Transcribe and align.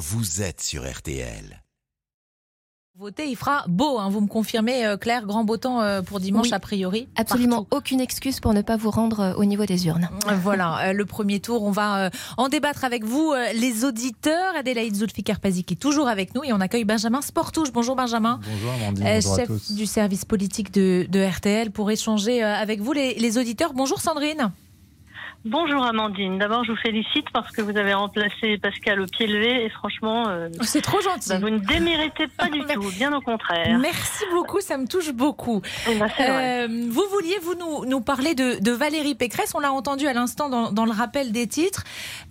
vous 0.00 0.40
êtes 0.40 0.62
sur 0.62 0.90
RTL. 0.90 1.62
Voter, 2.98 3.26
il 3.28 3.36
fera 3.36 3.64
beau, 3.68 3.98
hein. 3.98 4.08
vous 4.10 4.20
me 4.22 4.26
confirmez, 4.26 4.84
euh, 4.84 4.96
Claire, 4.96 5.24
grand 5.26 5.44
beau 5.44 5.56
temps 5.58 5.80
euh, 5.80 6.00
pour 6.02 6.20
dimanche 6.20 6.46
Oui, 6.48 6.52
a 6.54 6.58
priori. 6.58 7.08
Absolument 7.16 7.64
partout. 7.64 7.76
aucune 7.76 8.00
excuse 8.00 8.40
pour 8.40 8.52
ne 8.54 8.62
pas 8.62 8.76
vous 8.76 8.90
rendre 8.90 9.20
euh, 9.20 9.34
au 9.34 9.44
niveau 9.44 9.64
des 9.66 9.86
urnes. 9.86 10.08
Voilà, 10.42 10.88
euh, 10.88 10.92
le 10.94 11.04
premier 11.06 11.38
tour, 11.40 11.62
on 11.62 11.70
va 11.70 12.06
euh, 12.06 12.10
en 12.38 12.48
débattre 12.48 12.84
avec 12.84 13.04
vous, 13.04 13.30
euh, 13.32 13.52
les 13.52 13.84
auditeurs. 13.84 14.54
Adélaïde 14.56 14.96
Zoulfikar-Pazi 14.96 15.64
qui 15.64 15.74
est 15.74 15.76
toujours 15.78 16.08
avec 16.08 16.34
nous 16.34 16.44
et 16.44 16.52
on 16.52 16.60
accueille 16.60 16.84
Benjamin 16.84 17.20
Sportouche. 17.22 17.72
Bonjour 17.72 17.94
Benjamin. 17.94 18.40
Bonjour 18.50 18.72
Amandine, 18.72 19.06
Euh, 19.06 19.14
bonjour 19.16 19.34
à 19.34 19.36
chef 19.36 19.46
tous. 19.48 19.72
du 19.72 19.86
service 19.86 20.24
politique 20.24 20.72
de, 20.72 21.06
de 21.08 21.20
RTL 21.24 21.70
pour 21.70 21.90
échanger 21.90 22.42
euh, 22.42 22.54
avec 22.54 22.80
vous 22.80 22.92
les, 22.92 23.14
les 23.14 23.38
auditeurs. 23.38 23.72
Bonjour 23.74 24.00
Sandrine. 24.00 24.50
Bonjour 25.46 25.82
Amandine. 25.82 26.38
D'abord, 26.38 26.64
je 26.64 26.72
vous 26.72 26.76
félicite 26.76 27.24
parce 27.32 27.50
que 27.50 27.62
vous 27.62 27.74
avez 27.78 27.94
remplacé 27.94 28.58
Pascal 28.58 29.00
au 29.00 29.06
pied 29.06 29.26
levé 29.26 29.64
et 29.64 29.70
franchement, 29.70 30.28
euh, 30.28 30.50
C'est 30.60 30.82
trop 30.82 31.00
gentil. 31.00 31.30
bah, 31.30 31.38
vous 31.40 31.48
ne 31.48 31.58
déméritez 31.58 32.26
pas 32.26 32.48
du 32.50 32.60
tout, 32.60 32.90
bien 32.98 33.10
au 33.16 33.22
contraire. 33.22 33.78
Merci 33.78 34.24
beaucoup, 34.32 34.60
ça 34.60 34.76
me 34.76 34.86
touche 34.86 35.12
beaucoup. 35.14 35.62
Eh 35.88 35.94
ben. 35.98 36.10
Euh, 36.20 36.68
vous 36.90 37.04
vouliez 37.10 37.38
vous 37.42 37.54
nous, 37.54 37.86
nous 37.86 38.02
parler 38.02 38.34
de, 38.34 38.62
de 38.62 38.70
Valérie 38.70 39.14
Pécresse. 39.14 39.54
On 39.54 39.60
l'a 39.60 39.72
entendu 39.72 40.06
à 40.06 40.12
l'instant 40.12 40.50
dans, 40.50 40.72
dans 40.72 40.84
le 40.84 40.92
rappel 40.92 41.32
des 41.32 41.46
titres. 41.46 41.84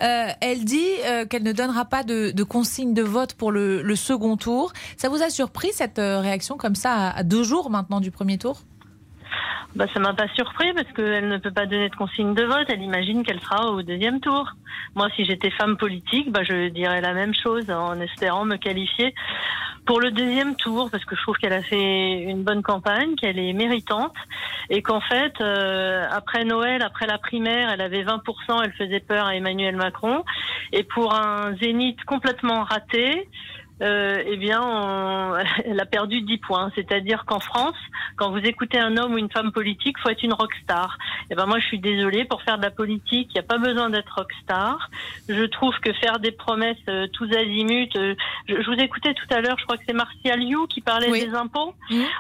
Euh, 0.04 0.28
elle 0.40 0.64
dit 0.64 0.86
qu'elle 1.32 1.44
ne 1.44 1.52
donnera 1.52 1.86
pas 1.86 2.04
de, 2.04 2.30
de 2.30 2.44
consigne 2.44 2.94
de 2.94 3.02
vote 3.02 3.34
pour 3.34 3.52
le, 3.52 3.82
le 3.82 3.96
second 3.96 4.38
tour. 4.38 4.72
Ça 4.98 5.10
vous 5.10 5.24
a 5.24 5.32
surpris 5.32 5.70
cette 5.74 5.98
réaction 5.98 6.58
comme 6.58 6.76
ça 6.76 6.94
à, 6.94 7.18
à 7.18 7.24
deux 7.24 7.42
jours 7.44 7.72
maintenant 7.72 8.02
du 8.02 8.12
premier 8.12 8.38
tour? 8.38 8.60
Bah, 9.76 9.86
ça 9.94 10.00
m'a 10.00 10.14
pas 10.14 10.28
surpris 10.36 10.74
parce 10.74 10.92
qu'elle 10.94 11.28
ne 11.28 11.38
peut 11.38 11.52
pas 11.52 11.66
donner 11.66 11.90
de 11.90 11.96
consigne 11.96 12.34
de 12.34 12.44
vote. 12.44 12.66
Elle 12.70 12.82
imagine 12.82 13.24
qu'elle 13.24 13.40
sera 13.40 13.72
au 13.72 13.82
deuxième 13.82 14.20
tour. 14.20 14.52
Moi, 14.96 15.10
si 15.16 15.26
j'étais 15.26 15.52
femme 15.52 15.78
politique, 15.78 16.32
bah, 16.32 16.44
je 16.44 16.70
dirais 16.70 17.02
la 17.02 17.14
même 17.14 17.34
chose 17.36 17.70
en 17.70 18.00
espérant 18.00 18.46
me 18.46 18.58
qualifier 18.58 19.14
pour 19.90 20.00
le 20.00 20.12
deuxième 20.12 20.56
tour 20.56 20.92
parce 20.92 21.04
que 21.04 21.16
je 21.16 21.22
trouve 21.24 21.38
qu'elle 21.38 21.54
a 21.54 21.64
fait 21.64 22.22
une 22.22 22.44
bonne 22.44 22.62
campagne, 22.62 23.16
qu'elle 23.16 23.40
est 23.40 23.54
méritante 23.54 24.14
et 24.70 24.84
qu'en 24.84 25.02
fait, 25.02 25.34
euh, 25.42 26.06
après 26.12 26.46
Noël, 26.46 26.84
après 26.84 27.08
la 27.08 27.18
primaire, 27.18 27.72
elle 27.72 27.82
avait 27.82 28.04
20%, 28.04 28.62
elle 28.64 28.74
faisait 28.74 29.00
peur 29.00 29.26
à 29.26 29.36
Emmanuel 29.36 29.76
Macron. 29.76 30.24
Et 30.74 30.84
pour 30.84 31.16
un 31.16 31.56
zénith 31.56 32.04
complètement 32.06 32.64
raté, 32.64 33.28
euh, 33.82 34.22
eh 34.26 34.38
bien, 34.38 34.62
on- 34.62 35.36
elle 35.66 35.80
a 35.80 35.86
perdu 35.86 36.22
10 36.22 36.38
points. 36.40 36.72
C'est-à-dire 36.76 37.26
qu'en 37.26 37.40
France, 37.40 37.76
quand 38.18 38.32
vous 38.32 38.40
écoutez 38.40 38.80
un 38.80 38.98
homme 38.98 39.14
ou 39.14 39.18
une 39.18 39.30
femme 39.32 39.52
politique, 39.52 39.98
faut 40.00 40.10
être 40.10 40.24
une 40.24 40.34
rockstar. 40.34 40.98
Et 41.32 41.36
ben 41.36 41.46
moi, 41.46 41.60
je 41.60 41.66
suis 41.66 41.80
désolée, 41.80 42.26
pour 42.26 42.42
faire 42.42 42.58
de 42.58 42.64
la 42.64 42.72
politique, 42.72 43.30
il 43.32 43.34
n'y 43.34 43.40
a 43.40 43.44
pas 43.44 43.58
besoin 43.58 43.90
d'être 43.90 44.14
rockstar. 44.16 44.90
Je 45.28 45.44
trouve 45.46 45.78
que 45.80 45.94
faire 45.94 46.20
des 46.20 46.32
promesses 46.32 46.78
euh, 46.90 47.08
tous 47.14 47.32
azimuts. 47.34 47.90
euh, 47.96 48.16
je, 48.48 48.62
je 48.62 48.66
vous 48.70 48.80
écoutais 48.80 49.14
tout 49.14 49.28
à 49.34 49.42
l'heure, 49.42 49.58
je 49.60 49.64
crois 49.66 49.78
que 49.78 49.84
c'est 49.88 49.94
Martial 49.94 50.42
You 50.44 50.68
qui 50.68 50.82
parlait 50.82 51.10
Oui. 51.10 51.26
des 51.26 51.34
impôts. 51.36 51.74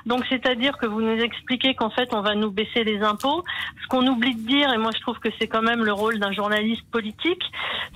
Donc, 0.05 0.25
c'est-à-dire 0.29 0.77
que 0.77 0.85
vous 0.85 1.01
nous 1.01 1.19
expliquez 1.21 1.75
qu'en 1.75 1.89
fait, 1.89 2.13
on 2.13 2.21
va 2.21 2.35
nous 2.35 2.51
baisser 2.51 2.83
les 2.83 3.01
impôts. 3.01 3.43
Ce 3.81 3.87
qu'on 3.87 4.05
oublie 4.07 4.35
de 4.35 4.47
dire, 4.47 4.71
et 4.73 4.77
moi, 4.77 4.91
je 4.95 5.01
trouve 5.01 5.19
que 5.19 5.29
c'est 5.39 5.47
quand 5.47 5.61
même 5.61 5.83
le 5.83 5.93
rôle 5.93 6.19
d'un 6.19 6.31
journaliste 6.31 6.85
politique, 6.91 7.43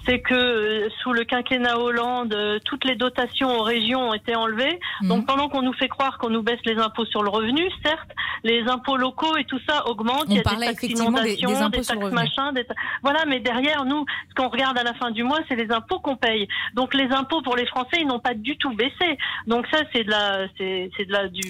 c'est 0.06 0.20
que 0.22 0.34
euh, 0.34 0.90
sous 1.02 1.14
le 1.14 1.24
quinquennat 1.24 1.78
Hollande, 1.80 2.36
toutes 2.66 2.86
les 2.86 2.96
dotations 2.96 3.53
aux 3.60 3.64
régions 3.64 4.10
ont 4.10 4.14
été 4.14 4.36
enlevées. 4.36 4.80
Mhm. 5.02 5.08
Donc 5.10 5.26
pendant 5.28 5.50
qu'on 5.50 5.62
nous 5.62 5.74
fait 5.74 5.88
croire 5.88 6.18
qu'on 6.18 6.30
nous 6.30 6.42
baisse 6.44 6.60
les 6.66 6.78
impôts 6.78 7.06
sur 7.06 7.24
le 7.24 7.30
revenu, 7.30 7.70
certes, 7.86 8.10
les 8.44 8.64
impôts 8.68 8.98
locaux 8.98 9.38
et 9.38 9.46
tout 9.46 9.60
ça 9.68 9.88
augmentent. 9.88 10.26
On 10.28 10.32
Il 10.32 10.38
y 10.38 10.40
a 10.40 10.44
parlait 10.44 10.60
des 10.60 10.66
taxes 10.74 10.84
effectivement 10.84 11.22
des- 11.22 11.36
des 11.36 11.56
impôts 11.58 11.78
des 11.78 11.84
sur 11.84 11.94
taxes 11.96 12.04
revenu. 12.06 12.16
machin, 12.16 12.52
des 12.54 12.66
ta- 12.66 12.74
voilà. 13.02 13.26
Mais 13.28 13.40
derrière 13.40 13.86
nous, 13.86 14.06
ce 14.30 14.36
qu'on 14.36 14.50
regarde 14.50 14.78
à 14.78 14.84
la 14.84 14.94
fin 14.96 15.12
du 15.12 15.24
mois, 15.24 15.40
c'est 15.48 15.56
les 15.56 15.72
impôts 15.72 16.00
qu'on 16.00 16.16
paye. 16.18 16.48
Donc 16.74 16.94
les 16.94 17.10
impôts 17.12 17.42
pour 17.42 17.56
les 17.56 17.66
Français, 17.68 17.98
ils 18.02 18.08
n'ont 18.08 18.20
pas 18.20 18.34
du 18.34 18.58
tout 18.58 18.74
baissé. 18.76 19.18
Donc 19.48 19.66
ça, 19.72 19.80
c'est 19.94 20.04
de 20.04 20.10
la, 20.12 20.48
c'est 20.58 20.90
de 21.06 21.12
la 21.12 21.28
du, 21.28 21.42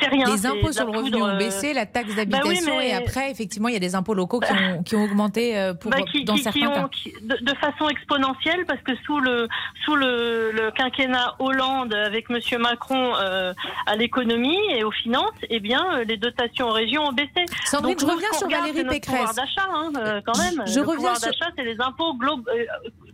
c'est 0.00 0.08
rien. 0.08 0.26
Les 0.26 0.46
impôts 0.46 0.72
sur 0.72 0.84
le 0.90 0.98
revenu 0.98 1.16
ont 1.22 1.26
euh, 1.28 1.36
baissé, 1.38 1.72
la 1.74 1.86
taxe 1.86 2.08
bah 2.14 2.22
oui, 2.22 2.26
d'habitation 2.30 2.76
mais- 2.78 2.88
et 2.90 2.94
après, 2.94 3.30
effectivement, 3.30 3.68
il 3.68 3.74
y 3.74 3.76
a 3.76 3.80
des 3.80 3.94
impôts 3.94 4.14
locaux 4.14 4.40
qui 4.40 4.52
ont, 4.52 4.82
qui 4.82 4.96
ont 4.96 5.04
augmenté 5.04 5.58
euh, 5.58 5.74
pour, 5.74 5.90
bah, 5.90 5.98
qui, 6.02 6.24
dans 6.24 6.34
qui- 6.34 6.42
certains 6.42 6.60
cas. 6.70 6.84
ont, 6.84 6.90
de, 7.22 7.36
de 7.44 7.54
façon 7.56 7.88
exponentielle 7.88 8.64
parce 8.66 8.80
que 8.82 8.92
sous 9.04 9.18
le 9.20 9.48
sous 9.84 9.96
le, 9.96 10.50
le 10.52 10.70
quinquennat 10.72 11.34
Hollande 11.46 11.94
avec 11.94 12.28
Monsieur 12.30 12.58
Macron 12.58 13.14
euh, 13.16 13.52
à 13.86 13.96
l'économie 13.96 14.58
et 14.70 14.84
aux 14.84 14.90
finances, 14.92 15.30
eh 15.48 15.60
bien 15.60 15.84
euh, 15.94 16.04
les 16.04 16.16
dotations 16.16 16.68
aux 16.68 16.72
régions 16.72 17.04
ont 17.04 17.12
baissé. 17.12 17.44
Sandrine, 17.64 17.94
Donc, 17.96 18.00
je 18.00 18.06
reviens 18.14 18.28
ce 18.32 18.38
sur 18.38 18.48
Valérie 18.48 18.84
Pécresse. 18.84 19.34
d'achat 19.34 19.68
hein, 19.72 19.92
euh, 19.96 20.20
quand 20.24 20.36
même. 20.38 20.62
Je 20.66 20.74
le 20.80 20.80
reviens 20.82 20.94
pouvoir 20.96 21.16
sur- 21.18 21.26
d'achat, 21.30 21.50
c'est 21.56 21.64
les 21.64 21.80
impôts 21.80 22.14
euh, 22.22 22.64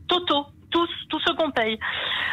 totaux. 0.09 0.47
Tous, 0.71 0.89
tous 1.11 1.21
ceux 1.27 1.35
qu'on 1.35 1.51
paye. 1.51 1.79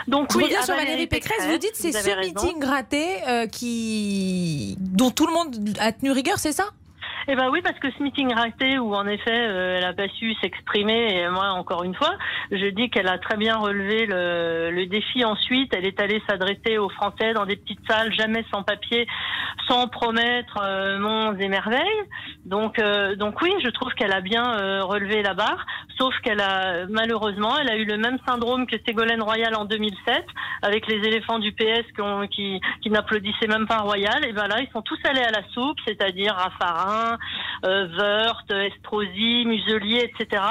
Donc 0.08 0.32
Je 0.32 0.38
oui, 0.38 0.46
reviens 0.46 0.62
sur 0.62 0.74
Valérie 0.74 1.08
Pécresse. 1.08 1.46
Vous 1.46 1.58
dites 1.58 1.76
c'est 1.76 1.92
ce 1.92 2.10
raison. 2.10 2.22
meeting 2.42 2.64
raté 2.64 3.06
euh, 3.28 3.48
qui 3.48 4.78
dont 4.80 5.12
tout 5.12 5.28
le 5.28 5.34
monde 5.34 5.58
a 5.78 5.92
tenu 5.92 6.12
rigueur, 6.12 6.38
c'est 6.40 6.54
ça? 6.54 6.70
Eh 7.32 7.36
ben 7.36 7.48
oui, 7.52 7.62
parce 7.62 7.78
que 7.78 7.92
ce 7.92 8.02
meeting 8.02 8.34
raté 8.34 8.80
où 8.80 8.96
en 8.96 9.06
effet 9.06 9.30
euh, 9.30 9.78
elle 9.78 9.84
a 9.84 9.94
pas 9.94 10.08
su 10.08 10.34
s'exprimer 10.42 11.14
et 11.14 11.30
moi 11.30 11.50
encore 11.50 11.84
une 11.84 11.94
fois, 11.94 12.16
je 12.50 12.66
dis 12.72 12.90
qu'elle 12.90 13.08
a 13.08 13.20
très 13.20 13.38
bien 13.38 13.56
relevé 13.56 14.08
le, 14.08 14.72
le 14.72 14.88
défi. 14.88 15.24
Ensuite, 15.24 15.72
elle 15.76 15.86
est 15.86 16.02
allée 16.02 16.24
s'adresser 16.28 16.80
aux 16.80 16.90
Français 16.90 17.34
dans 17.34 17.46
des 17.46 17.56
petites 17.56 17.86
salles, 17.88 18.12
jamais 18.14 18.44
sans 18.52 18.64
papier, 18.64 19.06
sans 19.68 19.88
promettre 19.88 20.58
euh, 20.64 20.98
monts 20.98 21.38
et 21.38 21.50
merveilles. 21.50 22.02
Donc 22.46 22.80
euh, 22.80 23.16
donc 23.16 23.40
oui, 23.44 23.54
je 23.64 23.70
trouve 23.70 23.94
qu'elle 23.94 24.14
a 24.14 24.22
bien 24.22 24.60
euh, 24.60 24.84
relevé 24.84 25.22
la 25.22 25.36
barre. 25.36 25.68
Sauf 26.00 26.16
qu'elle 26.24 26.42
a 26.42 26.88
malheureusement, 26.90 27.60
elle 27.60 27.70
a 27.70 27.76
eu 27.76 27.86
le 27.86 27.98
même 27.98 28.18
syndrome 28.28 28.66
que 28.66 28.78
Ségolène 28.88 29.22
Royal 29.22 29.54
en 29.54 29.66
2007 29.66 30.26
avec 30.64 30.88
les 30.88 30.96
éléphants 30.96 31.38
du 31.38 31.52
PS 31.52 31.86
qui, 31.96 32.30
qui, 32.32 32.62
qui 32.82 32.90
n'applaudissaient 32.90 33.48
même 33.48 33.68
pas 33.68 33.78
Royal. 33.78 34.26
Et 34.26 34.34
ben 34.34 34.48
là, 34.48 34.62
ils 34.62 34.72
sont 34.72 34.82
tous 34.82 34.98
allés 35.04 35.22
à 35.22 35.30
la 35.30 35.44
soupe, 35.54 35.78
c'est-à-dire 35.86 36.34
Raffarin, 36.34 37.19
euh, 37.66 37.88
Wörth, 37.98 38.50
Estrosi, 38.52 39.46
Muselier, 39.46 40.10
etc. 40.12 40.42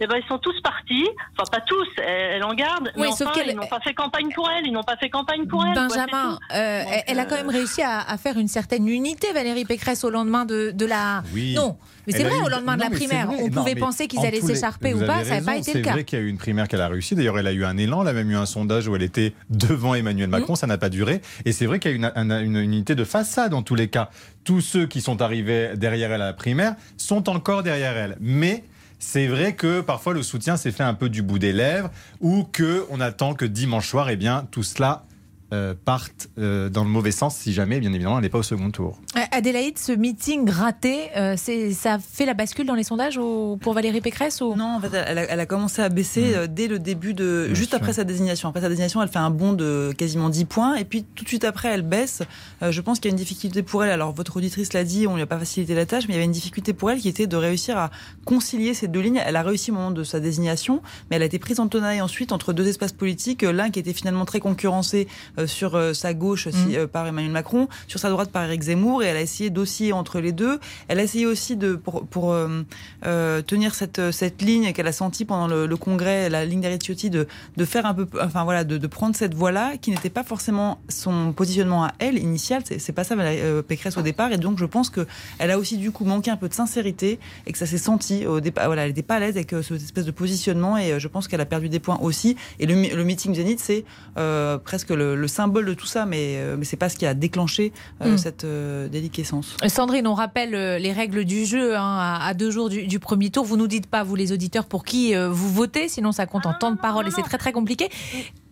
Et 0.00 0.06
ben 0.06 0.16
ils 0.22 0.26
sont 0.28 0.38
tous 0.38 0.58
partis. 0.62 1.08
Enfin 1.32 1.50
pas 1.50 1.60
tous, 1.66 1.86
elle, 1.98 2.36
elle 2.36 2.44
en 2.44 2.54
garde. 2.54 2.92
Oui, 2.96 3.02
mais 3.08 3.12
sauf 3.12 3.28
enfin, 3.28 3.32
qu'elle- 3.40 3.50
ils 3.50 3.56
n'ont 3.56 3.66
pas 3.66 3.80
fait 3.80 3.94
campagne 3.94 4.30
pour 4.34 4.50
elle. 4.50 4.66
Ils 4.66 4.72
n'ont 4.72 4.82
pas 4.82 4.96
fait 4.96 5.10
campagne 5.10 5.46
pour 5.46 5.64
elle. 5.64 5.74
Benjamin, 5.74 6.38
euh, 6.54 6.82
Donc, 6.84 7.04
elle 7.06 7.18
a 7.18 7.24
quand 7.24 7.34
euh, 7.34 7.38
même 7.38 7.50
réussi 7.50 7.82
à, 7.82 8.00
à 8.00 8.16
faire 8.16 8.36
une 8.38 8.48
certaine 8.48 8.88
unité, 8.88 9.32
Valérie 9.32 9.64
Pécresse, 9.64 10.04
au 10.04 10.10
lendemain 10.10 10.44
de, 10.44 10.70
de 10.72 10.86
la. 10.86 11.22
Oui. 11.34 11.54
Non, 11.54 11.76
mais 12.06 12.12
c'est 12.12 12.20
Elle 12.20 12.26
a 12.26 12.30
vrai, 12.30 12.38
eu- 12.38 12.42
au 12.44 12.48
lendemain 12.48 12.76
de 12.76 12.80
la 12.82 12.86
c'est 12.88 12.94
primaire, 12.94 13.28
on 13.30 13.44
Non, 13.44 13.50
pouvait 13.50 13.74
mais 13.74 13.80
penser 13.80 14.06
qu'ils 14.06 14.18
en 14.20 14.24
allaient 14.24 14.40
s'écharper 14.40 14.94
ou 14.94 15.00
pas, 15.04 15.16
avez 15.16 15.24
ça 15.28 15.34
n'a 15.36 15.40
pas 15.42 15.50
raison, 15.52 15.62
été 15.62 15.72
C'est 15.72 15.78
le 15.78 15.84
cas. 15.84 15.92
vrai 15.92 16.04
qu'il 16.04 16.18
y 16.18 16.22
a 16.22 16.24
eu 16.24 16.28
une 16.28 16.38
primaire 16.38 16.68
qu'elle 16.68 16.80
a 16.80 16.88
réussi. 16.88 17.14
D'ailleurs, 17.14 17.38
elle 17.38 17.46
a 17.46 17.52
eu 17.52 17.64
un 17.64 17.76
élan. 17.76 18.02
Elle 18.02 18.08
a 18.08 18.12
même 18.12 18.30
eu 18.30 18.36
un 18.36 18.46
sondage 18.46 18.88
où 18.88 18.94
elle 18.96 19.02
était 19.02 19.32
devant 19.50 19.94
Emmanuel 19.94 20.28
Macron. 20.28 20.52
Mmh. 20.52 20.56
Ça 20.56 20.66
n'a 20.66 20.78
pas 20.78 20.88
duré. 20.88 21.20
Et 21.44 21.52
c'est 21.52 21.66
vrai 21.66 21.78
qu'il 21.78 21.90
y 21.90 21.94
a 21.94 21.96
une, 21.96 22.12
un- 22.30 22.40
une 22.42 22.56
unité 22.56 22.94
de 22.94 23.04
façade 23.04 23.50
dans 23.50 23.62
tous 23.62 23.74
les 23.74 23.88
cas. 23.88 24.10
Tous 24.44 24.60
ceux 24.60 24.86
qui 24.86 25.00
sont 25.00 25.20
arrivés 25.22 25.70
derrière 25.76 26.12
elle 26.12 26.22
à 26.22 26.26
la 26.26 26.32
primaire 26.32 26.74
sont 26.96 27.28
encore 27.28 27.62
derrière 27.62 27.96
elle. 27.96 28.16
Mais 28.20 28.64
c'est 28.98 29.26
vrai 29.26 29.54
que 29.54 29.80
parfois 29.80 30.14
le 30.14 30.22
soutien 30.22 30.56
s'est 30.56 30.70
fait 30.72 30.82
un 30.84 30.94
peu 30.94 31.08
du 31.08 31.22
bout 31.22 31.38
des 31.38 31.52
lèvres 31.52 31.90
ou 32.20 32.44
que 32.44 32.86
on 32.90 33.00
attend 33.00 33.34
que 33.34 33.44
dimanche 33.44 33.88
soir, 33.88 34.08
eh 34.08 34.16
bien, 34.16 34.46
tout 34.50 34.62
cela 34.62 35.04
euh, 35.52 35.74
parte 35.84 36.28
euh, 36.38 36.68
dans 36.68 36.82
le 36.82 36.90
mauvais 36.90 37.12
sens 37.12 37.36
si 37.36 37.52
jamais, 37.52 37.78
bien 37.80 37.92
évidemment, 37.92 38.16
elle 38.18 38.22
n'est 38.24 38.28
pas 38.28 38.38
au 38.38 38.42
second 38.42 38.70
tour. 38.70 38.98
Euh, 39.16 39.20
Adélaïde, 39.30 39.78
ce 39.78 39.92
meeting 39.92 40.50
raté, 40.50 41.08
euh, 41.16 41.34
c'est- 41.36 41.72
ça 41.72 41.98
fait 41.98 42.26
la 42.26 42.34
bascule 42.34 42.66
dans 42.66 42.74
les 42.74 42.82
sondages 42.82 43.16
au- 43.18 43.56
pour 43.56 43.72
Valérie 43.72 44.00
Pécresse 44.00 44.40
ou... 44.40 44.54
Non, 44.56 44.76
en 44.76 44.80
fait, 44.80 44.90
elle 44.94 45.18
a, 45.18 45.22
elle 45.30 45.40
a 45.40 45.46
commencé 45.46 45.82
à 45.82 45.88
baisser 45.88 46.34
euh, 46.34 46.46
dès 46.48 46.66
le 46.68 46.78
début 46.78 47.14
de. 47.14 47.44
Bien 47.46 47.54
juste 47.54 47.70
sûr. 47.70 47.78
après 47.78 47.92
sa 47.92 48.04
désignation. 48.04 48.48
Après 48.48 48.60
sa 48.60 48.68
désignation, 48.68 49.02
elle 49.02 49.08
fait 49.08 49.18
un 49.18 49.30
bond 49.30 49.52
de 49.52 49.92
quasiment 49.96 50.28
10 50.30 50.44
points. 50.46 50.74
Et 50.76 50.84
puis, 50.84 51.04
tout 51.14 51.22
de 51.24 51.28
suite 51.28 51.44
après, 51.44 51.68
elle 51.68 51.82
baisse. 51.82 52.22
Euh, 52.62 52.72
je 52.72 52.80
pense 52.80 52.98
qu'il 52.98 53.10
y 53.10 53.12
a 53.12 53.14
une 53.14 53.18
difficulté 53.22 53.62
pour 53.62 53.84
elle. 53.84 53.90
Alors, 53.90 54.12
votre 54.12 54.36
auditrice 54.36 54.72
l'a 54.72 54.82
dit, 54.84 55.06
on 55.06 55.14
lui 55.14 55.22
a 55.22 55.26
pas 55.26 55.38
facilité 55.38 55.74
la 55.74 55.86
tâche, 55.86 56.04
mais 56.08 56.14
il 56.14 56.16
y 56.16 56.18
avait 56.18 56.24
une 56.26 56.32
difficulté 56.32 56.72
pour 56.72 56.90
elle 56.90 56.98
qui 57.00 57.08
était 57.08 57.26
de 57.26 57.36
réussir 57.36 57.78
à 57.78 57.90
concilier 58.24 58.74
ces 58.74 58.88
deux 58.88 59.00
lignes. 59.00 59.20
Elle 59.24 59.36
a 59.36 59.42
réussi 59.42 59.70
au 59.70 59.74
moment 59.74 59.90
de 59.90 60.02
sa 60.04 60.18
désignation, 60.20 60.82
mais 61.10 61.16
elle 61.16 61.22
a 61.22 61.26
été 61.26 61.38
prise 61.38 61.60
en 61.60 61.68
tenaille 61.68 62.00
ensuite 62.00 62.32
entre 62.32 62.52
deux 62.52 62.66
espaces 62.66 62.92
politiques. 62.92 63.42
L'un 63.42 63.70
qui 63.70 63.78
était 63.78 63.92
finalement 63.92 64.24
très 64.24 64.40
concurrencé 64.40 65.06
sur 65.44 65.74
euh, 65.74 65.92
sa 65.92 66.14
gauche 66.14 66.48
si- 66.48 66.56
Mhm. 66.56 66.74
euh, 66.76 66.86
par 66.86 67.06
Emmanuel 67.06 67.32
Macron, 67.32 67.68
sur 67.88 68.00
sa 68.00 68.08
droite 68.08 68.30
par 68.30 68.44
Éric 68.44 68.62
Zemmour, 68.62 69.02
et 69.02 69.06
elle 69.06 69.16
a 69.18 69.20
essayé 69.20 69.50
d'osciller 69.50 69.92
entre 69.92 70.20
les 70.20 70.32
deux. 70.32 70.58
Elle 70.88 70.98
a 70.98 71.02
essayé 71.02 71.26
aussi 71.26 71.56
de 71.56 71.74
pour, 71.74 72.06
pour 72.06 72.32
euh, 72.32 72.62
euh, 73.04 73.42
tenir 73.42 73.74
cette 73.74 74.10
cette 74.12 74.40
ligne 74.42 74.72
qu'elle 74.72 74.86
a 74.86 74.92
sentie 74.92 75.24
pendant 75.24 75.46
le, 75.48 75.66
le 75.66 75.76
congrès, 75.76 76.28
la 76.30 76.44
ligne 76.44 76.60
d'Eric 76.60 76.82
Ciotti, 76.82 77.10
de 77.10 77.26
de 77.56 77.64
faire 77.64 77.84
un 77.86 77.94
peu, 77.94 78.06
enfin 78.22 78.44
voilà, 78.44 78.64
de, 78.64 78.78
de 78.78 78.86
prendre 78.86 79.14
cette 79.14 79.34
voie-là 79.34 79.76
qui 79.76 79.90
n'était 79.90 80.10
pas 80.10 80.24
forcément 80.24 80.80
son 80.88 81.32
positionnement 81.32 81.84
à 81.84 81.92
elle 81.98 82.18
initial. 82.18 82.62
C'est 82.78 82.92
pas 82.92 83.04
ça 83.04 83.16
Valérie 83.16 83.40
euh, 83.42 83.62
Pécresse 83.62 83.96
au 83.96 84.02
départ, 84.02 84.32
et 84.32 84.38
donc 84.38 84.58
je 84.58 84.64
pense 84.64 84.90
que 84.90 85.06
elle 85.38 85.50
a 85.50 85.58
aussi 85.58 85.76
du 85.76 85.90
coup 85.90 86.04
manqué 86.04 86.30
un 86.30 86.36
peu 86.36 86.48
de 86.48 86.54
sincérité 86.54 87.18
et 87.46 87.52
que 87.52 87.58
ça 87.58 87.66
s'est 87.66 87.78
senti 87.78 88.26
au 88.26 88.40
départ. 88.40 88.66
Voilà, 88.66 88.82
elle 88.84 88.90
n'était 88.90 89.02
pas 89.02 89.16
à 89.16 89.20
l'aise 89.20 89.36
avec 89.36 89.52
euh, 89.52 89.62
cette 89.62 89.82
espèce 89.82 90.04
de 90.06 90.10
positionnement, 90.10 90.76
et 90.78 90.92
euh, 90.92 90.98
je 90.98 91.08
pense 91.08 91.28
qu'elle 91.28 91.40
a 91.40 91.46
perdu 91.46 91.68
des 91.68 91.80
points 91.80 91.98
aussi. 92.00 92.36
Et 92.58 92.66
le, 92.66 93.04
meeting 93.04 93.34
Zénith, 93.34 93.60
c'est 93.60 93.84
euh, 94.18 94.58
presque 94.58 94.90
le, 94.90 95.14
le 95.16 95.25
symbole 95.26 95.66
de 95.66 95.74
tout 95.74 95.86
ça, 95.86 96.06
mais 96.06 96.36
euh, 96.36 96.56
mais 96.58 96.64
c'est 96.64 96.76
pas 96.76 96.88
ce 96.88 96.96
qui 96.96 97.06
a 97.06 97.14
déclenché 97.14 97.72
euh, 98.02 98.14
Mm. 98.14 98.18
cette 98.18 98.44
euh, 98.44 98.88
déliquescence. 98.88 99.56
Sandrine, 99.68 100.06
on 100.06 100.14
rappelle 100.14 100.50
les 100.80 100.92
règles 100.92 101.24
du 101.24 101.44
jeu 101.44 101.76
hein, 101.76 101.80
à, 101.98 102.26
à 102.26 102.34
deux 102.34 102.50
jours 102.50 102.68
du, 102.68 102.86
du 102.86 102.98
premier 102.98 103.30
tour. 103.30 103.44
Vous 103.44 103.56
nous 103.56 103.66
dites 103.66 103.86
pas, 103.86 104.02
vous 104.04 104.14
les 104.16 104.32
auditeurs, 104.32 104.66
pour 104.66 104.84
qui 104.84 105.14
euh, 105.14 105.28
vous 105.28 105.50
votez, 105.52 105.88
sinon 105.88 106.12
ça 106.12 106.26
compte 106.26 106.46
en 106.46 106.54
temps 106.54 106.70
de 106.70 106.78
parole 106.78 107.06
et 107.08 107.10
c'est 107.10 107.22
très 107.22 107.38
très 107.38 107.52
compliqué. 107.52 107.88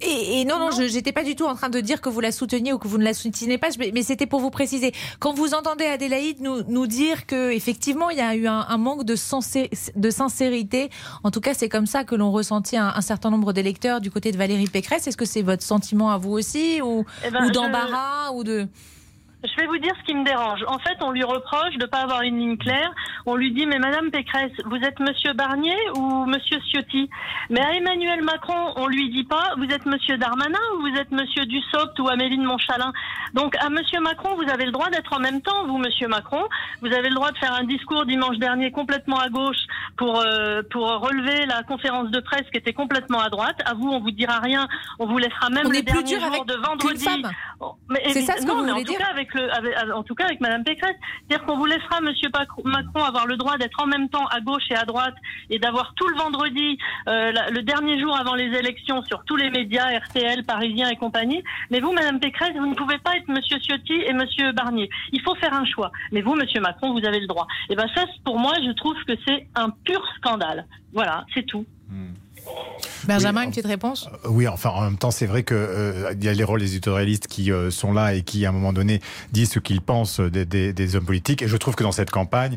Et, 0.01 0.45
non, 0.45 0.59
non, 0.59 0.71
je 0.71 0.83
n'étais 0.83 1.13
pas 1.13 1.23
du 1.23 1.37
tout 1.37 1.45
en 1.45 1.55
train 1.55 1.71
de 1.71 1.81
dire 1.81 2.01
que 2.01 2.09
vous 2.09 2.21
la 2.21 2.33
souteniez 2.33 2.73
ou 2.73 2.79
que 2.79 2.89
vous 2.89 2.99
ne 2.99 3.05
la 3.05 3.15
souteniez 3.15 3.59
pas, 3.59 3.69
mais, 3.79 4.03
c'était 4.03 4.27
pour 4.27 4.41
vous 4.41 4.51
préciser. 4.51 4.93
Quand 5.19 5.35
vous 5.35 5.55
entendez 5.55 5.85
Adélaïde 5.85 6.41
nous, 6.41 6.63
nous 6.69 6.87
dire 6.87 7.27
qu'effectivement, 7.27 8.11
il 8.11 8.19
y 8.19 8.21
a 8.21 8.35
eu 8.35 8.47
un, 8.47 8.77
manque 8.77 9.05
de, 9.05 9.15
de, 9.15 10.11
sincérité, 10.11 10.91
en 11.23 11.31
tout 11.31 11.41
cas, 11.41 11.55
c'est 11.55 11.69
comme 11.69 11.87
ça 11.87 12.05
que 12.05 12.15
l'on 12.15 12.33
ressentit 12.33 12.77
un, 12.77 13.01
certain 13.01 13.31
nombre 13.31 13.53
d'électeurs 13.53 14.01
du 14.01 14.11
côté 14.11 14.33
de 14.33 14.37
Valérie 14.37 14.67
Pécresse. 14.67 15.07
Est-ce 15.07 15.17
que 15.17 15.25
c'est 15.25 15.43
votre 15.43 15.63
sentiment 15.63 16.11
à 16.11 16.19
vous 16.19 16.33
aussi, 16.33 16.83
ou, 16.83 17.05
eh 17.25 17.31
ben, 17.31 17.47
ou 17.47 17.51
d'embarras, 17.51 18.33
ou 18.33 18.45
de... 18.45 18.69
Je 19.45 19.61
vais 19.61 19.67
vous 19.67 19.77
dire 19.77 19.93
ce 20.01 20.05
qui 20.07 20.15
me 20.15 20.25
dérange. 20.25 20.65
En 20.69 20.79
fait, 20.79 20.97
on 21.03 21.11
lui 21.11 21.23
reproche 21.23 21.75
de 21.75 21.85
ne 21.85 21.87
pas 21.87 21.99
avoir 21.99 22.23
une 22.23 22.39
ligne 22.39 22.57
claire. 22.57 22.91
On 23.27 23.37
lui 23.37 23.53
dit, 23.53 23.67
mais 23.67 23.79
Madame 23.79 24.11
Pécresse, 24.11 24.53
vous 24.65 24.77
êtes 24.77 24.99
Monsieur 25.01 25.35
Barnier 25.35 25.77
ou 25.97 26.25
Monsieur 26.25 26.59
Ciotti? 26.71 27.11
Mais 27.51 27.61
à 27.61 27.75
Emmanuel 27.75 28.23
Macron, 28.23 28.73
on 28.77 28.87
lui 28.87 29.11
dit 29.11 29.25
pas, 29.25 29.53
vous 29.59 29.65
êtes 29.65 29.85
Monsieur 29.85 30.17
Darmanin 30.17 30.59
ou 30.77 30.81
vous 30.83 30.97
êtes 30.97 31.11
Monsieur 31.11 31.45
Dussopt 31.45 31.99
ou 31.99 32.09
Amélie 32.09 32.39
de 32.39 32.47
Montchalin? 32.47 32.93
Donc 33.35 33.55
à 33.57 33.69
Monsieur 33.69 34.01
Macron, 34.01 34.35
vous 34.37 34.51
avez 34.51 34.65
le 34.65 34.73
droit 34.73 34.89
d'être 34.89 35.13
en 35.13 35.21
même 35.21 35.43
temps, 35.43 35.67
vous 35.67 35.77
Monsieur 35.77 36.09
Macron. 36.09 36.43
Vous 36.81 36.93
avez 36.93 37.11
le 37.11 37.15
droit 37.15 37.31
de 37.31 37.39
faire 37.39 37.53
un 37.53 37.65
discours 37.65 38.07
dimanche 38.07 38.39
dernier 38.39 38.71
complètement 38.71 39.19
à 39.19 39.29
gauche 39.29 39.67
pour 39.99 40.21
euh, 40.21 40.63
pour 40.71 40.87
relever 40.87 41.45
la 41.47 41.63
conférence 41.65 42.11
de 42.11 42.21
presse 42.21 42.49
qui 42.51 42.59
était 42.59 42.73
complètement 42.73 43.21
à 43.21 43.29
droite. 43.29 43.57
À 43.67 43.75
vous, 43.75 43.89
on 43.89 44.01
vous 44.01 44.11
dira 44.11 44.39
rien. 44.39 44.67
On 44.99 45.07
vous 45.07 45.19
laissera 45.19 45.51
même 45.51 45.67
on 45.67 45.71
les 45.71 45.83
derniers 45.83 46.19
jours 46.19 46.25
avec 46.25 46.47
de 46.47 46.55
vendredi. 46.55 47.07
C'est 48.09 48.23
ça 48.23 48.37
ce 48.39 48.47
que 48.47 48.51
vous 48.51 48.67
voulez 48.67 48.85
dire 48.85 49.01
en 49.95 50.03
tout 50.03 50.15
cas 50.15 50.25
avec 50.27 50.41
Madame 50.41 50.65
Pécresse. 50.65 50.97
C'est-à-dire 51.29 51.47
qu'on 51.47 51.57
vous 51.57 51.67
laissera 51.67 52.01
Monsieur 52.01 52.29
Macron 52.65 53.05
avoir 53.05 53.27
le 53.27 53.37
droit 53.37 53.57
d'être 53.59 53.81
en 53.83 53.87
même 53.87 54.09
temps 54.09 54.27
à 54.27 54.41
gauche 54.41 54.65
et 54.71 54.75
à 54.75 54.85
droite 54.85 55.15
et 55.51 55.59
d'avoir 55.59 55.95
tout 55.95 56.09
le 56.09 56.17
vendredi, 56.17 56.79
euh, 57.09 57.33
le 57.51 57.63
dernier 57.63 58.01
jour 58.01 58.17
avant 58.17 58.35
les 58.35 58.57
élections, 58.57 59.03
sur 59.05 59.25
tous 59.25 59.37
les 59.37 59.51
médias, 59.51 59.87
RTL, 59.99 60.45
Parisien 60.45 60.89
et 60.89 60.97
compagnie. 60.97 61.43
Mais 61.71 61.81
vous, 61.81 61.93
Madame 61.93 62.21
Pécresse, 62.21 62.55
vous 62.57 62.67
ne 62.67 62.75
pouvez 62.75 62.99
pas 62.99 63.17
être 63.17 63.29
Monsieur 63.29 63.59
Ciotti 63.61 63.95
et 64.07 64.13
Monsieur 64.13 64.53
Barnier. 64.53 64.89
Il 65.13 65.21
faut 65.23 65.35
faire 65.37 65.55
un 65.55 65.65
choix. 65.65 65.91
Mais 66.13 66.23
vous, 66.23 66.35
Monsieur 66.35 66.61
Macron, 66.61 66.93
vous 66.93 67.07
avez 67.07 67.21
le 67.21 67.27
droit. 67.27 67.47
Et 67.71 67.77
ben 67.77 67.87
ça, 67.95 68.05
pour 68.25 68.39
moi, 68.39 68.53
je 68.65 68.73
trouve 68.73 68.97
que 69.05 69.13
c'est 69.27 69.47
un 69.55 69.71
pur 69.71 70.03
scandale. 70.17 70.67
Voilà, 70.93 71.25
c'est 71.35 71.45
tout. 71.45 71.67
Benjamin, 73.07 73.43
une 73.43 73.51
petite 73.51 73.67
réponse? 73.67 74.09
Euh, 74.25 74.29
Oui, 74.29 74.49
enfin, 74.49 74.71
en 74.71 74.83
même 74.83 74.97
temps, 74.97 75.11
c'est 75.11 75.27
vrai 75.27 75.43
qu'il 75.45 75.57
euh, 75.57 76.15
y 76.21 76.29
a 76.29 76.33
les 76.33 76.45
rôles 76.45 76.61
des 76.61 76.73
éditorialistes 76.73 77.27
qui 77.27 77.53
euh, 77.53 77.71
sont 77.71 77.93
là 77.93 78.15
et 78.15 78.23
qui, 78.23 78.47
à 78.47 78.49
un 78.49 78.53
moment 78.53 78.73
donné, 78.73 79.01
disent 79.33 79.53
ce 79.53 79.59
qu'ils 79.59 79.81
pensent 79.81 80.21
des, 80.21 80.97
hommes 80.97 81.05
politiques. 81.05 81.43
Et 81.43 81.49
je 81.49 81.57
trouve 81.57 81.75
que 81.75 81.83
dans 81.83 81.93
cette 81.93 82.11
campagne, 82.11 82.57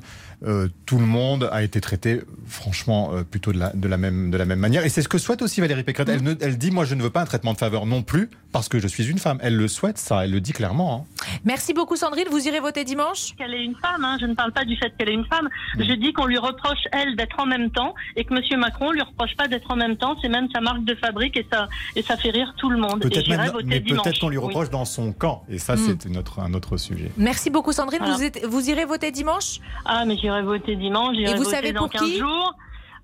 tout 0.85 0.99
le 0.99 1.05
monde 1.05 1.49
a 1.51 1.63
été 1.63 1.81
traité, 1.81 2.21
franchement, 2.45 3.11
plutôt 3.29 3.51
de 3.51 3.57
la, 3.57 3.71
de, 3.73 3.87
la 3.87 3.97
même, 3.97 4.29
de 4.29 4.37
la 4.37 4.45
même 4.45 4.59
manière. 4.59 4.85
Et 4.85 4.89
c'est 4.89 5.01
ce 5.01 5.07
que 5.07 5.17
souhaite 5.17 5.41
aussi 5.41 5.61
Valérie 5.61 5.83
Pécresse. 5.83 6.07
Elle, 6.07 6.37
elle, 6.41 6.57
dit, 6.57 6.71
moi, 6.71 6.85
je 6.85 6.95
ne 6.95 7.01
veux 7.01 7.09
pas 7.09 7.21
un 7.21 7.25
traitement 7.25 7.53
de 7.53 7.57
faveur 7.57 7.85
non 7.85 8.03
plus, 8.03 8.29
parce 8.51 8.69
que 8.69 8.79
je 8.79 8.87
suis 8.87 9.07
une 9.07 9.17
femme. 9.17 9.39
Elle 9.41 9.55
le 9.55 9.67
souhaite, 9.67 9.97
ça, 9.97 10.23
elle 10.25 10.31
le 10.31 10.41
dit 10.41 10.53
clairement. 10.53 11.07
Hein. 11.09 11.27
Merci 11.43 11.73
beaucoup, 11.73 11.95
Sandrine. 11.95 12.27
Vous 12.29 12.47
irez 12.47 12.59
voter 12.59 12.83
dimanche? 12.83 13.35
Qu'elle 13.37 13.53
est 13.53 13.63
une 13.63 13.75
femme, 13.75 14.03
hein. 14.03 14.17
je 14.19 14.25
ne 14.25 14.35
parle 14.35 14.51
pas 14.51 14.65
du 14.65 14.75
fait 14.77 14.93
qu'elle 14.97 15.09
est 15.09 15.13
une 15.13 15.25
femme. 15.25 15.49
Mm. 15.75 15.83
Je 15.83 15.93
dis 15.93 16.13
qu'on 16.13 16.25
lui 16.25 16.37
reproche, 16.37 16.83
elle, 16.91 17.15
d'être 17.15 17.39
en 17.39 17.45
même 17.45 17.71
temps, 17.71 17.95
et 18.15 18.23
que 18.23 18.33
M. 18.33 18.59
Macron 18.59 18.91
lui 18.91 19.01
reproche 19.01 19.35
pas 19.35 19.47
d'être 19.47 19.69
en 19.71 19.76
même 19.77 19.97
temps. 19.97 20.15
C'est 20.21 20.31
sa 20.53 20.61
marque 20.61 20.83
de 20.83 20.95
fabrique 20.95 21.37
et 21.37 21.47
ça, 21.51 21.67
et 21.95 22.01
ça 22.01 22.17
fait 22.17 22.29
rire 22.29 22.53
tout 22.57 22.69
le 22.69 22.77
monde. 22.77 23.01
Peut-être 23.01 23.27
mais 23.65 23.81
peut-être 23.81 24.19
qu'on 24.19 24.29
lui 24.29 24.37
reproche 24.37 24.69
dans 24.69 24.85
son 24.85 25.13
camp. 25.13 25.43
Et 25.49 25.57
ça, 25.57 25.75
hmm. 25.75 25.97
c'est 25.99 26.09
notre, 26.09 26.39
un 26.39 26.53
autre 26.53 26.77
sujet. 26.77 27.11
Merci 27.17 27.49
beaucoup, 27.49 27.71
Sandrine. 27.71 28.01
Vous, 28.03 28.49
vous, 28.49 28.69
irez 28.69 28.85
voter 28.85 29.11
dimanche? 29.11 29.59
Ah, 29.85 30.05
mais 30.05 30.17
j'irai 30.17 30.41
voter 30.41 30.75
dimanche. 30.75 31.17
Et 31.17 31.33
vous 31.35 31.45
savez 31.45 31.73
pour 31.73 31.89
qui? 31.89 32.17
jours. 32.17 32.55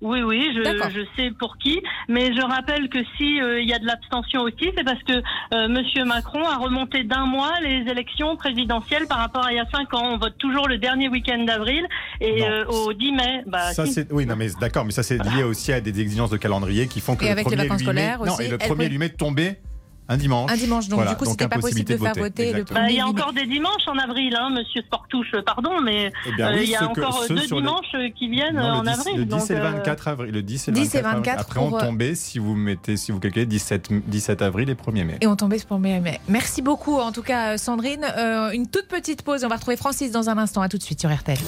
Oui, 0.04 0.22
oui, 0.22 0.50
je, 0.54 0.60
je, 0.60 1.00
sais 1.16 1.30
pour 1.30 1.56
qui, 1.56 1.82
mais 2.10 2.34
je 2.34 2.42
rappelle 2.42 2.90
que 2.90 2.98
si 3.16 3.40
euh, 3.40 3.62
il 3.62 3.66
y 3.66 3.72
a 3.72 3.78
de 3.78 3.86
l'abstention 3.86 4.42
aussi, 4.42 4.70
c'est 4.76 4.84
parce 4.84 5.02
que 5.02 5.14
euh, 5.54 5.68
Monsieur 5.68 6.04
Macron 6.04 6.46
a 6.46 6.58
remonté 6.58 7.04
d'un 7.04 7.24
mois 7.24 7.52
les 7.62 7.90
élections 7.90 8.36
présidentielles 8.36 9.06
par 9.06 9.16
rapport 9.16 9.46
à 9.46 9.52
il 9.52 9.56
y 9.56 9.58
a 9.58 9.64
cinq 9.72 9.94
ans. 9.94 10.10
On 10.12 10.18
vote 10.18 10.36
toujours 10.36 10.68
le 10.68 10.76
dernier 10.76 11.08
week-end 11.08 11.42
d'avril 11.44 11.86
et 12.20 12.44
euh, 12.44 12.66
au 12.66 12.92
10 12.92 13.12
mai. 13.12 13.42
Bah, 13.46 13.72
ça 13.72 13.86
c'est 13.86 14.12
oui, 14.12 14.26
non 14.26 14.36
mais 14.36 14.48
d'accord, 14.60 14.84
mais 14.84 14.92
ça 14.92 15.02
c'est 15.02 15.16
lié 15.16 15.42
aussi 15.42 15.72
à 15.72 15.80
des 15.80 15.98
exigences 15.98 16.30
de 16.30 16.36
calendrier 16.36 16.86
qui 16.86 17.00
font 17.00 17.16
que 17.16 17.24
et 17.24 17.28
le 17.28 17.32
avec 17.32 17.48
les 17.48 17.56
vacances 17.56 17.80
scolaires 17.80 18.20
aussi. 18.20 18.30
Non, 18.30 18.38
et 18.40 18.48
le 18.48 18.58
premier 18.58 18.90
lui 18.90 18.98
met 18.98 19.08
tombé 19.08 19.56
un 20.08 20.16
dimanche. 20.16 20.50
Un 20.50 20.56
dimanche, 20.56 20.88
donc 20.88 21.06
du 21.06 21.14
coup, 21.16 21.24
c'était 21.24 21.48
pas 21.48 21.58
possible 21.58 21.84
de, 21.84 21.96
faire 21.96 22.14
voter, 22.14 22.52
le 22.52 22.64
bah, 22.64 22.90
Il 22.90 22.96
y 22.96 23.00
a 23.00 23.06
encore 23.06 23.32
des 23.32 23.46
dimanches 23.46 23.86
en 23.86 23.96
avril, 23.98 24.36
hein, 24.38 24.50
monsieur 24.50 24.82
Sportouche, 24.82 25.34
pardon, 25.46 25.80
mais 25.82 26.12
eh 26.26 26.42
euh, 26.42 26.62
il 26.62 26.68
y 26.68 26.76
a 26.76 26.88
encore 26.88 27.24
deux 27.28 27.46
dimanches 27.46 27.96
qui 28.16 28.28
viennent 28.28 28.58
en 28.58 28.86
avril. 28.86 29.16
Le 29.16 29.24
10 29.24 29.50
et 29.50 29.54
le 29.54 29.60
24 29.60 30.08
avril. 30.08 30.32
Le 30.32 30.42
10 30.42 30.68
et 30.68 30.70
le 30.72 30.78
24, 30.78 31.02
24 31.02 31.40
Après, 31.40 31.60
on 31.60 31.70
tombait, 31.70 32.14
si 32.14 32.38
vous 32.38 32.54
mettez, 32.54 32.96
si 32.96 33.12
vous 33.12 33.20
calculez, 33.20 33.46
17, 33.46 33.88
17 34.06 34.42
avril 34.42 34.68
et 34.68 34.74
1er 34.74 35.04
mai. 35.04 35.18
Et 35.20 35.26
on 35.26 35.36
tombait 35.36 35.58
pour 35.66 35.78
1er 35.78 36.00
mai. 36.00 36.20
Merci 36.28 36.62
beaucoup, 36.62 36.98
en 36.98 37.12
tout 37.12 37.22
cas, 37.22 37.56
Sandrine. 37.56 38.04
Euh, 38.16 38.50
une 38.50 38.68
toute 38.68 38.88
petite 38.88 39.22
pause. 39.22 39.44
On 39.44 39.48
va 39.48 39.56
retrouver 39.56 39.76
Francis 39.76 40.10
dans 40.10 40.28
un 40.28 40.38
instant. 40.38 40.60
À 40.60 40.68
tout 40.68 40.78
de 40.78 40.82
suite 40.82 41.00
sur 41.00 41.14
RTL. 41.14 41.38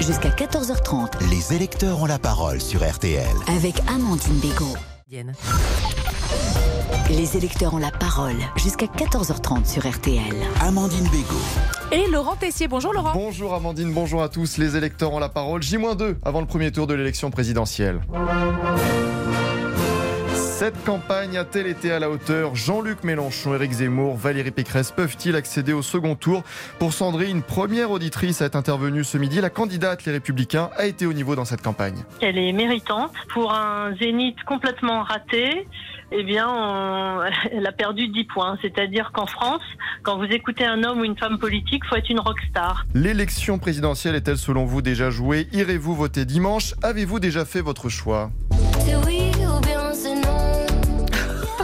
Jusqu'à 0.00 0.30
14h30, 0.30 1.28
les 1.30 1.54
électeurs 1.54 2.00
ont 2.00 2.06
la 2.06 2.18
parole 2.18 2.60
sur 2.60 2.88
RTL. 2.88 3.26
Avec 3.48 3.74
Amandine 3.88 4.38
Bégaud. 4.40 4.76
Les 7.10 7.38
électeurs 7.38 7.72
ont 7.72 7.78
la 7.78 7.90
parole 7.90 8.36
jusqu'à 8.56 8.84
14h30 8.84 9.64
sur 9.66 9.88
RTL. 9.88 10.22
Amandine 10.60 11.08
Bégaud. 11.08 11.40
Et 11.90 12.06
Laurent 12.10 12.36
Tessier. 12.36 12.68
Bonjour 12.68 12.92
Laurent. 12.92 13.12
Bonjour 13.14 13.54
Amandine, 13.54 13.94
bonjour 13.94 14.22
à 14.22 14.28
tous. 14.28 14.58
Les 14.58 14.76
électeurs 14.76 15.14
ont 15.14 15.18
la 15.18 15.30
parole. 15.30 15.62
J-2 15.62 16.16
avant 16.22 16.40
le 16.40 16.46
premier 16.46 16.70
tour 16.70 16.86
de 16.86 16.92
l'élection 16.92 17.30
présidentielle. 17.30 18.00
Cette 20.58 20.84
campagne 20.84 21.38
a-t-elle 21.38 21.68
été 21.68 21.92
à 21.92 22.00
la 22.00 22.10
hauteur 22.10 22.56
Jean-Luc 22.56 23.04
Mélenchon, 23.04 23.54
Éric 23.54 23.70
Zemmour, 23.70 24.16
Valérie 24.16 24.50
Pécresse 24.50 24.90
peuvent-ils 24.90 25.36
accéder 25.36 25.72
au 25.72 25.82
second 25.82 26.16
tour 26.16 26.42
Pour 26.80 26.92
Sandrine, 26.92 27.42
première 27.42 27.92
auditrice 27.92 28.42
à 28.42 28.46
être 28.46 28.56
intervenue 28.56 29.04
ce 29.04 29.18
midi, 29.18 29.40
la 29.40 29.50
candidate 29.50 30.04
Les 30.04 30.10
Républicains 30.10 30.70
a 30.76 30.86
été 30.86 31.06
au 31.06 31.12
niveau 31.12 31.36
dans 31.36 31.44
cette 31.44 31.62
campagne. 31.62 32.02
Elle 32.20 32.38
est 32.38 32.52
méritante 32.52 33.12
pour 33.28 33.54
un 33.54 33.94
zénith 34.00 34.42
complètement 34.48 35.04
raté 35.04 35.68
eh 36.10 36.24
bien, 36.24 37.20
elle 37.52 37.64
a 37.64 37.70
perdu 37.70 38.08
10 38.08 38.24
points. 38.24 38.58
C'est-à-dire 38.60 39.12
qu'en 39.12 39.26
France, 39.26 39.62
quand 40.02 40.18
vous 40.18 40.24
écoutez 40.24 40.66
un 40.66 40.82
homme 40.82 41.02
ou 41.02 41.04
une 41.04 41.16
femme 41.16 41.38
politique, 41.38 41.84
faut 41.88 41.94
être 41.94 42.10
une 42.10 42.18
rockstar. 42.18 42.84
L'élection 42.94 43.60
présidentielle 43.60 44.16
est-elle 44.16 44.38
selon 44.38 44.64
vous 44.64 44.82
déjà 44.82 45.10
jouée 45.10 45.46
Irez-vous 45.52 45.94
voter 45.94 46.24
dimanche 46.24 46.74
Avez-vous 46.82 47.20
déjà 47.20 47.44
fait 47.44 47.60
votre 47.60 47.88
choix 47.88 48.32
oui 49.06 49.30
ou 49.36 49.60
bien. 49.60 49.87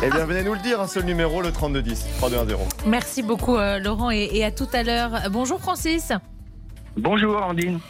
Eh 0.06 0.11
bien, 0.11 0.27
venez 0.27 0.45
nous 0.45 0.53
le 0.53 0.61
dire, 0.61 0.83
un 0.83 0.87
seul 0.87 1.06
numéro, 1.06 1.41
le 1.41 1.51
3210, 1.51 2.19
3210. 2.19 2.84
Merci 2.87 3.23
beaucoup, 3.23 3.56
euh, 3.56 3.79
Laurent, 3.79 4.11
et 4.11 4.44
à 4.44 4.51
tout 4.51 4.67
à 4.75 4.82
l'heure. 4.82 5.13
Bonjour, 5.31 5.58
Francis. 5.58 6.13
Bonjour 6.94 7.43
Andine. 7.43 7.81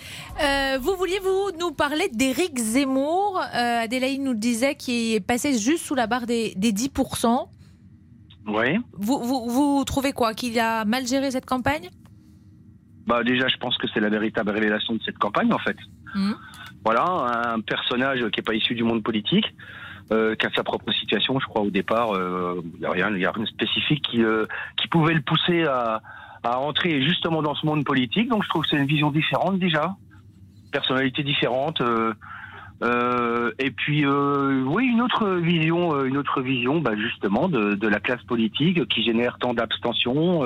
Euh, 0.40 0.78
vous 0.80 0.94
vouliez 0.94 1.18
vous 1.18 1.50
nous 1.58 1.72
parler 1.72 2.08
d'Éric 2.12 2.56
Zemmour. 2.56 3.40
Euh, 3.40 3.82
Adélaïde 3.82 4.22
nous 4.22 4.30
le 4.30 4.38
disait, 4.38 4.76
qui 4.76 5.16
est 5.16 5.20
passé 5.20 5.58
juste 5.58 5.84
sous 5.84 5.96
la 5.96 6.06
barre 6.06 6.26
des, 6.26 6.54
10%. 6.54 7.48
Oui. 8.46 8.78
Vous, 8.92 9.48
vous, 9.48 9.84
trouvez 9.84 10.12
quoi? 10.12 10.34
Qu'il 10.34 10.60
a 10.60 10.84
mal 10.84 11.08
géré 11.08 11.32
cette 11.32 11.46
campagne? 11.46 11.90
Bah 13.08 13.24
Déjà, 13.24 13.48
je 13.48 13.56
pense 13.56 13.76
que 13.76 13.88
c'est 13.92 14.00
la 14.00 14.08
véritable 14.08 14.50
révélation 14.50 14.94
de 14.94 15.00
cette 15.04 15.18
campagne, 15.18 15.52
en 15.52 15.58
fait. 15.58 15.76
Hmm. 16.14 16.34
Voilà, 16.84 17.54
un 17.54 17.60
personnage 17.60 18.20
qui 18.30 18.38
n'est 18.38 18.44
pas 18.44 18.54
issu 18.54 18.76
du 18.76 18.84
monde 18.84 19.02
politique, 19.02 19.46
euh, 20.12 20.34
qui 20.34 20.46
a 20.46 20.50
sa 20.54 20.62
propre 20.62 20.92
situation, 20.92 21.38
je 21.40 21.46
crois, 21.46 21.62
au 21.62 21.70
départ. 21.70 22.10
Il 22.14 22.80
n'y 22.80 22.86
a, 22.86 22.90
rien, 22.90 23.06
a 23.06 23.32
rien 23.32 23.44
de 23.44 23.48
spécifique 23.48 24.04
qui, 24.10 24.22
qui 24.76 24.88
pouvait 24.88 25.14
le 25.14 25.22
pousser 25.22 25.64
à 25.64 26.02
à 26.44 26.58
entrer 26.58 27.02
justement 27.02 27.42
dans 27.42 27.54
ce 27.54 27.66
monde 27.66 27.84
politique. 27.84 28.28
Donc 28.28 28.44
je 28.44 28.48
trouve 28.48 28.62
que 28.62 28.68
c'est 28.68 28.76
une 28.76 28.86
vision 28.86 29.10
différente 29.10 29.58
déjà, 29.58 29.96
personnalité 30.70 31.22
différente. 31.22 31.80
Euh, 31.80 32.12
euh, 32.82 33.52
et 33.58 33.70
puis 33.70 34.04
euh, 34.04 34.62
oui, 34.66 34.86
une 34.86 35.00
autre 35.00 35.26
vision, 35.36 36.04
une 36.04 36.18
autre 36.18 36.42
vision, 36.42 36.80
bah, 36.80 36.96
justement 36.96 37.48
de, 37.48 37.74
de, 37.74 37.88
la 37.88 37.98
classe 37.98 38.22
politique 38.24 38.86
qui 38.88 39.02
génère 39.02 39.38
tant 39.38 39.54
d'abstention, 39.54 40.42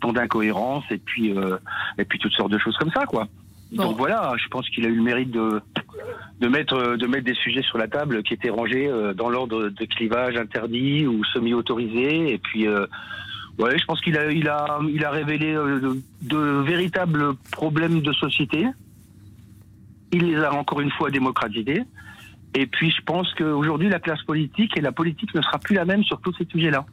tant 0.00 0.12
d'incohérences, 0.12 0.84
et 0.90 0.98
puis 0.98 1.34
et 1.98 2.04
puis 2.04 2.18
toutes 2.18 2.32
sortes 2.32 2.50
de 2.50 2.58
choses 2.58 2.76
comme 2.78 2.90
ça, 2.90 3.06
quoi. 3.06 3.28
Donc 3.72 3.96
voilà, 3.96 4.32
je 4.42 4.48
pense 4.48 4.68
qu'il 4.70 4.84
a 4.86 4.88
eu 4.88 4.96
le 4.96 5.02
mérite 5.02 5.30
de 5.30 5.60
de 6.40 6.48
mettre 6.48 6.96
de 6.96 7.06
mettre 7.06 7.24
des 7.24 7.34
sujets 7.34 7.62
sur 7.62 7.78
la 7.78 7.88
table 7.88 8.22
qui 8.22 8.32
étaient 8.32 8.50
rangés 8.50 8.90
dans 9.14 9.28
l'ordre 9.28 9.68
de 9.68 9.84
clivage 9.84 10.36
interdit 10.36 11.06
ou 11.06 11.24
semi 11.24 11.52
autorisé, 11.52 12.32
et 12.32 12.38
puis 12.38 12.66
Ouais, 13.58 13.76
je 13.76 13.84
pense 13.86 14.00
qu'il 14.00 14.16
a, 14.16 14.30
il 14.30 14.48
a, 14.48 14.78
il 14.88 15.04
a 15.04 15.10
révélé 15.10 15.52
euh, 15.52 15.96
de, 16.22 16.38
véritables 16.62 17.34
problèmes 17.50 18.02
de 18.02 18.12
société. 18.12 18.66
Il 20.12 20.26
les 20.28 20.36
a 20.36 20.54
encore 20.54 20.80
une 20.80 20.92
fois 20.92 21.10
démocratisés. 21.10 21.82
Et 22.54 22.66
puis, 22.66 22.90
je 22.90 23.02
pense 23.02 23.34
qu'aujourd'hui, 23.34 23.88
la 23.88 23.98
classe 23.98 24.22
politique 24.22 24.76
et 24.76 24.80
la 24.80 24.92
politique 24.92 25.34
ne 25.34 25.42
sera 25.42 25.58
plus 25.58 25.74
la 25.74 25.84
même 25.84 26.04
sur 26.04 26.20
tous 26.20 26.32
ces 26.38 26.46
sujets-là. 26.46 26.86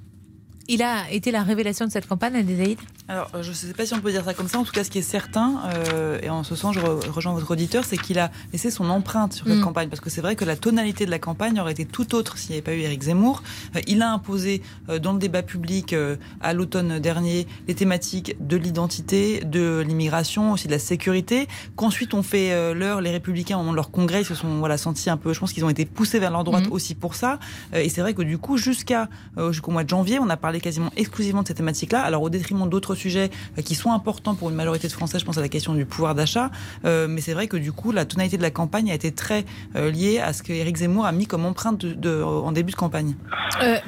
Il 0.68 0.82
a 0.82 1.10
été 1.12 1.32
la 1.32 1.44
révélation 1.44 1.86
de 1.86 1.92
cette 1.92 2.08
campagne, 2.08 2.36
Adélaïde? 2.36 2.80
Alors, 3.08 3.30
je 3.40 3.50
ne 3.50 3.54
sais 3.54 3.74
pas 3.74 3.86
si 3.86 3.94
on 3.94 4.00
peut 4.00 4.12
dire 4.12 4.24
ça 4.26 4.34
comme 4.34 4.48
ça. 4.48 4.58
En 4.58 4.64
tout 4.64 4.72
cas, 4.72 4.84
ce 4.84 4.90
qui 4.90 4.98
est 4.98 5.04
certain, 5.04 5.60
euh, 5.76 6.20
et 6.24 6.30
en 6.32 6.44
ce 6.44 6.56
sens, 6.56 6.74
je 6.74 6.80
rejoins 6.82 7.34
votre 7.34 7.52
auditeur, 7.52 7.86
c'est 7.86 7.98
qu'il 7.98 8.18
a 8.18 8.32
laissé 8.52 8.72
son 8.72 8.90
empreinte 8.90 9.34
sur 9.34 9.46
cette 9.46 9.58
mm. 9.58 9.62
campagne. 9.62 9.90
Parce 9.90 10.00
que 10.00 10.10
c'est 10.10 10.22
vrai 10.22 10.36
que 10.36 10.44
la 10.44 10.56
tonalité 10.56 11.06
de 11.06 11.12
la 11.12 11.20
campagne 11.20 11.60
aurait 11.60 11.74
été 11.74 11.86
tout 11.86 12.16
autre 12.16 12.40
s'il 12.40 12.50
n'y 12.52 12.56
avait 12.56 12.64
pas 12.64 12.74
eu 12.74 12.80
Éric 12.80 13.04
Zemmour. 13.04 13.44
Euh, 13.76 13.82
il 13.86 14.02
a 14.02 14.12
imposé 14.12 14.64
euh, 14.90 14.98
dans 14.98 15.14
le 15.14 15.20
débat 15.20 15.44
public 15.44 15.96
à 16.42 16.54
l'automne 16.54 17.00
dernier 17.00 17.48
les 17.68 17.76
thématiques 17.76 18.36
de 18.40 18.58
l'identité, 18.58 19.42
de 19.42 19.84
l'immigration, 19.86 20.54
aussi 20.54 20.68
de 20.68 20.72
la 20.72 20.80
sécurité. 20.80 21.48
Qu'ensuite, 21.76 22.14
on 22.16 22.24
fait 22.24 22.74
l'heure, 22.74 23.02
les 23.02 23.12
Républicains, 23.12 23.56
au 23.56 23.60
moment 23.60 23.72
de 23.72 23.76
leur 23.76 23.92
congrès, 23.92 24.22
ils 24.22 24.26
se 24.26 24.36
sont 24.36 24.58
voilà, 24.58 24.78
sentis 24.78 25.10
un 25.10 25.18
peu, 25.18 25.34
je 25.34 25.40
pense 25.40 25.54
qu'ils 25.54 25.66
ont 25.66 25.70
été 25.70 25.86
poussés 25.86 26.20
vers 26.20 26.32
leur 26.32 26.44
droite 26.44 26.68
mm. 26.68 26.72
aussi 26.72 26.96
pour 26.96 27.16
ça. 27.16 27.40
et 27.74 27.90
c'est 27.90 28.02
vrai 28.02 28.14
que 28.14 28.24
du 28.24 28.38
coup, 28.38 28.58
jusqu'à 28.58 29.10
jusqu'au 29.52 29.72
mois 29.72 29.84
de 29.84 29.90
janvier, 29.90 30.20
on 30.20 30.30
a 30.30 30.38
parlé 30.38 30.55
quasiment 30.60 30.92
exclusivement 30.96 31.44
de 31.44 31.48
cette 31.48 31.58
thématique-là, 31.58 32.02
alors 32.02 32.22
au 32.22 32.30
détriment 32.30 32.70
d'autres 32.70 32.96
sujets 32.96 33.30
euh, 33.58 33.62
qui 33.62 33.76
sont 33.76 33.92
importants 33.92 34.36
pour 34.36 34.50
une 34.50 34.56
majorité 34.56 34.88
de 34.88 34.94
Français, 34.94 35.20
je 35.20 35.26
pense 35.26 35.38
à 35.38 35.42
la 35.42 35.50
question 35.50 35.74
du 35.74 35.86
pouvoir 35.86 36.16
d'achat, 36.16 36.52
euh, 36.86 37.08
mais 37.08 37.22
c'est 37.22 37.34
vrai 37.34 37.48
que 37.48 37.58
du 37.58 37.72
coup, 37.72 37.92
la 37.92 38.06
tonalité 38.06 38.38
de 38.38 38.42
la 38.42 38.52
campagne 38.52 38.92
a 38.92 38.94
été 38.94 39.12
très 39.12 39.46
euh, 39.76 39.92
liée 39.92 40.20
à 40.20 40.34
ce 40.34 40.44
que 40.44 40.54
Éric 40.54 40.78
Zemmour 40.78 41.06
a 41.06 41.12
mis 41.12 41.28
comme 41.28 41.46
empreinte 41.46 41.86
de, 41.86 42.22
en 42.22 42.52
début 42.52 42.72
de 42.72 42.78
campagne. 42.78 43.16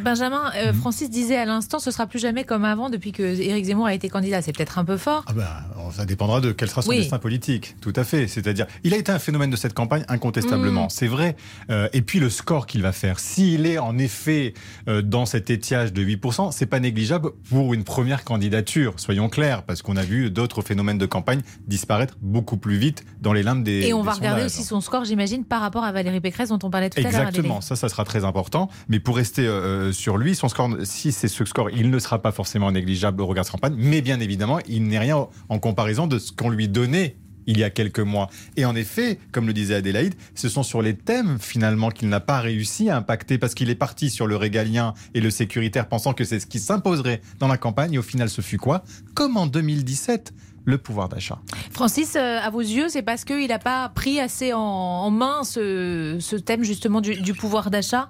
Benjamin, 0.02 0.52
Francis 0.80 1.10
disait 1.10 1.38
à 1.38 1.46
l'instant, 1.46 1.80
ce 1.80 1.92
sera 1.92 2.08
plus 2.08 2.20
jamais 2.20 2.46
comme 2.46 2.64
avant 2.64 2.90
depuis 2.90 3.12
que 3.12 3.24
Éric 3.24 3.66
Zemmour 3.66 3.88
a 3.88 3.94
été 3.94 4.08
candidat. 4.08 4.42
C'est 4.42 4.56
peut-être 4.56 4.78
un 4.78 4.86
peu 4.86 4.98
fort. 4.98 5.26
Ah 5.28 5.34
bah, 5.34 5.92
ça 5.92 6.06
dépendra 6.06 6.40
de 6.40 6.52
quel 6.52 6.70
sera 6.70 6.82
son 6.82 6.92
destin 6.92 7.20
politique, 7.20 7.76
tout 7.82 7.94
à 7.96 8.04
fait. 8.04 8.28
C'est-à-dire, 8.28 8.66
il 8.84 8.94
a 8.94 8.98
été 8.98 9.12
un 9.12 9.20
phénomène 9.20 9.50
de 9.50 9.56
cette 9.56 9.74
campagne 9.74 10.06
incontestablement, 10.08 10.86
mm. 10.86 10.90
c'est 10.90 11.08
vrai. 11.08 11.36
et 11.70 12.02
puis 12.02 12.20
le 12.20 12.30
score 12.30 12.66
qu'il 12.66 12.82
va 12.82 12.92
faire, 12.92 13.20
s'il 13.20 13.66
est 13.66 13.78
en 13.78 13.98
effet 13.98 14.54
dans 14.88 15.26
cet 15.26 15.50
étiage 15.50 15.92
de 15.94 16.04
8%, 16.04 16.52
c'est 16.58 16.66
pas 16.66 16.80
négligeable 16.80 17.30
pour 17.50 17.76
une 17.76 17.84
première 17.84 18.24
candidature, 18.24 18.96
soyons 18.98 19.30
clairs, 19.30 19.62
parce 19.62 19.84
qu'on 19.84 19.96
a 19.96 20.02
vu 20.02 20.32
d'autres 20.32 20.64
phénomènes 20.64 20.98
de 20.98 21.06
campagne 21.06 21.42
disparaître 21.68 22.18
beaucoup 22.20 22.58
plus 22.58 22.78
vite 22.78 23.06
dans 23.22 23.32
les 23.32 23.44
limbes 23.44 23.64
des 23.64 23.86
Et 23.86 23.94
on 23.94 24.02
va 24.02 24.14
regarder 24.14 24.44
aussi 24.44 24.64
son 24.64 24.82
score, 24.82 25.06
j'imagine, 25.06 25.46
par 25.46 25.62
rapport 25.62 25.84
à 25.84 25.92
Valérie 25.92 26.20
Pécresse 26.20 26.50
dont 26.50 26.58
on 26.64 26.72
parlait 26.72 26.90
tout 26.90 27.00
à 27.00 27.04
l'heure. 27.04 27.28
Exactement, 27.28 27.62
ça, 27.62 27.76
ça 27.76 27.90
sera 27.90 28.06
très 28.06 28.26
important. 28.26 28.70
Mais 28.90 29.00
pour 29.00 29.18
rester 29.18 29.46
euh, 29.46 29.52
euh, 29.52 29.92
sur 29.92 30.18
lui, 30.18 30.34
son 30.34 30.50
score, 30.50 30.70
si 30.84 31.12
c'est 31.12 31.28
ce 31.28 31.46
score, 31.46 31.70
il 31.70 31.92
ne 31.92 32.00
sera 32.00 32.24
pas 32.24 32.32
forcément 32.32 32.72
négligeable 32.72 33.22
au 33.22 33.28
regard 33.28 33.46
de 33.46 33.52
campagne, 33.52 33.76
mais 33.78 34.02
bien 34.02 34.20
évidemment, 34.20 34.58
il 34.68 34.88
n'est 34.88 35.00
rien 35.00 35.28
en 35.50 35.60
comparaison 35.60 36.08
de 36.08 36.18
ce 36.18 36.32
qu'on 36.32 36.50
lui 36.50 36.68
donnait 36.68 37.18
il 37.48 37.58
y 37.58 37.64
a 37.64 37.70
quelques 37.70 38.00
mois. 38.00 38.30
Et 38.56 38.66
en 38.66 38.76
effet, 38.76 39.20
comme 39.32 39.48
le 39.48 39.54
disait 39.54 39.76
Adélaïde, 39.76 40.16
ce 40.36 40.50
sont 40.50 40.64
sur 40.64 40.82
les 40.82 40.96
thèmes 40.96 41.40
finalement 41.40 41.90
qu'il 41.90 42.10
n'a 42.10 42.20
pas 42.20 42.40
réussi 42.40 42.90
à 42.90 42.98
impacter 42.98 43.38
parce 43.38 43.56
qu'il 43.56 43.70
est 43.70 43.76
parti 43.76 44.10
sur 44.10 44.28
le 44.28 44.36
régalien 44.36 44.94
et 45.14 45.22
le 45.22 45.30
sécuritaire 45.30 45.88
pensant 45.88 46.14
que 46.14 46.24
c'est 46.24 46.40
ce 46.40 46.48
qui 46.48 46.60
s'imposerait 46.60 47.22
dans 47.40 47.48
la 47.48 47.58
campagne 47.58 47.94
et 47.94 47.98
au 47.98 48.04
final 48.04 48.30
ce 48.30 48.42
fut 48.42 48.58
quoi? 48.58 48.84
Comme 49.16 49.38
en 49.38 49.48
2017 49.48 50.34
le 50.66 50.78
pouvoir 50.78 51.08
d'achat. 51.08 51.40
Francis, 51.72 52.18
euh, 52.18 52.40
à 52.40 52.50
vos 52.50 52.60
yeux, 52.60 52.90
c'est 52.90 53.02
parce 53.02 53.24
qu'il 53.24 53.48
n'a 53.48 53.58
pas 53.58 53.88
pris 53.88 54.20
assez 54.20 54.52
en, 54.54 55.10
main 55.10 55.46
ce, 55.46 56.36
thème 56.36 56.64
justement 56.64 57.00
du, 57.00 57.34
pouvoir 57.34 57.72
d'achat 57.72 58.10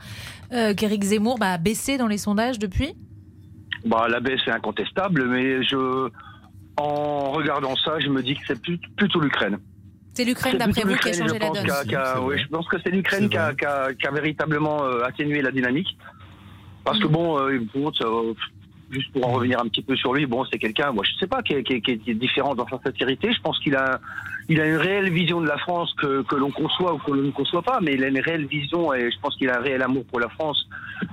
euh, 0.52 0.74
qu'Éric 0.74 1.04
Zemmour 1.04 1.38
bah, 1.38 1.52
a 1.52 1.58
baissé 1.60 2.00
dans 2.00 2.08
les 2.08 2.18
sondages 2.18 2.58
depuis? 2.58 2.96
Bah, 3.86 4.08
La 4.10 4.20
baisse 4.20 4.42
est 4.48 4.52
incontestable, 4.52 5.28
mais 5.28 5.64
je, 5.64 6.10
en 6.78 7.32
regardant 7.32 7.76
ça, 7.76 8.00
je 8.00 8.10
me 8.10 8.22
dis 8.22 8.36
que 8.36 8.42
c'est 8.48 8.62
plutôt 8.96 9.20
l'Ukraine. 9.20 9.58
C'est 10.14 10.24
l'Ukraine, 10.24 10.58
d'après 10.58 10.84
vous, 10.84 10.96
qui 10.96 11.10
a 11.10 11.14
changé 11.14 11.38
la 11.38 11.50
donne. 11.50 12.38
je 12.38 12.48
pense 12.48 12.68
que 12.68 12.78
c'est 12.84 12.90
l'Ukraine 12.90 13.30
qui, 13.30 13.38
a, 13.38 14.12
véritablement 14.12 14.84
euh, 14.84 15.04
atténué 15.04 15.42
la 15.42 15.52
dynamique. 15.52 15.96
Parce 16.84 17.00
que 17.00 17.08
mm. 17.08 17.12
bon, 17.12 17.40
euh, 17.40 17.60
euh, 17.76 18.34
juste 18.90 19.12
pour 19.12 19.28
en 19.28 19.34
revenir 19.34 19.60
un 19.60 19.68
petit 19.68 19.84
peu 19.84 19.96
sur 19.96 20.14
lui, 20.14 20.26
bon, 20.26 20.46
c'est 20.46 20.58
quelqu'un, 20.58 20.92
moi, 20.92 21.04
je 21.04 21.20
sais 21.20 21.28
pas, 21.28 21.42
qui 21.44 21.54
est, 21.54 22.14
différent 22.16 22.56
dans 22.56 22.68
sa 22.68 22.80
sincérité. 22.82 23.32
Je 23.32 23.42
pense 23.42 23.60
qu'il 23.60 23.76
a, 23.76 24.00
il 24.50 24.60
a 24.60 24.66
une 24.66 24.78
réelle 24.78 25.12
vision 25.12 25.40
de 25.40 25.48
la 25.48 25.58
France 25.58 25.94
que, 26.00 26.36
l'on 26.36 26.52
conçoit 26.52 26.96
ou 26.96 26.98
que 26.98 27.12
l'on 27.12 27.24
ne 27.24 27.32
conçoit 27.32 27.62
pas, 27.62 27.80
mais 27.82 27.94
il 27.94 28.04
a 28.04 28.08
une 28.08 28.20
réelle 28.20 28.48
vision 28.48 28.94
et 28.94 29.12
je 29.12 29.20
pense 29.20 29.36
qu'il 29.36 29.50
a 29.50 29.60
un 29.60 29.62
réel 29.62 29.84
amour 29.84 30.04
pour 30.06 30.20
la 30.20 30.30
France. 30.30 30.68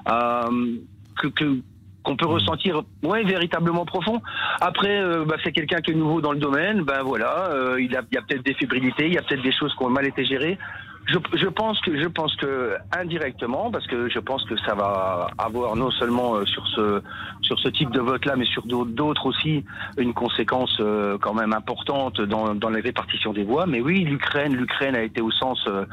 que, 0.06 1.28
que 1.28 1.58
qu'on 2.04 2.16
peut 2.16 2.26
ressentir 2.26 2.82
ouais, 3.02 3.24
véritablement 3.24 3.84
profond. 3.84 4.20
Après, 4.60 5.00
euh, 5.00 5.24
bah, 5.24 5.36
c'est 5.42 5.52
quelqu'un 5.52 5.80
qui 5.80 5.90
est 5.90 5.94
nouveau 5.94 6.20
dans 6.20 6.32
le 6.32 6.38
domaine, 6.38 6.82
ben 6.82 7.02
voilà, 7.02 7.48
euh, 7.50 7.80
il, 7.80 7.96
a, 7.96 8.02
il 8.10 8.14
y 8.14 8.18
a 8.18 8.22
peut-être 8.22 8.44
des 8.44 8.54
fébrilités, 8.54 9.06
il 9.06 9.14
y 9.14 9.18
a 9.18 9.22
peut-être 9.22 9.42
des 9.42 9.52
choses 9.52 9.74
qui 9.76 9.84
ont 9.84 9.90
mal 9.90 10.06
été 10.06 10.24
gérées. 10.24 10.58
Je, 11.06 11.18
je, 11.34 11.46
pense 11.48 11.78
que 11.80 12.00
je 12.00 12.06
pense 12.06 12.34
que 12.36 12.76
indirectement, 12.96 13.70
parce 13.70 13.86
que 13.86 14.08
je 14.08 14.18
pense 14.18 14.42
que 14.44 14.56
ça 14.58 14.74
va 14.74 15.28
avoir 15.36 15.76
non 15.76 15.90
seulement 15.90 16.36
euh, 16.36 16.46
sur 16.46 16.66
ce 16.68 17.02
sur 17.42 17.58
ce 17.58 17.68
type 17.68 17.90
de 17.90 18.00
vote-là, 18.00 18.36
mais 18.36 18.46
sur 18.46 18.64
d'autres 18.66 19.26
aussi 19.26 19.64
une 19.98 20.14
conséquence 20.14 20.74
euh, 20.80 21.18
quand 21.18 21.34
même 21.34 21.52
importante 21.52 22.22
dans, 22.22 22.54
dans 22.54 22.70
les 22.70 22.80
répartitions 22.80 23.34
des 23.34 23.44
voix. 23.44 23.66
Mais 23.66 23.82
oui, 23.82 24.04
l'Ukraine, 24.04 24.54
l'Ukraine 24.54 24.96
a 24.96 25.02
été 25.02 25.20
au 25.20 25.30
sens 25.30 25.62
euh, 25.68 25.84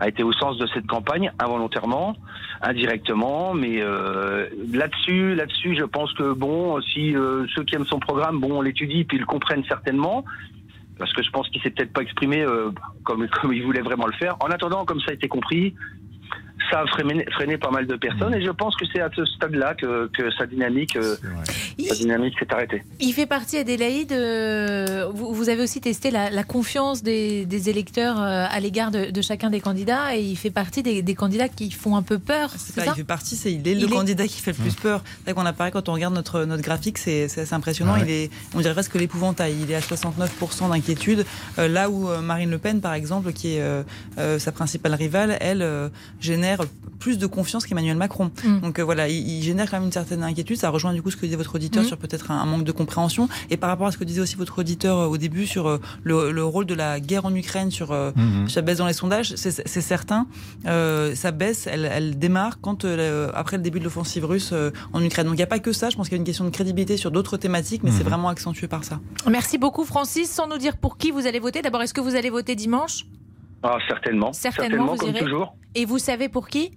a 0.00 0.08
été 0.08 0.24
au 0.24 0.32
sens 0.32 0.58
de 0.58 0.66
cette 0.74 0.86
campagne 0.86 1.30
involontairement, 1.38 2.16
indirectement. 2.60 3.54
Mais 3.54 3.80
là-dessus, 4.72 5.34
là-dessus, 5.34 5.76
je 5.76 5.84
pense 5.84 6.12
que 6.14 6.32
bon, 6.32 6.80
si 6.82 7.14
ceux 7.54 7.64
qui 7.64 7.76
aiment 7.76 7.86
son 7.86 8.00
programme, 8.00 8.40
bon, 8.40 8.58
on 8.58 8.60
l'étudie 8.62 9.04
puis 9.04 9.16
ils 9.16 9.20
le 9.20 9.26
comprennent 9.26 9.64
certainement 9.64 10.24
parce 10.98 11.12
que 11.12 11.22
je 11.22 11.30
pense 11.30 11.48
qu'il 11.50 11.60
s'est 11.62 11.70
peut-être 11.70 11.92
pas 11.92 12.02
exprimé 12.02 12.42
euh, 12.42 12.70
comme, 13.04 13.28
comme 13.40 13.52
il 13.52 13.62
voulait 13.62 13.82
vraiment 13.82 14.06
le 14.06 14.12
faire. 14.12 14.36
En 14.40 14.48
attendant, 14.48 14.84
comme 14.84 15.00
ça 15.00 15.10
a 15.10 15.14
été 15.14 15.28
compris, 15.28 15.74
ça 16.70 16.80
a 16.80 16.86
freiné, 16.86 17.58
pas 17.58 17.70
mal 17.70 17.86
de 17.86 17.96
personnes 17.96 18.34
et 18.34 18.42
je 18.42 18.50
pense 18.50 18.76
que 18.76 18.84
c'est 18.92 19.00
à 19.00 19.10
ce 19.14 19.24
stade-là 19.24 19.74
que, 19.74 20.10
sa 20.38 20.46
dynamique, 20.46 20.96
euh, 20.96 21.16
dynamique 21.76 22.38
s'est 22.38 22.52
arrêtée. 22.52 22.82
Il 23.00 23.12
fait 23.12 23.26
partie, 23.26 23.58
Adélaïde, 23.58 24.12
euh, 24.12 25.08
vous, 25.12 25.48
avez 25.48 25.62
aussi 25.62 25.80
testé 25.80 26.10
la, 26.10 26.44
confiance 26.44 27.02
des, 27.02 27.68
électeurs 27.68 28.20
euh, 28.20 28.46
à 28.48 28.60
l'égard 28.60 28.90
de, 28.90 29.22
chacun 29.22 29.50
des 29.50 29.60
candidats 29.60 30.14
et 30.14 30.20
il 30.20 30.36
fait 30.36 30.50
partie 30.50 30.82
des, 30.82 31.14
candidats 31.14 31.48
qui 31.48 31.70
font 31.70 31.96
un 31.96 32.02
peu 32.02 32.18
peur. 32.18 32.50
C'est 32.56 32.80
ça, 32.80 32.84
il 32.86 32.94
fait 32.94 33.04
partie, 33.04 33.36
c'est 33.36 33.52
il 33.52 33.66
est 33.66 33.74
le 33.74 33.88
candidat 33.88 34.26
qui 34.26 34.40
fait 34.40 34.52
le 34.52 34.58
plus 34.58 34.76
mmh. 34.76 34.82
peur. 34.82 35.04
C'est 35.26 35.34
qu'on 35.34 35.46
apparaît 35.46 35.70
quand 35.70 35.88
on 35.88 35.92
regarde 35.92 36.14
notre, 36.14 36.44
notre 36.44 36.62
graphique, 36.62 36.98
c'est 36.98 37.24
assez 37.24 37.54
impressionnant. 37.54 37.96
Il 37.96 38.10
est, 38.10 38.30
on 38.54 38.60
dirait 38.60 38.74
presque 38.74 38.94
l'épouvantail. 38.94 39.54
Il 39.62 39.70
est 39.70 39.74
à 39.74 39.80
69% 39.80 40.70
d'inquiétude, 40.70 41.24
là 41.56 41.90
où 41.90 42.08
Marine 42.20 42.50
Le 42.50 42.58
Pen, 42.58 42.80
par 42.80 42.94
exemple, 42.94 43.32
qui 43.32 43.56
est 43.56 44.38
sa 44.38 44.52
principale 44.52 44.94
rivale, 44.94 45.36
elle 45.40 45.90
génère 46.20 46.55
plus 46.98 47.18
de 47.18 47.26
confiance 47.26 47.66
qu'Emmanuel 47.66 47.96
Macron. 47.96 48.30
Mm. 48.44 48.60
Donc 48.60 48.78
euh, 48.78 48.82
voilà, 48.82 49.08
il, 49.08 49.42
génère 49.42 49.70
quand 49.70 49.76
même 49.76 49.86
une 49.86 49.92
certaine 49.92 50.22
inquiétude. 50.22 50.56
Ça 50.56 50.70
rejoint 50.70 50.92
du 50.92 51.02
coup 51.02 51.10
ce 51.10 51.16
que 51.16 51.26
disait 51.26 51.36
votre 51.36 51.54
auditeur 51.54 51.82
mm. 51.82 51.86
sur 51.86 51.98
peut-être 51.98 52.30
un, 52.30 52.44
manque 52.46 52.64
de 52.64 52.72
compréhension. 52.72 53.28
Et 53.50 53.56
par 53.56 53.70
rapport 53.70 53.86
à 53.86 53.92
ce 53.92 53.98
que 53.98 54.04
disait 54.04 54.20
aussi 54.20 54.36
votre 54.36 54.58
auditeur 54.58 54.98
euh, 54.98 55.06
au 55.06 55.16
début 55.16 55.46
sur 55.46 55.68
euh, 55.68 55.80
le, 56.02 56.44
rôle 56.44 56.66
de 56.66 56.74
la 56.74 57.00
guerre 57.00 57.24
en 57.24 57.34
Ukraine, 57.34 57.70
sur 57.70 57.92
mm-hmm. 57.92 58.48
sa 58.48 58.62
baisse 58.62 58.78
dans 58.78 58.86
les 58.86 58.92
sondages, 58.92 59.34
c'est 59.36 59.50
certain. 59.80 60.26
sa 60.64 61.30
baisse, 61.32 61.66
elle, 61.66 62.18
démarre 62.18 62.60
quand 62.60 62.84
après 63.34 63.56
le 63.56 63.62
début 63.62 63.78
de 63.78 63.84
l'offensive 63.84 64.24
russe 64.24 64.52
en 64.92 65.02
Ukraine. 65.02 65.26
Donc 65.26 65.34
il 65.34 65.38
n'y 65.38 65.42
a 65.42 65.48
pas 65.48 65.58
que 65.58 65.72
ça. 65.72 65.90
Je 65.90 65.96
pense 65.96 66.08
qu'il 66.08 66.16
y 66.16 66.18
a 66.18 66.22
une 66.22 66.26
question 66.26 66.44
de 66.44 66.50
crédibilité 66.50 66.96
sur 66.96 67.10
d'autres 67.10 67.36
thématiques, 67.36 67.82
mais 67.82 67.90
c'est 67.90 68.02
mm-hmm. 68.02 68.04
vraiment 68.04 68.28
accentué 68.28 68.68
par 68.68 68.84
ça. 68.84 69.00
Merci 69.28 69.58
beaucoup 69.58 69.84
Francis. 69.84 70.30
Sans 70.30 70.48
nous 70.48 70.58
dire 70.58 70.76
pour 70.76 70.96
qui 70.98 71.10
vous 71.10 71.26
allez 71.26 71.40
voter, 71.40 71.62
d'abord 71.62 71.82
est-ce 71.82 71.94
que 71.94 72.00
vous 72.00 72.14
allez 72.14 72.30
voter 72.30 72.54
dimanche? 72.54 73.06
Ah, 73.62 73.78
certainement. 73.88 74.32
Certainement, 74.32 74.96
comme 74.96 75.12
toujours. 75.12 75.56
Et 75.74 75.84
vous 75.84 75.98
savez 75.98 76.28
pour 76.28 76.48
qui? 76.48 76.72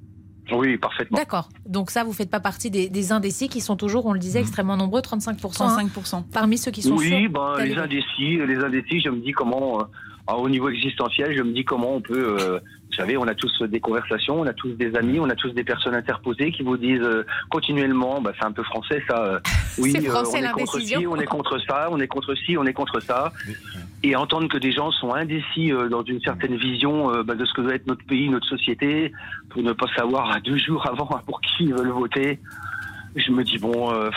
Oui, 0.51 0.77
parfaitement. 0.77 1.17
D'accord. 1.17 1.49
Donc 1.67 1.91
ça, 1.91 2.03
vous 2.03 2.09
ne 2.09 2.15
faites 2.15 2.31
pas 2.31 2.39
partie 2.39 2.71
des, 2.71 3.11
indécis 3.11 3.49
qui 3.49 3.61
sont 3.61 3.75
toujours, 3.75 4.05
on 4.05 4.13
le 4.13 4.19
disait, 4.19 4.39
mmh. 4.39 4.43
extrêmement 4.43 4.77
nombreux, 4.77 5.01
35%. 5.01 5.37
35%. 5.39 6.15
Hein, 6.15 6.25
parmi 6.33 6.57
ceux 6.57 6.71
qui 6.71 6.81
sont 6.81 6.95
Oui, 6.95 7.27
ben, 7.27 7.55
les 7.59 7.77
indécis, 7.77 8.37
les 8.37 8.57
indécis, 8.57 8.99
je 9.01 9.09
me 9.09 9.19
dis 9.19 9.31
comment, 9.31 9.81
euh, 9.81 10.33
au 10.33 10.49
niveau 10.49 10.69
existentiel, 10.69 11.37
je 11.37 11.43
me 11.43 11.53
dis 11.53 11.63
comment 11.63 11.95
on 11.95 12.01
peut... 12.01 12.37
Euh, 12.39 12.59
savez, 12.99 13.17
on 13.17 13.27
a 13.27 13.35
tous 13.35 13.63
des 13.63 13.79
conversations, 13.79 14.41
on 14.41 14.45
a 14.45 14.53
tous 14.53 14.73
des 14.73 14.95
amis, 14.95 15.19
on 15.19 15.29
a 15.29 15.35
tous 15.35 15.51
des 15.51 15.63
personnes 15.63 15.95
interposées 15.95 16.51
qui 16.51 16.63
vous 16.63 16.77
disent 16.77 17.01
euh, 17.01 17.25
continuellement, 17.49 18.21
bah, 18.21 18.33
c'est 18.37 18.45
un 18.45 18.51
peu 18.51 18.63
français 18.63 19.01
ça, 19.07 19.41
oui, 19.77 19.93
on 19.95 20.01
est 20.01 20.51
contre 20.51 20.79
ci, 20.79 21.07
on 21.07 21.15
est 21.15 21.25
contre 21.25 21.59
ça, 21.59 21.87
on 21.91 21.99
est 21.99 22.07
contre 22.07 22.35
ci, 22.35 22.57
on 22.57 22.65
est 22.65 22.73
contre 22.73 22.99
ça. 22.99 23.31
Et 24.03 24.15
entendre 24.15 24.47
que 24.47 24.57
des 24.57 24.71
gens 24.71 24.91
sont 24.91 25.13
indécis 25.13 25.71
euh, 25.71 25.89
dans 25.89 26.03
une 26.03 26.21
certaine 26.21 26.55
vision 26.55 27.13
euh, 27.13 27.23
bah, 27.23 27.35
de 27.35 27.45
ce 27.45 27.53
que 27.53 27.61
doit 27.61 27.75
être 27.75 27.87
notre 27.87 28.05
pays, 28.05 28.29
notre 28.29 28.47
société, 28.47 29.11
pour 29.49 29.63
ne 29.63 29.73
pas 29.73 29.87
savoir 29.95 30.31
à 30.31 30.39
deux 30.41 30.57
jours 30.57 30.85
avant 30.87 31.09
pour 31.25 31.41
qui 31.41 31.65
ils 31.65 31.73
veulent 31.73 31.89
voter 31.89 32.39
je 33.15 33.31
me 33.31 33.43
dis 33.43 33.57
bon. 33.57 33.91
Euh, 33.91 34.09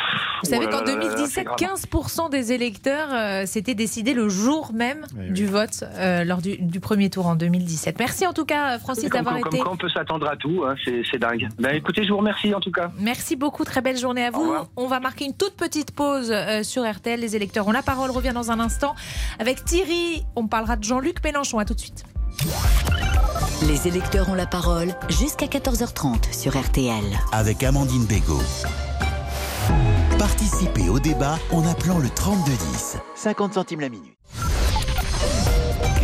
Vous 0.42 0.50
savez 0.50 0.66
qu'en 0.66 0.82
2017, 0.82 1.46
15% 1.46 2.30
des 2.30 2.52
électeurs 2.52 3.08
euh, 3.12 3.46
s'étaient 3.46 3.74
décidés 3.74 4.14
le 4.14 4.28
jour 4.28 4.72
même 4.72 5.04
du 5.30 5.46
vote 5.46 5.84
euh, 5.94 6.24
lors 6.24 6.40
du, 6.42 6.80
premier 6.80 7.10
tour 7.10 7.26
en 7.26 7.36
2017. 7.36 7.98
Merci 7.98 8.26
en 8.26 8.32
tout 8.32 8.44
cas, 8.44 8.78
Francis, 8.78 9.08
d'avoir 9.08 9.36
été. 9.38 9.58
Comme 9.58 9.72
on 9.72 9.76
peut 9.76 9.88
s'attendre 9.88 10.28
à 10.28 10.36
tout, 10.36 10.64
hein, 10.66 10.74
c'est 10.84 11.18
dingue. 11.18 11.48
Ben, 11.58 11.74
écoutez, 11.74 12.04
je 12.04 12.10
vous 12.10 12.18
remercie 12.18 12.54
en 12.54 12.60
tout 12.60 12.72
cas. 12.72 12.90
Merci 12.98 13.36
beaucoup, 13.36 13.64
très 13.64 13.80
belle 13.80 13.98
journée 13.98 14.24
à 14.24 14.30
vous. 14.30 14.54
On 14.76 14.86
va 14.86 15.00
marquer 15.00 15.24
une 15.24 15.36
toute 15.36 15.54
petite 15.54 15.92
pause 15.92 16.32
sur 16.62 16.90
RTL. 16.90 17.20
Les 17.20 17.36
électeurs 17.36 17.66
ont 17.68 17.72
la 17.72 17.82
parole. 17.82 18.10
revient 18.10 18.32
dans 18.34 18.50
un 18.50 18.60
instant 18.60 18.94
avec 19.38 19.64
Thierry. 19.64 20.24
On 20.36 20.46
parlera 20.46 20.76
de 20.76 20.84
Jean-Luc 20.84 21.22
Mélenchon. 21.24 21.58
À 21.58 21.64
tout 21.64 21.74
de 21.74 21.80
suite. 21.80 22.04
Les 23.68 23.86
électeurs 23.86 24.28
ont 24.28 24.34
la 24.34 24.46
parole 24.46 24.92
jusqu'à 25.08 25.46
14h30 25.46 26.32
sur 26.36 26.60
RTL. 26.60 27.04
Avec 27.30 27.62
Amandine 27.62 28.04
Bégaud. 28.06 28.42
Participez 30.18 30.88
au 30.88 30.98
débat 30.98 31.38
en 31.52 31.64
appelant 31.66 31.98
le 31.98 32.08
3210. 32.08 32.96
50 33.14 33.54
centimes 33.54 33.80
la 33.80 33.88
minute. 33.88 34.21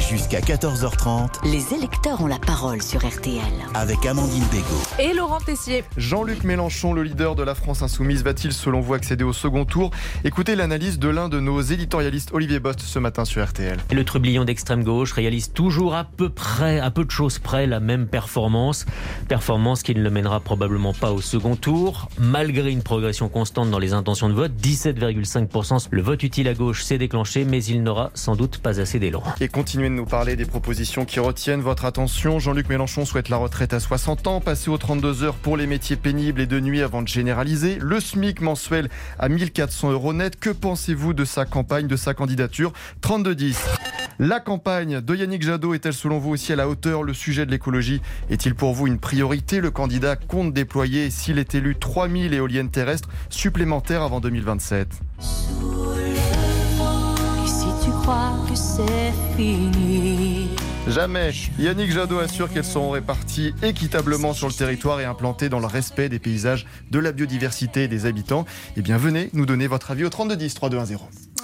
Jusqu'à 0.09 0.41
14h30. 0.41 1.45
Les 1.45 1.75
électeurs 1.75 2.23
ont 2.23 2.27
la 2.27 2.39
parole 2.39 2.81
sur 2.81 3.07
RTL. 3.07 3.43
Avec 3.75 4.07
Amandine 4.07 4.45
Bégaud. 4.51 4.83
Et 4.99 5.13
Laurent 5.13 5.39
Tessier. 5.39 5.85
Jean-Luc 5.99 6.45
Mélenchon, 6.45 6.95
le 6.95 7.03
leader 7.03 7.35
de 7.35 7.43
la 7.43 7.55
France 7.55 7.83
Insoumise, 7.83 8.25
va-t-il, 8.25 8.55
selon 8.55 8.81
vous, 8.81 8.95
accéder 8.95 9.23
au 9.23 9.35
second 9.35 9.67
tour? 9.67 9.91
Écoutez 10.25 10.57
l'analyse 10.57 10.99
de 10.99 11.11
l'un 11.11 11.29
de 11.29 11.41
nos 11.41 11.61
éditorialistes, 11.61 12.31
Olivier 12.33 12.59
Bost, 12.59 12.81
ce 12.81 12.99
matin 12.99 13.27
sur 13.27 13.47
RTL. 13.47 13.77
Le 13.93 14.05
trublion 14.05 14.47
d'extrême 14.47 14.83
gauche 14.83 15.13
réalise 15.13 15.53
toujours 15.53 15.95
à 15.95 16.05
peu 16.05 16.31
près, 16.31 16.81
à 16.81 16.91
peu 16.91 17.05
de 17.05 17.11
choses 17.11 17.39
près, 17.39 17.67
la 17.67 17.81
même 17.81 18.07
performance. 18.07 18.87
Performance 19.29 19.83
qui 19.83 19.95
ne 19.95 20.03
le 20.03 20.09
mènera 20.09 20.41
probablement 20.41 20.95
pas 20.95 21.13
au 21.13 21.21
second 21.21 21.55
tour, 21.55 22.09
malgré 22.19 22.71
une 22.71 22.83
progression 22.83 23.29
constante 23.29 23.71
dans 23.71 23.79
les 23.79 23.93
intentions 23.93 24.31
de 24.31 24.35
vote. 24.35 24.53
17,5%. 24.63 25.89
Le 25.91 26.01
vote 26.01 26.23
utile 26.23 26.49
à 26.49 26.55
gauche 26.55 26.83
s'est 26.83 26.97
déclenché, 26.97 27.45
mais 27.45 27.63
il 27.63 27.83
n'aura 27.83 28.11
sans 28.15 28.37
doute 28.37 28.57
pas 28.57 28.81
assez 28.81 28.99
d'élan. 28.99 29.23
Et 29.43 29.49
continuez 29.49 29.91
de 29.91 29.98
nous 29.99 30.05
parler 30.05 30.37
des 30.37 30.45
propositions 30.45 31.05
qui 31.05 31.19
retiennent 31.19 31.61
votre 31.61 31.85
attention. 31.85 32.39
Jean-Luc 32.39 32.69
Mélenchon 32.69 33.05
souhaite 33.05 33.29
la 33.29 33.37
retraite 33.37 33.73
à 33.73 33.81
60 33.81 34.29
ans, 34.29 34.41
passer 34.41 34.71
aux 34.71 34.79
32 34.79 35.25
heures 35.25 35.35
pour 35.35 35.57
les 35.57 35.67
métiers 35.67 35.97
pénibles 35.97 36.41
et 36.41 36.47
de 36.47 36.61
nuit 36.61 36.83
avant 36.83 37.03
de 37.03 37.09
généraliser. 37.09 37.79
Le 37.81 37.99
SMIC 37.99 38.41
mensuel 38.41 38.91
à 39.19 39.29
1400 39.29 39.91
euros 39.91 40.13
net. 40.13 40.39
Que 40.39 40.51
pensez-vous 40.51 41.15
de 41.15 41.25
sa 41.25 41.47
campagne, 41.47 41.89
de 41.89 41.97
sa 41.97 42.15
candidature? 42.15 42.73
32-10. 43.03 43.57
La 44.21 44.39
campagne 44.39 45.01
de 45.01 45.15
Yannick 45.17 45.43
Jadot 45.43 45.75
est-elle 45.75 45.93
selon 45.93 46.19
vous 46.21 46.31
aussi 46.31 46.53
à 46.53 46.57
la 46.57 46.69
hauteur? 46.69 47.03
Le 47.03 47.13
sujet 47.13 47.45
de 47.45 47.51
l'écologie 47.51 48.01
est-il 48.31 48.55
pour 48.55 48.75
vous 48.75 48.87
une 48.87 49.01
priorité? 49.01 49.61
Le 49.61 49.73
candidat 49.73 50.15
compte 50.15 50.55
déployer, 50.55 51.11
s'il 51.11 51.41
est 51.41 51.57
élu, 51.57 51.75
3000 51.75 52.35
éoliennes 52.35 52.71
terrestres 52.71 53.09
supplémentaires 53.31 54.03
avant 54.03 54.21
2027. 54.21 54.89
Crois 58.09 58.33
que 58.49 58.55
c'est 58.55 59.13
fini. 59.37 60.49
Jamais. 60.87 61.31
Yannick 61.59 61.91
Jadot 61.91 62.19
assure 62.21 62.51
qu'elles 62.51 62.65
seront 62.65 62.91
réparties 62.91 63.53
équitablement 63.63 64.33
sur 64.33 64.47
le 64.49 64.55
territoire 64.55 64.99
et 65.01 65.05
implantées 65.05 65.51
dans 65.51 65.61
le 65.61 65.67
respect 65.67 66.09
des 66.09 66.19
paysages, 66.19 66.65
de 66.91 66.99
la 66.99 67.13
biodiversité 67.13 67.83
et 67.83 67.89
des 67.89 68.07
habitants. 68.07 68.47
Eh 68.79 68.81
bien, 68.81 68.97
venez 68.97 69.29
nous 69.35 69.45
donner 69.45 69.67
votre 69.67 69.91
avis 69.91 70.07
au 70.07 70.09
3210 70.09 70.55
3210. 70.55 70.99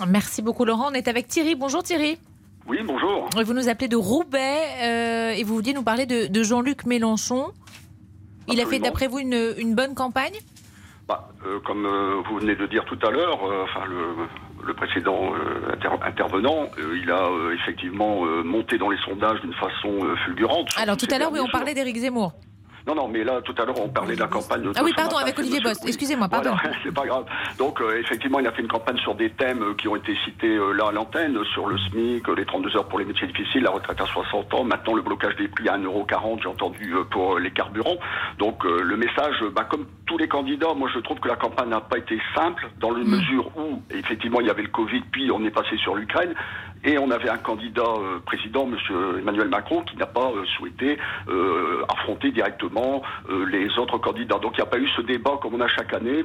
Merci 0.08 0.40
beaucoup 0.40 0.64
Laurent. 0.64 0.88
On 0.90 0.94
est 0.94 1.06
avec 1.06 1.28
Thierry. 1.28 1.54
Bonjour 1.54 1.82
Thierry. 1.82 2.18
Oui, 2.66 2.78
bonjour. 2.82 3.28
Vous 3.44 3.52
nous 3.52 3.68
appelez 3.68 3.88
de 3.88 3.96
Roubaix 3.96 4.62
euh, 4.82 5.30
et 5.32 5.44
vous 5.44 5.54
vouliez 5.54 5.74
nous 5.74 5.82
parler 5.82 6.06
de, 6.06 6.28
de 6.28 6.42
Jean-Luc 6.42 6.86
Mélenchon. 6.86 7.52
Il 8.48 8.58
a 8.62 8.64
fait 8.64 8.78
d'après 8.78 9.06
vous 9.06 9.18
une, 9.18 9.54
une, 9.58 9.74
bonne 9.74 9.94
campagne? 9.94 10.38
Bah, 11.06 11.28
euh, 11.46 11.60
Comme 11.66 11.84
euh, 11.84 12.22
vous 12.26 12.38
venez 12.38 12.56
de 12.56 12.66
dire 12.66 12.86
tout 12.86 12.98
à 13.06 13.10
l'heure, 13.10 13.44
euh, 13.44 13.64
enfin 13.64 13.84
le, 13.84 14.28
le, 14.64 14.74
précédent 14.74 15.32
inter 15.72 15.88
intervenant, 16.02 16.68
il 16.78 17.10
a 17.10 17.28
effectivement 17.54 18.24
monté 18.44 18.78
dans 18.78 18.90
les 18.90 18.98
sondages 18.98 19.40
d'une 19.40 19.54
façon 19.54 20.00
fulgurante. 20.24 20.68
Alors 20.76 20.96
tout 20.96 21.08
à 21.10 21.18
l'heure, 21.18 21.32
oui, 21.32 21.40
on 21.40 21.48
parlait 21.48 21.74
d'Éric 21.74 21.96
Zemmour. 21.96 22.32
Non, 22.86 22.94
non, 22.94 23.08
mais 23.08 23.24
là, 23.24 23.40
tout 23.40 23.54
à 23.56 23.64
l'heure, 23.64 23.80
on 23.80 23.88
parlait 23.88 24.14
de 24.14 24.20
la 24.20 24.26
campagne 24.26 24.62
de 24.62 24.72
Ah 24.76 24.82
oui, 24.84 24.92
pardon, 24.94 25.16
avec 25.16 25.38
Olivier 25.38 25.60
Bost. 25.60 25.84
Excusez-moi, 25.86 26.28
pardon. 26.28 26.54
Voilà, 26.60 26.76
c'est 26.84 26.92
pas 26.92 27.06
grave. 27.06 27.24
Donc, 27.58 27.80
euh, 27.80 27.98
effectivement, 27.98 28.40
il 28.40 28.46
a 28.46 28.52
fait 28.52 28.60
une 28.60 28.68
campagne 28.68 28.98
sur 28.98 29.14
des 29.14 29.30
thèmes 29.30 29.62
euh, 29.62 29.74
qui 29.74 29.88
ont 29.88 29.96
été 29.96 30.14
cités 30.24 30.54
euh, 30.54 30.72
là 30.72 30.88
à 30.88 30.92
l'antenne, 30.92 31.42
sur 31.54 31.66
le 31.66 31.78
SMIC, 31.78 32.28
les 32.36 32.44
32 32.44 32.76
heures 32.76 32.88
pour 32.88 32.98
les 32.98 33.06
métiers 33.06 33.26
difficiles, 33.26 33.62
la 33.62 33.70
retraite 33.70 34.00
à 34.00 34.06
60 34.06 34.52
ans, 34.52 34.64
maintenant 34.64 34.94
le 34.94 35.00
blocage 35.00 35.34
des 35.36 35.48
prix 35.48 35.66
à 35.68 35.78
1,40€, 35.78 36.42
j'ai 36.42 36.48
entendu, 36.48 36.94
pour 37.10 37.38
les 37.38 37.50
carburants. 37.52 37.96
Donc, 38.38 38.64
le 38.64 38.96
message, 38.96 39.42
bah, 39.54 39.64
comme 39.64 39.86
tous 40.06 40.18
les 40.18 40.28
candidats, 40.28 40.74
moi, 40.74 40.88
je 40.92 40.98
trouve 41.00 41.18
que 41.18 41.28
la 41.28 41.36
campagne 41.36 41.70
n'a 41.70 41.80
pas 41.80 41.98
été 41.98 42.18
simple, 42.34 42.68
dans 42.78 42.90
la 42.90 43.04
mesure 43.04 43.50
où, 43.56 43.82
effectivement, 43.90 44.40
il 44.40 44.46
y 44.46 44.50
avait 44.50 44.62
le 44.62 44.68
Covid, 44.68 45.00
puis 45.10 45.30
on 45.30 45.44
est 45.44 45.50
passé 45.50 45.76
sur 45.78 45.94
l'Ukraine. 45.94 46.34
Et 46.84 46.98
on 46.98 47.10
avait 47.10 47.30
un 47.30 47.38
candidat 47.38 47.82
euh, 47.82 48.18
président, 48.26 48.68
M. 48.68 48.76
Emmanuel 49.18 49.48
Macron, 49.48 49.82
qui 49.82 49.96
n'a 49.96 50.06
pas 50.06 50.30
euh, 50.30 50.44
souhaité 50.56 50.98
euh, 51.28 51.82
affronter 51.88 52.30
directement 52.30 53.02
les 53.50 53.78
autres 53.78 53.98
candidats. 53.98 54.38
Donc 54.38 54.52
il 54.54 54.60
n'y 54.60 54.68
a 54.68 54.70
pas 54.70 54.78
eu 54.78 54.88
ce 54.88 55.00
débat 55.00 55.38
comme 55.40 55.54
on 55.54 55.60
a 55.60 55.68
chaque 55.68 55.94
année 55.94 56.24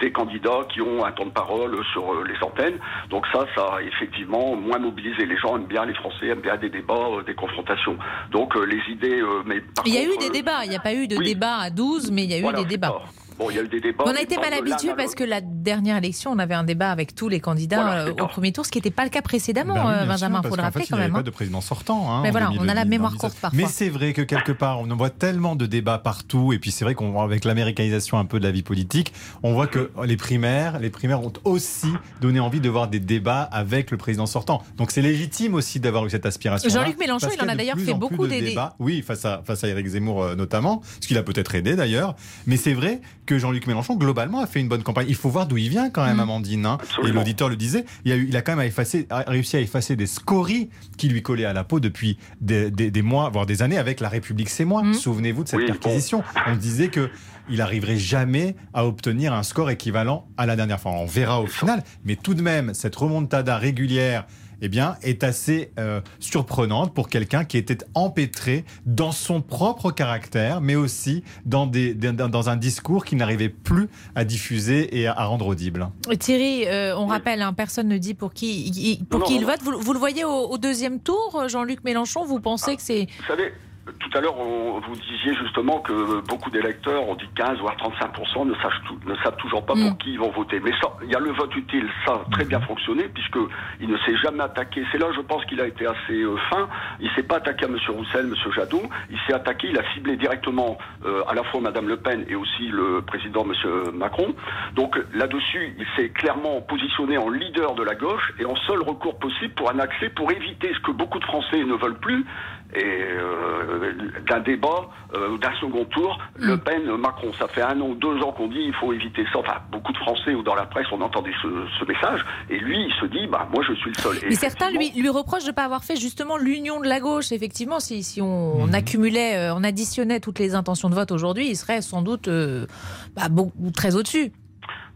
des 0.00 0.12
candidats 0.12 0.66
qui 0.72 0.80
ont 0.80 1.04
un 1.04 1.12
temps 1.12 1.26
de 1.26 1.30
parole 1.30 1.76
sur 1.92 2.24
les 2.24 2.36
antennes. 2.42 2.78
Donc 3.10 3.26
ça, 3.32 3.46
ça 3.54 3.76
a 3.76 3.82
effectivement 3.82 4.56
moins 4.56 4.78
mobilisé. 4.78 5.26
Les 5.26 5.36
gens 5.38 5.56
aiment 5.56 5.66
bien, 5.66 5.84
les 5.84 5.94
Français 5.94 6.26
aiment 6.26 6.40
bien 6.40 6.56
des 6.56 6.70
débats, 6.70 7.22
des 7.26 7.34
confrontations. 7.34 7.96
Donc 8.30 8.54
les 8.54 8.80
idées... 8.92 9.22
mais 9.44 9.62
il 9.84 9.94
y 9.94 9.98
a 9.98 10.02
eu 10.04 10.16
des 10.18 10.30
débats, 10.30 10.64
il 10.64 10.70
n'y 10.70 10.76
a 10.76 10.80
pas 10.80 10.94
eu 10.94 11.06
de 11.06 11.16
débat 11.16 11.56
à 11.56 11.70
12, 11.70 12.10
mais 12.10 12.24
il 12.24 12.30
y 12.30 12.34
a 12.34 12.38
eu 12.38 12.54
des 12.54 12.64
débats. 12.64 13.02
Bon, 13.38 13.50
il 13.50 13.56
y 13.56 13.58
a 13.58 13.62
eu 13.62 13.68
des 13.68 13.80
débats. 13.80 14.04
On 14.06 14.14
a 14.14 14.20
été 14.20 14.36
mal 14.36 14.52
habitués 14.52 14.94
parce 14.96 15.14
que 15.14 15.24
la 15.24 15.40
dernière 15.40 15.98
élection, 15.98 16.30
on 16.30 16.38
avait 16.38 16.54
un 16.54 16.64
débat 16.64 16.90
avec 16.90 17.14
tous 17.14 17.28
les 17.28 17.40
candidats 17.40 17.82
voilà, 17.82 18.10
au 18.10 18.26
premier 18.28 18.52
tour, 18.52 18.64
ce 18.64 18.70
qui 18.70 18.78
n'était 18.78 18.90
pas 18.90 19.04
le 19.04 19.10
cas 19.10 19.22
précédemment, 19.22 19.74
ben 19.74 20.00
oui, 20.02 20.08
Benjamin, 20.08 20.40
il 20.42 20.48
faut 20.48 20.56
le 20.56 20.62
rappeler 20.62 20.84
fait, 20.84 20.90
quand 20.90 20.96
il 20.96 21.00
même. 21.00 21.08
Il 21.08 21.12
n'y 21.12 21.16
avait 21.16 21.24
pas 21.24 21.30
de 21.30 21.34
président 21.34 21.60
sortant. 21.60 22.10
Hein, 22.10 22.20
mais 22.22 22.30
voilà, 22.30 22.50
on 22.58 22.68
a 22.68 22.74
la 22.74 22.84
mémoire 22.84 23.14
courte 23.16 23.36
parfois. 23.40 23.56
Mais 23.56 23.66
c'est 23.66 23.88
vrai 23.88 24.12
que 24.12 24.22
quelque 24.22 24.52
part, 24.52 24.80
on 24.80 24.86
voit 24.96 25.10
tellement 25.10 25.56
de 25.56 25.66
débats 25.66 25.98
partout, 25.98 26.52
et 26.52 26.58
puis 26.58 26.70
c'est 26.70 26.84
vrai 26.84 26.94
qu'on 26.94 27.10
voit 27.10 27.24
avec 27.24 27.44
l'américanisation 27.44 28.18
un 28.18 28.24
peu 28.24 28.38
de 28.38 28.44
la 28.44 28.50
vie 28.50 28.62
politique, 28.62 29.12
on 29.42 29.52
voit 29.52 29.66
que 29.66 29.90
les 30.04 30.16
primaires, 30.16 30.78
les 30.78 30.90
primaires 30.90 31.22
ont 31.22 31.32
aussi 31.44 31.88
donné 32.20 32.40
envie 32.40 32.60
de 32.60 32.68
voir 32.68 32.88
des 32.88 33.00
débats 33.00 33.42
avec 33.42 33.90
le 33.90 33.96
président 33.96 34.26
sortant. 34.26 34.62
Donc 34.76 34.90
c'est 34.90 35.02
légitime 35.02 35.54
aussi 35.54 35.80
d'avoir 35.80 36.06
eu 36.06 36.10
cette 36.10 36.26
aspiration. 36.26 36.70
Jean-Luc 36.70 36.98
Mélenchon, 36.98 37.28
il 37.34 37.42
en 37.42 37.48
a 37.48 37.54
d'ailleurs 37.54 37.78
fait 37.78 37.94
beaucoup 37.94 38.26
des 38.26 38.40
débats. 38.40 38.74
Oui, 38.78 39.02
face 39.02 39.24
à, 39.24 39.42
face 39.44 39.64
à 39.64 39.68
Éric 39.68 39.86
Zemmour 39.86 40.22
euh, 40.22 40.34
notamment, 40.34 40.82
ce 41.00 41.06
qu'il 41.06 41.18
a 41.18 41.22
peut-être 41.22 41.54
aidé 41.54 41.76
d'ailleurs. 41.76 42.16
Mais 42.46 42.56
c'est 42.56 42.74
vrai 42.74 43.00
que 43.26 43.38
Jean-Luc 43.38 43.66
Mélenchon, 43.66 43.96
globalement, 43.96 44.40
a 44.40 44.46
fait 44.46 44.60
une 44.60 44.68
bonne 44.68 44.82
campagne. 44.82 45.06
Il 45.08 45.14
faut 45.14 45.28
voir 45.28 45.46
d'où 45.46 45.58
il 45.58 45.68
vient 45.68 45.90
quand 45.90 46.04
même, 46.04 46.16
mmh. 46.16 46.20
Amandine. 46.20 46.66
Hein. 46.66 46.78
Et 47.04 47.08
l'auditeur 47.08 47.48
le 47.48 47.56
disait, 47.56 47.84
il 48.04 48.12
a, 48.12 48.16
eu, 48.16 48.26
il 48.28 48.36
a 48.36 48.42
quand 48.42 48.56
même 48.56 48.70
a 49.10 49.30
réussi 49.30 49.56
à 49.56 49.60
effacer 49.60 49.96
des 49.96 50.06
scories 50.06 50.70
qui 50.96 51.08
lui 51.08 51.22
collaient 51.22 51.44
à 51.44 51.52
la 51.52 51.64
peau 51.64 51.80
depuis 51.80 52.18
des, 52.40 52.70
des, 52.70 52.90
des 52.90 53.02
mois, 53.02 53.28
voire 53.28 53.46
des 53.46 53.62
années 53.62 53.78
avec 53.78 54.00
La 54.00 54.08
République 54.08 54.48
c'est 54.48 54.64
moi. 54.64 54.82
Mmh. 54.82 54.94
Souvenez-vous 54.94 55.44
de 55.44 55.48
cette 55.48 55.60
oui, 55.60 55.66
perquisition. 55.66 56.18
Bon. 56.18 56.52
On 56.52 56.56
disait 56.56 56.88
que 56.88 57.10
il 57.48 57.60
arriverait 57.60 57.98
jamais 57.98 58.56
à 58.74 58.86
obtenir 58.86 59.32
un 59.32 59.42
score 59.42 59.70
équivalent 59.70 60.26
à 60.36 60.46
la 60.46 60.56
dernière 60.56 60.80
fois. 60.80 60.92
On 60.92 61.06
verra 61.06 61.40
au 61.40 61.46
final, 61.46 61.84
mais 62.04 62.16
tout 62.16 62.34
de 62.34 62.42
même, 62.42 62.74
cette 62.74 62.96
remontada 62.96 63.56
régulière 63.56 64.26
eh 64.62 64.68
bien, 64.68 64.96
est 65.02 65.24
assez 65.24 65.72
euh, 65.78 66.00
surprenante 66.20 66.94
pour 66.94 67.08
quelqu'un 67.08 67.44
qui 67.44 67.58
était 67.58 67.78
empêtré 67.94 68.64
dans 68.84 69.12
son 69.12 69.40
propre 69.40 69.90
caractère, 69.90 70.60
mais 70.60 70.74
aussi 70.74 71.24
dans, 71.44 71.66
des, 71.66 71.94
dans 71.94 72.48
un 72.48 72.56
discours 72.56 73.04
qu'il 73.04 73.18
n'arrivait 73.18 73.48
plus 73.48 73.88
à 74.14 74.24
diffuser 74.24 74.98
et 74.98 75.06
à, 75.06 75.12
à 75.12 75.24
rendre 75.26 75.46
audible. 75.46 75.88
Thierry, 76.18 76.66
euh, 76.66 76.96
on 76.96 77.06
rappelle, 77.06 77.42
hein, 77.42 77.52
personne 77.52 77.88
ne 77.88 77.98
dit 77.98 78.14
pour 78.14 78.32
qui, 78.32 79.04
pour 79.10 79.20
non, 79.20 79.26
qui 79.26 79.36
il 79.36 79.44
vote. 79.44 79.60
Vous, 79.62 79.78
vous, 79.78 79.92
le 79.92 79.98
voyez 79.98 80.24
au, 80.24 80.48
au 80.48 80.58
deuxième 80.58 81.00
tour, 81.00 81.44
Jean-Luc 81.48 81.84
Mélenchon 81.84 82.24
Vous 82.24 82.40
pensez 82.40 82.72
ah, 82.72 82.76
que 82.76 82.82
c'est... 82.82 83.06
Vous 83.18 83.26
savez, 83.26 83.52
tout 84.00 84.18
à 84.18 84.20
l'heure, 84.20 84.34
vous 84.34 84.96
disiez 84.96 85.34
justement 85.36 85.78
que 85.78 86.20
beaucoup 86.26 86.50
d'électeurs, 86.50 87.08
on 87.08 87.14
dit 87.14 87.28
15 87.36 87.58
voire 87.58 87.76
35 87.76 88.18
ne, 88.44 88.54
sachent 88.54 88.82
tout, 88.86 88.98
ne 89.06 89.14
savent 89.16 89.36
toujours 89.36 89.64
pas 89.64 89.74
pour 89.74 89.92
mmh. 89.92 89.98
qui 89.98 90.12
ils 90.12 90.18
vont 90.18 90.30
voter. 90.30 90.60
Mais 90.60 90.72
ça, 90.80 90.92
il 91.02 91.10
y 91.10 91.14
a 91.14 91.20
le 91.20 91.30
vote 91.32 91.54
utile, 91.54 91.88
ça 92.04 92.14
a 92.14 92.30
très 92.30 92.44
bien 92.44 92.60
fonctionné 92.60 93.04
puisque 93.08 93.38
il 93.80 93.88
ne 93.88 93.96
s'est 93.98 94.16
jamais 94.16 94.42
attaqué. 94.42 94.84
C'est 94.90 94.98
là, 94.98 95.06
je 95.14 95.20
pense 95.20 95.44
qu'il 95.46 95.60
a 95.60 95.66
été 95.66 95.86
assez 95.86 96.20
euh, 96.22 96.36
fin. 96.50 96.68
Il 97.00 97.10
s'est 97.12 97.22
pas 97.22 97.36
attaqué 97.36 97.66
à 97.66 97.68
M. 97.68 97.78
Roussel, 97.88 98.26
M. 98.26 98.52
Jadot. 98.52 98.82
Il 99.10 99.18
s'est 99.26 99.34
attaqué, 99.34 99.68
il 99.70 99.78
a 99.78 99.82
ciblé 99.94 100.16
directement 100.16 100.78
euh, 101.04 101.22
à 101.28 101.34
la 101.34 101.44
fois 101.44 101.60
Mme 101.60 101.88
Le 101.88 101.96
Pen 101.96 102.24
et 102.28 102.34
aussi 102.34 102.68
le 102.68 103.02
président 103.02 103.44
M. 103.44 103.92
Macron. 103.94 104.34
Donc 104.74 104.98
là-dessus, 105.14 105.76
il 105.78 105.86
s'est 105.96 106.10
clairement 106.10 106.60
positionné 106.60 107.18
en 107.18 107.28
leader 107.28 107.74
de 107.74 107.84
la 107.84 107.94
gauche 107.94 108.32
et 108.38 108.44
en 108.44 108.56
seul 108.66 108.82
recours 108.82 109.18
possible 109.18 109.54
pour 109.54 109.70
un 109.70 109.78
accès 109.78 110.08
pour 110.10 110.30
éviter 110.32 110.72
ce 110.74 110.80
que 110.80 110.90
beaucoup 110.90 111.18
de 111.18 111.24
Français 111.24 111.62
ne 111.62 111.74
veulent 111.74 111.98
plus 111.98 112.24
et 112.74 112.84
euh, 112.84 113.92
d'un 114.28 114.40
débat, 114.40 114.88
euh, 115.14 115.38
d'un 115.38 115.54
second 115.60 115.84
tour, 115.86 116.18
mmh. 116.38 116.46
Le 116.46 116.56
Pen, 116.58 116.96
Macron. 116.96 117.32
Ça 117.38 117.48
fait 117.48 117.62
un 117.62 117.80
an, 117.80 117.90
deux 117.90 118.20
ans 118.22 118.32
qu'on 118.32 118.48
dit 118.48 118.60
il 118.60 118.74
faut 118.74 118.92
éviter 118.92 119.24
ça. 119.32 119.38
Enfin, 119.38 119.56
beaucoup 119.70 119.92
de 119.92 119.98
Français 119.98 120.34
ou 120.34 120.42
dans 120.42 120.54
la 120.54 120.66
presse, 120.66 120.86
on 120.92 121.00
entendait 121.00 121.32
ce, 121.42 121.48
ce 121.78 121.84
message. 121.84 122.24
Et 122.50 122.58
lui, 122.58 122.86
il 122.86 122.92
se 123.00 123.06
dit, 123.06 123.26
bah, 123.26 123.48
moi, 123.52 123.62
je 123.66 123.74
suis 123.74 123.90
le 123.90 123.96
seul. 123.96 124.16
Et 124.18 124.28
Mais 124.28 124.34
certains 124.34 124.70
lui, 124.70 124.90
lui 124.90 125.08
reprochent 125.08 125.44
de 125.44 125.50
ne 125.50 125.54
pas 125.54 125.64
avoir 125.64 125.84
fait 125.84 125.96
justement 125.96 126.36
l'union 126.36 126.80
de 126.80 126.88
la 126.88 127.00
gauche. 127.00 127.32
Effectivement, 127.32 127.80
si, 127.80 128.02
si 128.02 128.20
on, 128.20 128.60
on, 128.60 128.72
accumulait, 128.72 129.36
euh, 129.36 129.54
on 129.54 129.64
additionnait 129.64 130.20
toutes 130.20 130.38
les 130.38 130.54
intentions 130.54 130.90
de 130.90 130.94
vote 130.94 131.12
aujourd'hui, 131.12 131.48
il 131.48 131.56
serait 131.56 131.82
sans 131.82 132.02
doute 132.02 132.28
euh, 132.28 132.66
bah, 133.14 133.28
beaucoup, 133.28 133.70
très 133.72 133.96
au-dessus. 133.96 134.32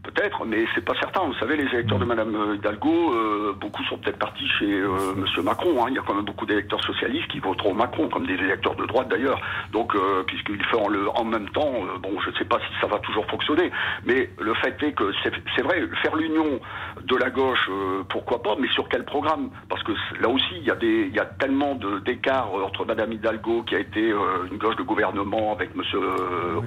Peut-être, 0.03 0.45
mais 0.45 0.65
c'est 0.73 0.83
pas 0.83 0.95
certain. 0.99 1.25
Vous 1.25 1.35
savez, 1.35 1.55
les 1.55 1.65
électeurs 1.65 1.99
de 1.99 2.05
Madame 2.05 2.55
Hidalgo, 2.55 3.13
euh, 3.13 3.53
beaucoup 3.53 3.83
sont 3.83 3.97
peut-être 3.99 4.17
partis 4.17 4.47
chez 4.59 4.73
euh, 4.73 5.13
Monsieur 5.15 5.43
Macron. 5.43 5.85
Hein. 5.85 5.89
Il 5.89 5.95
y 5.95 5.99
a 5.99 6.01
quand 6.01 6.15
même 6.15 6.25
beaucoup 6.25 6.47
d'électeurs 6.47 6.83
socialistes 6.83 7.27
qui 7.27 7.39
voteront 7.39 7.75
Macron, 7.75 8.09
comme 8.09 8.25
des 8.25 8.33
électeurs 8.33 8.75
de 8.75 8.85
droite 8.87 9.09
d'ailleurs. 9.09 9.39
Donc, 9.71 9.93
euh, 9.93 10.23
puisqu'ils 10.23 10.63
font 10.65 10.89
le 10.89 11.07
en 11.09 11.23
même 11.23 11.47
temps, 11.49 11.71
euh, 11.75 11.99
bon, 11.99 12.19
je 12.19 12.31
ne 12.31 12.35
sais 12.35 12.45
pas 12.45 12.57
si 12.59 12.81
ça 12.81 12.87
va 12.87 12.97
toujours 12.99 13.27
fonctionner, 13.27 13.71
mais 14.03 14.29
le 14.39 14.53
fait 14.55 14.81
est 14.81 14.93
que 14.93 15.11
c'est 15.23 15.61
vrai, 15.61 15.87
faire 16.01 16.15
l'union 16.15 16.59
de 17.03 17.15
la 17.15 17.29
gauche, 17.29 17.69
euh, 17.69 18.03
pourquoi 18.09 18.41
pas, 18.41 18.55
mais 18.59 18.69
sur 18.69 18.89
quel 18.89 19.05
programme? 19.05 19.51
Parce 19.69 19.83
que 19.83 19.91
là 20.19 20.29
aussi, 20.29 20.55
il 20.57 20.63
y 20.63 20.71
a 20.71 20.75
des, 20.75 21.09
il 21.09 21.15
y 21.15 21.19
a 21.19 21.25
tellement 21.25 21.77
d'écarts 22.03 22.51
entre 22.53 22.85
Madame 22.85 23.13
Hidalgo, 23.13 23.63
qui 23.63 23.75
a 23.75 23.79
été 23.79 24.11
euh, 24.11 24.47
une 24.51 24.57
gauche 24.57 24.77
de 24.77 24.83
gouvernement 24.83 25.53
avec 25.53 25.75
Monsieur 25.75 26.01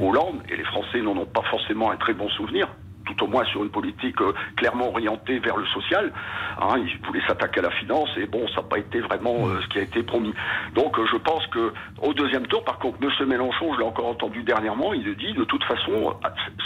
Hollande, 0.00 0.42
et 0.48 0.56
les 0.56 0.64
Français 0.64 1.00
n'en 1.00 1.16
ont 1.16 1.26
pas 1.26 1.42
forcément 1.50 1.90
un 1.90 1.96
très 1.96 2.14
bon 2.14 2.28
souvenir. 2.30 2.68
Tout 3.04 3.24
au 3.24 3.26
moins 3.26 3.44
sur 3.46 3.62
une 3.62 3.70
politique 3.70 4.20
euh, 4.20 4.32
clairement 4.56 4.88
orientée 4.88 5.38
vers 5.38 5.56
le 5.56 5.66
social. 5.66 6.12
Hein, 6.60 6.76
il 6.78 7.06
voulait 7.06 7.24
s'attaquer 7.26 7.60
à 7.60 7.64
la 7.64 7.70
finance 7.70 8.08
et 8.16 8.26
bon, 8.26 8.46
ça 8.48 8.56
n'a 8.56 8.62
pas 8.62 8.78
été 8.78 9.00
vraiment 9.00 9.48
euh, 9.48 9.60
ce 9.62 9.68
qui 9.68 9.78
a 9.78 9.82
été 9.82 10.02
promis. 10.02 10.34
Donc 10.74 10.96
je 10.98 11.16
pense 11.16 11.46
que 11.48 11.72
au 12.02 12.14
deuxième 12.14 12.46
tour, 12.46 12.64
par 12.64 12.78
contre, 12.78 12.98
M. 13.02 13.28
Mélenchon, 13.28 13.74
je 13.74 13.78
l'ai 13.78 13.86
encore 13.86 14.06
entendu 14.06 14.42
dernièrement, 14.42 14.92
il 14.92 15.14
dit 15.16 15.32
de 15.32 15.44
toute 15.44 15.64
façon, 15.64 16.14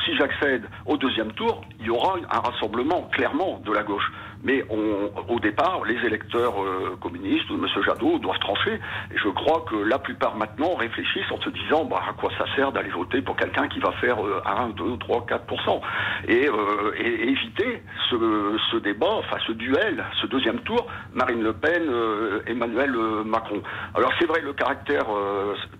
si 0.05 0.17
j'accède 0.17 0.69
au 0.87 0.97
deuxième 0.97 1.33
tour, 1.33 1.63
il 1.81 1.87
y 1.87 1.91
aura 1.91 2.17
un 2.31 2.41
rassemblement 2.41 3.03
clairement 3.13 3.61
de 3.65 3.73
la 3.73 3.83
gauche. 3.83 4.11
Mais 4.45 4.65
au 4.71 5.41
départ, 5.41 5.85
les 5.85 5.97
électeurs 6.07 6.63
euh, 6.63 6.97
communistes 7.01 7.51
ou 7.51 7.55
M. 7.55 7.67
Jadot 7.85 8.19
doivent 8.19 8.39
trancher. 8.39 8.75
Et 9.13 9.19
je 9.19 9.29
crois 9.29 9.65
que 9.69 9.77
la 9.77 9.99
plupart 9.99 10.37
maintenant 10.37 10.75
réfléchissent 10.77 11.31
en 11.31 11.41
se 11.41 11.51
disant 11.51 11.85
bah, 11.85 12.01
à 12.09 12.13
quoi 12.13 12.31
ça 12.39 12.45
sert 12.55 12.71
d'aller 12.73 12.91
voter 12.91 13.21
pour 13.21 13.37
quelqu'un 13.37 13.69
qui 13.69 13.81
va 13.81 13.93
faire 13.93 14.19
1, 14.47 14.71
2, 14.71 14.97
3, 14.99 15.27
4%. 15.27 15.81
Et, 16.29 16.49
euh, 16.49 16.93
et 16.99 17.29
éviter 17.31 17.83
ce, 18.11 18.57
ce, 18.71 18.77
débat, 18.77 19.15
enfin 19.19 19.39
ce 19.47 19.53
duel, 19.53 20.05
ce 20.21 20.27
deuxième 20.27 20.61
tour, 20.61 20.87
Marine 21.15 21.43
Le 21.43 21.53
Pen, 21.53 21.83
euh, 21.89 22.41
Emmanuel 22.47 22.93
Macron. 23.25 23.61
Alors 23.95 24.13
c'est 24.19 24.27
vrai, 24.27 24.41
le 24.41 24.53
caractère 24.53 25.07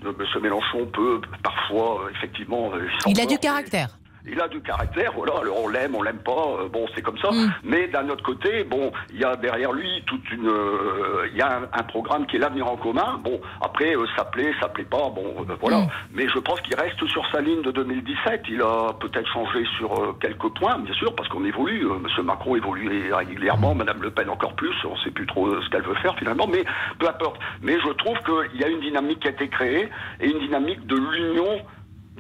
de 0.03 0.09
M. 0.09 0.43
Mélenchon 0.43 0.87
peut 0.87 1.21
parfois, 1.43 2.09
effectivement... 2.17 2.73
Il 3.07 3.21
a 3.21 3.27
du 3.27 3.39
caractère 3.39 3.89
il 4.31 4.41
a 4.41 4.49
du 4.49 4.61
caractère, 4.61 5.13
voilà, 5.15 5.35
alors 5.41 5.65
on 5.65 5.69
l'aime, 5.69 5.95
on 5.95 6.03
l'aime 6.03 6.19
pas, 6.19 6.47
euh, 6.61 6.69
bon, 6.69 6.87
c'est 6.95 7.03
comme 7.03 7.19
ça. 7.19 7.31
Mm. 7.31 7.53
Mais 7.65 7.89
d'un 7.89 8.09
autre 8.09 8.23
côté, 8.23 8.65
bon, 8.65 8.93
il 9.13 9.21
y 9.21 9.25
a 9.25 9.37
derrière 9.37 9.73
lui 9.73 10.03
toute 10.07 10.31
une, 10.31 10.49
euh, 10.49 11.29
il 11.31 11.37
y 11.37 11.43
a 11.43 11.61
un, 11.73 11.83
programme 11.83 12.27
qui 12.27 12.37
est 12.37 12.39
l'avenir 12.39 12.67
en 12.67 12.77
commun. 12.77 13.21
Bon, 13.25 13.41
après, 13.61 13.97
euh, 13.97 14.05
ça 14.17 14.25
plaît, 14.25 14.53
ça 14.61 14.69
plaît 14.69 14.85
pas, 14.85 15.11
bon, 15.11 15.47
voilà. 15.61 15.79
Mm. 15.79 15.89
Mais 16.13 16.29
je 16.29 16.39
pense 16.39 16.61
qu'il 16.61 16.75
reste 16.75 17.05
sur 17.07 17.25
sa 17.31 17.41
ligne 17.41 17.63
de 17.63 17.71
2017. 17.71 18.43
Il 18.51 18.63
a 18.63 18.93
peut-être 19.01 19.29
changé 19.33 19.65
sur 19.79 20.17
quelques 20.21 20.55
points, 20.59 20.79
bien 20.79 20.95
sûr, 20.95 21.15
parce 21.15 21.29
qu'on 21.29 21.45
évolue. 21.45 21.87
Monsieur 22.03 22.23
Macron 22.23 22.57
évolue 22.57 23.13
régulièrement, 23.13 23.75
Madame 23.75 24.03
Le 24.03 24.11
Pen 24.11 24.29
encore 24.29 24.55
plus. 24.55 24.75
On 24.85 24.97
sait 24.99 25.11
plus 25.11 25.27
trop 25.27 25.61
ce 25.61 25.69
qu'elle 25.71 25.83
veut 25.83 25.95
faire 25.97 26.17
finalement, 26.19 26.47
mais 26.47 26.65
peu 26.99 27.09
importe. 27.09 27.41
Mais 27.63 27.79
je 27.81 27.89
trouve 27.93 28.19
qu'il 28.19 28.61
y 28.61 28.65
a 28.65 28.69
une 28.69 28.81
dynamique 28.81 29.21
qui 29.21 29.29
a 29.29 29.31
été 29.31 29.49
créée 29.49 29.89
et 30.21 30.31
une 30.31 30.39
dynamique 30.41 30.87
de 30.87 30.97
l'union 30.97 31.63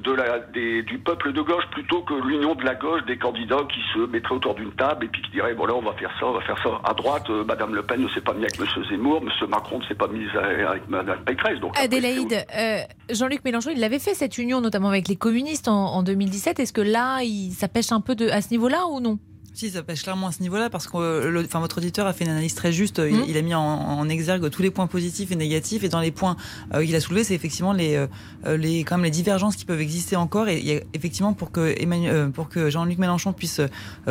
de 0.03 0.13
la, 0.13 0.39
du 0.83 0.99
peuple 0.99 1.33
de 1.33 1.41
gauche 1.43 1.65
plutôt 1.73 2.03
que 2.03 2.15
l'union 2.15 2.55
de 2.55 2.65
la 2.65 2.75
gauche 2.75 3.05
des 3.07 3.17
candidats 3.17 3.67
qui 3.73 3.81
se 3.95 4.07
mettraient 4.07 4.35
autour 4.35 4.55
d'une 4.55 4.73
table 4.73 5.07
et 5.07 5.09
puis 5.09 5.23
qui 5.23 5.31
diraient 5.31 5.55
voilà 5.55 5.75
on 5.75 5.83
va 5.83 5.93
faire 5.95 6.13
ça, 6.19 6.27
on 6.27 6.33
va 6.33 6.41
faire 6.43 6.61
ça. 6.63 6.81
À 6.85 6.95
droite, 6.95 7.29
euh, 7.31 7.45
Madame 7.45 7.75
Le 7.75 7.83
Pen 7.83 8.01
ne 8.03 8.09
s'est 8.09 8.21
pas 8.21 8.33
mis 8.33 8.43
avec 8.43 8.59
Monsieur 8.59 8.85
Zemmour, 8.85 9.23
Monsieur 9.23 9.47
Macron 9.47 9.79
ne 9.79 9.85
s'est 9.85 9.95
pas 9.95 10.09
mis 10.09 10.27
avec 10.37 10.89
Madame 10.89 11.19
Pécresse. 11.25 11.61
Donc 11.61 11.79
Adélaïde, 11.79 12.45
euh, 12.57 12.79
Jean-Luc 13.11 13.45
Mélenchon, 13.45 13.71
il 13.75 13.83
avait 13.85 13.99
fait 13.99 14.15
cette 14.15 14.39
union 14.39 14.61
notamment 14.61 14.89
avec 14.89 15.09
les 15.09 15.17
communistes 15.17 15.69
en, 15.69 15.95
en 15.95 16.03
2017. 16.03 16.61
Est-ce 16.61 16.73
que 16.73 16.81
là, 16.81 17.21
il, 17.23 17.53
ça 17.53 17.69
pêche 17.69 17.93
un 17.93 18.01
peu 18.01 18.15
de, 18.15 18.29
à 18.29 18.41
ce 18.41 18.51
niveau-là 18.51 18.87
ou 18.91 19.01
non? 19.01 19.19
Si, 19.59 19.71
ça 19.71 19.83
pêche 19.83 20.05
clairement 20.05 20.29
à 20.29 20.33
ce 20.33 20.41
niveau-là 20.41 20.71
parce 20.71 20.87
que 20.87 20.97
euh, 20.97 21.43
enfin, 21.45 21.59
votre 21.59 21.79
auditeur 21.79 22.07
a 22.07 22.13
fait 22.13 22.25
une 22.25 22.31
analyse 22.31 22.55
très 22.55 22.71
juste. 22.73 23.03
Il, 23.05 23.35
mmh. 23.35 23.37
a 23.37 23.43
mis 23.43 23.55
en, 23.55 24.09
exergue 24.09 24.49
tous 24.51 24.63
les 24.63 24.71
points 24.71 24.87
positifs 24.87 25.33
et 25.33 25.37
négatifs. 25.37 25.83
Et 25.83 25.89
dans 25.89 25.99
les 25.99 26.13
points 26.13 26.37
euh, 26.75 26.85
qu'il 26.85 26.95
a 26.95 27.01
soulevés, 27.01 27.25
c'est 27.25 27.35
effectivement 27.35 27.73
les, 27.73 27.97
euh, 27.97 28.57
les, 28.57 28.85
quand 28.85 28.97
même 28.97 29.05
les 29.05 29.11
divergences 29.11 29.57
qui 29.57 29.65
peuvent 29.65 29.81
exister 29.81 30.15
encore. 30.15 30.47
Et 30.47 30.61
il 30.61 30.65
y 30.65 30.77
a, 30.77 30.81
effectivement, 30.95 31.33
pour 31.33 31.51
que, 31.51 31.75
Emmanuel, 31.77 32.31
pour 32.31 32.49
que 32.49 32.71
Jean-Luc 32.71 32.99
Mélenchon 32.99 33.33
puisse 33.33 33.61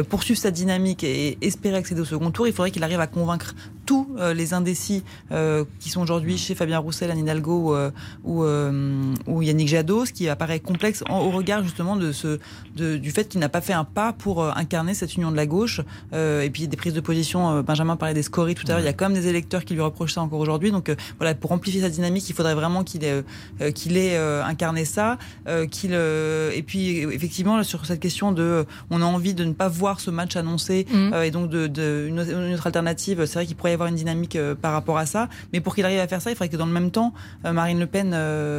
poursuivre 0.10 0.40
sa 0.40 0.52
dynamique 0.52 1.06
et 1.06 1.38
espérer 1.42 1.78
accéder 1.78 2.02
au 2.02 2.06
second 2.06 2.32
tour, 2.32 2.46
il 2.48 2.54
faudrait 2.54 2.72
qu'il 2.72 2.84
arrive 2.84 3.00
à 3.00 3.08
convaincre 3.08 3.56
tous 3.86 4.08
les 4.36 4.54
indécis 4.54 5.04
qui 5.80 5.90
sont 5.90 6.02
aujourd'hui 6.02 6.38
chez 6.38 6.56
Fabien 6.56 6.80
Roussel, 6.80 7.10
Anne 7.10 7.20
Hidalgo 7.20 7.74
ou, 8.26 8.44
ou, 8.44 9.42
Yannick 9.42 9.70
Jadot, 9.70 10.06
ce 10.06 10.12
qui 10.12 10.28
apparaît 10.28 10.60
complexe 10.60 11.04
au 11.10 11.30
regard 11.30 11.64
justement 11.64 11.96
de 11.96 12.12
ce, 12.12 12.40
de, 12.76 12.98
du 12.98 13.12
fait 13.12 13.30
qu'il 13.30 13.40
n'a 13.40 13.50
pas 13.50 13.62
fait 13.62 13.74
un 13.74 13.86
pas 13.86 14.12
pour 14.12 14.44
incarner 14.44 14.94
cette 14.94 15.16
union 15.16 15.32
de 15.32 15.37
la 15.38 15.46
gauche. 15.46 15.80
Euh, 16.14 16.42
et 16.42 16.50
puis 16.50 16.68
des 16.68 16.76
prises 16.76 16.94
de 16.94 17.00
position, 17.00 17.50
euh, 17.50 17.62
Benjamin 17.62 17.96
parlait 17.96 18.14
des 18.14 18.24
scories 18.24 18.56
tout 18.56 18.66
à 18.68 18.72
l'heure, 18.72 18.80
il 18.80 18.86
y 18.86 18.90
a 18.90 18.94
quand 18.94 19.06
même 19.06 19.18
des 19.18 19.28
électeurs 19.28 19.64
qui 19.64 19.74
lui 19.74 19.82
reprochent 19.82 20.14
ça 20.16 20.22
encore 20.22 20.40
aujourd'hui. 20.40 20.72
Donc 20.72 20.90
euh, 20.90 20.96
voilà, 21.20 21.34
pour 21.36 21.54
amplifier 21.54 21.82
sa 21.82 21.90
dynamique, 21.90 22.30
il 22.30 22.34
faudrait 22.36 22.56
vraiment 22.56 22.84
qu'il 22.84 23.06
ait, 23.06 23.24
qu'il 23.74 23.96
ait 23.98 24.18
incarné 24.18 24.84
ça. 24.84 25.18
qu'il 25.72 25.94
et 25.94 26.64
puis 26.66 27.00
effectivement, 27.00 27.64
sur 27.64 27.86
cette 27.86 28.00
question 28.00 28.32
de 28.32 28.66
on 28.90 29.02
a 29.02 29.06
envie 29.06 29.34
de 29.34 29.44
ne 29.44 29.54
pas 29.54 29.68
voir 29.68 30.00
ce 30.00 30.10
match 30.10 30.36
annoncé 30.36 30.86
mmh. 30.92 31.14
et 31.24 31.32
donc 31.32 31.50
de, 31.50 31.68
de 31.68 32.08
une, 32.08 32.20
autre 32.20 32.68
alternative, 32.68 33.26
c'est 33.26 33.36
vrai 33.36 33.46
qu'il 33.46 33.56
pourrait 33.56 33.72
y 33.72 33.74
avoir 33.74 33.90
une 33.90 33.96
dynamique 33.96 34.38
par 34.62 34.74
rapport 34.74 34.98
à 34.98 35.06
ça. 35.06 35.30
Mais 35.54 35.62
pour 35.62 35.76
qu'il 35.76 35.86
arrive 35.86 36.00
à 36.00 36.08
faire 36.08 36.22
ça, 36.22 36.32
il 36.32 36.34
faudrait 36.34 36.50
que 36.50 36.58
dans 36.58 36.66
le 36.66 36.72
même 36.72 36.92
temps, 36.92 37.14
Marine 37.44 37.80
Le 37.80 37.86
Pen 37.86 38.16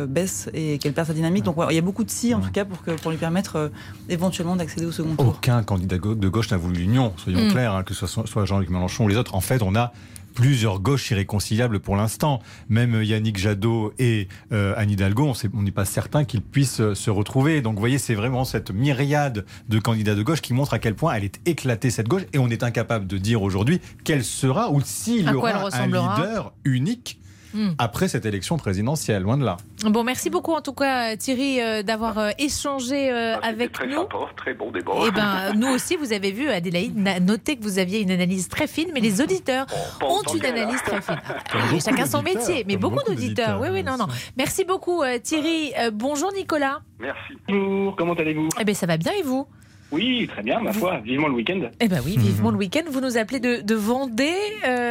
baisse 0.07 0.49
et 0.55 0.79
qu'elle 0.79 0.93
perde 0.93 1.09
sa 1.09 1.15
dynamique. 1.15 1.45
Donc 1.45 1.57
il 1.71 1.75
y 1.75 1.79
a 1.79 1.83
beaucoup 1.83 2.05
de 2.05 2.11
si 2.11 2.33
en 2.35 2.41
tout 2.41 2.51
cas 2.51 2.65
pour, 2.65 2.83
que, 2.83 2.93
pour 2.93 3.11
lui 3.11 3.19
permettre 3.19 3.71
éventuellement 4.09 4.57
d'accéder 4.57 4.87
au 4.87 4.93
second 4.93 5.17
tour. 5.17 5.29
Aucun 5.29 5.63
candidat 5.63 5.99
de 5.99 6.29
gauche 6.29 6.51
n'a 6.51 6.57
voulu 6.57 6.68
l'Union, 6.75 7.13
soyons 7.17 7.47
mm. 7.47 7.51
clairs, 7.51 7.75
hein, 7.75 7.83
que 7.83 7.95
ce 7.95 8.07
soit, 8.07 8.45
Jean-Luc 8.45 8.71
Mélenchon 8.71 9.05
ou 9.05 9.09
les 9.09 9.17
autres. 9.17 9.35
En 9.35 9.41
fait, 9.41 9.63
on 9.63 9.75
a 9.75 9.93
plusieurs 10.35 10.79
gauches 10.79 11.11
irréconciliables 11.11 11.81
pour 11.81 11.97
l'instant. 11.97 12.41
Même 12.69 13.03
Yannick 13.03 13.39
Jadot 13.39 13.93
et 13.99 14.29
euh, 14.53 14.73
Anne 14.77 14.91
Hidalgo, 14.91 15.33
on 15.53 15.63
n'est 15.63 15.73
pas 15.73 15.85
certain 15.85 16.25
qu'ils 16.25 16.43
puissent 16.43 16.81
euh, 16.81 16.95
se 16.95 17.11
retrouver. 17.11 17.61
Donc 17.61 17.75
vous 17.75 17.81
voyez, 17.81 17.99
c'est 17.99 18.15
vraiment 18.15 18.45
cette 18.45 18.71
myriade 18.71 19.45
de 19.69 19.79
candidats 19.81 20.15
de 20.15 20.23
gauche 20.23 20.41
qui 20.41 20.55
montre 20.55 20.75
à 20.75 20.79
quel 20.79 20.95
point 20.95 21.15
elle 21.15 21.25
est 21.25 21.41
éclatée, 21.45 21.91
cette 21.91 22.07
gauche, 22.07 22.23
et 22.33 22.39
on 22.39 22.49
est 22.51 22.63
incapable 22.63 23.09
de 23.09 23.19
dire 23.19 23.43
aujourd'hui 23.43 23.81
quelle 24.05 24.23
sera 24.23 24.71
ou 24.71 24.81
s'il 24.81 25.29
y 25.29 25.33
aura 25.33 25.75
un 25.77 25.87
leader 25.87 26.53
unique 26.65 27.19
Hmm. 27.55 27.71
après 27.79 28.09
cette 28.09 28.27
élection 28.27 28.59
présidentielle, 28.59 29.23
loin 29.23 29.39
de 29.39 29.45
là. 29.45 29.57
Bon, 29.85 30.05
merci 30.05 30.29
beaucoup 30.29 30.53
en 30.53 30.61
tout 30.61 30.75
cas 30.75 31.17
Thierry 31.17 31.63
euh, 31.63 31.83
d'avoir 31.83 32.19
euh, 32.19 32.31
échangé 32.39 33.11
euh, 33.11 33.37
ah, 33.41 33.47
avec 33.47 33.73
très 33.73 33.87
nous. 33.87 33.95
Sympa, 33.95 34.19
très 34.37 34.53
bon 34.53 34.71
débat. 34.71 34.93
Et 34.97 35.09
eh 35.09 35.11
ben, 35.11 35.55
nous 35.55 35.69
aussi, 35.69 35.97
vous 35.97 36.13
avez 36.13 36.31
vu, 36.31 36.49
Adélaïde, 36.49 36.97
noté 37.23 37.57
que 37.57 37.63
vous 37.63 37.79
aviez 37.79 38.01
une 38.01 38.11
analyse 38.11 38.49
très 38.49 38.67
fine, 38.67 38.89
mais 38.93 39.01
les 39.01 39.23
auditeurs 39.23 39.67
ont 40.03 40.23
une 40.35 40.45
analyse 40.45 40.83
très 40.83 41.01
fine. 41.01 41.81
chacun 41.85 42.07
son 42.07 42.23
métier, 42.23 42.65
mais 42.67 42.77
beaucoup, 42.77 43.03
d'auditeurs. 43.07 43.61
Oui, 43.61 43.69
oui, 43.73 43.83
non, 43.83 43.97
non. 43.97 44.09
Merci 44.37 44.65
beaucoup 44.65 45.03
Thierry. 45.23 45.73
bonjour 45.93 46.33
Nicolas. 46.33 46.81
Merci. 46.99 47.35
Bonjour, 47.49 47.97
comment 47.97 48.15
allez-vous? 48.15 48.49
Eh 48.61 48.65
bien, 48.65 48.75
ça 48.75 48.87
va 48.87 48.97
bien 48.97 49.13
et 49.19 49.23
vous? 49.23 49.47
Oui, 49.91 50.29
très 50.31 50.43
bien, 50.43 50.61
ma 50.61 50.73
foi. 50.73 50.99
Vivement 50.99 51.29
le 51.29 51.35
week-end. 51.35 51.61
Eh 51.81 51.89
ben 51.89 52.01
oui, 52.05 52.17
vivement 52.19 52.51
le 52.51 52.59
week-end. 52.59 52.83
Vous 52.91 53.01
nous 53.01 53.17
appelez 53.17 53.41
de, 53.41 53.75
Vendée, 53.75 54.35
euh, 54.67 54.88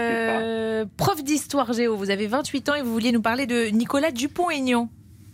prof 0.85 1.23
d'histoire 1.23 1.73
géo. 1.73 1.95
Vous 1.95 2.09
avez 2.09 2.27
28 2.27 2.69
ans 2.69 2.75
et 2.75 2.81
vous 2.81 2.91
vouliez 2.91 3.11
nous 3.11 3.21
parler 3.21 3.45
de 3.45 3.67
Nicolas 3.67 4.11
Dupont-Aignan. 4.11 4.89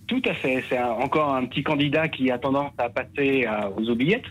Tout 0.07 0.21
à 0.25 0.33
fait. 0.33 0.63
C'est 0.69 0.79
encore 0.79 1.33
un 1.33 1.45
petit 1.45 1.63
candidat 1.63 2.07
qui 2.07 2.29
a 2.29 2.37
tendance 2.37 2.71
à 2.77 2.89
passer 2.89 3.45
euh, 3.47 3.69
aux 3.77 3.89
oubliettes, 3.89 4.25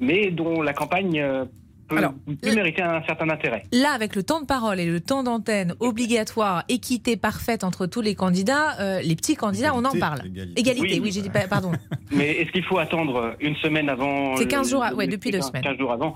mais 0.00 0.30
dont 0.30 0.62
la 0.62 0.72
campagne 0.72 1.46
peut, 1.88 1.96
Alors, 1.96 2.14
mériter 2.42 2.82
un 2.82 3.02
certain 3.04 3.28
intérêt. 3.28 3.64
Là, 3.72 3.92
avec 3.92 4.16
le 4.16 4.22
temps 4.22 4.40
de 4.40 4.46
parole 4.46 4.80
et 4.80 4.86
le 4.86 5.00
temps 5.00 5.22
d'antenne 5.22 5.74
obligatoire, 5.80 6.64
équité 6.68 7.16
parfaite 7.16 7.64
entre 7.64 7.86
tous 7.86 8.00
les 8.00 8.14
candidats, 8.14 8.80
euh, 8.80 9.00
les 9.02 9.16
petits 9.16 9.36
candidats, 9.36 9.74
on 9.74 9.84
en 9.84 9.98
parle. 9.98 10.22
Égalité, 10.56 11.00
oui, 11.00 11.12
j'ai 11.12 11.22
dit 11.22 11.30
pardon. 11.48 11.72
Mais 12.10 12.32
est-ce 12.32 12.52
qu'il 12.52 12.64
faut 12.64 12.78
attendre 12.78 13.34
une 13.40 13.56
semaine 13.56 13.88
avant 13.88 14.36
C'est 14.36 14.46
15 14.46 14.70
jours, 14.70 14.84
oui, 14.96 15.08
depuis 15.08 15.30
deux 15.30 15.40
semaines. 15.40 15.62
15 15.62 15.78
jours 15.78 15.92
avant. 15.92 16.14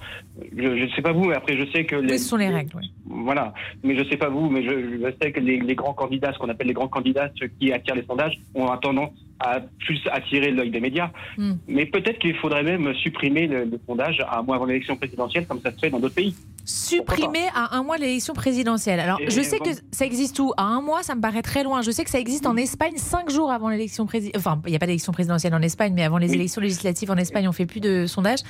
Je 0.57 0.62
ne 0.62 0.88
sais 0.90 1.02
pas 1.02 1.12
vous, 1.12 1.24
mais 1.24 1.35
après, 1.35 1.57
je 1.57 1.70
sais 1.72 1.85
que. 1.85 1.96
Les, 1.96 2.18
ce 2.18 2.28
sont 2.28 2.37
les 2.37 2.48
règles, 2.48 2.76
oui. 2.76 2.92
Voilà. 3.07 3.52
Mais 3.83 3.96
je 3.96 4.02
ne 4.02 4.09
sais 4.09 4.16
pas 4.16 4.28
vous, 4.28 4.48
mais 4.48 4.62
je, 4.62 4.70
je 4.70 5.12
sais 5.20 5.33
que 5.33 5.40
les, 5.40 5.59
les 5.59 5.74
grands 5.74 5.94
candidats, 5.94 6.33
ce 6.33 6.38
qu'on 6.38 6.48
appelle 6.48 6.68
les 6.68 6.74
grands 6.74 6.88
candidats, 6.88 7.31
ceux 7.38 7.48
qui 7.48 7.72
attirent 7.72 7.96
les 7.96 8.04
sondages, 8.04 8.38
ont 8.54 8.68
tendance 8.76 9.11
à 9.40 9.61
plus 9.61 10.01
attirer 10.11 10.51
l'œil 10.51 10.70
des 10.70 10.81
médias. 10.81 11.11
Hmm. 11.37 11.55
Mais 11.66 11.87
peut-être 11.87 12.18
qu'il 12.18 12.35
faudrait 12.37 12.62
même 12.62 12.92
supprimer 12.94 13.46
le, 13.46 13.70
sondage 13.87 14.20
à 14.20 14.38
un 14.38 14.42
mois 14.42 14.57
avant 14.57 14.64
l'élection 14.64 14.96
présidentielle, 14.96 15.46
comme 15.46 15.61
ça 15.61 15.72
se 15.72 15.79
fait 15.79 15.90
dans 15.90 16.01
d'autres 16.01 16.14
pays. 16.14 16.35
Supprimer 16.64 17.46
à 17.55 17.77
un 17.77 17.83
mois 17.83 17.96
l'élection 17.96 18.35
présidentielle. 18.35 19.01
Alors, 19.01 19.18
je 19.27 19.40
sais 19.40 19.59
que 19.59 19.70
ça 19.90 20.05
existe 20.05 20.38
où? 20.38 20.53
À 20.57 20.64
un 20.64 20.83
mois, 20.83 21.03
ça 21.03 21.14
me 21.14 21.20
paraît 21.20 21.42
très 21.42 21.64
loin. 21.64 21.83
Je 21.83 21.90
sais 21.90 22.05
que 22.05 22.11
ça 22.11 22.20
existe 22.20 22.46
en 22.46 22.57
Espagne 22.57 22.96
cinq 22.96 23.31
jours 23.31 23.51
avant 23.51 23.68
l'élection 23.68 24.07
présidentielle. 24.07 24.38
Enfin, 24.38 24.61
il 24.66 24.70
n'y 24.70 24.77
a 24.77 24.79
pas 24.79 24.87
d'élection 24.87 25.12
présidentielle 25.12 25.55
en 25.55 25.62
Espagne, 25.62 25.92
mais 25.94 26.05
avant 26.05 26.18
les 26.18 26.35
élections 26.35 26.61
législatives 26.61 27.11
en 27.11 27.16
Espagne, 27.16 27.48
on 27.48 27.53
fait 27.53 27.66
plus 27.66 27.81
de 27.81 28.07
sondages 28.07 28.40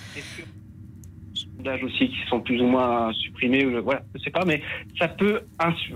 sondages 1.59 1.83
aussi 1.83 2.09
qui 2.09 2.19
sont 2.29 2.41
plus 2.41 2.61
ou 2.61 2.67
moins 2.67 3.13
supprimés, 3.13 3.65
voilà, 3.65 4.03
je 4.15 4.21
sais 4.23 4.31
pas, 4.31 4.45
mais 4.45 4.63
ça 4.99 5.09
peut, 5.09 5.41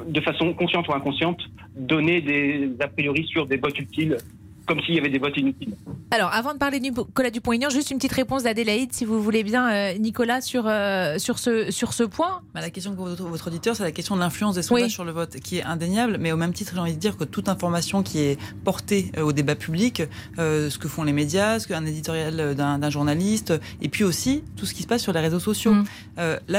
de 0.07 0.21
façon 0.21 0.53
consciente 0.55 0.89
ou 0.89 0.93
inconsciente, 0.93 1.41
donner 1.77 2.21
des 2.21 2.71
a 2.81 2.89
priori 2.89 3.25
sur 3.27 3.47
des 3.47 3.57
votes 3.57 3.79
utiles 3.79 4.17
comme 4.67 4.81
s'il 4.81 4.95
y 4.95 4.99
avait 4.99 5.09
des 5.09 5.19
votes 5.19 5.37
inutiles. 5.37 5.75
Alors, 6.11 6.31
avant 6.33 6.53
de 6.53 6.59
parler 6.59 6.79
de 6.79 6.85
Nicolas 6.85 7.31
Dupont-Aignan, 7.31 7.71
juste 7.71 7.91
une 7.91 7.97
petite 7.97 8.13
réponse 8.13 8.43
d'Adélaïde, 8.43 8.93
si 8.93 9.05
vous 9.05 9.23
voulez 9.23 9.43
bien, 9.43 9.71
euh, 9.71 9.99
Nicolas, 9.99 10.41
sur, 10.41 10.65
euh, 10.67 11.19
sur, 11.19 11.39
ce, 11.39 11.71
sur 11.71 11.95
ce 11.95 12.03
point. 12.03 12.43
Bah, 12.55 12.61
la 12.61 12.71
question 12.71 12.93
que 12.93 12.99
votre, 12.99 13.25
votre 13.25 13.47
auditeur, 13.49 13.75
c'est 13.75 13.83
la 13.83 13.93
question 13.93 14.15
de 14.15 14.21
l'influence 14.21 14.55
des 14.55 14.63
sondages 14.63 14.91
sur 14.91 15.05
le 15.05 15.13
vote, 15.13 15.37
qui 15.37 15.59
est 15.59 15.63
indéniable, 15.63 16.19
mais 16.21 16.31
au 16.31 16.37
même 16.37 16.53
titre, 16.53 16.73
j'ai 16.75 16.81
envie 16.81 16.95
de 16.95 16.99
dire 16.99 17.17
que 17.17 17.25
toute 17.25 17.49
information 17.49 18.03
qui 18.03 18.21
est 18.21 18.39
portée 18.63 19.11
euh, 19.17 19.23
au 19.23 19.33
débat 19.33 19.55
public, 19.55 20.03
ce 20.37 20.77
que 20.79 20.89
font 20.89 21.03
les 21.03 21.13
médias, 21.13 21.59
ce 21.59 21.67
qu'un 21.67 21.87
éditorial 21.87 22.55
d'un 22.55 22.91
journaliste, 22.91 23.55
et 23.81 23.89
puis 23.89 24.05
aussi 24.05 24.45
tout 24.57 24.67
ce 24.67 24.75
qui 24.75 24.83
se 24.83 24.87
passe 24.87 25.03
sur 25.03 25.13
les 25.13 25.21
réseaux 25.21 25.41
sociaux. 25.41 25.73
Mm. 25.73 25.85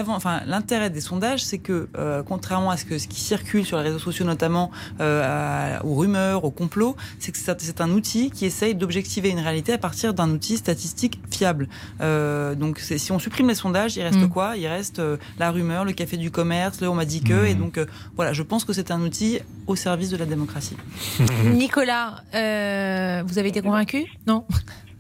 enfin, 0.07 0.41
l'intérêt 0.45 0.89
des 0.89 1.01
sondages, 1.01 1.43
c'est 1.43 1.59
que, 1.59 1.87
contrairement 2.25 2.71
à 2.71 2.77
ce, 2.77 2.85
que, 2.85 2.97
ce 2.97 3.07
qui 3.07 3.19
circule 3.19 3.65
sur 3.65 3.77
les 3.77 3.83
réseaux 3.83 3.99
sociaux, 3.99 4.25
notamment 4.25 4.71
aux 4.99 5.95
rumeurs, 5.95 6.43
aux 6.43 6.51
complots, 6.51 6.95
c'est 7.19 7.31
que 7.31 7.37
c'est 7.37 7.81
un 7.81 7.92
outil 7.93 8.31
qui 8.31 8.45
essaye 8.45 8.75
d'objectiver 8.75 9.29
une 9.29 9.39
réalité 9.39 9.73
à 9.73 9.77
partir 9.77 10.13
d'un 10.13 10.29
outil 10.29 10.57
statistique 10.57 11.19
fiable. 11.31 11.67
Euh, 12.01 12.55
donc 12.55 12.79
si 12.79 13.11
on 13.11 13.19
supprime 13.19 13.47
les 13.47 13.55
sondages, 13.55 13.95
il 13.95 14.03
reste 14.03 14.19
mm. 14.19 14.29
quoi? 14.29 14.57
Il 14.57 14.67
reste 14.67 14.99
euh, 14.99 15.17
la 15.39 15.51
rumeur, 15.51 15.85
le 15.85 15.93
café 15.93 16.17
du 16.17 16.31
commerce, 16.31 16.81
le 16.81 16.89
on 16.89 16.95
m'a 16.95 17.05
dit 17.05 17.23
que. 17.23 17.43
Mm. 17.43 17.45
Et 17.45 17.53
donc 17.55 17.77
euh, 17.77 17.85
voilà, 18.15 18.33
je 18.33 18.43
pense 18.43 18.65
que 18.65 18.73
c'est 18.73 18.91
un 18.91 19.01
outil 19.01 19.39
au 19.67 19.75
service 19.75 20.09
de 20.09 20.17
la 20.17 20.25
démocratie. 20.25 20.77
Nicolas, 21.45 22.23
vous 22.31 23.39
avez 23.39 23.49
été 23.49 23.61
convaincu? 23.61 24.05
Non 24.27 24.45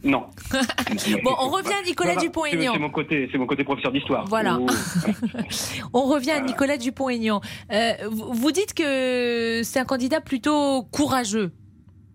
non. 0.03 0.25
bon, 1.23 1.31
on 1.39 1.49
revient 1.49 1.73
à 1.81 1.85
Nicolas 1.85 2.15
Dupont-Aignan. 2.17 2.73
C'est 2.73 2.79
mon 2.79 2.89
côté, 2.89 3.29
c'est 3.31 3.37
mon 3.37 3.45
côté 3.45 3.63
professeur 3.63 3.91
d'histoire. 3.91 4.25
Voilà. 4.27 4.59
on 5.93 6.03
revient 6.03 6.31
à 6.31 6.41
Nicolas 6.41 6.77
Dupont-Aignan. 6.77 7.41
Euh, 7.71 7.93
vous 8.09 8.51
dites 8.51 8.73
que 8.73 9.61
c'est 9.63 9.79
un 9.79 9.85
candidat 9.85 10.19
plutôt 10.19 10.83
courageux. 10.91 11.51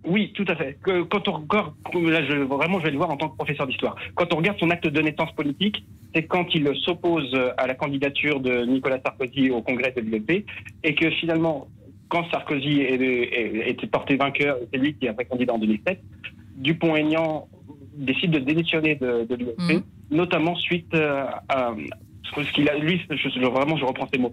Oui, 0.05 0.33
tout 0.35 0.45
à 0.49 0.57
fait. 0.57 0.79
Quand 0.83 1.29
on 1.29 1.33
regarde, 1.33 1.75
là, 1.95 2.25
je, 2.25 2.37
vraiment, 2.37 2.79
je 2.79 2.85
vais 2.85 2.91
le 2.91 2.97
voir 2.99 3.11
en 3.11 3.17
tant 3.17 3.29
que 3.29 3.37
professeur 3.37 3.67
d'histoire. 3.67 3.97
Quand 4.15 4.33
on 4.33 4.37
regarde 4.37 4.59
son 4.59 4.71
acte 4.71 4.87
de 4.87 5.01
naissance 5.01 5.33
politique, 5.33 5.85
c'est 6.15 6.23
quand 6.25 6.47
il 6.55 6.71
s'oppose 6.85 7.37
à 7.57 7.67
la 7.67 7.75
candidature 7.75 8.41
de 8.41 8.65
Nicolas 8.65 9.01
Sarkozy 9.05 9.51
au 9.51 9.61
congrès 9.61 9.93
de 9.93 10.01
l'UMP 10.01 10.45
et 10.85 10.95
que 10.95 11.11
finalement, 11.11 11.69
quand 12.09 12.25
Sarkozy 12.31 12.81
était 12.81 13.87
porté 13.87 14.17
vainqueur, 14.17 14.57
c'est 14.73 14.79
lui 14.79 14.95
qui 14.95 15.09
a 15.09 15.13
été 15.13 15.25
candidat 15.25 15.55
en 15.55 15.59
2007. 15.59 16.01
Dupont-Aignan 16.57 17.49
décide 17.95 18.31
de 18.31 18.39
démissionner 18.39 18.95
de, 18.95 19.25
de 19.25 19.35
l'UMP, 19.35 19.75
mhm. 19.75 19.83
notamment 20.11 20.55
suite 20.55 20.95
euh, 20.95 21.27
à 21.49 21.75
ce 22.45 22.53
qu'il 22.53 22.69
a, 22.69 22.77
lui, 22.77 23.01
je, 23.11 23.47
vraiment, 23.47 23.77
je 23.77 23.85
reprends 23.85 24.09
ses 24.13 24.19
mots, 24.19 24.33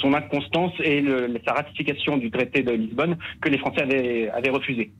son 0.00 0.14
inconstance 0.14 0.72
et 0.82 1.02
sa 1.46 1.54
ratification 1.54 2.16
du 2.16 2.30
traité 2.30 2.62
de 2.62 2.72
Lisbonne 2.72 3.16
que 3.40 3.48
les 3.48 3.58
Français 3.58 3.82
avaient, 3.82 4.28
avaient 4.30 4.50
refusé. 4.50 4.90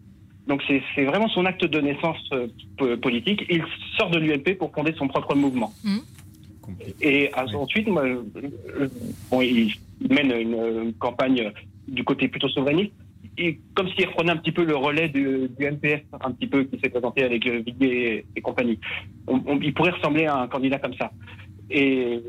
Donc 0.46 0.62
c'est 0.68 1.04
vraiment 1.04 1.28
son 1.28 1.44
acte 1.44 1.64
de 1.64 1.80
naissance 1.80 2.18
euh, 2.32 2.96
politique. 2.96 3.44
Il 3.50 3.64
sort 3.98 4.10
de 4.10 4.18
l'UMP 4.18 4.56
pour 4.58 4.72
fonder 4.72 4.94
son 4.96 5.08
propre 5.08 5.34
mouvement. 5.34 5.72
Mhm. 5.84 6.00
Et 7.00 7.30
ensuite, 7.34 7.86
moi, 7.88 8.04
bon, 9.30 9.40
il 9.40 9.72
mène 10.08 10.32
une, 10.32 10.92
campagne 10.98 11.52
du 11.86 12.02
côté 12.02 12.26
plutôt 12.28 12.48
souverainiste 12.48 12.92
et 13.38 13.60
comme 13.74 13.88
s'il 13.90 14.06
reprenait 14.06 14.32
un 14.32 14.36
petit 14.36 14.52
peu 14.52 14.64
le 14.64 14.76
relais 14.76 15.08
du, 15.08 15.48
du 15.58 15.64
NPF, 15.64 16.02
un 16.20 16.30
petit 16.32 16.46
peu 16.46 16.64
qui 16.64 16.78
s'est 16.80 16.88
présenté 16.88 17.22
avec 17.22 17.46
euh, 17.46 17.62
Viguier 17.64 18.24
et, 18.34 18.40
compagnie. 18.40 18.78
il 19.62 19.74
pourrait 19.74 19.90
ressembler 19.90 20.26
à 20.26 20.38
un 20.38 20.48
candidat 20.48 20.78
comme 20.78 20.94
ça. 20.94 21.10
Et 21.68 22.20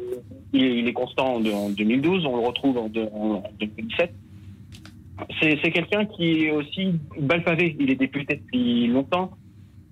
il, 0.53 0.87
est 0.87 0.93
constant 0.93 1.35
en, 1.35 1.69
2012, 1.69 2.25
on 2.25 2.37
le 2.37 2.47
retrouve 2.47 2.77
en, 2.77 2.89
2017. 2.89 4.13
C'est 5.41 5.71
quelqu'un 5.71 6.05
qui 6.05 6.45
est 6.45 6.51
aussi 6.51 6.99
balle 7.19 7.43
pavé. 7.43 7.75
Il 7.79 7.89
est 7.91 7.95
député 7.95 8.35
depuis 8.35 8.87
longtemps. 8.87 9.31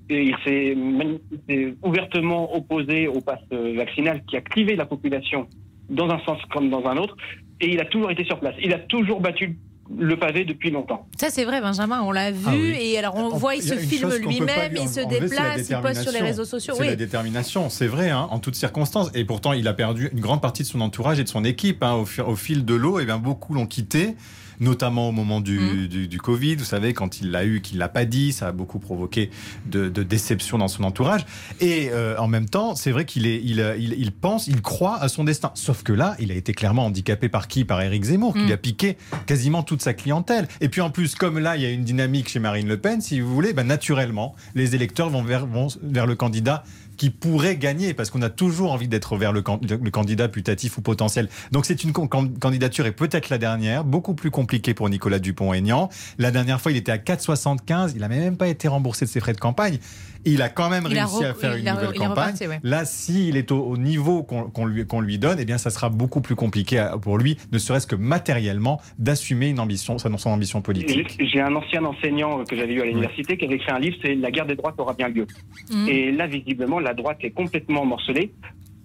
Et 0.09 0.23
il 0.23 0.35
s'est 0.45 1.75
ouvertement 1.81 2.55
opposé 2.55 3.07
au 3.07 3.21
pass 3.21 3.39
vaccinal 3.51 4.23
qui 4.27 4.37
a 4.37 4.41
clivé 4.41 4.75
la 4.75 4.85
population 4.85 5.47
dans 5.89 6.09
un 6.09 6.19
sens 6.19 6.39
comme 6.51 6.69
dans 6.69 6.85
un 6.85 6.97
autre. 6.97 7.15
Et 7.59 7.71
il 7.71 7.79
a 7.79 7.85
toujours 7.85 8.11
été 8.11 8.23
sur 8.25 8.39
place. 8.39 8.55
Il 8.61 8.73
a 8.73 8.79
toujours 8.79 9.19
battu 9.19 9.57
le 9.97 10.17
pavé 10.17 10.45
depuis 10.45 10.71
longtemps. 10.71 11.07
Ça 11.17 11.29
c'est 11.29 11.45
vrai 11.45 11.61
Benjamin, 11.61 12.01
on 12.01 12.11
l'a 12.11 12.25
ah 12.25 12.31
vu 12.31 12.73
et 12.73 12.97
alors 12.97 13.15
on 13.15 13.29
voit 13.29 13.55
il 13.55 13.61
se 13.61 13.75
filme 13.75 14.11
lui-même, 14.15 14.73
il 14.75 14.87
se 14.87 15.07
déplace, 15.07 15.69
il 15.69 15.77
poste 15.77 16.01
sur 16.01 16.11
les 16.11 16.21
réseaux 16.21 16.45
sociaux. 16.45 16.73
C'est 16.75 16.87
la 16.87 16.95
détermination, 16.95 17.69
c'est 17.69 17.87
vrai, 17.87 18.09
hein, 18.09 18.27
en 18.31 18.39
toutes 18.39 18.55
circonstances. 18.55 19.11
Et 19.13 19.25
pourtant 19.25 19.53
il 19.53 19.67
a 19.67 19.73
perdu 19.73 20.09
une 20.11 20.21
grande 20.21 20.41
partie 20.41 20.63
de 20.63 20.67
son 20.67 20.81
entourage 20.81 21.19
et 21.19 21.23
de 21.23 21.29
son 21.29 21.43
équipe 21.43 21.83
hein, 21.83 21.93
au, 21.93 22.21
au, 22.23 22.35
fil 22.35 22.65
de 22.65 22.73
l'eau. 22.73 22.99
Et 22.99 23.05
bien 23.05 23.17
beaucoup 23.17 23.53
l'ont 23.53 23.67
quitté 23.67 24.15
notamment 24.59 25.09
au 25.09 25.11
moment 25.11 25.41
du, 25.41 25.59
mm. 25.59 25.87
du, 25.87 26.17
Covid. 26.17 26.55
Vous 26.55 26.65
savez, 26.65 26.93
quand 26.93 27.21
il 27.21 27.31
l'a 27.31 27.45
eu, 27.45 27.61
qu'il 27.61 27.77
l'a 27.77 27.89
pas 27.89 28.05
dit, 28.05 28.31
ça 28.31 28.47
a 28.47 28.51
beaucoup 28.51 28.79
provoqué 28.79 29.29
de, 29.65 29.89
déception 29.89 30.57
dans 30.57 30.67
son 30.67 30.83
entourage. 30.83 31.25
Et 31.59 31.89
euh, 31.91 32.15
en 32.17 32.27
même 32.27 32.47
temps, 32.47 32.75
c'est 32.75 32.91
vrai 32.91 33.05
qu'il 33.05 33.25
est, 33.27 33.41
il, 33.43 33.59
il, 33.97 34.11
pense, 34.11 34.47
il 34.47 34.61
croit 34.61 34.97
à 34.97 35.07
son 35.07 35.23
destin. 35.23 35.51
Sauf 35.55 35.83
que 35.83 35.93
là, 35.93 36.15
il 36.19 36.31
a 36.31 36.35
été 36.35 36.53
clairement 36.53 36.85
handicapé 36.85 37.29
par 37.29 37.47
qui? 37.47 37.65
Par 37.65 37.81
Éric 37.81 38.03
Zemmour, 38.03 38.33
qui 38.33 38.47
mm. 38.47 38.51
a 38.51 38.57
piqué 38.57 38.97
quasiment 39.25 39.63
toute 39.63 39.81
sa 39.81 39.93
clientèle. 39.93 40.47
Et 40.61 40.69
puis 40.69 40.81
en 40.81 40.89
plus, 40.89 41.15
comme 41.15 41.39
là, 41.39 41.55
il 41.55 41.63
y 41.63 41.65
a 41.65 41.71
une 41.71 41.83
dynamique 41.83 42.29
chez 42.29 42.39
Marine 42.39 42.67
Le 42.67 42.77
Pen, 42.77 43.01
si 43.01 43.19
vous 43.19 43.33
voulez, 43.33 43.53
ben, 43.53 43.65
naturellement, 43.65 44.35
les 44.53 44.75
électeurs 44.75 45.09
vont 45.09 45.23
vers, 45.23 45.45
vont 45.45 45.67
vers 45.81 46.05
le 46.05 46.15
candidat 46.15 46.63
qui 46.97 47.09
pourrait 47.09 47.57
gagner, 47.57 47.93
parce 47.93 48.09
qu'on 48.09 48.21
a 48.21 48.29
toujours 48.29 48.71
envie 48.71 48.87
d'être 48.87 49.17
vers 49.17 49.33
le, 49.33 49.41
candidat 49.41 50.27
putatif 50.27 50.77
ou 50.77 50.81
potentiel. 50.81 51.29
Donc 51.51 51.65
c'est 51.65 51.83
une 51.83 51.93
candidature 51.93 52.85
et 52.85 52.91
peut-être 52.91 53.29
la 53.29 53.37
dernière, 53.37 53.83
beaucoup 53.83 54.13
plus 54.13 54.31
compliquée 54.31 54.73
pour 54.73 54.89
Nicolas 54.89 55.19
Dupont-Aignan. 55.19 55.89
La 56.17 56.31
dernière 56.31 56.61
fois, 56.61 56.71
il 56.71 56.77
était 56.77 56.91
à 56.91 56.97
4,75, 56.97 57.91
il 57.95 58.01
n'a 58.01 58.07
même 58.07 58.37
pas 58.37 58.47
été 58.47 58.67
remboursé 58.67 59.05
de 59.05 59.09
ses 59.09 59.19
frais 59.19 59.33
de 59.33 59.39
campagne 59.39 59.79
il 60.25 60.41
a 60.41 60.49
quand 60.49 60.69
même 60.69 60.85
réussi 60.85 61.23
à 61.23 61.33
faire 61.33 61.55
une 61.55 61.65
nouvelle 61.65 61.93
campagne. 61.93 62.35
Là, 62.63 62.85
s'il 62.85 63.37
est 63.37 63.51
au, 63.51 63.77
niveau 63.77 64.23
qu'on 64.23 64.65
lui, 64.65 64.85
lui, 65.01 65.19
donne, 65.19 65.37
eh 65.39 65.45
bien, 65.45 65.57
ça 65.57 65.69
sera 65.69 65.89
beaucoup 65.89 66.21
plus 66.21 66.35
compliqué 66.35 66.85
pour 67.01 67.17
lui, 67.17 67.37
ne 67.51 67.57
serait-ce 67.57 67.87
que 67.87 67.95
matériellement, 67.95 68.81
d'assumer 68.99 69.49
une 69.49 69.59
ambition, 69.59 69.97
son 69.97 70.29
ambition 70.29 70.61
politique. 70.61 71.17
J'ai 71.19 71.41
un 71.41 71.55
ancien 71.55 71.83
enseignant 71.83 72.43
que 72.43 72.55
j'avais 72.55 72.73
eu 72.73 72.81
à 72.81 72.85
l'université 72.85 73.37
qui 73.37 73.45
avait 73.45 73.55
écrit 73.55 73.71
un 73.71 73.79
livre, 73.79 73.97
c'est 74.01 74.15
La 74.15 74.31
guerre 74.31 74.45
des 74.45 74.55
droites 74.55 74.75
aura 74.77 74.93
bien 74.93 75.09
lieu. 75.09 75.27
Mmh. 75.71 75.87
Et 75.87 76.11
là, 76.11 76.27
visiblement, 76.27 76.79
la 76.79 76.93
droite 76.93 77.17
est 77.21 77.31
complètement 77.31 77.85
morcelée 77.85 78.31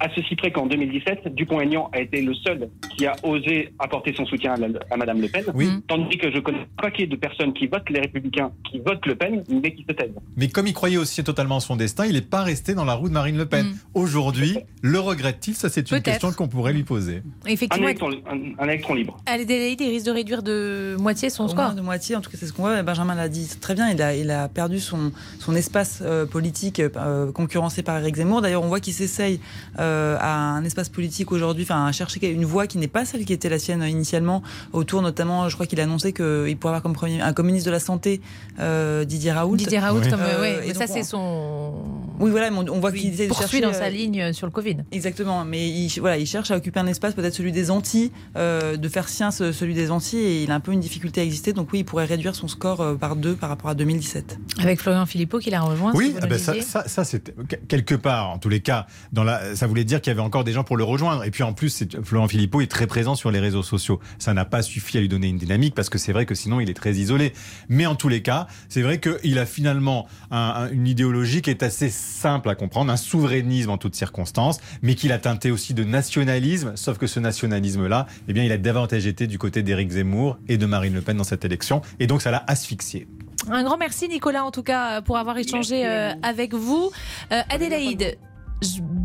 à 0.00 0.08
ceci 0.14 0.34
près 0.34 0.50
qu'en 0.50 0.66
2017, 0.66 1.34
Dupont-Aignan 1.34 1.90
a 1.92 2.00
été 2.00 2.22
le 2.22 2.34
seul 2.34 2.70
qui 3.00 3.06
a 3.06 3.16
osé 3.22 3.72
apporter 3.78 4.12
son 4.14 4.26
soutien 4.26 4.54
à, 4.90 4.96
Madame 4.96 5.22
Le 5.22 5.28
Pen, 5.28 5.44
oui. 5.54 5.70
tandis 5.88 6.18
que 6.18 6.30
je 6.30 6.38
connais 6.38 6.66
pas 6.80 6.90
qu'il 6.90 7.08
de 7.08 7.16
personnes 7.16 7.54
qui 7.54 7.66
votent 7.66 7.88
les 7.88 8.00
Républicains, 8.00 8.52
qui 8.70 8.78
votent 8.78 9.06
Le 9.06 9.14
Pen, 9.14 9.42
mais 9.48 9.74
qui 9.74 9.86
se 9.88 9.92
taisent. 9.94 10.10
Mais 10.36 10.48
comme 10.48 10.66
il 10.66 10.74
croyait 10.74 10.98
aussi 10.98 11.24
totalement 11.24 11.56
en 11.56 11.60
son 11.60 11.76
destin, 11.76 12.04
il 12.04 12.12
n'est 12.12 12.20
pas 12.20 12.42
resté 12.42 12.74
dans 12.74 12.84
la 12.84 12.92
roue 12.92 13.08
de 13.08 13.14
Marine 13.14 13.38
Le 13.38 13.46
Pen. 13.46 13.66
Mm. 13.66 13.74
Aujourd'hui, 13.94 14.58
le 14.82 15.00
regrette-t-il 15.00 15.54
Ça, 15.54 15.70
c'est 15.70 15.90
une 15.90 16.02
question 16.02 16.30
qu'on 16.32 16.48
pourrait 16.48 16.74
lui 16.74 16.82
poser. 16.82 17.22
Effectivement, 17.46 17.86
un 17.88 18.68
électron, 18.68 18.94
libre. 18.94 19.16
il 19.26 19.90
risque 19.90 20.06
de 20.06 20.10
réduire 20.10 20.42
de 20.42 20.96
moitié 20.98 21.30
son 21.30 21.48
score. 21.48 21.72
De 21.74 21.80
moitié, 21.80 22.16
en 22.16 22.20
tout 22.20 22.30
cas, 22.30 22.36
c'est 22.38 22.46
ce 22.46 22.52
qu'on 22.52 22.62
voit. 22.62 22.82
Benjamin 22.82 23.14
l'a 23.14 23.28
dit 23.28 23.48
très 23.60 23.74
bien. 23.74 23.88
Il 23.88 24.02
a, 24.02 24.14
il 24.14 24.30
a 24.30 24.48
perdu 24.48 24.78
son, 24.78 25.12
son 25.38 25.54
espace 25.54 26.00
euh, 26.02 26.26
politique 26.26 26.80
euh, 26.80 27.32
concurrencé 27.32 27.82
par 27.82 27.98
Eric 27.98 28.16
Zemmour. 28.16 28.42
D'ailleurs, 28.42 28.62
on 28.62 28.68
voit 28.68 28.80
qu'il 28.80 28.94
s'essaye. 28.94 29.40
Euh, 29.78 30.16
à 30.20 30.34
un 30.34 30.64
espace 30.64 30.88
politique 30.88 31.32
aujourd'hui, 31.32 31.64
enfin 31.64 31.86
à 31.86 31.92
chercher 31.92 32.30
une 32.30 32.44
voie 32.44 32.66
qui 32.66 32.78
n'est 32.78 32.88
pas 32.90 33.04
celle 33.04 33.24
qui 33.24 33.32
était 33.32 33.48
la 33.48 33.58
sienne 33.58 33.82
initialement, 33.82 34.42
autour 34.72 35.02
notamment, 35.02 35.48
je 35.48 35.54
crois 35.54 35.66
qu'il 35.66 35.80
a 35.80 35.84
annoncé 35.84 36.12
qu'il 36.12 36.56
pourrait 36.56 36.72
avoir 36.72 36.82
comme 36.82 36.92
premier, 36.92 37.20
un 37.20 37.32
communiste 37.32 37.66
de 37.66 37.70
la 37.70 37.80
santé 37.80 38.20
euh, 38.58 39.04
Didier 39.04 39.32
Raoult. 39.32 39.56
Didier 39.56 39.78
Raoult, 39.78 40.02
comme, 40.08 40.20
euh, 40.20 40.62
mais 40.66 40.74
ça 40.74 40.86
c'est 40.86 41.02
son. 41.02 41.72
Oui, 42.18 42.30
voilà, 42.30 42.50
on, 42.52 42.80
voit 42.80 42.92
qu'il 42.92 43.16
poursuit 43.28 43.60
dans 43.60 43.72
sa 43.72 43.88
ligne 43.88 44.32
sur 44.32 44.46
le 44.46 44.52
Covid. 44.52 44.78
Exactement, 44.92 45.44
mais 45.44 45.68
il, 45.68 45.90
voilà, 46.00 46.18
il 46.18 46.26
cherche 46.26 46.50
à 46.50 46.56
occuper 46.56 46.80
un 46.80 46.86
espace, 46.86 47.14
peut-être 47.14 47.34
celui 47.34 47.52
des 47.52 47.70
Antilles, 47.70 48.12
de 48.36 48.88
faire 48.88 49.08
sien 49.08 49.30
celui 49.30 49.74
des 49.74 49.90
Antilles, 49.90 50.20
et 50.20 50.42
il 50.42 50.50
a 50.50 50.54
un 50.54 50.60
peu 50.60 50.72
une 50.72 50.80
difficulté 50.80 51.20
à 51.20 51.24
exister. 51.24 51.52
Donc 51.52 51.68
oui, 51.72 51.80
il 51.80 51.84
pourrait 51.84 52.04
réduire 52.04 52.34
son 52.34 52.48
score 52.48 52.96
par 52.98 53.16
deux 53.16 53.34
par 53.34 53.48
rapport 53.48 53.70
à 53.70 53.74
2017. 53.74 54.38
Avec 54.60 54.80
Florian 54.80 55.06
Philippot 55.06 55.38
qui 55.38 55.50
l'a 55.50 55.60
rejoint. 55.60 55.92
Oui, 55.94 56.14
ah 56.20 56.26
ben 56.26 56.38
ça, 56.38 56.60
ça, 56.60 56.86
ça 56.86 57.04
c'est 57.04 57.34
quelque 57.68 57.94
part, 57.94 58.30
en 58.30 58.38
tous 58.38 58.48
les 58.48 58.60
cas, 58.60 58.86
dans 59.12 59.24
la, 59.24 59.54
ça 59.56 59.66
voulait 59.66 59.84
dire 59.84 60.00
qu'il 60.00 60.10
y 60.10 60.14
avait 60.14 60.20
encore 60.20 60.44
des 60.44 60.52
gens 60.52 60.64
pour 60.64 60.76
le 60.76 60.84
rejoindre. 60.84 61.24
Et 61.24 61.30
puis 61.30 61.42
en 61.42 61.52
plus, 61.52 61.84
Florent 62.02 62.28
Philippot 62.28 62.60
est 62.70 62.80
très 62.80 62.86
présent 62.86 63.14
sur 63.14 63.30
les 63.30 63.40
réseaux 63.40 63.62
sociaux. 63.62 64.00
Ça 64.18 64.32
n'a 64.32 64.44
pas 64.44 64.62
suffi 64.62 64.96
à 64.98 65.00
lui 65.00 65.08
donner 65.08 65.28
une 65.28 65.38
dynamique 65.38 65.74
parce 65.74 65.90
que 65.90 65.98
c'est 65.98 66.12
vrai 66.12 66.26
que 66.26 66.34
sinon 66.34 66.60
il 66.60 66.70
est 66.70 66.74
très 66.74 66.94
isolé. 66.94 67.32
Mais 67.68 67.86
en 67.86 67.94
tous 67.94 68.08
les 68.08 68.22
cas, 68.22 68.46
c'est 68.68 68.82
vrai 68.82 69.00
qu'il 69.00 69.38
a 69.38 69.46
finalement 69.46 70.06
une 70.30 70.86
idéologie 70.86 71.42
qui 71.42 71.50
est 71.50 71.62
assez 71.62 71.90
simple 71.90 72.48
à 72.48 72.54
comprendre, 72.54 72.92
un 72.92 72.96
souverainisme 72.96 73.70
en 73.70 73.78
toutes 73.78 73.96
circonstances, 73.96 74.60
mais 74.82 74.94
qu'il 74.94 75.12
a 75.12 75.18
teinté 75.18 75.50
aussi 75.50 75.74
de 75.74 75.84
nationalisme. 75.84 76.72
Sauf 76.76 76.98
que 76.98 77.06
ce 77.06 77.20
nationalisme-là, 77.20 78.06
eh 78.28 78.32
bien, 78.32 78.44
il 78.44 78.52
a 78.52 78.58
davantage 78.58 79.06
été 79.06 79.26
du 79.26 79.38
côté 79.38 79.62
d'Éric 79.62 79.90
Zemmour 79.90 80.38
et 80.48 80.56
de 80.56 80.66
Marine 80.66 80.94
Le 80.94 81.00
Pen 81.00 81.16
dans 81.16 81.24
cette 81.24 81.44
élection. 81.44 81.82
Et 81.98 82.06
donc 82.06 82.22
ça 82.22 82.30
l'a 82.30 82.44
asphyxié. 82.46 83.08
Un 83.48 83.62
grand 83.62 83.78
merci 83.78 84.06
Nicolas 84.08 84.44
en 84.44 84.50
tout 84.50 84.62
cas 84.62 85.00
pour 85.00 85.16
avoir 85.16 85.38
échangé 85.38 85.86
euh, 85.86 86.12
avec 86.22 86.52
vous. 86.52 86.90
Euh, 87.32 87.40
Adélaïde, 87.48 88.18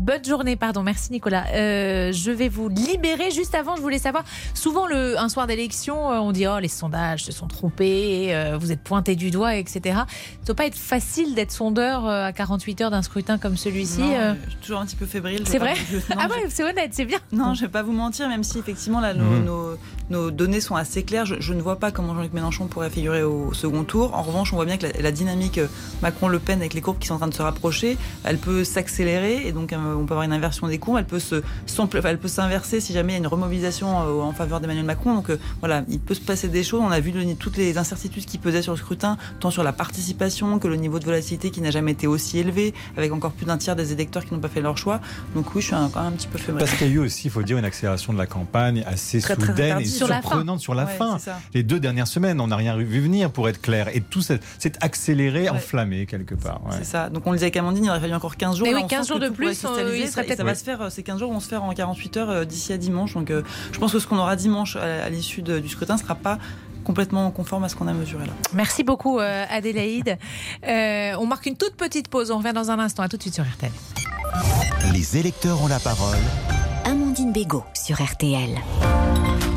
bonne 0.06 0.24
journée, 0.24 0.56
pardon. 0.56 0.82
Merci 0.82 1.12
Nicolas. 1.12 1.46
Euh, 1.52 2.12
je 2.12 2.30
vais 2.30 2.48
vous 2.48 2.68
libérer. 2.68 3.30
Juste 3.30 3.54
avant, 3.54 3.76
je 3.76 3.80
voulais 3.80 3.98
savoir, 3.98 4.24
souvent 4.54 4.86
le, 4.86 5.18
un 5.18 5.28
soir 5.28 5.46
d'élection, 5.46 6.12
euh, 6.12 6.18
on 6.18 6.32
dit 6.32 6.46
oh 6.46 6.58
les 6.58 6.68
sondages 6.68 7.24
se 7.24 7.32
sont 7.32 7.48
trompés, 7.48 8.28
euh, 8.34 8.56
vous 8.58 8.72
êtes 8.72 8.82
pointé 8.82 9.16
du 9.16 9.30
doigt, 9.30 9.56
etc. 9.56 9.80
Ça 9.84 10.06
ne 10.42 10.46
doit 10.46 10.54
pas 10.54 10.66
être 10.66 10.76
facile 10.76 11.34
d'être 11.34 11.50
sondeur 11.50 12.06
à 12.06 12.32
48 12.32 12.80
heures 12.82 12.90
d'un 12.90 13.02
scrutin 13.02 13.38
comme 13.38 13.56
celui-ci. 13.56 14.02
Je 14.02 14.50
suis 14.50 14.60
toujours 14.60 14.80
un 14.80 14.86
petit 14.86 14.96
peu 14.96 15.06
fébrile. 15.06 15.42
C'est 15.46 15.58
vrai 15.58 15.74
Ah 16.16 16.28
ouais, 16.28 16.46
c'est 16.48 16.64
honnête, 16.64 16.90
c'est 16.92 17.04
bien. 17.04 17.18
Non, 17.32 17.54
je 17.54 17.62
vais 17.62 17.70
pas 17.70 17.82
vous 17.82 17.92
mentir, 17.92 18.28
même 18.28 18.44
si 18.44 18.58
effectivement 18.58 19.00
là 19.00 19.14
nos, 19.14 19.76
mmh. 20.10 20.30
données 20.30 20.60
sont 20.60 20.76
assez 20.76 21.02
claires. 21.02 21.26
Je, 21.26 21.52
ne 21.52 21.62
vois 21.62 21.78
pas 21.78 21.90
comment 21.90 22.14
Jean-Luc 22.14 22.32
Mélenchon 22.32 22.66
pourrait 22.66 22.90
figurer 22.90 23.22
au 23.22 23.52
second 23.52 23.84
tour. 23.84 24.14
En 24.14 24.22
revanche, 24.22 24.52
on 24.52 24.56
voit 24.56 24.66
bien 24.66 24.76
que 24.76 24.86
la, 24.86 24.92
la 25.00 25.12
dynamique 25.12 25.58
Macron-Le 26.02 26.38
Pen 26.38 26.60
avec 26.60 26.74
les 26.74 26.80
courbes 26.80 26.98
qui 26.98 27.08
sont 27.08 27.14
en 27.14 27.18
train 27.18 27.28
de 27.28 27.34
se 27.34 27.42
rapprocher, 27.42 27.96
elle 28.24 28.38
peut 28.38 28.62
s'accélérer 28.62 29.45
et 29.46 29.52
donc, 29.52 29.72
euh, 29.72 29.94
on 29.94 30.06
peut 30.06 30.14
avoir 30.14 30.22
une 30.22 30.32
inversion 30.32 30.68
des 30.68 30.78
courbes. 30.78 30.98
Elle 30.98 31.06
peut 31.06 31.20
se, 31.20 31.42
elle 32.04 32.18
peut 32.18 32.28
s'inverser 32.28 32.80
si 32.80 32.92
jamais 32.92 33.12
il 33.12 33.16
y 33.16 33.18
a 33.18 33.20
une 33.20 33.26
remobilisation 33.26 33.96
en 33.96 34.32
faveur 34.32 34.60
d'Emmanuel 34.60 34.84
Macron. 34.84 35.14
Donc 35.14 35.30
voilà, 35.60 35.84
il 35.88 36.00
peut 36.00 36.14
se 36.14 36.20
passer 36.20 36.48
des 36.48 36.64
choses. 36.64 36.80
On 36.82 36.90
a 36.90 37.00
vu 37.00 37.12
toutes 37.36 37.56
les 37.56 37.78
incertitudes 37.78 38.24
qui 38.24 38.38
pesaient 38.38 38.62
sur 38.62 38.72
le 38.72 38.78
scrutin, 38.78 39.16
tant 39.40 39.50
sur 39.50 39.62
la 39.62 39.72
participation 39.72 40.58
que 40.58 40.68
le 40.68 40.76
niveau 40.76 40.98
de 40.98 41.04
volatilité 41.04 41.50
qui 41.50 41.60
n'a 41.60 41.70
jamais 41.70 41.92
été 41.92 42.06
aussi 42.06 42.38
élevé, 42.38 42.74
avec 42.96 43.12
encore 43.12 43.32
plus 43.32 43.46
d'un 43.46 43.58
tiers 43.58 43.76
des 43.76 43.92
électeurs 43.92 44.24
qui 44.24 44.34
n'ont 44.34 44.40
pas 44.40 44.48
fait 44.48 44.60
leur 44.60 44.78
choix. 44.78 45.00
Donc 45.34 45.54
oui, 45.54 45.60
je 45.60 45.66
suis 45.66 45.74
quand 45.74 46.02
même 46.02 46.12
un 46.12 46.16
petit 46.16 46.28
peu 46.28 46.38
fébrile. 46.38 46.64
Parce 46.64 46.76
qu'il 46.76 46.88
y 46.88 46.90
a 46.90 46.94
eu 46.94 46.98
aussi, 46.98 47.28
il 47.28 47.30
faut 47.30 47.42
dire, 47.42 47.58
une 47.58 47.64
accélération 47.64 48.12
de 48.12 48.18
la 48.18 48.26
campagne 48.26 48.82
assez 48.86 49.20
soudaine 49.20 49.80
et 49.80 49.84
surprenante 49.84 50.60
sur 50.60 50.74
la 50.74 50.86
fin. 50.86 51.18
Les 51.54 51.62
deux 51.62 51.80
dernières 51.80 52.08
semaines, 52.08 52.40
on 52.40 52.48
n'a 52.48 52.56
rien 52.56 52.76
vu 52.76 53.00
venir, 53.00 53.30
pour 53.30 53.48
être 53.48 53.60
clair. 53.60 53.88
Et 53.94 54.00
tout 54.00 54.22
s'est 54.22 54.40
accéléré, 54.80 55.48
enflammé 55.48 56.06
quelque 56.06 56.34
part. 56.34 56.60
C'est 56.70 56.84
ça. 56.84 57.08
Donc 57.10 57.26
on 57.26 57.30
le 57.30 57.36
disait 57.36 57.46
avec 57.46 57.56
Amandine, 57.56 57.84
il 57.84 57.90
aurait 57.90 58.00
fallu 58.00 58.14
encore 58.14 58.36
15 58.36 58.56
jours. 58.56 58.66
Mais 58.66 58.74
oui, 58.74 58.86
15 58.86 59.08
jours 59.08 59.18
de 59.18 59.28
plus, 59.36 59.48
euh, 59.48 60.06
ça, 60.06 60.44
va 60.44 60.54
se 60.54 60.64
faire, 60.64 60.90
ces 60.90 61.02
15 61.02 61.20
jours 61.20 61.32
vont 61.32 61.40
se 61.40 61.48
faire 61.48 61.62
en 61.62 61.72
48 61.72 62.16
heures 62.16 62.30
euh, 62.30 62.44
d'ici 62.44 62.72
à 62.72 62.78
dimanche. 62.78 63.14
Donc 63.14 63.30
euh, 63.30 63.42
je 63.72 63.78
pense 63.78 63.92
que 63.92 63.98
ce 63.98 64.06
qu'on 64.06 64.18
aura 64.18 64.36
dimanche 64.36 64.76
à, 64.76 65.08
l'issue 65.08 65.42
du 65.42 65.68
scrutin 65.68 65.94
ne 65.94 66.00
sera 66.00 66.14
pas 66.14 66.38
complètement 66.84 67.30
conforme 67.30 67.64
à 67.64 67.68
ce 67.68 67.76
qu'on 67.76 67.88
a 67.88 67.92
mesuré 67.92 68.26
là. 68.26 68.32
Merci 68.52 68.84
beaucoup 68.84 69.18
Adélaïde. 69.18 70.18
on 70.62 71.26
marque 71.26 71.46
une 71.46 71.56
toute 71.56 71.74
petite 71.76 72.08
pause, 72.08 72.30
on 72.30 72.38
revient 72.38 72.52
dans 72.54 72.70
un 72.70 72.78
instant. 72.78 73.02
À 73.02 73.08
tout 73.08 73.16
de 73.16 73.22
suite 73.22 73.34
sur 73.34 73.44
RTL. 73.44 73.72
Les 74.92 75.16
électeurs 75.16 75.62
ont 75.62 75.68
la 75.68 75.80
parole. 75.80 76.18
Amandine 76.84 77.32
Bégaud 77.32 77.64
sur 77.74 78.02
RTL. 78.02 78.50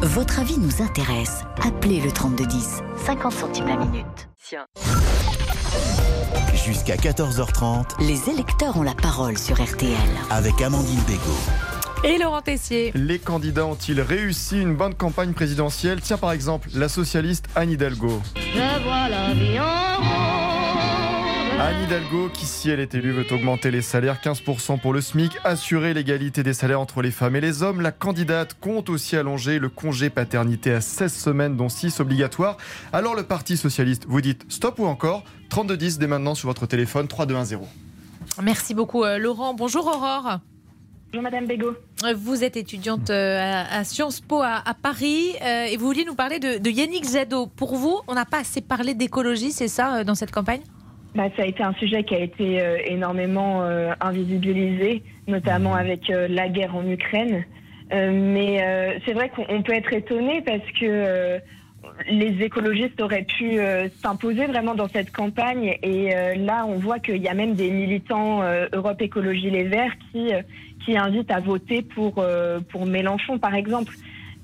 Votre 0.01 0.39
avis 0.39 0.57
nous 0.57 0.81
intéresse. 0.81 1.43
Appelez 1.63 2.01
le 2.01 2.11
3210, 2.11 2.81
50 3.05 3.31
centimes 3.31 3.67
la 3.67 3.77
minute. 3.77 4.29
Jusqu'à 6.65 6.95
14h30, 6.97 8.01
les 8.01 8.29
électeurs 8.29 8.77
ont 8.77 8.83
la 8.83 8.93
parole 8.93 9.37
sur 9.37 9.61
RTL. 9.61 9.95
Avec 10.29 10.61
Amandine 10.61 10.99
Bégaud. 11.07 12.03
Et 12.03 12.17
Laurent 12.17 12.41
Tessier. 12.41 12.91
Les 12.95 13.17
candidats 13.17 13.65
ont-ils 13.65 14.01
réussi 14.01 14.61
une 14.61 14.75
bonne 14.75 14.93
campagne 14.93 15.33
présidentielle? 15.33 16.01
Tiens 16.01 16.17
par 16.17 16.31
exemple 16.31 16.69
la 16.75 16.89
socialiste 16.89 17.45
Anne 17.55 17.71
Hidalgo. 17.71 18.21
Je 18.35 18.83
vois 18.83 19.09
la 19.09 19.33
vie 19.33 19.59
en 19.59 20.29
Anne 21.61 21.83
Hidalgo, 21.83 22.29
qui 22.33 22.45
si 22.45 22.69
elle 22.69 22.79
est 22.79 22.95
élue, 22.95 23.11
veut 23.11 23.25
augmenter 23.31 23.69
les 23.69 23.81
salaires 23.81 24.19
15% 24.23 24.79
pour 24.79 24.93
le 24.93 25.01
SMIC, 25.01 25.37
assurer 25.43 25.93
l'égalité 25.93 26.41
des 26.41 26.53
salaires 26.53 26.79
entre 26.79 27.01
les 27.01 27.11
femmes 27.11 27.35
et 27.35 27.41
les 27.41 27.63
hommes. 27.63 27.81
La 27.81 27.91
candidate 27.91 28.55
compte 28.61 28.89
aussi 28.89 29.17
allonger 29.17 29.59
le 29.59 29.67
congé 29.67 30.09
paternité 30.09 30.71
à 30.71 30.79
16 30.79 31.13
semaines, 31.13 31.57
dont 31.57 31.67
6 31.67 31.99
obligatoires. 31.99 32.55
Alors 32.93 33.13
le 33.13 33.23
Parti 33.23 33.57
Socialiste, 33.57 34.05
vous 34.07 34.21
dites 34.21 34.45
stop 34.47 34.79
ou 34.79 34.85
encore 34.85 35.25
3210 35.49 35.99
dès 35.99 36.07
maintenant 36.07 36.35
sur 36.35 36.47
votre 36.47 36.65
téléphone 36.65 37.07
3210. 37.07 37.59
Merci 38.41 38.73
beaucoup 38.73 39.03
euh, 39.03 39.17
Laurent. 39.17 39.53
Bonjour 39.53 39.87
Aurore. 39.87 40.39
Bonjour 41.11 41.23
Madame 41.23 41.47
Bégaud. 41.47 41.73
Euh, 42.03 42.13
vous 42.15 42.43
êtes 42.43 42.55
étudiante 42.55 43.09
euh, 43.09 43.63
à, 43.69 43.83
Sciences 43.83 44.21
Po 44.21 44.41
à, 44.43 44.63
Paris 44.81 45.33
et 45.41 45.75
vous 45.77 45.85
vouliez 45.85 46.05
nous 46.05 46.15
parler 46.15 46.39
de, 46.39 46.59
de 46.59 46.69
Yannick 46.69 47.09
Jadot. 47.09 47.47
Pour 47.47 47.75
vous, 47.75 47.99
on 48.07 48.13
n'a 48.13 48.25
pas 48.25 48.39
assez 48.39 48.61
parlé 48.61 48.93
d'écologie, 48.93 49.51
c'est 49.51 49.67
ça, 49.67 50.03
dans 50.03 50.15
cette 50.15 50.31
campagne? 50.31 50.61
Bah, 51.15 51.23
ça 51.35 51.43
a 51.43 51.45
été 51.45 51.63
un 51.63 51.73
sujet 51.73 52.03
qui 52.03 52.13
a 52.13 52.19
été 52.19 52.61
euh, 52.61 52.77
énormément 52.85 53.63
euh, 53.63 53.93
invisibilisé, 53.99 55.01
notamment 55.27 55.73
mmh. 55.73 55.79
avec 55.79 56.09
euh, 56.09 56.27
la 56.29 56.49
guerre 56.49 56.75
en 56.75 56.87
Ukraine. 56.87 57.45
mais 57.91 58.99
c'est 59.05 59.13
vrai 59.13 59.29
qu'on 59.29 59.63
peut 59.63 59.73
être 59.73 59.91
étonné 59.91 60.43
parce 60.45 60.71
que 60.79 61.39
les 62.07 62.43
écologistes 62.43 63.01
auraient 63.01 63.25
pu 63.25 63.59
s'imposer 64.01 64.45
vraiment 64.45 64.75
dans 64.75 64.87
cette 64.87 65.11
campagne. 65.11 65.77
Et 65.83 66.11
là, 66.37 66.65
on 66.67 66.77
voit 66.77 66.99
qu'il 66.99 67.21
y 67.21 67.27
a 67.27 67.33
même 67.33 67.55
des 67.55 67.69
militants 67.71 68.41
Europe 68.73 69.01
Écologie 69.01 69.49
Les 69.49 69.63
Verts 69.63 69.95
qui, 70.11 70.31
qui 70.85 70.97
invitent 70.97 71.31
à 71.31 71.39
voter 71.39 71.81
pour, 71.81 72.23
pour 72.69 72.85
Mélenchon, 72.85 73.39
par 73.39 73.55
exemple. 73.55 73.93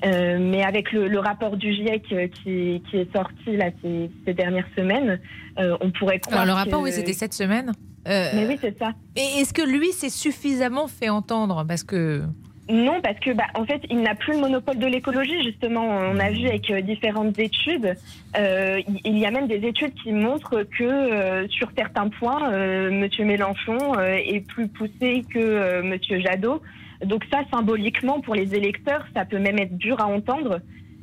Euh, 0.04 0.38
mais 0.39 0.63
avec 0.63 0.91
le, 0.91 1.20
rapport 1.20 1.56
du 1.56 1.74
GIEC 1.74 2.04
euh, 2.12 2.28
qui, 2.28 2.82
est 2.94 3.15
sorti 3.15 3.56
là, 3.56 3.72
ces, 3.82 4.34
dernières 4.34 4.68
semaines, 4.76 5.20
euh, 5.58 5.78
on 5.80 5.89
pourrait 5.91 6.20
croire. 6.20 6.41
Alors, 6.41 6.56
le 6.56 6.62
rapport, 6.62 6.82
oui, 6.82 6.91
c'était 6.91 7.13
cette 7.13 7.34
semaine. 7.34 7.72
mais 8.06 8.46
oui, 8.48 8.58
c'est 8.60 8.78
ça. 8.78 8.91
Et 9.15 9.39
est-ce 9.39 9.54
que 9.54 9.62
lui 9.62 9.91
s'est 9.94 10.10
suffisamment 10.10 10.88
fait 10.88 11.10
entendre? 11.10 11.65
Parce 11.68 11.84
que. 11.84 12.24
Non, 12.67 12.99
parce 13.01 13.19
que 13.19 13.32
bah, 13.32 13.45
en 13.54 13.65
fait, 13.65 13.82
il 13.89 14.01
n'a 14.01 14.15
plus 14.15 14.34
le 14.34 14.39
monopole 14.39 14.80
de 14.80 14.88
l'écologie. 14.88 15.43
Justement, 15.43 15.86
on 15.86 16.19
a 16.19 16.32
vu 16.32 16.47
avec 16.47 16.71
différentes 16.84 17.38
études. 17.38 17.95
il 18.36 19.17
y 19.17 19.25
a 19.25 19.32
même 19.32 19.47
des 19.47 19.67
études 19.67 19.93
qui 19.93 20.12
montrent 20.12 20.63
que 20.63 21.47
sur 21.49 21.69
certains 21.78 22.10
points, 22.10 22.49
Monsieur 22.89 23.25
Mélenchon 23.25 23.99
est 23.99 24.45
plus 24.47 24.67
poussé 24.67 25.23
que 25.32 25.82
Monsieur 25.82 26.19
Jadot. 26.19 26.62
Donc 27.04 27.23
ça, 27.32 27.41
symboliquement, 27.51 28.21
pour 28.21 28.36
les 28.36 28.56
électeurs, 28.56 29.06
ça 29.13 29.25
peut 29.25 29.39
même 29.39 29.60
être 29.60 29.78
dur 29.78 29.99
à 30.01 30.08
entendre. 30.08 30.60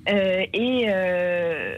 Euh, 0.08 0.44
et, 0.52 0.86
euh, 0.88 1.74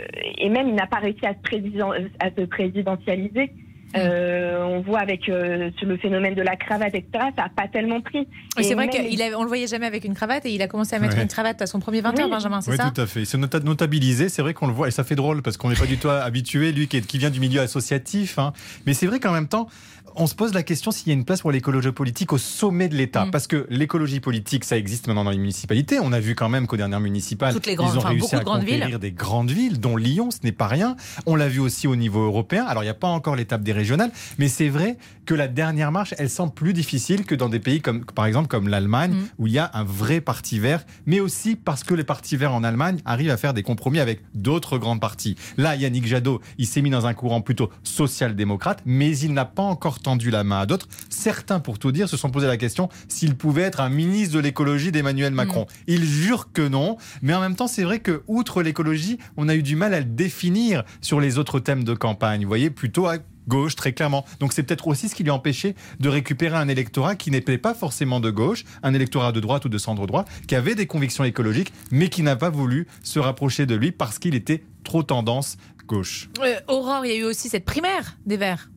même, 0.49 0.68
il 0.68 0.75
n'a 0.75 0.87
pas 0.87 0.99
réussi 0.99 1.27
à 1.27 1.35
se, 1.35 2.16
à 2.20 2.31
se 2.31 2.47
présidentialiser. 2.47 3.51
Mm. 3.95 3.99
Euh, 4.01 4.65
on 4.65 4.81
voit 4.81 4.99
avec 4.99 5.29
euh, 5.29 5.71
le 5.81 5.97
phénomène 5.97 6.35
de 6.35 6.43
la 6.43 6.57
cravate, 6.57 6.95
etc. 6.95 7.07
Ça 7.37 7.43
n'a 7.43 7.49
pas 7.49 7.69
tellement 7.69 8.01
pris. 8.01 8.27
c'est 8.61 8.75
vrai 8.75 8.89
qu'on 8.89 8.99
ne 8.99 9.43
le 9.43 9.49
voyait 9.49 9.67
jamais 9.67 9.87
avec 9.87 10.05
une 10.05 10.15
cravate 10.15 10.45
et 10.47 10.51
il 10.51 10.63
a 10.63 10.69
commencé 10.69 10.97
à 10.97 10.99
mettre 10.99 11.19
une 11.19 11.29
cravate 11.29 11.63
à 11.63 11.67
son 11.67 11.79
premier 11.79 12.01
20 12.01 12.15
h 12.15 12.31
Benjamin, 12.31 12.61
c'est 12.61 12.77
ça 12.77 12.85
Oui, 12.85 12.93
tout 12.93 13.01
à 13.01 13.07
fait. 13.07 13.21
Il 13.21 13.27
s'est 13.27 13.39
notabilisé. 13.39 14.29
C'est 14.29 14.43
vrai 14.43 14.55
qu'on 14.55 14.67
le 14.67 14.73
voit 14.73 14.89
et 14.89 14.91
ça 14.91 15.05
fait 15.05 15.15
drôle 15.15 15.43
parce 15.43 15.57
qu'on 15.57 15.71
n'est 15.71 15.77
pas 15.77 15.87
du 15.87 15.99
tout 15.99 16.09
habitué, 16.11 16.73
lui 16.73 16.89
qui, 16.89 17.01
qui, 17.03 17.19
vient 17.19 17.31
du 17.31 17.41
milieu 17.41 17.61
associatif. 17.61 18.39
Hein. 18.39 18.53
Mais 18.87 18.95
c'est 18.95 19.07
vrai 19.07 19.21
qu'en 19.21 19.33
même 19.33 19.49
temps, 19.49 19.69
on 20.16 20.27
se 20.27 20.35
pose 20.35 20.55
la 20.55 20.62
question 20.62 20.90
s'il 20.90 21.09
y 21.09 21.11
a 21.11 21.14
une 21.14 21.24
place 21.24 21.40
pour 21.40 21.50
l'écologie 21.50 21.92
politique 21.92 22.33
au 22.33 22.38
sommet 22.38 22.88
de 22.88 22.94
l'État. 22.94 23.27
Mm. 23.27 23.31
Parce 23.31 23.46
que 23.46 23.66
l'écologie 23.68 24.20
politique, 24.20 24.64
ça 24.64 24.77
existe 24.77 25.07
maintenant 25.07 25.24
dans 25.24 25.31
les 25.31 25.38
municipalités. 25.38 25.98
On 26.00 26.12
a 26.12 26.20
vu 26.20 26.35
quand 26.35 26.48
même 26.48 26.66
qu'aux 26.66 26.77
dernières 26.77 27.00
municipales, 27.00 27.55
ils 27.66 27.81
ont 27.81 28.00
réussi 28.00 28.35
à 28.35 28.40
conquérir 28.40 28.98
des 28.98 29.12
grandes 29.12 29.50
villes, 29.50 29.81
dont 29.81 29.96
Lyon, 29.96 30.31
ce 30.31 30.38
n'est 30.44 30.53
pas 30.53 30.66
rien. 30.66 30.96
On 31.27 31.37
l'a 31.37 31.48
vu 31.48 31.61
aussi 31.61 31.87
au 31.87 31.96
niveau 31.96 32.24
européen. 32.24 32.64
Alors, 32.64 32.83
il 32.83 32.87
n'y 32.87 32.90
a 32.90 32.94
pas 32.94 33.09
encore 33.09 33.37
l'étape 33.37 33.62
des 33.62 33.72
régionales, 33.72 34.11
mais 34.38 34.48
c'est 34.48 34.68
vrai 34.68 34.96
que 35.27 35.35
la 35.35 35.48
dernière 35.48 35.90
marche, 35.90 36.14
elle 36.18 36.31
semble 36.31 36.53
plus 36.53 36.72
difficile 36.72 37.24
que 37.24 37.35
dans 37.35 37.48
des 37.48 37.61
pays 37.61 37.81
comme, 37.81 38.05
par 38.05 38.27
exemple, 38.27 38.48
comme 38.48 38.68
l'Allemagne, 38.68 39.12
mm. 39.12 39.29
où 39.38 39.46
il 39.46 39.55
y 39.55 39.59
a 39.59 39.70
un 39.74 39.85
vrai 39.85 40.20
parti 40.20 40.59
vert, 40.59 40.85
mais 41.07 41.20
aussi 41.20 41.57
parce 41.57 41.83
que 41.83 41.94
les 41.94 42.05
partis 42.05 42.37
verts 42.37 42.55
en 42.55 42.62
Allemagne 42.62 42.98
arrivent 43.05 43.31
à 43.31 43.37
faire 43.37 43.55
des 43.55 43.62
compromis 43.62 44.00
avec 44.00 44.20
d'autres 44.35 44.79
grands 44.79 44.98
partis. 44.98 45.37
Là, 45.57 45.77
Yannick 45.77 46.07
Jadot, 46.07 46.40
il 46.59 46.66
s'est 46.66 46.83
mis 46.83 46.90
dans 46.90 47.07
un 47.07 47.14
courant 47.14 47.40
plutôt 47.40 47.70
social-démocrate, 47.83 48.83
mais 48.85 49.16
il 49.18 49.33
n'a 49.33 49.44
pas 49.44 49.62
encore 49.62 50.00
tendu 50.05 50.31
la 50.31 50.45
main 50.45 50.61
à 50.61 50.67
d'autres. 50.67 50.87
Certains, 51.09 51.59
pour 51.59 51.81
tout 51.81 51.90
dire, 51.90 52.09
se 52.09 52.17
sont 52.17 52.31
posé 52.31 52.47
la 52.47 52.57
question 52.57 52.88
s'il 53.09 53.35
pouvait 53.35 53.62
être 53.62 53.81
un 53.81 53.88
ministre 53.88 54.35
de 54.35 54.40
l'écologie 54.40 54.93
d'Emmanuel 54.93 55.33
mm. 55.33 55.37
Macron. 55.37 55.67
Il 55.87 56.05
jure 56.05 56.53
que 56.53 56.67
non, 56.67 56.97
mais 57.23 57.35
en 57.35 57.40
même 57.40 57.57
temps, 57.57 57.67
c'est 57.67 57.83
vrai 57.83 57.99
que 57.99 58.23
outre 58.29 58.62
l'écologie, 58.62 59.19
on 59.37 59.49
a 59.49 59.55
eu 59.57 59.62
du 59.62 59.75
mal 59.75 59.95
à 59.95 59.99
le 59.99 60.05
définir 60.05 60.85
sur 61.01 61.21
les 61.21 61.38
autres 61.38 61.59
thèmes 61.59 61.85
de 61.85 61.95
campagne. 61.95 62.43
Vous 62.43 62.49
voyez, 62.49 62.71
plutôt 62.71 63.07
à 63.07 63.17
gauche, 63.49 63.77
très 63.77 63.93
clairement. 63.93 64.25
Donc 64.40 64.53
c'est 64.53 64.62
peut-être 64.62 64.87
aussi 64.87 65.09
ce 65.09 65.14
qui 65.14 65.23
lui 65.23 65.31
a 65.31 65.35
empêché 65.35 65.75
de 66.01 66.09
récupérer 66.09 66.57
un 66.57 66.69
électorat 66.69 67.17
qui 67.17 67.31
n'était 67.31 67.59
pas 67.59 67.75
forcément 67.75 68.21
de 68.21 68.31
gauche, 68.31 68.64
un 68.83 68.95
électorat 68.95 69.33
de 69.33 69.40
droite 69.40 69.64
ou 69.64 69.69
de 69.69 69.79
centre-droit, 69.79 70.25
qui 70.47 70.55
avait 70.55 70.75
des 70.75 70.87
convictions 70.87 71.25
écologiques, 71.25 71.73
mais 71.90 72.09
qui 72.09 72.23
n'a 72.23 72.37
pas 72.37 72.51
voulu 72.51 72.87
se 73.03 73.19
rapprocher 73.19 73.67
de 73.67 73.75
lui 73.75 73.93
parce 73.93 74.19
qu'il 74.19 74.35
était 74.35 74.64
trop 74.83 75.03
tendance 75.03 75.57
gauche. 75.87 76.31
Euh, 76.40 76.61
Aurore, 76.69 77.05
il 77.05 77.12
y 77.12 77.14
a 77.14 77.19
eu 77.19 77.25
aussi 77.25 77.49
cette 77.49 77.64
primaire 77.64 78.17
des 78.25 78.37
Verts. 78.37 78.71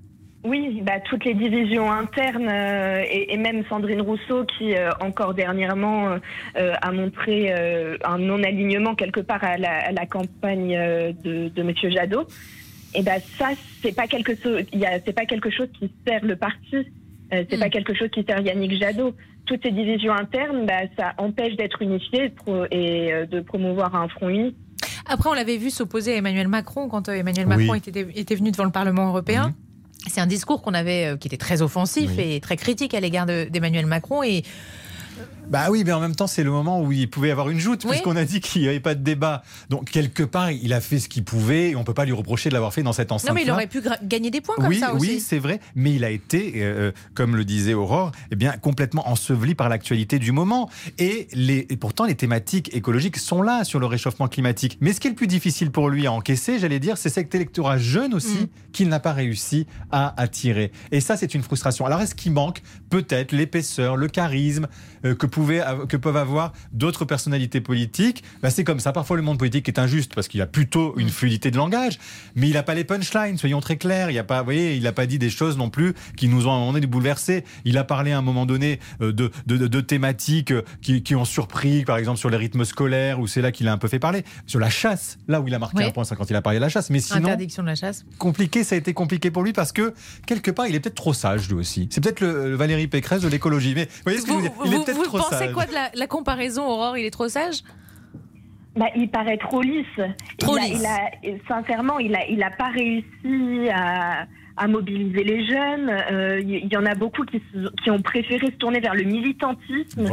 Oui, 0.48 0.82
bah, 0.82 1.02
toutes 1.04 1.26
les 1.26 1.34
divisions 1.34 1.92
internes 1.92 2.48
euh, 2.50 3.04
et, 3.12 3.36
même 3.36 3.66
Sandrine 3.68 4.02
Rousseau 4.02 4.46
qui 4.46 4.76
euh, 4.76 4.92
encore 5.02 5.34
dernièrement 5.34 6.18
euh, 6.58 6.74
a 6.82 6.92
montré 6.94 7.54
un 8.04 8.18
non-alignement 8.18 8.96
quelque 8.96 9.20
part 9.20 9.44
à 9.44 9.58
la, 9.58 10.06
campagne 10.06 10.70
de, 11.24 11.50
de 11.50 11.64
Monsieur 11.64 11.90
Jadot. 11.90 12.26
Et 12.96 13.04
ben 13.04 13.20
ça 13.38 13.50
c'est 13.82 13.94
pas 13.94 14.08
quelque 14.08 14.34
chose, 14.36 14.62
c'est 14.72 15.14
pas 15.14 15.26
quelque 15.26 15.50
chose 15.50 15.68
qui 15.78 15.92
sert 16.08 16.24
le 16.24 16.38
parti, 16.38 16.88
c'est 17.30 17.60
pas 17.60 17.68
hmm. 17.68 17.70
quelque 17.70 17.94
chose 17.94 18.10
qui 18.10 18.24
sert 18.24 18.40
Yannick 18.40 18.80
Jadot. 18.80 19.14
Toutes 19.46 19.64
ces 19.64 19.72
divisions 19.72 20.14
internes, 20.14 20.66
bah, 20.66 20.88
ça 20.98 21.14
empêche 21.18 21.56
d'être 21.58 21.82
unifié 21.82 22.34
et 22.72 23.12
de 23.30 23.40
promouvoir 23.42 23.96
un 23.96 24.08
front 24.08 24.30
uni. 24.30 24.56
Après, 25.06 25.30
on 25.30 25.34
l'avait 25.34 25.58
vu 25.58 25.70
s'opposer 25.70 26.14
à 26.14 26.18
Emmanuel 26.18 26.48
Macron 26.48 26.88
quand 26.88 27.10
Emmanuel 27.10 27.48
Macron 27.48 27.74
était, 27.76 28.08
était, 28.16 28.36
venu 28.36 28.52
devant 28.52 28.66
le 28.66 28.72
Parlement 28.72 29.08
européen. 29.08 29.50
Mhm. 29.50 29.67
C'est 30.06 30.22
un 30.22 30.28
discours 30.28 30.62
qu'on 30.62 30.74
avait, 30.74 31.14
euh, 31.14 31.18
qui 31.18 31.28
était 31.28 31.38
très 31.38 31.62
offensif 31.62 32.12
et 32.18 32.40
très 32.40 32.56
critique 32.56 32.94
à 32.94 33.00
l'égard 33.00 33.26
d'Emmanuel 33.26 33.86
Macron. 33.86 34.24
Et 34.24 34.44
Bah 35.50 35.68
oui, 35.70 35.84
mais 35.86 35.94
en 35.94 36.02
même 36.02 36.16
temps, 36.16 36.28
c'est 36.28 36.44
le 36.44 36.52
moment 36.52 36.82
où 36.82 36.92
il 36.92 37.10
pouvait 37.10 37.32
avoir 37.32 37.50
une 37.50 37.60
joute, 37.60 37.86
puisqu'on 37.88 38.18
a 38.18 38.26
dit 38.26 38.42
qu'il 38.42 38.62
n'y 38.62 38.68
avait 38.68 38.82
pas 38.82 38.96
de 38.96 39.04
débat. 39.04 39.44
Donc, 39.70 39.90
quelque 39.90 40.24
part, 40.24 40.52
il 40.52 40.74
a 40.74 40.82
fait 40.82 41.00
ce 41.00 41.08
qu'il 41.08 41.24
pouvait 41.24 41.70
et 41.70 41.76
on 41.76 41.80
ne 41.80 41.86
peut 41.86 41.94
pas 41.94 42.04
lui 42.04 42.12
reprocher 42.12 42.50
de 42.50 42.54
l'avoir 42.54 42.74
fait 42.74 42.84
dans 42.84 42.92
cette 42.92 43.14
enceinte. 43.14 43.30
Non, 43.30 43.36
mais 43.36 43.44
il 43.44 43.52
aurait 43.52 43.67
pu 43.67 43.82
gagner 44.04 44.30
des 44.30 44.42
points 44.42 44.56
comme 44.56 44.67
oui, 44.67 44.80
ça 44.80 44.94
aussi. 44.94 45.08
Oui, 45.08 45.19
c'est 45.21 45.40
vrai, 45.40 45.62
mais 45.76 45.94
il 45.94 46.04
a 46.04 46.10
été, 46.10 46.54
euh, 46.58 46.92
comme 47.13 47.36
le 47.36 47.46
disait 47.46 47.74
Aurore, 47.74 48.12
eh 48.32 48.36
bien, 48.36 48.54
complètement 48.58 49.10
enseveli 49.10 49.56
par 49.56 49.69
l'actualité 49.69 50.19
du 50.19 50.34
moment. 50.34 50.69
Et, 50.98 51.30
les, 51.34 51.65
et 51.69 51.78
pourtant, 51.78 52.04
les 52.04 52.15
thématiques 52.15 52.76
écologiques 52.76 53.17
sont 53.17 53.42
là 53.42 53.63
sur 53.63 53.80
le 53.80 53.86
réchauffement 53.86 54.28
climatique. 54.28 54.78
Mais 54.82 54.92
ce 54.92 55.00
qui 55.00 55.08
est 55.08 55.12
le 55.12 55.15
plus 55.15 55.28
difficile 55.28 55.71
pour 55.71 55.90
lui 55.90 56.08
à 56.08 56.12
encaisser, 56.12 56.60
j'allais 56.60 56.80
dire, 56.80 56.98
c'est 56.98 57.10
cet 57.10 57.34
électorat 57.34 57.78
jeune 57.78 58.13
aussi 58.13 58.44
mm. 58.44 58.48
qu'il 58.74 58.90
n'a 58.90 59.00
pas 59.00 59.13
réussi 59.13 59.65
à 59.92 60.19
attirer. 60.21 60.71
Et 60.92 61.00
ça, 61.00 61.15
c'est 61.15 61.34
une 61.34 61.44
frustration. 61.44 61.86
Alors, 61.86 62.02
est-ce 62.02 62.15
qu'il 62.15 62.34
manque 62.34 62.62
peut-être 62.90 63.32
l'épaisseur, 63.32 63.96
le 63.96 64.08
charisme 64.08 64.67
euh, 65.06 65.15
que, 65.15 65.26
que 65.88 65.98
peuvent 65.98 66.17
avoir 66.17 66.54
d'autres 66.71 67.06
personnalités 67.06 67.62
politiques 67.62 68.23
bah, 68.42 68.50
C'est 68.50 68.63
comme 68.63 68.79
ça. 68.79 68.92
Parfois, 68.92 69.17
le 69.17 69.23
monde 69.23 69.40
politique 69.40 69.67
est 69.67 69.79
injuste 69.79 70.13
parce 70.15 70.27
qu'il 70.27 70.42
a 70.42 70.48
plutôt 70.48 70.98
une 70.98 71.10
fluidité 71.10 71.52
de 71.52 71.58
langage, 71.58 72.00
mais 72.35 72.48
il 72.48 72.54
n'a 72.54 72.63
pas 72.63 72.75
les 72.75 72.83
punchlines, 72.83 73.38
soyons 73.38 73.62
très 73.62 73.77
clairs. 73.77 74.10
Il 74.10 74.15
n'a 74.15 74.23
pas, 74.23 74.42
voyez, 74.42 74.75
il 74.75 74.83
n'a 74.83 74.92
pas 74.92 75.06
dit 75.06 75.19
des 75.19 75.29
choses 75.29 75.58
non 75.58 75.69
plus 75.69 75.94
qui 76.15 76.27
nous 76.27 76.48
ont 76.48 76.52
à 76.52 76.56
un 76.56 76.60
moment 76.60 76.73
donné 76.73 76.88
bouleversés. 76.88 77.44
Il 77.65 77.77
a 77.77 77.83
parlé 77.83 78.12
à 78.12 78.17
un 78.17 78.21
moment 78.21 78.46
donné 78.46 78.79
euh, 79.02 79.12
de, 79.12 79.31
de, 79.46 79.81
thématiques 79.81 80.52
euh, 80.52 80.63
qui, 80.81 81.04
qui, 81.04 81.15
ont 81.15 81.25
surpris, 81.25 81.83
par 81.85 81.98
exemple 81.98 82.19
sur 82.19 82.29
les 82.29 82.38
rythmes 82.38 82.65
scolaires, 82.65 83.19
où 83.19 83.27
c'est 83.27 83.42
là 83.42 83.52
qu'il 83.52 83.67
a 83.67 83.73
un 83.73 83.77
peu 83.77 83.88
fait 83.88 84.00
parler. 84.00 84.23
Sur 84.46 84.60
la 84.60 84.69
chasse, 84.69 85.17
là 85.27 85.42
où 85.42 85.48
il 85.48 85.54
a 85.54 85.60
marqué 85.60 85.83
un 85.83 85.92
point, 85.92 86.04
c'est 86.04 86.15
quand 86.15 86.29
il 86.29 86.35
a 86.35 86.42
parlé 86.42 86.60
de 86.60 86.63
la 86.63 86.69
chasse. 86.69 86.90
Mais 86.90 87.00
sinon, 87.00 87.27
interdiction 87.27 87.63
de 87.63 87.67
la 87.67 87.75
chasse. 87.75 88.06
Compliqué, 88.17 88.63
ça 88.63 88.75
a 88.75 88.77
été 88.77 88.94
compliqué 88.94 89.31
pour 89.31 89.44
lui 89.44 89.54
parce 89.54 89.71
que 89.71 89.94
quelque 90.25 90.52
part, 90.52 90.67
il 90.67 90.75
est 90.75 90.79
peut-être 90.79 90.96
trop 90.96 91.13
sage 91.13 91.48
lui 91.50 91.56
aussi. 91.56 91.88
C'est 91.92 92.02
peut-être 92.02 92.21
le, 92.21 92.56
Valérie 92.56 92.88
Pécresse 92.88 93.21
de 93.21 93.27
l'écologie. 93.27 93.73
Mais 93.75 93.85
vous 93.85 94.02
voyez 94.04 94.19
ce 94.19 94.25
que 94.25 94.31
je 94.31 94.35
veux 94.35 94.42
dire? 94.42 94.52
Il 94.65 94.73
est 94.73 94.83
peut-être 94.83 95.04
trop. 95.04 95.17
Vous 95.17 95.23
pensez 95.30 95.52
quoi 95.52 95.65
de 95.65 95.73
la, 95.73 96.08
comparaison, 96.08 96.65
Aurore? 96.65 96.98
Il 96.98 97.06
est 97.06 97.12
trop 97.12 97.28
sage? 97.28 97.63
Bah, 98.75 98.88
il 98.96 99.10
paraît 99.10 99.38
trop 99.38 99.62
lisse. 99.62 99.86
Trop 100.38 100.58
il 100.58 100.73
lisse. 100.73 101.42
sincèrement, 101.48 102.00
il 102.00 102.12
n'a 102.12 102.25
il 102.28 102.44
a 102.44 102.52
pas 102.52 102.69
réussi 102.69 103.69
à, 103.73 104.28
à 104.58 104.67
mobiliser 104.67 105.23
les 105.23 105.46
jeunes. 105.48 105.90
Euh, 105.90 106.40
il 106.42 106.71
y, 106.71 106.78
en 106.78 106.86
a 106.86 106.96
beaucoup 106.96 107.23
qui, 107.23 107.42
qui, 107.84 107.92
ont 107.92 108.02
préféré 108.02 108.48
se 108.48 108.56
tourner 108.58 108.80
vers 108.80 108.96
le 108.96 109.04
militantisme 109.04 110.06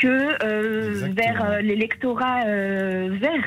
que 0.00 0.44
euh, 0.44 1.08
vers 1.12 1.44
euh, 1.44 1.60
l'électorat 1.62 2.44
vert. 2.44 3.44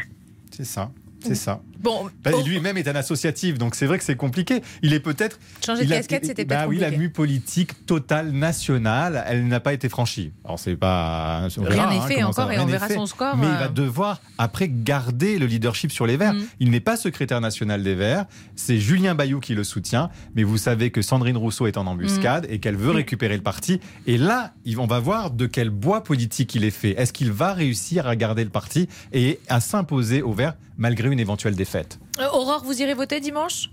C'est 0.52 0.66
ça. 0.66 0.92
C'est 1.20 1.36
ça. 1.36 1.62
Bon, 1.80 2.10
bah, 2.24 2.32
lui-même 2.46 2.78
est 2.78 2.88
un 2.88 2.96
associatif, 2.96 3.58
donc 3.58 3.76
c'est 3.76 3.86
vrai 3.86 3.98
que 3.98 4.04
c'est 4.04 4.16
compliqué. 4.16 4.62
Il 4.82 4.94
est 4.94 5.00
peut-être. 5.00 5.40
Changer 5.66 5.86
de 5.86 5.90
casquette, 5.90 6.26
c'était 6.26 6.44
bah, 6.44 6.68
Oui, 6.68 6.78
la 6.78 6.92
mue 6.92 7.10
politique 7.10 7.86
totale 7.86 8.32
nationale, 8.32 9.24
elle 9.28 9.48
n'a 9.48 9.60
pas 9.60 9.74
été 9.74 9.88
franchie. 9.88 10.32
Alors 10.44 10.60
c'est 10.60 10.76
pas. 10.76 11.48
Rien 11.58 11.90
n'est 11.90 11.98
hein, 11.98 12.02
fait 12.02 12.24
encore 12.24 12.52
et 12.52 12.60
on 12.60 12.66
verra 12.66 12.90
son 12.90 13.06
score. 13.06 13.38
Mais 13.38 13.48
il 13.48 13.54
va 13.54 13.66
euh. 13.66 13.70
devoir 13.70 14.22
après 14.38 14.68
garder 14.68 15.40
le 15.40 15.46
leadership 15.46 15.92
sur 15.92 16.06
les 16.06 16.18
Verts. 16.18 16.34
Mm. 16.34 16.48
Il 16.60 16.70
n'est 16.70 16.80
pas 16.82 16.98
secrétaire 16.98 17.40
national 17.40 17.82
des 17.82 17.96
Verts. 17.96 18.26
C'est 18.56 18.78
Julien 18.78 19.16
Bayou 19.16 19.40
qui 19.40 19.56
le 19.56 19.64
soutient. 19.64 20.10
Mais 20.36 20.44
vous 20.44 20.58
savez 20.58 20.92
que 20.92 21.02
Sandrine 21.02 21.38
Rousseau 21.38 21.68
est 21.68 21.78
en 21.78 21.88
embuscade 21.88 22.48
mm. 22.50 22.54
et 22.54 22.60
qu'elle 22.60 22.76
veut 22.76 22.92
récupérer 22.92 23.38
le 23.38 23.44
parti. 23.44 23.80
Et 24.06 24.18
là, 24.18 24.54
on 24.78 24.88
va 24.88 25.00
voir 25.00 25.32
de 25.32 25.46
quel 25.46 25.70
bois 25.70 26.04
politique 26.04 26.56
il 26.56 26.66
est 26.66 26.72
fait. 26.72 26.92
Est-ce 26.92 27.14
qu'il 27.14 27.32
va 27.32 27.54
réussir 27.54 28.08
à 28.08 28.16
garder 28.16 28.44
le 28.44 28.50
parti 28.50 28.90
et 29.14 29.40
à 29.48 29.60
s'imposer 29.60 30.22
aux 30.22 30.34
Verts 30.34 30.56
malgré 30.78 31.10
une 31.10 31.20
éventuelle 31.20 31.56
défaite? 31.56 31.69
Euh, 31.76 32.28
Aurore, 32.34 32.64
vous 32.64 32.82
irez 32.82 32.94
voter 32.94 33.20
dimanche? 33.20 33.70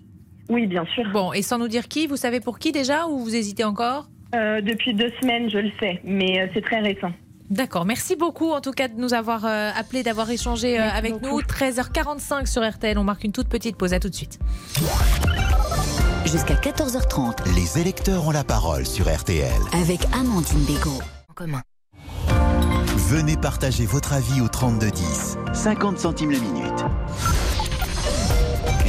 Oui, 0.49 0.66
bien 0.66 0.84
sûr. 0.94 1.05
Bon, 1.12 1.32
et 1.32 1.42
sans 1.42 1.59
nous 1.59 1.68
dire 1.68 1.88
qui, 1.88 2.07
vous 2.07 2.16
savez 2.16 2.40
pour 2.40 2.59
qui 2.59 2.72
déjà 2.72 3.07
ou 3.07 3.18
vous 3.18 3.34
hésitez 3.34 3.64
encore? 3.64 4.09
Euh, 4.34 4.61
Depuis 4.61 4.94
deux 4.94 5.12
semaines, 5.20 5.51
je 5.51 5.59
le 5.59 5.70
sais, 5.80 6.01
mais 6.05 6.40
euh, 6.40 6.47
c'est 6.55 6.62
très 6.64 6.80
récent. 6.80 7.11
D'accord, 7.49 7.84
merci 7.84 8.16
beaucoup 8.16 8.51
en 8.51 8.61
tout 8.61 8.72
cas 8.72 8.88
de 8.88 8.99
nous 8.99 9.14
avoir 9.14 9.44
appelé, 9.44 10.03
d'avoir 10.03 10.28
échangé 10.28 10.78
avec 10.78 11.22
nous. 11.22 11.40
13h45 11.42 12.47
sur 12.47 12.68
RTL, 12.68 12.99
on 12.99 13.05
marque 13.05 13.22
une 13.22 13.30
toute 13.30 13.49
petite 13.49 13.76
pause, 13.76 13.92
à 13.94 14.01
tout 14.01 14.09
de 14.09 14.14
suite. 14.16 14.40
Jusqu'à 16.24 16.55
14h30, 16.55 17.55
les 17.55 17.80
électeurs 17.80 18.26
ont 18.26 18.32
la 18.32 18.42
parole 18.42 18.84
sur 18.84 19.07
RTL. 19.09 19.49
Avec 19.80 20.01
Amandine 20.12 20.64
Bégaud. 20.64 20.99
En 21.30 21.34
commun. 21.34 21.62
Venez 23.09 23.36
partager 23.36 23.86
votre 23.86 24.12
avis 24.12 24.40
au 24.40 24.49
3210. 24.49 25.38
50 25.53 25.99
centimes 26.01 26.32
la 26.32 26.40
minute. 26.40 26.84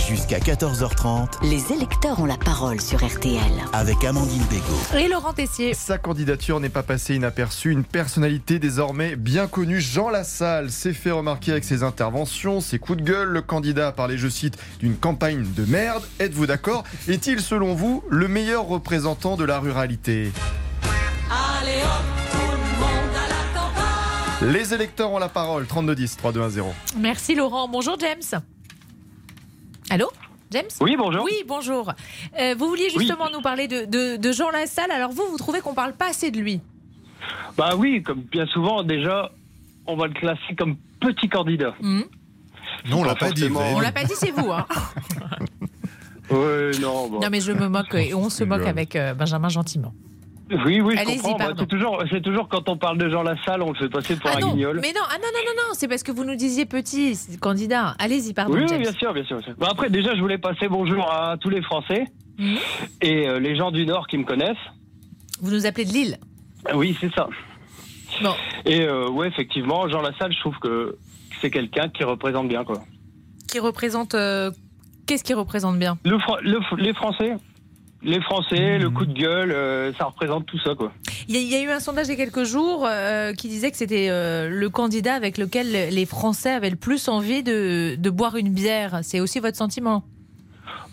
Jusqu'à 0.07 0.39
14h30, 0.39 1.43
les 1.43 1.73
électeurs 1.73 2.21
ont 2.21 2.25
la 2.25 2.37
parole 2.37 2.79
sur 2.79 3.05
RTL. 3.05 3.41
Avec 3.73 4.05
Amandine 4.05 4.43
Bégaud. 4.49 4.97
Et 4.97 5.09
Laurent 5.09 5.33
Tessier. 5.33 5.73
Sa 5.73 5.97
candidature 5.97 6.61
n'est 6.61 6.69
pas 6.69 6.81
passée 6.81 7.15
inaperçue. 7.15 7.71
Une 7.71 7.83
personnalité 7.83 8.57
désormais 8.57 9.17
bien 9.17 9.47
connue, 9.47 9.81
Jean 9.81 10.07
Lassalle, 10.09 10.71
s'est 10.71 10.93
fait 10.93 11.11
remarquer 11.11 11.51
avec 11.51 11.65
ses 11.65 11.83
interventions, 11.83 12.61
ses 12.61 12.79
coups 12.79 12.99
de 12.99 13.03
gueule. 13.03 13.27
Le 13.27 13.41
candidat 13.41 13.87
a 13.87 13.91
parlé, 13.91 14.17
je 14.17 14.29
cite, 14.29 14.57
d'une 14.79 14.95
campagne 14.95 15.45
de 15.57 15.65
merde. 15.65 16.03
Êtes-vous 16.21 16.45
d'accord? 16.45 16.85
Est-il, 17.09 17.41
selon 17.41 17.75
vous, 17.75 18.01
le 18.09 18.29
meilleur 18.29 18.65
représentant 18.65 19.35
de 19.35 19.43
la 19.43 19.59
ruralité? 19.59 20.31
Allez 21.29 21.81
hop 21.83 22.17
les 24.41 24.71
électeurs 24.71 25.11
ont 25.11 25.17
la 25.17 25.29
parole. 25.29 25.65
3210 25.65 26.17
3210. 26.17 26.63
Merci 26.99 27.33
Laurent. 27.33 27.67
Bonjour 27.67 27.97
James. 27.99 28.41
Allô 29.89 30.09
James? 30.51 30.67
Oui, 30.79 30.95
bonjour. 30.97 31.23
Oui, 31.23 31.43
bonjour. 31.45 31.93
Euh, 32.39 32.55
vous 32.57 32.67
vouliez 32.67 32.89
justement 32.89 33.29
nous 33.29 33.41
parler 33.41 33.67
de, 33.67 34.31
Jean 34.31 34.49
Lassalle. 34.49 34.91
Alors 34.91 35.11
vous, 35.11 35.23
vous 35.29 35.37
trouvez 35.37 35.59
qu'on 35.59 35.73
parle 35.73 35.93
pas 35.93 36.09
assez 36.09 36.31
de 36.31 36.39
lui? 36.39 36.61
Bah 37.57 37.71
oui, 37.77 38.01
comme 38.01 38.21
bien 38.21 38.45
souvent, 38.47 38.83
déjà, 38.83 39.31
on 39.85 39.97
va 39.97 40.07
le 40.07 40.13
classer 40.13 40.55
comme 40.57 40.77
petit 41.01 41.27
candidat. 41.27 41.73
Hmm. 41.81 42.03
Non, 42.89 42.99
on 42.99 43.03
l'a 43.03 43.15
pas, 43.15 43.31
dit. 43.31 43.49
On 43.53 43.79
l'a 43.79 43.91
pas 43.91 44.03
dit, 44.03 44.13
c'est 44.15 44.31
vous. 44.31 44.51
Hein 44.51 44.65
oui, 46.29 46.79
non. 46.79 47.09
Non, 47.09 47.27
mais 47.29 47.41
je 47.41 47.51
me 47.51 47.67
moque 47.67 47.95
et 47.95 48.13
on 48.13 48.29
se 48.29 48.43
moque 48.43 48.65
avec 48.65 48.95
euh, 48.95 49.13
Benjamin 49.13 49.49
gentiment. 49.49 49.93
Oui, 50.49 50.79
oui, 50.81 50.95
je 50.97 51.03
comprends. 51.03 51.37
Bah, 51.37 51.53
c'est 51.57 51.67
toujours, 51.67 52.03
c'est 52.09 52.21
toujours 52.21 52.47
quand 52.47 52.69
on 52.69 52.77
parle 52.77 52.97
de 52.97 53.09
Jean 53.09 53.23
Lassalle, 53.23 53.61
on 53.61 53.71
le 53.71 53.75
fait 53.75 53.89
passer 53.89 54.15
pour 54.15 54.29
ah 54.33 54.37
un 54.37 54.39
non, 54.39 54.51
guignol. 54.51 54.79
Mais 54.81 54.93
non, 54.93 55.01
ah 55.09 55.17
non, 55.17 55.27
non, 55.33 55.39
non, 55.45 55.61
non, 55.67 55.73
c'est 55.73 55.87
parce 55.87 56.03
que 56.03 56.11
vous 56.11 56.23
nous 56.23 56.35
disiez 56.35 56.65
petit 56.65 57.17
candidat. 57.41 57.95
Allez-y, 57.99 58.33
pardon. 58.33 58.53
Oui, 58.53 58.65
bien 58.65 58.93
sûr, 58.93 59.13
bien 59.13 59.25
sûr. 59.25 59.39
Bah, 59.57 59.67
après, 59.71 59.89
déjà, 59.89 60.15
je 60.15 60.21
voulais 60.21 60.37
passer 60.37 60.67
bonjour 60.67 61.11
à 61.11 61.37
tous 61.37 61.49
les 61.49 61.61
Français 61.61 62.05
mhm. 62.37 62.57
et 63.01 63.27
euh, 63.27 63.39
les 63.39 63.55
gens 63.57 63.71
du 63.71 63.85
Nord 63.85 64.07
qui 64.07 64.17
me 64.17 64.23
connaissent. 64.23 64.55
Vous 65.41 65.51
nous 65.51 65.65
appelez 65.65 65.85
de 65.85 65.91
Lille 65.91 66.17
Oui, 66.73 66.97
c'est 66.99 67.13
ça. 67.13 67.27
Bon. 68.21 68.33
Et 68.65 68.81
euh, 68.81 69.09
ouais, 69.09 69.27
effectivement, 69.27 69.87
Jean 69.89 70.01
Lassalle, 70.01 70.33
je 70.33 70.39
trouve 70.39 70.57
que 70.59 70.97
c'est 71.41 71.51
quelqu'un 71.51 71.89
qui 71.89 72.03
représente 72.03 72.47
bien, 72.47 72.63
quoi. 72.63 72.83
Qui 73.47 73.59
représente. 73.59 74.15
Euh, 74.15 74.51
qu'est-ce 75.05 75.23
qui 75.23 75.33
représente 75.33 75.77
bien? 75.77 75.97
Le, 76.03 76.17
Les 76.77 76.93
Français? 76.93 77.35
Les 78.07 78.21
Français, 78.21 78.79
le 78.79 78.89
coup 78.89 79.05
de 79.05 79.13
gueule, 79.13 79.51
euh, 79.51 79.93
ça 79.93 80.05
représente 80.05 80.45
tout 80.45 80.57
ça, 80.59 80.73
quoi. 80.75 80.93
Il 81.27 81.35
y, 81.35 81.55
a 81.55 81.61
eu 81.61 81.69
un 81.69 81.81
sondage 81.81 82.07
il 82.07 82.11
y 82.11 82.13
a 82.13 82.15
quelques 82.15 82.45
jours 82.45 82.85
euh, 82.87 83.33
qui 83.33 83.49
disait 83.49 83.69
que 83.69 83.75
c'était 83.75 84.07
euh, 84.09 84.49
le 84.49 84.69
candidat 84.69 85.13
avec 85.13 85.37
lequel 85.37 85.93
les 85.93 86.05
Français 86.05 86.51
avaient 86.51 86.69
le 86.69 86.77
plus 86.77 87.09
envie 87.09 87.43
de, 87.43 88.09
boire 88.09 88.37
une 88.37 88.53
bière. 88.53 88.99
C'est 89.03 89.19
aussi 89.19 89.41
votre 89.41 89.57
sentiment? 89.57 90.05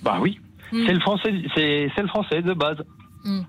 Bah 0.02 0.18
oui, 0.20 0.40
hmm. 0.72 0.86
c'est 0.86 0.92
le 0.92 1.00
français, 1.00 1.32
c'est 1.54 2.02
le 2.02 2.08
français 2.08 2.42
de 2.42 2.52
base. 2.52 2.78
Hmm. 3.24 3.42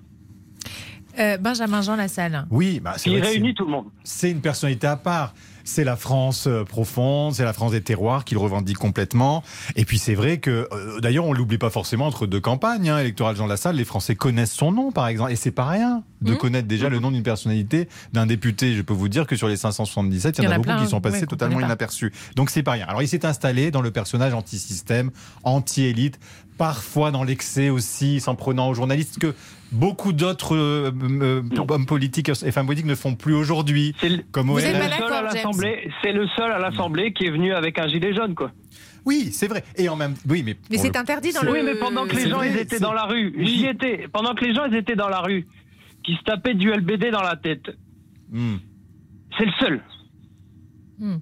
Benjamin 1.40 1.80
Jean 1.82 1.96
Lassalle. 1.96 2.46
Oui, 2.50 2.78
bah, 2.78 2.94
il 3.04 3.20
réunit 3.20 3.54
tout 3.54 3.64
le 3.64 3.70
monde. 3.70 3.86
C'est 4.04 4.30
une 4.30 4.42
personnalité 4.42 4.86
à 4.86 4.96
part 4.96 5.34
c'est 5.66 5.84
la 5.84 5.96
France 5.96 6.46
euh, 6.46 6.64
profonde, 6.64 7.34
c'est 7.34 7.44
la 7.44 7.52
France 7.52 7.72
des 7.72 7.82
terroirs 7.82 8.24
qu'il 8.24 8.38
revendique 8.38 8.78
complètement. 8.78 9.42
Et 9.74 9.84
puis 9.84 9.98
c'est 9.98 10.14
vrai 10.14 10.38
que, 10.38 10.68
euh, 10.72 11.00
d'ailleurs, 11.00 11.26
on 11.26 11.32
l'oublie 11.32 11.58
pas 11.58 11.70
forcément 11.70 12.06
entre 12.06 12.26
deux 12.26 12.40
campagnes 12.40 12.88
hein, 12.88 12.98
électorales 12.98 13.36
Jean 13.36 13.46
Lassalle. 13.46 13.76
Les 13.76 13.84
Français 13.84 14.14
connaissent 14.14 14.52
son 14.52 14.72
nom, 14.72 14.92
par 14.92 15.08
exemple, 15.08 15.32
et 15.32 15.36
c'est 15.36 15.50
pas 15.50 15.66
rien 15.66 16.02
de 16.22 16.32
mmh. 16.32 16.36
connaître 16.38 16.68
déjà 16.68 16.88
le 16.88 16.98
nom 16.98 17.10
d'une 17.10 17.22
personnalité, 17.22 17.88
d'un 18.12 18.26
député. 18.26 18.74
Je 18.74 18.82
peux 18.82 18.94
vous 18.94 19.08
dire 19.08 19.26
que 19.26 19.36
sur 19.36 19.48
les 19.48 19.56
577, 19.56 20.38
il 20.38 20.44
y 20.44 20.48
en 20.48 20.50
a, 20.50 20.58
beaucoup 20.58 20.82
qui 20.82 20.88
sont 20.88 21.00
passés 21.00 21.26
totalement 21.26 21.60
inaperçus. 21.60 22.12
Donc 22.36 22.50
c'est 22.50 22.62
pas 22.62 22.72
rien. 22.72 22.86
Alors 22.86 23.02
il 23.02 23.08
s'est 23.08 23.26
installé 23.26 23.70
dans 23.70 23.82
le 23.82 23.90
personnage 23.90 24.32
anti-système, 24.32 25.10
anti-élite, 25.44 26.18
parfois 26.56 27.10
dans 27.10 27.24
l'excès 27.24 27.70
aussi, 27.70 28.20
s'en 28.20 28.34
prenant 28.34 28.68
aux 28.68 28.74
journalistes, 28.74 29.18
que 29.18 29.34
beaucoup 29.72 30.12
d'autres 30.12 30.56
euh, 30.56 30.90
euh, 31.02 31.42
hommes 31.68 31.86
politiques 31.86 32.28
et 32.28 32.52
femmes 32.52 32.66
politiques 32.66 32.86
ne 32.86 32.94
font 32.94 33.14
plus 33.14 33.34
aujourd'hui. 33.34 33.94
Comme 34.32 34.50
Vous 34.50 34.58
êtes 34.58 34.74
l'Assemblée. 34.74 35.90
C'est 36.02 36.12
le 36.12 36.26
seul 36.36 36.50
à 36.50 36.58
l'Assemblée 36.58 37.12
qui 37.12 37.26
est 37.26 37.30
venu 37.30 37.52
avec 37.52 37.78
un 37.78 37.88
gilet 37.88 38.14
jaune, 38.14 38.34
quoi. 38.34 38.52
Oui, 39.04 39.30
c'est 39.32 39.46
vrai. 39.46 39.62
Et 39.76 39.88
en 39.88 39.96
même, 39.96 40.14
oui, 40.28 40.42
mais. 40.44 40.56
Mais 40.68 40.78
c'est 40.78 40.96
interdit 40.96 41.32
dans 41.32 41.42
le. 41.42 41.52
Oui, 41.52 41.60
mais 41.64 41.76
pendant 41.76 42.06
que 42.06 42.16
les 42.16 42.28
gens 42.28 42.42
ils 42.42 42.56
étaient 42.56 42.80
dans 42.80 42.92
la 42.92 43.04
rue, 43.04 43.34
j'y 43.38 43.66
étais. 43.66 44.08
Pendant 44.12 44.34
que 44.34 44.44
les 44.44 44.54
gens 44.54 44.64
ils 44.64 44.74
étaient 44.74 44.96
dans 44.96 45.08
la 45.08 45.20
rue, 45.20 45.46
qui 46.04 46.16
se 46.16 46.22
tapaient 46.24 46.54
du 46.54 46.72
LBD 46.72 47.10
dans 47.12 47.22
la 47.22 47.36
tête. 47.36 47.70
Hmm. 48.30 48.56
C'est 49.38 49.44
le 49.44 49.52
seul. 49.60 49.82
Hmm. 50.98 51.16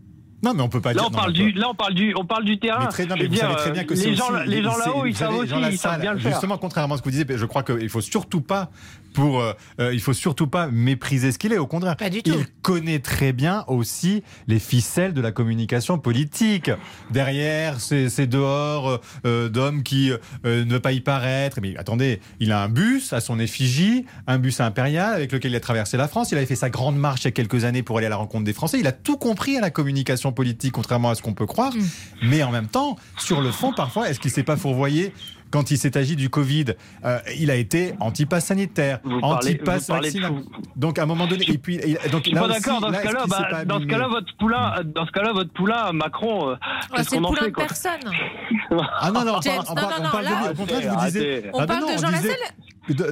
Non, 0.45 0.53
mais 0.55 0.63
on 0.63 0.69
peut 0.69 0.81
pas 0.81 0.93
là, 0.93 1.01
dire. 1.01 1.09
On 1.11 1.15
parle 1.15 1.33
du, 1.33 1.53
là, 1.53 1.69
on 1.71 1.75
parle 1.75 1.95
du, 1.95 2.15
on 2.17 2.25
parle 2.25 2.45
du 2.45 2.59
terrain. 2.59 2.85
Mais 2.85 2.89
très, 2.89 3.07
non, 3.07 3.17
mais 3.19 3.27
vous 3.27 3.37
savez 3.37 3.55
très 3.57 3.71
bien 3.71 3.85
que 3.85 3.95
les 3.95 4.15
gens, 4.15 4.31
aussi, 4.31 4.49
les 4.49 4.63
gens 4.63 4.77
là-haut, 4.77 5.07
ils 5.07 5.17
savent 5.17 5.35
aussi, 5.35 5.53
ils 5.71 5.79
savent 5.79 6.01
bien 6.01 6.13
le 6.13 6.19
faire. 6.19 6.33
Justement, 6.33 6.59
contrairement 6.59 6.95
à 6.95 6.99
ce 6.99 7.03
que 7.03 7.09
vous 7.09 7.17
disiez, 7.17 7.27
je 7.37 7.47
crois 7.47 7.63
qu'il 7.63 7.89
faut 7.89 8.01
surtout 8.01 8.41
pas 8.41 8.71
pour, 9.15 9.41
euh, 9.41 9.55
il 9.93 10.01
faut 10.01 10.13
surtout 10.13 10.49
pas 10.49 10.67
mépriser 10.67 11.33
ce 11.33 11.39
qu'il 11.39 11.53
est. 11.53 11.59
Au 11.59 11.67
contraire, 11.67 11.97
pas 11.97 12.11
du 12.11 12.23
tout. 12.23 12.33
il 12.37 12.47
connaît 12.63 12.99
très 12.99 13.33
bien 13.33 13.65
aussi 13.69 14.23
les 14.49 14.59
ficelles 14.59 15.15
de 15.15 15.21
la 15.21 15.33
communication 15.33 15.99
politique. 15.99 16.71
Derrière 17.11 17.81
ces, 17.81 18.11
ces 18.11 18.27
dehors 18.27 19.01
euh, 19.25 19.49
d'hommes 19.49 19.83
qui 19.83 20.11
euh, 20.45 20.65
ne 20.65 20.79
pas 20.79 20.93
y 20.93 21.01
paraître. 21.01 21.61
Mais 21.63 21.77
attendez, 21.77 22.21
il 22.41 22.53
a 22.53 22.63
un 22.63 22.69
bus 22.69 23.13
à 23.13 23.21
son 23.21 23.39
effigie, 23.39 24.05
un 24.27 24.39
bus 24.39 24.61
impérial 24.61 25.15
avec 25.15 25.33
lequel 25.33 25.53
il 25.53 25.57
a 25.57 25.61
traversé 25.61 25.97
la 25.97 26.09
France. 26.09 26.33
Il 26.33 26.37
avait 26.37 26.47
fait 26.47 26.57
sa 26.57 26.69
grande 26.69 26.97
marche 26.97 27.23
il 27.23 27.27
y 27.27 27.29
a 27.29 27.33
quelques 27.33 27.65
années 27.65 27.83
pour 27.83 27.99
aller 27.99 28.07
à 28.07 28.11
la 28.11 28.17
rencontre 28.17 28.45
des 28.45 28.53
Français. 28.53 28.79
Il 28.81 28.87
a 28.89 28.93
tout 28.93 29.17
compris 29.17 29.57
à 29.57 29.61
la 29.61 29.71
communication 29.71 30.33
politique, 30.35 30.73
contrairement 30.73 31.11
à 31.11 31.15
ce 31.15 31.23
qu'on 31.23 31.35
peut 31.35 31.47
croire. 31.47 31.75
Mm. 31.75 31.83
Mais 32.23 32.43
en 32.43 32.51
même 32.51 32.69
temps, 32.69 32.97
sur 33.19 33.41
le 33.41 33.51
fond, 33.51 33.73
parfois, 33.73 34.11
est-ce 34.11 34.21
qu'il 34.21 34.31
ne 34.31 34.35
s'est 34.35 34.43
pas 34.43 34.57
fourvoyé 34.57 35.13
quand 35.55 35.71
il 35.71 35.79
s'est 35.79 35.97
agi 35.97 36.17
du 36.17 36.31
Covid, 36.31 36.65
euh, 37.05 37.21
il 37.39 37.49
a 37.49 37.55
été 37.55 37.95
anti-pass 38.01 38.47
sanitaire, 38.47 38.99
anti-pass 39.23 39.89
vaccinal. 39.89 40.33
Donc 40.75 40.99
à 40.99 41.05
un 41.05 41.07
moment 41.07 41.29
donné, 41.29 41.45
et 41.49 41.59
puis 41.59 41.79
donc 42.11 42.25
je 42.25 42.31
suis 42.31 42.33
pas 42.33 42.49
d'accord 42.49 42.81
dans 42.81 42.93
ce 42.93 43.01
cas-là. 43.01 43.25
Bah, 43.29 43.65
dans 43.65 43.79
ce 43.79 43.87
cas-là, 43.87 44.09
votre 44.09 44.37
poulain, 44.37 44.75
dans 44.85 45.07
ce 45.07 45.13
cas-là, 45.13 45.33
votre 45.33 45.53
poulain, 45.53 45.93
Macron, 45.93 46.51
euh, 46.51 46.57
qu'est-ce 46.97 47.11
qu'on 47.11 47.23
en 47.23 47.33
fait 47.35 47.53
quoi? 47.53 47.67
personne. 47.67 48.01
ah 48.99 49.13
non 49.13 49.25
non, 49.25 49.35
on, 49.37 49.41
James, 49.43 49.63
on, 49.69 49.75
non, 49.77 49.83
on, 49.97 50.03
non, 50.03 50.11
parle 50.11 50.25
là, 50.25 50.49
de, 50.49 50.51
au 50.51 50.55
contraire, 50.57 50.81
je 50.83 50.89
vous 50.89 51.05
disais, 51.05 51.51
on 51.53 51.61
ah, 51.61 51.67
parle 51.69 51.95
de 51.95 52.01
Jean 52.01 52.11
Lassalle 52.11 52.31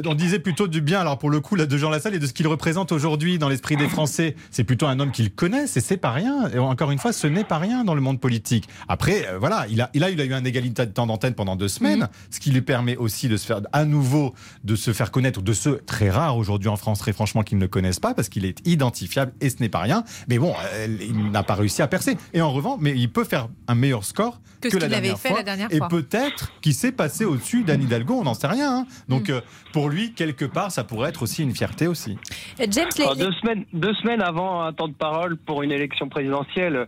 on 0.07 0.14
disait 0.14 0.39
plutôt 0.39 0.68
du 0.68 0.81
bien, 0.81 1.01
alors 1.01 1.18
pour 1.18 1.31
le 1.31 1.41
coup, 1.41 1.55
là, 1.55 1.66
de 1.66 1.77
Jean 1.77 1.91
Lassalle 1.91 2.14
et 2.14 2.18
de 2.18 2.27
ce 2.27 2.33
qu'il 2.33 2.47
représente 2.47 2.93
aujourd'hui 2.93 3.39
dans 3.39 3.49
l'esprit 3.49 3.77
des 3.77 3.89
Français. 3.89 4.37
C'est 4.51 4.64
plutôt 4.64 4.87
un 4.87 5.01
homme 5.01 5.12
qu'ils 5.12 5.33
connaissent 5.33 5.77
et 5.77 5.81
c'est 5.81 5.97
pas 5.97 6.11
rien. 6.11 6.49
Et 6.55 6.59
encore 6.59 6.91
une 6.91 6.99
fois, 6.99 7.12
ce 7.12 7.27
n'est 7.27 7.45
pas 7.45 7.59
rien 7.59 7.85
dans 7.85 7.95
le 7.95 8.01
monde 8.01 8.20
politique. 8.20 8.68
Après, 8.89 9.27
euh, 9.29 9.39
voilà, 9.39 9.66
il 9.68 9.81
a, 9.81 9.85
a, 9.85 10.11
il 10.11 10.20
a 10.20 10.25
eu 10.25 10.35
un 10.35 10.45
égalité 10.45 10.87
de 10.87 10.93
temps 10.93 11.07
d'antenne 11.07 11.35
pendant 11.35 11.57
deux 11.57 11.68
semaines, 11.68 12.01
mhm. 12.01 12.09
ce 12.31 12.41
qui 12.41 12.51
lui 12.51 12.62
permet 12.62 12.97
aussi 12.97 13.29
de 13.29 13.37
se 13.37 13.47
faire, 13.47 13.61
à 13.73 13.85
nouveau, 13.85 14.35
de 14.64 14.77
se 14.77 14.93
faire 14.93 15.11
connaître 15.11 15.43
de 15.43 15.53
ceux 15.53 15.79
très 15.87 16.11
rares 16.11 16.37
aujourd'hui 16.37 16.68
en 16.68 16.77
France, 16.77 16.99
très 16.99 17.12
franchement, 17.12 17.43
qui 17.43 17.55
ne 17.55 17.61
le 17.61 17.68
connaissent 17.68 18.01
pas 18.01 18.14
parce 18.14 18.29
qu'il 18.29 18.45
est 18.45 18.66
identifiable 18.66 19.33
et 19.41 19.51
ce 19.51 19.57
n'est 19.61 19.68
pas 19.68 19.81
rien. 19.81 20.05
Mais 20.29 20.39
bon, 20.39 20.55
euh, 20.75 20.87
il 21.01 21.31
n'a 21.31 21.43
pas 21.43 21.55
réussi 21.55 21.83
à 21.83 21.89
percer. 21.89 22.16
Et 22.35 22.41
en 22.41 22.53
revanche, 22.53 22.79
mais 22.81 22.93
il 22.97 23.11
peut 23.11 23.25
faire 23.25 23.49
un 23.68 23.75
meilleur 23.75 24.05
score 24.05 24.41
que, 24.61 24.68
que 24.68 24.77
la, 24.77 24.89
dernière 24.89 25.18
fait 25.18 25.29
fois, 25.29 25.39
la 25.39 25.45
dernière 25.45 25.68
et 25.70 25.79
fois. 25.79 25.87
Et 25.87 25.91
peut-être 25.91 26.53
qu'il 26.61 26.75
s'est 26.75 26.93
passé 26.93 27.25
au-dessus 27.25 27.64
d'Anne 27.64 27.83
Hidalgo, 27.83 28.14
on 28.14 28.25
n'en 28.25 28.35
sait 28.35 28.47
rien. 28.47 28.79
Hein. 28.79 28.87
Donc, 29.09 29.29
mm. 29.29 29.33
euh, 29.33 29.41
pour 29.73 29.89
lui, 29.89 30.12
quelque 30.12 30.45
part, 30.45 30.70
ça 30.70 30.85
pourrait 30.85 31.09
être 31.09 31.23
aussi 31.23 31.43
une 31.43 31.55
fierté 31.55 31.87
aussi. 31.87 32.18
James, 32.59 32.89
les... 32.99 33.07
deux, 33.16 33.33
semaines, 33.33 33.64
deux 33.73 33.95
semaines 33.95 34.23
avant 34.23 34.62
un 34.62 34.73
temps 34.73 34.89
de 34.89 34.95
parole 34.95 35.37
pour 35.37 35.62
une 35.62 35.73
élection 35.73 36.09
présidentielle, 36.09 36.87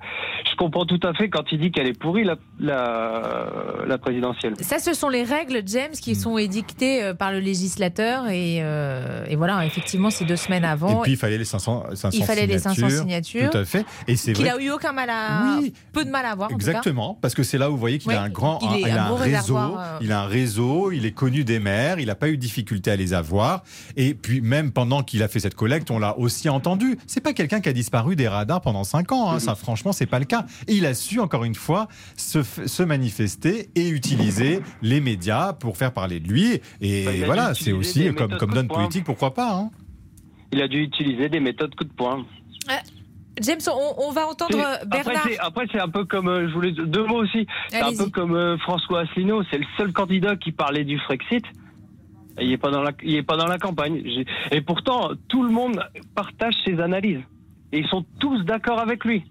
je 0.50 0.56
comprends 0.56 0.84
tout 0.84 1.00
à 1.02 1.14
fait 1.14 1.28
quand 1.28 1.44
il 1.52 1.60
dit 1.60 1.70
qu'elle 1.70 1.86
est 1.86 1.98
pourrie, 1.98 2.24
la, 2.24 2.36
la, 2.60 3.84
la, 3.86 3.98
présidentielle. 3.98 4.54
Ça, 4.60 4.78
ce 4.78 4.92
sont 4.92 5.08
les 5.08 5.24
règles, 5.24 5.62
James, 5.66 5.92
qui 5.92 6.14
sont 6.14 6.38
édictées 6.38 7.02
euh, 7.02 7.14
par 7.14 7.32
le 7.32 7.40
législateur. 7.40 8.28
Et, 8.28 8.58
euh, 8.60 9.24
et, 9.28 9.36
voilà, 9.36 9.64
effectivement, 9.64 10.10
c'est 10.10 10.24
deux 10.24 10.36
semaines 10.36 10.64
avant. 10.64 11.00
Et 11.00 11.02
puis, 11.02 11.12
il 11.12 11.18
fallait 11.18 11.38
les 11.38 11.44
500, 11.44 11.86
500 11.94 12.10
il 12.12 12.24
fallait 12.24 12.42
signatures. 12.42 12.70
les 12.70 12.90
500 12.90 13.02
signatures. 13.02 13.50
Tout 13.50 13.58
à 13.58 13.64
fait. 13.64 13.86
Et 14.06 14.16
c'est 14.16 14.32
Qu'il 14.32 14.48
a 14.48 14.60
eu 14.60 14.70
aucun 14.70 14.92
mal 14.92 15.10
à. 15.10 15.58
Oui, 15.60 15.72
peu 15.92 16.04
de 16.04 16.10
mal 16.10 16.26
à 16.26 16.30
avoir. 16.30 16.50
Exactement. 16.52 17.18
Parce 17.20 17.34
que 17.34 17.42
c'est 17.42 17.58
là 17.58 17.70
où 17.70 17.72
vous 17.72 17.78
voyez 17.78 17.98
qu'il 17.98 18.10
oui, 18.10 18.16
a 18.16 18.22
un 18.22 18.28
grand 18.28 18.58
il, 18.62 18.68
un, 18.68 18.88
il 18.88 18.98
a 18.98 19.06
un, 19.06 19.12
un 19.12 19.16
réseau. 19.16 19.56
Euh... 19.56 19.98
Il 20.00 20.12
a 20.12 20.20
un 20.22 20.26
réseau. 20.26 20.92
Il 20.92 21.06
est 21.06 21.12
connu 21.12 21.44
des 21.44 21.58
maires. 21.58 21.98
Il 21.98 22.06
n'a 22.06 22.14
pas 22.14 22.28
eu 22.28 22.36
de 22.36 22.42
difficulté 22.74 22.90
à 22.90 22.96
les 22.96 23.14
avoir. 23.14 23.62
Et 23.96 24.14
puis, 24.14 24.40
même 24.40 24.72
pendant 24.72 25.02
qu'il 25.02 25.22
a 25.22 25.28
fait 25.28 25.40
cette 25.40 25.54
collecte, 25.54 25.90
on 25.90 25.98
l'a 25.98 26.18
aussi 26.18 26.48
entendu. 26.48 26.96
C'est 27.06 27.20
pas 27.22 27.32
quelqu'un 27.32 27.60
qui 27.60 27.68
a 27.68 27.72
disparu 27.72 28.16
des 28.16 28.28
radars 28.28 28.60
pendant 28.60 28.84
5 28.84 29.12
ans. 29.12 29.30
Hein. 29.30 29.38
Ça, 29.38 29.54
franchement, 29.54 29.92
c'est 29.92 30.06
pas 30.06 30.18
le 30.18 30.24
cas. 30.24 30.44
Et 30.68 30.74
il 30.74 30.86
a 30.86 30.94
su, 30.94 31.20
encore 31.20 31.44
une 31.44 31.54
fois, 31.54 31.88
se, 32.16 32.42
se 32.42 32.82
manifester 32.82 33.70
et 33.74 33.88
utiliser 33.88 34.60
les 34.82 35.00
médias 35.00 35.52
pour 35.52 35.76
faire 35.76 35.92
parler 35.92 36.20
de 36.20 36.28
lui. 36.28 36.60
Et 36.80 37.04
Bah, 37.04 37.10
voilà, 37.26 37.54
c'est 37.54 37.72
aussi 37.72 38.06
comme, 38.14 38.30
comme 38.36 38.38
coup 38.38 38.46
de 38.46 38.54
donne 38.54 38.68
politique, 38.68 39.04
pourquoi 39.04 39.34
pas. 39.34 39.52
hein. 39.52 39.70
Il 40.52 40.62
a 40.62 40.68
dû 40.68 40.82
utiliser 40.82 41.28
des 41.28 41.40
méthodes 41.40 41.74
coup 41.74 41.84
de 41.84 41.92
poing. 41.92 42.24
James, 43.40 43.58
on, 43.66 44.04
on 44.06 44.12
va 44.12 44.28
entendre 44.28 44.52
Et 44.56 44.86
Bernard. 44.86 45.26
Après, 45.40 45.64
c'est- 45.72 45.80
un 45.80 45.88
peu 45.88 46.04
comme, 46.04 46.28
euh, 46.28 46.48
je 46.48 46.54
voulais 46.54 46.70
deux 46.70 47.04
mots 47.04 47.20
aussi. 47.24 47.46
C'est 47.68 47.80
un 47.82 47.90
peu 47.92 48.08
comme 48.08 48.36
euh, 48.36 48.56
François 48.58 49.00
Asselineau, 49.00 49.42
c'est 49.50 49.58
le 49.58 49.64
seul 49.76 49.92
candidat 49.92 50.36
qui 50.36 50.52
parlait 50.52 50.84
du 50.84 51.00
Frexit. 51.00 51.44
Il 52.40 52.48
n'est 52.48 52.58
pas 52.58 52.70
dans 52.70 52.82
la, 52.82 52.92
il 53.02 53.14
est 53.14 53.22
pas 53.22 53.36
dans 53.36 53.46
la 53.46 53.58
campagne. 53.58 54.02
Et 54.50 54.60
pourtant, 54.60 55.10
tout 55.28 55.42
le 55.42 55.50
monde 55.50 55.82
partage 56.14 56.54
ses 56.64 56.80
analyses. 56.80 57.22
Et 57.72 57.78
ils 57.78 57.86
sont 57.86 58.04
tous 58.18 58.42
d'accord 58.44 58.80
avec 58.80 59.04
lui. 59.04 59.24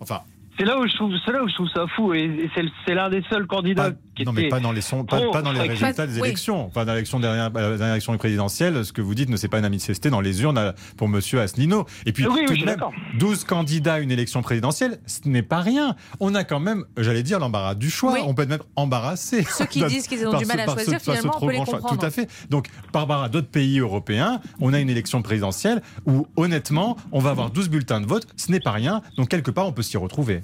Enfin, 0.00 0.20
C'est 0.60 0.66
là 0.66 0.78
où 0.78 0.86
je 0.86 0.94
trouve, 0.94 1.10
c'est 1.24 1.32
là 1.32 1.42
où 1.42 1.48
je 1.48 1.54
trouve 1.54 1.68
ça 1.74 1.86
fou. 1.96 2.12
Et 2.12 2.50
c'est 2.86 2.92
l'un 2.94 3.08
des 3.08 3.22
seuls 3.30 3.46
candidats 3.46 3.92
qui 4.14 4.24
non, 4.26 4.32
était 4.32 4.42
mais 4.42 4.48
pas 4.50 4.60
dans 4.60 4.72
les, 4.72 4.82
sons, 4.82 5.06
pas, 5.06 5.18
pas 5.32 5.40
dans 5.40 5.52
les 5.52 5.60
résultats 5.60 6.06
des 6.06 6.20
Oui. 6.20 6.26
élections. 6.28 6.66
Enfin, 6.66 6.84
dans 6.84 6.92
l'élection 6.92 7.18
dernière, 7.18 7.46
euh, 7.56 7.70
la 7.70 7.76
dernière 7.78 7.94
élection 7.94 8.14
présidentielle, 8.18 8.84
ce 8.84 8.92
que 8.92 9.00
vous 9.00 9.14
dites 9.14 9.30
ne 9.30 9.38
s'est 9.38 9.48
pas 9.48 9.62
manifesté 9.62 10.10
dans 10.10 10.20
les 10.20 10.42
urnes 10.42 10.74
pour 10.98 11.08
Monsieur 11.08 11.40
Asselineau. 11.40 11.86
Et 12.04 12.12
puis, 12.12 12.26
Oui, 12.26 12.44
tout 12.46 12.52
de 12.52 12.58
même, 12.58 12.66
d'accord. 12.66 12.92
12 13.18 13.44
candidats 13.44 13.94
à 13.94 13.98
une 14.00 14.10
élection 14.10 14.42
présidentielle, 14.42 14.98
ce 15.06 15.26
n'est 15.26 15.40
pas 15.42 15.60
rien. 15.60 15.96
On 16.20 16.34
a 16.34 16.44
quand 16.44 16.60
même, 16.60 16.84
j'allais 16.98 17.22
dire, 17.22 17.38
l'embarras 17.38 17.74
du 17.74 17.88
choix. 17.88 18.12
Oui. 18.12 18.20
On 18.26 18.34
peut 18.34 18.42
être 18.42 18.50
même 18.50 18.60
embarrassé. 18.76 19.44
Ceux 19.44 19.64
qui 19.64 19.82
disent 19.86 20.08
qu'ils 20.08 20.26
ont 20.28 20.36
du 20.36 20.44
mal 20.44 20.58
ce- 20.58 20.62
à 20.62 20.74
choisir, 20.74 21.00
ce 21.00 21.04
finalement, 21.10 21.32
on 21.34 21.36
trop 21.38 21.46
peut 21.46 21.52
les 21.52 21.56
grand 21.56 21.64
choix. 21.64 21.78
comprendre. 21.78 22.00
Tout 22.00 22.06
à 22.06 22.10
fait. 22.10 22.28
Donc, 22.50 22.66
par 22.92 23.02
rapport 23.02 23.22
à 23.22 23.30
d'autres 23.30 23.48
pays 23.48 23.78
européens, 23.78 24.42
on 24.60 24.74
a 24.74 24.78
une 24.80 24.90
élection 24.90 25.22
présidentielle 25.22 25.80
où, 26.04 26.26
honnêtement, 26.36 26.98
on 27.12 27.20
va 27.20 27.30
avoir 27.30 27.48
12 27.50 27.70
bulletins 27.70 28.02
de 28.02 28.06
vote. 28.06 28.26
Ce 28.36 28.52
n'est 28.52 28.60
pas 28.60 28.72
rien. 28.72 29.00
Donc, 29.16 29.28
quelque 29.30 29.50
part, 29.50 29.66
on 29.66 29.72
peut 29.72 29.80
s'y 29.80 29.96
retrouver. 29.96 30.42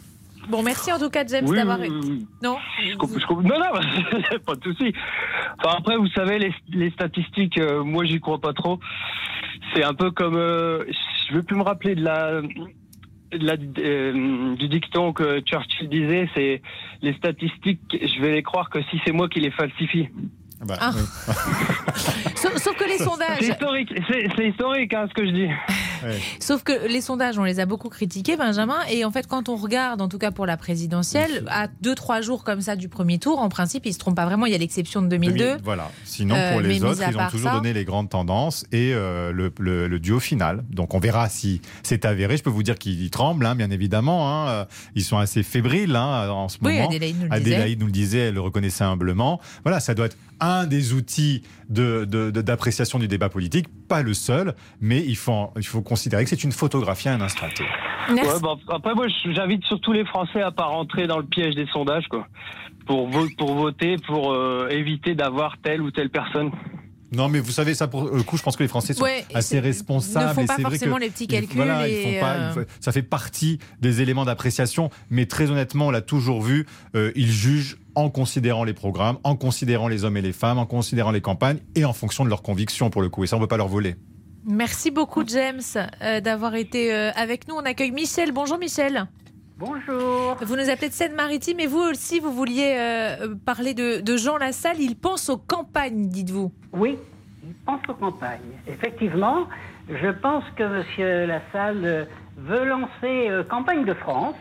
Bon, 0.48 0.62
merci 0.62 0.92
en 0.92 0.98
tout 0.98 1.10
cas, 1.10 1.24
James, 1.26 1.44
Oui, 1.48 1.56
d'avoir. 1.56 1.78
oui. 1.80 2.26
Non 2.42 2.56
Je 2.84 2.94
comprends- 2.96 3.18
je 3.18 3.26
comprends- 3.26 3.42
Non, 3.48 3.58
non, 3.58 4.38
pas 4.46 4.54
de 4.54 4.62
souci. 4.62 4.92
Enfin, 5.58 5.76
après, 5.78 5.96
vous 5.96 6.08
savez, 6.08 6.38
les, 6.38 6.54
les 6.68 6.90
statistiques, 6.90 7.58
euh, 7.58 7.82
moi, 7.82 8.04
j'y 8.04 8.20
crois 8.20 8.38
pas 8.40 8.52
trop. 8.52 8.78
C'est 9.74 9.82
un 9.84 9.94
peu 9.94 10.10
comme, 10.10 10.36
euh, 10.36 10.84
je 11.28 11.34
veux 11.34 11.42
plus 11.42 11.56
me 11.56 11.62
rappeler 11.62 11.94
de 11.96 12.04
la, 12.04 12.40
de 12.42 13.44
la- 13.46 13.56
euh, 13.78 14.54
du 14.56 14.68
dicton 14.68 15.12
que 15.12 15.40
Churchill 15.40 15.88
disait, 15.88 16.28
c'est 16.34 16.62
les 17.02 17.12
statistiques, 17.14 17.80
je 17.92 18.20
vais 18.20 18.32
les 18.32 18.42
croire 18.42 18.70
que 18.70 18.80
si 18.90 19.00
c'est 19.04 19.12
moi 19.12 19.28
qui 19.28 19.40
les 19.40 19.50
falsifie. 19.50 20.08
Bah, 20.64 20.74
Ah. 20.80 20.90
oui. 20.94 21.02
Sauf, 22.36 22.56
sauf 22.56 22.76
que 22.76 22.84
les 22.84 22.98
C'est 22.98 23.04
sondages. 23.04 23.40
historique, 23.42 23.92
c'est 24.08 24.28
c'est 24.36 24.48
historique, 24.48 24.92
hein, 24.94 25.06
ce 25.08 25.14
que 25.14 25.26
je 25.26 25.30
dis. 25.32 25.48
Ouais. 26.04 26.18
Sauf 26.40 26.62
que 26.62 26.86
les 26.88 27.00
sondages, 27.00 27.38
on 27.38 27.44
les 27.44 27.60
a 27.60 27.66
beaucoup 27.66 27.88
critiqués, 27.88 28.36
Benjamin. 28.36 28.78
Et 28.90 29.04
en 29.04 29.10
fait, 29.10 29.26
quand 29.26 29.48
on 29.48 29.56
regarde, 29.56 30.00
en 30.02 30.08
tout 30.08 30.18
cas 30.18 30.30
pour 30.30 30.46
la 30.46 30.56
présidentielle, 30.56 31.44
à 31.48 31.68
2-3 31.82 32.22
jours 32.22 32.44
comme 32.44 32.60
ça 32.60 32.76
du 32.76 32.88
premier 32.88 33.18
tour, 33.18 33.38
en 33.40 33.48
principe, 33.48 33.86
ils 33.86 33.92
se 33.94 33.98
trompent 33.98 34.16
pas 34.16 34.26
vraiment. 34.26 34.46
Il 34.46 34.52
y 34.52 34.54
a 34.54 34.58
l'exception 34.58 35.02
de 35.02 35.08
2002. 35.08 35.56
Voilà. 35.64 35.90
Sinon, 36.04 36.34
Euh, 36.36 36.52
pour 36.52 36.60
mais 36.62 36.68
les 36.68 36.84
autres, 36.84 37.00
ils 37.08 37.16
ont 37.16 37.26
toujours 37.30 37.50
ça- 37.50 37.56
donné 37.56 37.72
les 37.72 37.84
grandes 37.84 38.10
tendances 38.10 38.64
et 38.72 38.92
euh, 38.94 39.32
le, 39.32 39.52
le- 39.58 39.88
le 39.88 40.00
duo 40.00 40.20
final. 40.20 40.64
Donc, 40.70 40.94
on 40.94 40.98
verra 40.98 41.28
si 41.28 41.60
c'est 41.82 42.04
avéré. 42.04 42.36
Je 42.36 42.42
peux 42.42 42.50
vous 42.50 42.62
dire 42.62 42.76
qu'ils 42.78 43.10
tremblent, 43.10 43.46
hein, 43.46 43.54
bien 43.54 43.70
évidemment. 43.70 44.28
hein. 44.30 44.48
Euh, 44.48 44.64
Ils 44.94 45.04
sont 45.04 45.18
assez 45.18 45.42
fébriles 45.42 45.96
hein, 45.96 46.28
en 46.30 46.48
ce 46.48 46.58
Oui, 46.62 46.74
moment. 46.74 46.88
Adélaïde 46.88 47.16
nous 47.18 47.24
le 47.24 47.28
disait. 47.38 47.54
Adélaïde 47.54 47.80
nous 47.80 47.86
le 47.86 47.92
disait, 47.92 48.18
elle 48.18 48.34
le 48.34 48.40
reconnaissait 48.40 48.84
humblement. 48.84 49.40
Voilà, 49.64 49.80
ça 49.80 49.94
doit 49.94 50.06
être 50.06 50.16
un 50.40 50.66
des 50.66 50.92
outils 50.92 51.42
de- 51.70 52.04
de- 52.04 52.30
de- 52.30 52.42
d'appréciation 52.42 52.98
du 52.98 53.08
débat 53.08 53.28
politique, 53.30 53.66
pas 53.88 54.02
le 54.02 54.12
seul, 54.12 54.54
mais 54.80 55.02
il 55.02 55.16
faut, 55.16 55.50
il 55.56 55.66
faut 55.66 55.80
considérer 55.86 56.24
que 56.24 56.30
c'est 56.30 56.44
une 56.44 56.52
photographie 56.52 57.08
à 57.08 57.14
un 57.14 57.20
instant 57.20 57.46
T. 57.54 57.64
Merci. 58.14 58.30
Ouais, 58.30 58.40
bah, 58.42 58.54
après, 58.68 58.94
moi, 58.94 59.06
j'invite 59.32 59.64
surtout 59.64 59.92
les 59.92 60.04
Français 60.04 60.42
à 60.42 60.50
pas 60.50 60.66
rentrer 60.66 61.06
dans 61.06 61.18
le 61.18 61.24
piège 61.24 61.54
des 61.54 61.66
sondages, 61.72 62.06
quoi. 62.08 62.26
Pour, 62.86 63.08
vo- 63.08 63.28
pour 63.38 63.54
voter, 63.54 63.96
pour 64.06 64.32
euh, 64.32 64.68
éviter 64.70 65.14
d'avoir 65.14 65.56
telle 65.62 65.80
ou 65.82 65.90
telle 65.90 66.10
personne. 66.10 66.50
Non, 67.12 67.28
mais 67.28 67.38
vous 67.40 67.50
savez, 67.52 67.74
ça 67.74 67.86
pour 67.88 68.04
le 68.14 68.22
coup, 68.24 68.36
je 68.36 68.42
pense 68.42 68.56
que 68.56 68.62
les 68.64 68.68
Français 68.68 68.92
sont 68.92 69.02
Ouais, 69.04 69.24
assez 69.32 69.58
responsables. 69.60 70.28
ne 70.28 70.34
font 70.34 70.46
pas 70.46 70.54
vrai 70.54 70.62
forcément 70.62 70.96
que 70.96 71.00
les 71.02 71.10
petits 71.10 71.24
ils- 71.24 71.28
calculs 71.28 71.56
voilà, 71.56 71.88
ils 71.88 71.94
et, 71.94 72.02
font 72.14 72.20
pas- 72.20 72.34
euh, 72.34 72.52
ils 72.58 72.82
ça 72.84 72.92
fait 72.92 73.02
partie 73.02 73.58
des 73.80 74.02
éléments 74.02 74.24
d'appréciation, 74.24 74.90
mais 75.08 75.26
très 75.26 75.50
honnêtement, 75.50 75.86
on 75.86 75.90
l'a 75.90 76.00
toujours 76.00 76.42
vu, 76.42 76.66
euh, 76.96 77.12
ils 77.16 77.30
jugent 77.30 77.78
en 77.94 78.10
considérant 78.10 78.64
les 78.64 78.74
programmes, 78.74 79.18
en 79.24 79.36
considérant 79.36 79.86
les 79.88 80.04
hommes 80.04 80.16
et 80.16 80.22
les 80.22 80.32
femmes, 80.32 80.58
en 80.58 80.66
considérant 80.66 81.12
les 81.12 81.20
campagnes 81.20 81.58
et 81.76 81.84
en 81.84 81.92
fonction 81.92 82.24
de 82.24 82.28
leurs 82.28 82.42
convictions 82.42 82.90
pour 82.90 83.02
le 83.02 83.08
coup. 83.08 83.22
Et 83.24 83.26
ça, 83.28 83.36
on 83.36 83.40
ne 83.40 83.44
peut 83.44 83.48
pas 83.48 83.56
leur 83.56 83.68
voler. 83.68 83.94
Merci 84.48 84.92
beaucoup, 84.92 85.24
James, 85.26 85.60
euh, 86.02 86.20
d'avoir 86.20 86.54
été 86.54 86.94
euh, 86.94 87.10
avec 87.16 87.48
nous. 87.48 87.56
On 87.56 87.64
accueille 87.64 87.90
Michel. 87.90 88.30
Bonjour, 88.30 88.58
Michel. 88.58 89.06
Bonjour. 89.58 90.36
Vous 90.40 90.54
nous 90.54 90.70
appelez 90.70 90.88
de 90.88 90.94
Seine-Maritime 90.94 91.58
et 91.58 91.66
vous 91.66 91.80
aussi, 91.80 92.20
vous 92.20 92.30
vouliez 92.30 92.76
euh, 92.78 93.34
parler 93.44 93.74
de, 93.74 94.00
de 94.00 94.16
Jean 94.16 94.36
Lassalle. 94.36 94.78
Il 94.78 94.94
pense 94.94 95.30
aux 95.30 95.36
campagnes, 95.38 96.08
dites-vous. 96.08 96.52
Oui, 96.72 96.96
il 97.42 97.54
pense 97.64 97.80
aux 97.88 97.94
campagnes. 97.94 98.38
Effectivement, 98.68 99.48
je 99.88 100.10
pense 100.10 100.44
que 100.56 100.62
M. 100.62 101.28
Lassalle 101.28 102.06
veut 102.36 102.64
lancer 102.66 103.28
euh, 103.30 103.42
campagne 103.42 103.84
de 103.84 103.94
France, 103.94 104.36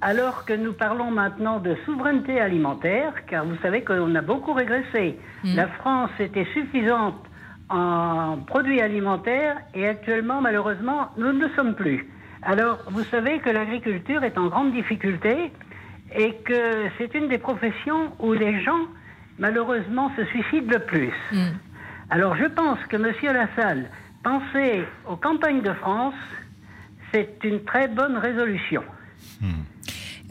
alors 0.00 0.46
que 0.46 0.52
nous 0.52 0.72
parlons 0.72 1.12
maintenant 1.12 1.60
de 1.60 1.76
souveraineté 1.84 2.40
alimentaire, 2.40 3.12
car 3.26 3.44
vous 3.44 3.56
savez 3.62 3.84
qu'on 3.84 4.14
a 4.16 4.20
beaucoup 4.20 4.52
régressé. 4.52 5.16
La 5.44 5.68
France 5.68 6.10
était 6.18 6.46
suffisante 6.54 7.27
en 7.70 8.38
produits 8.46 8.80
alimentaires 8.80 9.58
et 9.74 9.86
actuellement, 9.86 10.40
malheureusement, 10.40 11.08
nous 11.16 11.32
ne 11.32 11.40
le 11.46 11.50
sommes 11.54 11.74
plus. 11.74 12.08
Alors, 12.42 12.78
vous 12.88 13.04
savez 13.04 13.40
que 13.40 13.50
l'agriculture 13.50 14.24
est 14.24 14.38
en 14.38 14.46
grande 14.46 14.72
difficulté 14.72 15.52
et 16.14 16.34
que 16.44 16.86
c'est 16.96 17.14
une 17.14 17.28
des 17.28 17.38
professions 17.38 18.12
où 18.20 18.32
les 18.32 18.62
gens, 18.62 18.86
malheureusement, 19.38 20.10
se 20.16 20.24
suicident 20.26 20.72
le 20.72 20.78
plus. 20.78 21.12
Hmm. 21.32 21.56
Alors, 22.10 22.36
je 22.36 22.46
pense 22.46 22.78
que 22.88 22.96
M. 22.96 23.12
Lassalle, 23.22 23.90
penser 24.22 24.84
aux 25.06 25.16
campagnes 25.16 25.62
de 25.62 25.72
France, 25.74 26.14
c'est 27.12 27.38
une 27.44 27.64
très 27.64 27.88
bonne 27.88 28.16
résolution. 28.16 28.82
Hmm. 29.40 29.62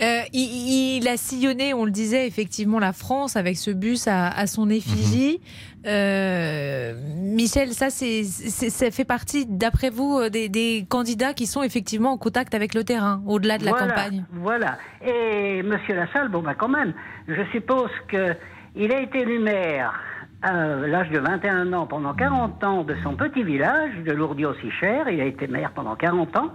Euh, 0.02 0.22
il, 0.34 1.08
a 1.08 1.18
sillonné, 1.18 1.74
on 1.74 1.86
le 1.86 1.92
disait, 1.92 2.28
effectivement, 2.28 2.80
la 2.80 2.94
France 2.94 3.36
avec 3.36 3.58
ce 3.58 3.72
bus 3.72 4.08
à, 4.08 4.46
son 4.46 4.70
effigie. 4.70 5.40
Mhm. 5.40 5.84
Euh, 5.88 6.94
Michel, 7.16 7.70
ça, 7.70 7.90
c'est, 7.90 8.24
ça 8.24 8.92
fait 8.92 9.06
partie, 9.06 9.46
d'après 9.48 9.90
vous, 9.90 10.20
euh, 10.20 10.30
des, 10.30 10.86
candidats 10.90 11.34
qui 11.34 11.48
sont 11.48 11.64
effectivement 11.64 12.12
en 12.12 12.18
contact 12.18 12.54
avec 12.54 12.74
le 12.74 12.84
terrain, 12.84 13.22
au-delà 13.26 13.58
de 13.58 13.66
la 13.66 13.72
campagne. 13.72 14.26
Voilà. 14.34 14.78
Et 15.06 15.64
Monsieur 15.64 15.96
Lassalle, 15.96 16.30
bon, 16.30 16.42
bah, 16.42 16.54
quand 16.56 16.70
même, 16.70 16.94
je 17.28 17.42
suppose 17.52 17.92
qu'il 18.10 18.92
a 18.92 19.02
été 19.02 19.22
élu 19.22 19.40
maire 19.40 19.94
à 20.44 20.76
l'âge 20.76 21.10
de 21.10 21.20
21 21.20 21.74
ans 21.74 21.88
pendant 21.88 22.14
40 22.14 22.64
ans 22.64 22.84
de 22.84 22.96
son 23.04 23.16
petit 23.16 23.44
village 23.44 23.96
de 24.06 24.12
Lourdes-aussi-Cher. 24.12 25.10
Il 25.10 25.20
a 25.20 25.26
été 25.26 25.48
maire 25.48 25.72
pendant 25.74 25.96
40 25.96 26.38
ans. 26.38 26.52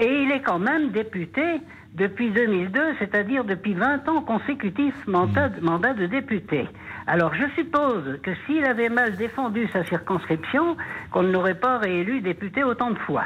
Et 0.00 0.22
il 0.22 0.30
est 0.30 0.42
quand 0.42 0.58
même 0.58 0.90
député 0.90 1.60
depuis 1.94 2.30
2002, 2.30 2.80
c'est-à-dire 2.98 3.44
depuis 3.44 3.74
20 3.74 4.08
ans 4.08 4.22
consécutifs 4.22 5.06
mandat, 5.06 5.48
hmm. 5.48 5.64
mandat 5.64 5.94
de 5.94 6.06
député. 6.06 6.68
Alors 7.06 7.34
je 7.34 7.44
suppose 7.56 8.20
que 8.22 8.30
s'il 8.46 8.64
avait 8.64 8.88
mal 8.88 9.16
défendu 9.16 9.68
sa 9.72 9.84
circonscription, 9.84 10.76
qu'on 11.10 11.22
ne 11.22 11.32
l'aurait 11.32 11.58
pas 11.58 11.78
réélu 11.78 12.20
député 12.20 12.62
autant 12.62 12.90
de 12.90 12.98
fois. 13.00 13.24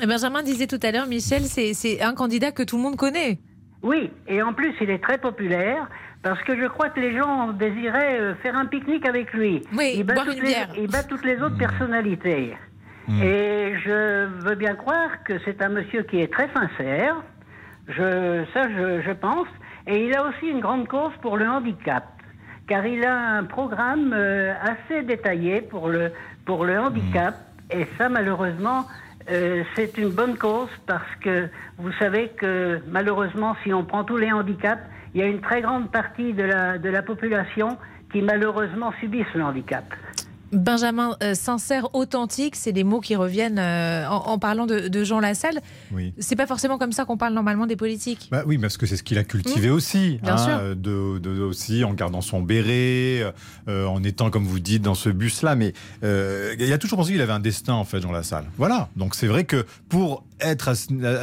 Eh 0.00 0.06
Benjamin 0.06 0.42
disait 0.42 0.66
tout 0.66 0.80
à 0.82 0.90
l'heure, 0.90 1.06
Michel, 1.06 1.42
c'est 1.42 2.00
un 2.00 2.14
candidat 2.14 2.52
que 2.52 2.62
tout 2.62 2.76
le 2.76 2.82
monde 2.82 2.96
connaît. 2.96 3.38
Oui, 3.82 4.10
et 4.28 4.42
en 4.42 4.54
plus 4.54 4.74
il 4.80 4.88
est 4.90 5.02
très 5.02 5.18
populaire 5.18 5.88
parce 6.22 6.40
que 6.44 6.56
je 6.56 6.66
crois 6.66 6.88
que 6.88 7.00
les 7.00 7.16
gens 7.16 7.52
désiraient 7.52 8.20
euh, 8.20 8.34
faire 8.36 8.56
un 8.56 8.66
pique-nique 8.66 9.06
avec 9.06 9.32
lui. 9.32 9.60
Oui, 9.76 9.94
il 9.96 10.04
bat, 10.04 10.14
toutes, 10.24 10.40
les, 10.40 10.54
il 10.78 10.86
bat 10.86 11.02
toutes 11.02 11.24
les 11.24 11.42
autres 11.42 11.56
hmm. 11.56 11.66
personnalités. 11.66 12.54
Hmm. 13.08 13.22
Et 13.22 13.74
je 13.84 14.26
veux 14.44 14.54
bien 14.54 14.74
croire 14.74 15.22
que 15.24 15.34
c'est 15.44 15.60
un 15.62 15.68
monsieur 15.68 16.02
qui 16.02 16.20
est 16.20 16.32
très 16.32 16.48
sincère, 16.52 17.16
je, 17.88 18.44
ça, 18.54 18.68
je, 18.68 19.12
pense. 19.12 19.48
Et 19.86 20.06
il 20.06 20.14
a 20.14 20.24
aussi 20.28 20.46
une 20.46 20.60
grande 20.60 20.86
cause 20.86 21.12
pour 21.20 21.36
le 21.36 21.48
handicap, 21.48 22.04
car 22.68 22.86
il 22.86 23.04
a 23.04 23.14
un 23.14 23.44
programme 23.44 24.12
euh, 24.14 24.54
assez 24.62 25.02
détaillé 25.02 25.62
pour 25.62 25.88
le, 25.88 26.12
pour 26.44 26.64
le 26.64 26.78
handicap. 26.78 27.34
Mm. 27.34 27.80
Et 27.80 27.86
ça, 27.98 28.08
malheureusement, 28.08 28.86
euh, 29.30 29.64
c'est 29.74 29.98
une 29.98 30.10
bonne 30.10 30.36
cause 30.36 30.70
parce 30.86 31.14
que 31.20 31.48
vous 31.78 31.92
savez 31.98 32.28
que 32.28 32.80
malheureusement, 32.88 33.56
si 33.64 33.72
on 33.72 33.84
prend 33.84 34.04
tous 34.04 34.16
les 34.16 34.30
handicaps, 34.30 34.82
il 35.14 35.20
y 35.20 35.24
a 35.24 35.26
une 35.26 35.40
très 35.40 35.60
grande 35.60 35.90
partie 35.90 36.32
de 36.32 36.44
la, 36.44 36.78
de 36.78 36.88
la 36.88 37.02
population 37.02 37.78
qui 38.12 38.22
malheureusement 38.22 38.92
subissent 39.00 39.34
le 39.34 39.42
handicap. 39.42 39.84
Benjamin, 40.52 41.16
euh, 41.22 41.34
sincère, 41.34 41.94
authentique, 41.94 42.56
c'est 42.56 42.72
des 42.72 42.84
mots 42.84 43.00
qui 43.00 43.16
reviennent 43.16 43.58
euh, 43.58 44.06
en, 44.08 44.38
parlant 44.38 44.66
de, 44.66 45.04
Jean 45.04 45.18
Lassalle. 45.20 45.60
Oui. 45.92 46.12
C'est 46.18 46.36
pas 46.36 46.46
forcément 46.46 46.78
comme 46.78 46.92
ça 46.92 47.04
qu'on 47.04 47.16
parle 47.16 47.32
normalement 47.32 47.66
des 47.66 47.76
politiques. 47.76 48.28
Bah 48.30 48.42
oui, 48.46 48.58
parce 48.58 48.76
que 48.76 48.86
c'est 48.86 48.96
ce 48.96 49.02
qu'il 49.02 49.18
a 49.18 49.24
cultivé 49.24 49.68
mmh. 49.68 49.72
aussi. 49.72 50.20
Bien 50.22 50.34
hein, 50.34 50.38
sûr. 50.38 50.76
De, 50.76 51.40
aussi 51.40 51.84
en 51.84 51.94
gardant 51.94 52.20
son 52.20 52.42
béret, 52.42 53.32
euh, 53.68 53.86
en 53.86 54.02
étant, 54.04 54.30
comme 54.30 54.44
vous 54.44 54.60
dites, 54.60 54.82
dans 54.82 54.94
ce 54.94 55.08
bus-là. 55.08 55.56
Mais 55.56 55.72
il 56.02 56.72
a 56.72 56.78
toujours 56.78 56.98
pensé 56.98 57.12
qu'il 57.12 57.20
avait 57.22 57.32
un 57.32 57.40
destin, 57.40 57.74
en 57.74 57.84
fait, 57.84 58.00
Jean 58.00 58.12
Lassalle. 58.12 58.44
Voilà. 58.58 58.88
Donc 58.96 59.14
c'est 59.14 59.26
vrai 59.26 59.44
que 59.44 59.64
pour 59.88 60.24
être 60.42 60.72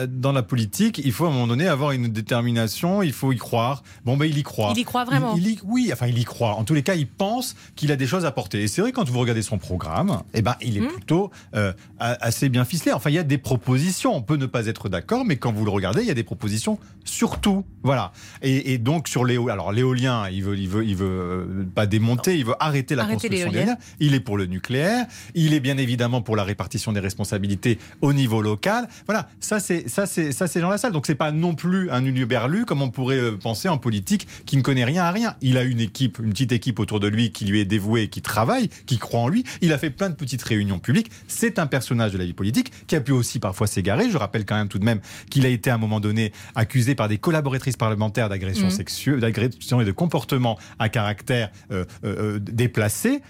dans 0.08 0.32
la 0.32 0.44
politique, 0.44 1.00
il 1.04 1.12
faut 1.12 1.26
à 1.26 1.30
un 1.30 1.32
moment 1.32 1.48
donné 1.48 1.68
avoir 1.68 1.92
une 1.92 2.08
détermination, 2.08 3.04
il 3.04 3.14
faut 3.14 3.32
y 3.32 3.38
croire. 3.38 3.84
Bon, 4.06 4.18
ben 4.18 4.26
il 4.26 4.38
y 4.38 4.44
croit. 4.44 4.72
Il 4.76 4.80
y 4.80 4.86
croit 4.86 5.06
vraiment. 5.06 5.36
oui, 5.66 5.90
enfin 5.92 6.08
il 6.08 6.18
y 6.18 6.24
croit. 6.24 6.56
En 6.56 6.64
tous 6.64 6.74
les 6.74 6.84
cas, 6.84 6.96
il 6.96 7.08
pense 7.08 7.56
qu'il 7.76 7.92
a 7.92 7.96
des 7.96 8.08
choses 8.08 8.26
à 8.26 8.32
porter. 8.32 8.64
Et 8.64 8.68
c'est 8.68 8.82
vrai 8.82 8.92
quand 8.92 9.08
vous 9.08 9.19
regardez 9.20 9.42
son 9.42 9.58
programme, 9.58 10.22
eh 10.34 10.42
ben 10.42 10.56
il 10.62 10.78
est 10.78 10.82
hmm. 10.82 10.88
plutôt 10.88 11.32
euh, 11.56 11.74
assez 12.00 12.50
bien 12.50 12.66
ficelé. 12.66 12.92
Enfin, 12.92 13.10
il 13.10 13.16
y 13.16 13.20
a 13.20 13.24
des 13.24 13.38
propositions. 13.38 14.16
On 14.16 14.22
peut 14.22 14.38
ne 14.38 14.46
pas 14.46 14.68
être 14.68 14.90
d'accord, 14.90 15.26
mais 15.26 15.38
quand 15.38 15.52
vous 15.52 15.66
le 15.66 15.72
regardez, 15.72 16.02
il 16.02 16.08
y 16.08 16.12
a 16.12 16.16
des 16.16 16.24
propositions 16.24 16.80
surtout. 17.06 17.66
Voilà. 17.84 18.12
Et, 18.42 18.78
donc 18.78 19.08
sur 19.08 19.26
l'éolien, 19.26 19.54
alors 19.54 19.72
l'éolien, 19.72 20.30
il 20.30 20.44
veut, 20.44 20.58
il 20.58 20.70
veut, 20.70 20.86
il 20.86 20.96
veut 20.96 21.08
euh, 21.08 21.66
pas 21.74 21.86
démonter, 21.86 22.38
il 22.38 22.46
veut 22.46 22.56
arrêter 22.60 22.96
la 22.96 23.06
construction 23.06 23.52
d'éolien. 23.52 23.78
Il 24.00 24.14
est 24.14 24.20
pour 24.20 24.38
le 24.38 24.46
nucléaire. 24.46 25.06
Il 25.36 25.54
est 25.54 25.60
bien 25.60 25.78
évidemment 25.78 26.22
pour 26.22 26.36
la 26.36 26.44
répartition 26.44 26.92
des 26.92 27.00
responsabilités 27.00 27.80
au 28.02 28.14
niveau 28.14 28.42
local. 28.42 28.88
Voilà, 29.06 29.30
ça 29.40 29.60
c'est 29.60 29.90
ça 29.90 30.06
c'est 30.06 30.32
ça 30.32 30.48
c'est 30.48 30.62
dans 30.62 30.70
la 30.70 30.78
salle. 30.78 30.92
Donc 30.92 31.06
c'est 31.06 31.16
pas 31.16 31.32
non 31.32 31.56
plus 31.56 31.90
un 31.90 32.02
berlu 32.26 32.66
comme 32.66 32.82
on 32.82 32.90
pourrait 32.90 33.18
euh, 33.18 33.38
penser 33.38 33.70
en 33.70 33.78
politique 33.78 34.28
qui 34.46 34.58
ne 34.58 34.62
connaît 34.62 34.86
rien 34.86 35.04
à 35.04 35.12
rien. 35.12 35.36
Il 35.42 35.58
a 35.58 35.64
une 35.64 35.80
équipe, 35.80 36.20
une 36.20 36.32
petite 36.32 36.52
équipe 36.52 36.80
autour 36.80 37.00
de 37.00 37.08
lui 37.08 37.32
qui 37.32 37.46
lui 37.46 37.60
est 37.60 37.66
dévouée, 37.66 38.10
qui 38.10 38.22
travaille, 38.22 38.70
qui 38.86 38.98
croit 38.98 39.09
en 39.18 39.28
lui. 39.28 39.44
Il 39.62 39.74
a 39.74 39.78
fait 39.78 39.90
plein 39.90 40.10
de 40.10 40.16
petites 40.16 40.44
réunions 40.44 40.80
publiques. 40.80 41.12
C'est 41.28 41.60
un 41.60 41.68
personnage 41.68 42.12
de 42.12 42.18
la 42.18 42.26
vie 42.26 42.34
politique 42.34 42.72
qui 42.88 42.96
a 42.96 43.02
pu 43.02 43.12
aussi 43.12 43.40
parfois 43.40 43.68
s'égarer. 43.68 44.10
Je 44.10 44.18
rappelle 44.18 44.46
quand 44.46 44.56
même 44.56 44.68
tout 44.68 44.80
de 44.80 44.86
même 44.86 45.00
qu'il 45.30 45.46
a 45.46 45.50
été 45.50 45.70
à 45.70 45.76
un 45.76 45.78
moment 45.78 46.00
donné 46.00 46.32
accusé 46.56 46.96
par 46.96 47.08
des 47.08 47.18
collaboratrices 47.18 47.78
parlementaires 47.78 48.30
d'agression 48.30 48.68
mmh. 48.68 48.72
sexuelle, 48.72 49.20
d'agression 49.20 49.82
et 49.82 49.86
de 49.86 49.92
comportement 49.92 50.58
à 50.80 50.90
caractère 50.90 51.52
euh, 51.72 51.86
euh, 52.04 52.40
déplacé, 52.40 53.22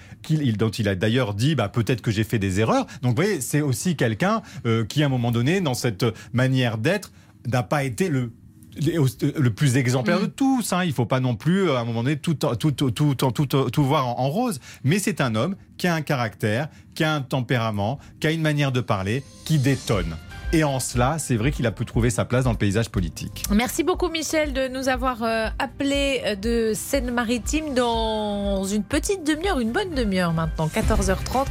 dont 0.57 0.69
il 0.69 0.87
a 0.87 0.95
d'ailleurs 0.95 1.33
dit 1.33 1.55
bah, 1.55 1.69
peut-être 1.69 2.01
que 2.01 2.11
j'ai 2.11 2.23
fait 2.23 2.39
des 2.39 2.59
erreurs. 2.59 2.85
Donc 3.01 3.17
vous 3.17 3.23
voyez, 3.23 3.41
c'est 3.41 3.61
aussi 3.61 3.95
quelqu'un 3.95 4.41
qui 4.87 5.03
à 5.03 5.05
un 5.05 5.09
moment 5.09 5.31
donné 5.31 5.61
dans 5.61 5.73
cette 5.73 6.05
manière 6.33 6.77
d'être 6.77 7.11
n'a 7.47 7.63
pas 7.63 7.83
été 7.83 8.09
le 8.09 8.31
le 8.79 9.49
plus 9.49 9.77
exemplaire 9.77 10.19
de 10.19 10.25
mm. 10.25 10.31
tous. 10.31 10.73
Hein. 10.73 10.83
Il 10.83 10.89
ne 10.89 10.93
faut 10.93 11.05
pas 11.05 11.19
non 11.19 11.35
plus, 11.35 11.71
à 11.71 11.79
un 11.79 11.85
moment 11.85 12.03
donné, 12.03 12.17
tout, 12.17 12.35
tout, 12.35 12.71
tout, 12.71 12.91
tout 12.91 13.83
voir 13.83 14.07
en, 14.07 14.29
rose. 14.29 14.59
Mais 14.83 14.99
c'est 14.99 15.21
un 15.21 15.35
homme 15.35 15.55
qui 15.77 15.87
a 15.87 15.93
un 15.93 16.01
caractère, 16.01 16.69
qui 16.95 17.03
a 17.03 17.13
un 17.13 17.21
tempérament, 17.21 17.99
qui 18.19 18.27
a 18.27 18.31
une 18.31 18.41
manière 18.41 18.71
de 18.71 18.81
parler, 18.81 19.23
qui 19.45 19.59
détonne. 19.59 20.15
Et 20.51 20.63
en 20.63 20.79
cela, 20.79 21.19
c'est 21.19 21.35
vrai 21.35 21.51
qu'il 21.51 21.67
a 21.67 21.71
pu 21.71 21.85
trouver 21.85 22.09
sa 22.09 22.25
place 22.25 22.45
dans 22.45 22.51
le 22.51 22.57
paysage 22.57 22.89
politique. 22.89 23.43
Merci 23.51 23.83
beaucoup 23.83 24.09
Michel 24.09 24.51
de 24.51 24.67
nous 24.67 24.89
avoir 24.89 25.21
euh, 25.21 25.47
appelé 25.59 26.21
euh, 26.25 26.35
de 26.35 26.71
Seine-Maritime 26.73 27.75
dans 27.75 28.63
une 28.63 28.81
petite 28.83 29.23
demi-heure, 29.23 29.59
une 29.59 29.71
bonne 29.71 29.93
demi-heure 29.93 30.33
maintenant, 30.33 30.67
14h30. 30.67 31.45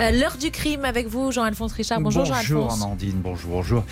Euh, 0.00 0.10
l'heure 0.10 0.36
du 0.36 0.50
crime 0.50 0.84
avec 0.84 1.06
vous, 1.06 1.32
Jean-Alphonse 1.32 1.72
Richard. 1.72 2.02
Bonjour, 2.02 2.26
Jean-Alphonse. 2.26 2.50
Bonjour 2.50 2.72
Amandine, 2.72 3.20
bonjour, 3.22 3.50
bonjour. 3.50 3.84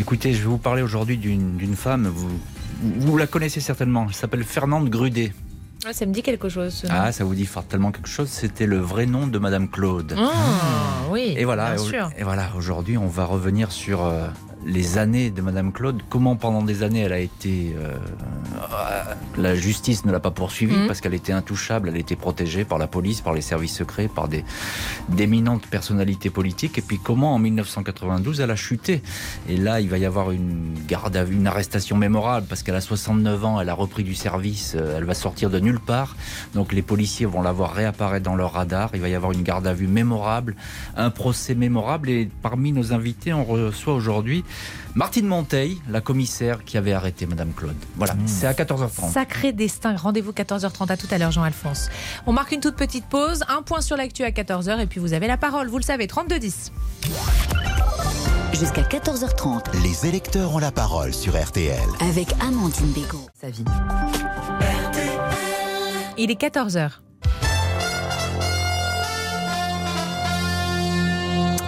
Écoutez, 0.00 0.32
je 0.32 0.38
vais 0.38 0.48
vous 0.48 0.58
parler 0.58 0.82
aujourd'hui 0.82 1.16
d'une 1.16 1.76
femme, 1.76 2.08
vous, 2.08 2.40
vous 2.82 3.16
la 3.16 3.28
connaissez 3.28 3.60
certainement, 3.60 4.06
elle 4.08 4.14
s'appelle 4.14 4.42
Fernande 4.42 4.88
Grudet. 4.90 5.32
Ah, 5.84 5.92
ça 5.92 6.06
me 6.06 6.12
dit 6.12 6.22
quelque 6.22 6.48
chose. 6.48 6.84
Ah, 6.90 7.10
ça 7.10 7.24
vous 7.24 7.34
dit 7.34 7.48
tellement 7.68 7.90
quelque 7.90 8.08
chose. 8.08 8.28
C'était 8.28 8.66
le 8.66 8.78
vrai 8.78 9.04
nom 9.06 9.26
de 9.26 9.38
Madame 9.38 9.68
Claude. 9.68 10.14
Ah, 10.16 10.30
oui. 11.10 11.34
Et 11.36 11.44
voilà. 11.44 11.74
Bien 11.74 11.84
sûr. 11.84 12.10
Et 12.16 12.22
voilà. 12.22 12.50
Aujourd'hui, 12.56 12.96
on 12.96 13.08
va 13.08 13.24
revenir 13.24 13.72
sur 13.72 14.04
euh, 14.04 14.28
les 14.64 14.98
années 14.98 15.30
de 15.30 15.42
Madame 15.42 15.72
Claude, 15.72 16.02
comment 16.08 16.36
pendant 16.36 16.62
des 16.62 16.82
années 16.82 17.00
elle 17.00 17.12
a 17.12 17.18
été, 17.18 17.74
euh, 17.76 17.96
la 19.36 19.54
justice 19.54 20.04
ne 20.04 20.12
l'a 20.12 20.20
pas 20.20 20.30
poursuivie 20.30 20.76
mhm. 20.76 20.86
parce 20.86 21.00
qu'elle 21.00 21.14
était 21.14 21.32
intouchable, 21.32 21.88
elle 21.88 21.96
était 21.96 22.16
protégée 22.16 22.64
par 22.64 22.78
la 22.78 22.86
police, 22.86 23.20
par 23.20 23.32
les 23.32 23.40
services 23.40 23.74
secrets, 23.74 24.08
par 24.08 24.28
des 24.28 24.44
d'éminentes 25.08 25.66
personnalités 25.66 26.30
politiques. 26.30 26.78
Et 26.78 26.82
puis 26.82 26.98
comment 27.02 27.34
en 27.34 27.38
1992 27.38 28.40
elle 28.40 28.50
a 28.50 28.56
chuté? 28.56 29.02
Et 29.48 29.56
là, 29.56 29.80
il 29.80 29.88
va 29.88 29.98
y 29.98 30.04
avoir 30.04 30.30
une 30.30 30.74
garde 30.86 31.16
à 31.16 31.24
vue, 31.24 31.34
une 31.34 31.46
arrestation 31.46 31.96
mémorable 31.96 32.46
parce 32.48 32.62
qu'elle 32.62 32.76
a 32.76 32.80
69 32.80 33.44
ans, 33.44 33.60
elle 33.60 33.68
a 33.68 33.74
repris 33.74 34.04
du 34.04 34.14
service, 34.14 34.74
euh, 34.76 34.98
elle 34.98 35.04
va 35.04 35.14
sortir 35.14 35.50
de 35.50 35.58
nulle 35.58 35.80
part. 35.80 36.16
Donc 36.54 36.72
les 36.72 36.82
policiers 36.82 37.26
vont 37.26 37.42
la 37.42 37.52
voir 37.52 37.72
réapparaître 37.72 38.24
dans 38.24 38.36
leur 38.36 38.52
radar. 38.52 38.90
Il 38.94 39.00
va 39.00 39.08
y 39.08 39.14
avoir 39.14 39.32
une 39.32 39.42
garde 39.42 39.66
à 39.66 39.74
vue 39.74 39.88
mémorable, 39.88 40.54
un 40.96 41.10
procès 41.10 41.54
mémorable. 41.54 42.10
Et 42.10 42.28
parmi 42.42 42.72
nos 42.72 42.92
invités, 42.92 43.32
on 43.32 43.44
reçoit 43.44 43.94
aujourd'hui 43.94 44.44
Martine 44.94 45.26
Monteil, 45.26 45.80
la 45.88 46.00
commissaire 46.00 46.64
qui 46.64 46.76
avait 46.76 46.92
arrêté 46.92 47.26
Madame 47.26 47.52
Claude. 47.54 47.76
Voilà, 47.96 48.14
mmh. 48.14 48.26
c'est 48.26 48.46
à 48.46 48.52
14h30. 48.52 49.10
Sacré 49.12 49.52
destin. 49.52 49.96
Rendez-vous 49.96 50.32
14h30 50.32 50.90
à 50.90 50.96
tout 50.96 51.06
à 51.10 51.18
l'heure, 51.18 51.30
Jean-Alphonse. 51.30 51.88
On 52.26 52.32
marque 52.32 52.52
une 52.52 52.60
toute 52.60 52.76
petite 52.76 53.06
pause, 53.06 53.42
un 53.48 53.62
point 53.62 53.80
sur 53.80 53.96
l'actu 53.96 54.22
à 54.22 54.30
14h 54.30 54.80
et 54.80 54.86
puis 54.86 55.00
vous 55.00 55.14
avez 55.14 55.26
la 55.26 55.38
parole. 55.38 55.68
Vous 55.68 55.78
le 55.78 55.84
savez, 55.84 56.06
32-10. 56.06 56.70
Jusqu'à 58.52 58.82
14h30, 58.82 59.82
les 59.82 60.06
électeurs 60.06 60.54
ont 60.54 60.58
la 60.58 60.70
parole 60.70 61.14
sur 61.14 61.42
RTL. 61.42 61.80
Avec 62.00 62.28
Amandine 62.40 62.92
Bégaud. 62.92 63.26
Sa 63.40 63.48
vie. 63.48 63.64
Il 66.18 66.30
est 66.30 66.40
14h. 66.40 66.90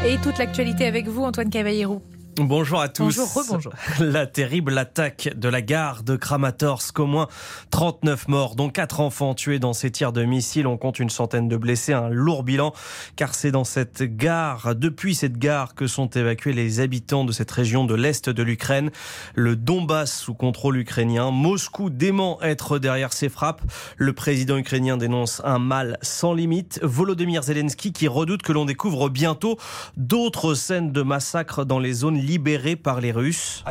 Et 0.07 0.18
toute 0.18 0.37
l'actualité 0.37 0.87
avec 0.87 1.09
vous, 1.09 1.24
Antoine 1.24 1.49
Cavallero. 1.49 2.03
Bonjour 2.37 2.80
à 2.80 2.89
tous. 2.89 3.16
Bonjour, 3.16 3.32
rebonjour. 3.32 3.72
La 4.01 4.26
terrible 4.26 4.76
attaque 4.76 5.30
de 5.37 5.49
la 5.49 5.62
gare 5.62 6.03
de 6.03 6.16
Kramatorsk, 6.16 6.99
au 6.99 7.07
moins 7.07 7.28
39 7.70 8.28
morts, 8.28 8.57
dont 8.57 8.70
4 8.70 9.01
enfants 9.01 9.35
tués 9.35 9.61
dans 9.61 9.72
ces 9.72 9.91
tirs 9.93 10.12
de 10.12 10.24
missiles. 10.24 10.66
On 10.66 10.76
compte 10.76 10.99
une 10.99 11.11
centaine 11.11 11.49
de 11.49 11.57
blessés, 11.57 11.93
un 11.93 12.09
lourd 12.09 12.43
bilan, 12.43 12.72
car 13.14 13.35
c'est 13.35 13.53
dans 13.53 13.62
cette 13.62 14.03
gare, 14.03 14.74
depuis 14.74 15.14
cette 15.14 15.39
gare, 15.39 15.74
que 15.74 15.87
sont 15.87 16.09
évacués 16.09 16.53
les 16.53 16.80
habitants 16.80 17.24
de 17.24 17.30
cette 17.30 17.51
région 17.51 17.85
de 17.85 17.95
l'Est 17.95 18.28
de 18.28 18.43
l'Ukraine, 18.43 18.91
le 19.35 19.55
Donbass 19.55 20.12
sous 20.12 20.35
contrôle 20.35 20.78
ukrainien. 20.78 21.30
Moscou 21.30 21.89
dément 21.89 22.43
être 22.43 22.78
derrière 22.78 23.12
ces 23.12 23.28
frappes. 23.28 23.62
Le 23.97 24.12
président 24.12 24.57
ukrainien 24.57 24.97
dénonce 24.97 25.41
un 25.45 25.61
mal 25.61 25.99
sans 26.03 26.32
limite. 26.32 26.80
Volodymyr 26.82 27.45
Zelensky 27.45 27.93
qui 27.93 28.09
redoute 28.09 28.43
que 28.43 28.53
l'on 28.53 28.64
découvre 28.64 29.09
bientôt 29.09 29.57
d'autres 29.97 30.55
scènes 30.55 30.91
de 30.91 31.03
massacres 31.03 31.64
dans 31.64 31.78
les 31.78 31.93
zones 31.93 32.24
libéré 32.25 32.77
par 32.77 33.01
les 33.01 33.12
Russes. 33.12 33.62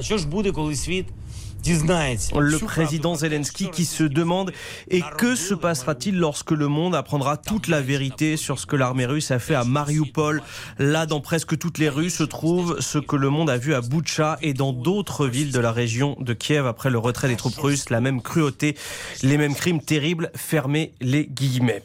Le 1.66 2.58
président 2.58 3.16
Zelensky 3.16 3.70
qui 3.70 3.86
se 3.86 4.04
demande 4.04 4.52
et 4.90 5.02
que 5.18 5.34
se 5.36 5.54
passera-t-il 5.54 6.18
lorsque 6.18 6.52
le 6.52 6.68
monde 6.68 6.94
apprendra 6.94 7.38
toute 7.38 7.70
la 7.70 7.80
vérité 7.80 8.36
sur 8.36 8.60
ce 8.60 8.66
que 8.66 8.76
l'armée 8.76 9.06
russe 9.06 9.32
a 9.32 9.40
fait 9.40 9.56
à 9.56 9.64
Mariupol? 9.64 10.44
Là, 10.78 11.06
dans 11.06 11.22
presque 11.22 11.58
toutes 11.58 11.78
les 11.78 11.88
rues 11.88 12.10
se 12.10 12.24
trouve 12.24 12.82
ce 12.82 12.98
que 12.98 13.16
le 13.16 13.30
monde 13.30 13.50
a 13.50 13.58
vu 13.58 13.74
à 13.74 13.80
Boutcha 13.80 14.38
et 14.42 14.54
dans 14.54 14.74
d'autres 14.74 15.26
villes 15.28 15.54
de 15.54 15.60
la 15.60 15.72
région 15.72 16.18
de 16.20 16.34
Kiev 16.34 16.68
après 16.68 16.90
le 16.90 16.98
retrait 16.98 17.30
des 17.30 17.38
troupes 17.38 17.58
russes. 17.58 17.90
La 17.90 18.02
même 18.02 18.22
cruauté, 18.22 18.76
les 19.22 19.38
mêmes 19.38 19.56
crimes 19.56 19.82
terribles, 19.82 20.32
fermez 20.36 20.92
les 21.00 21.26
guillemets. 21.28 21.84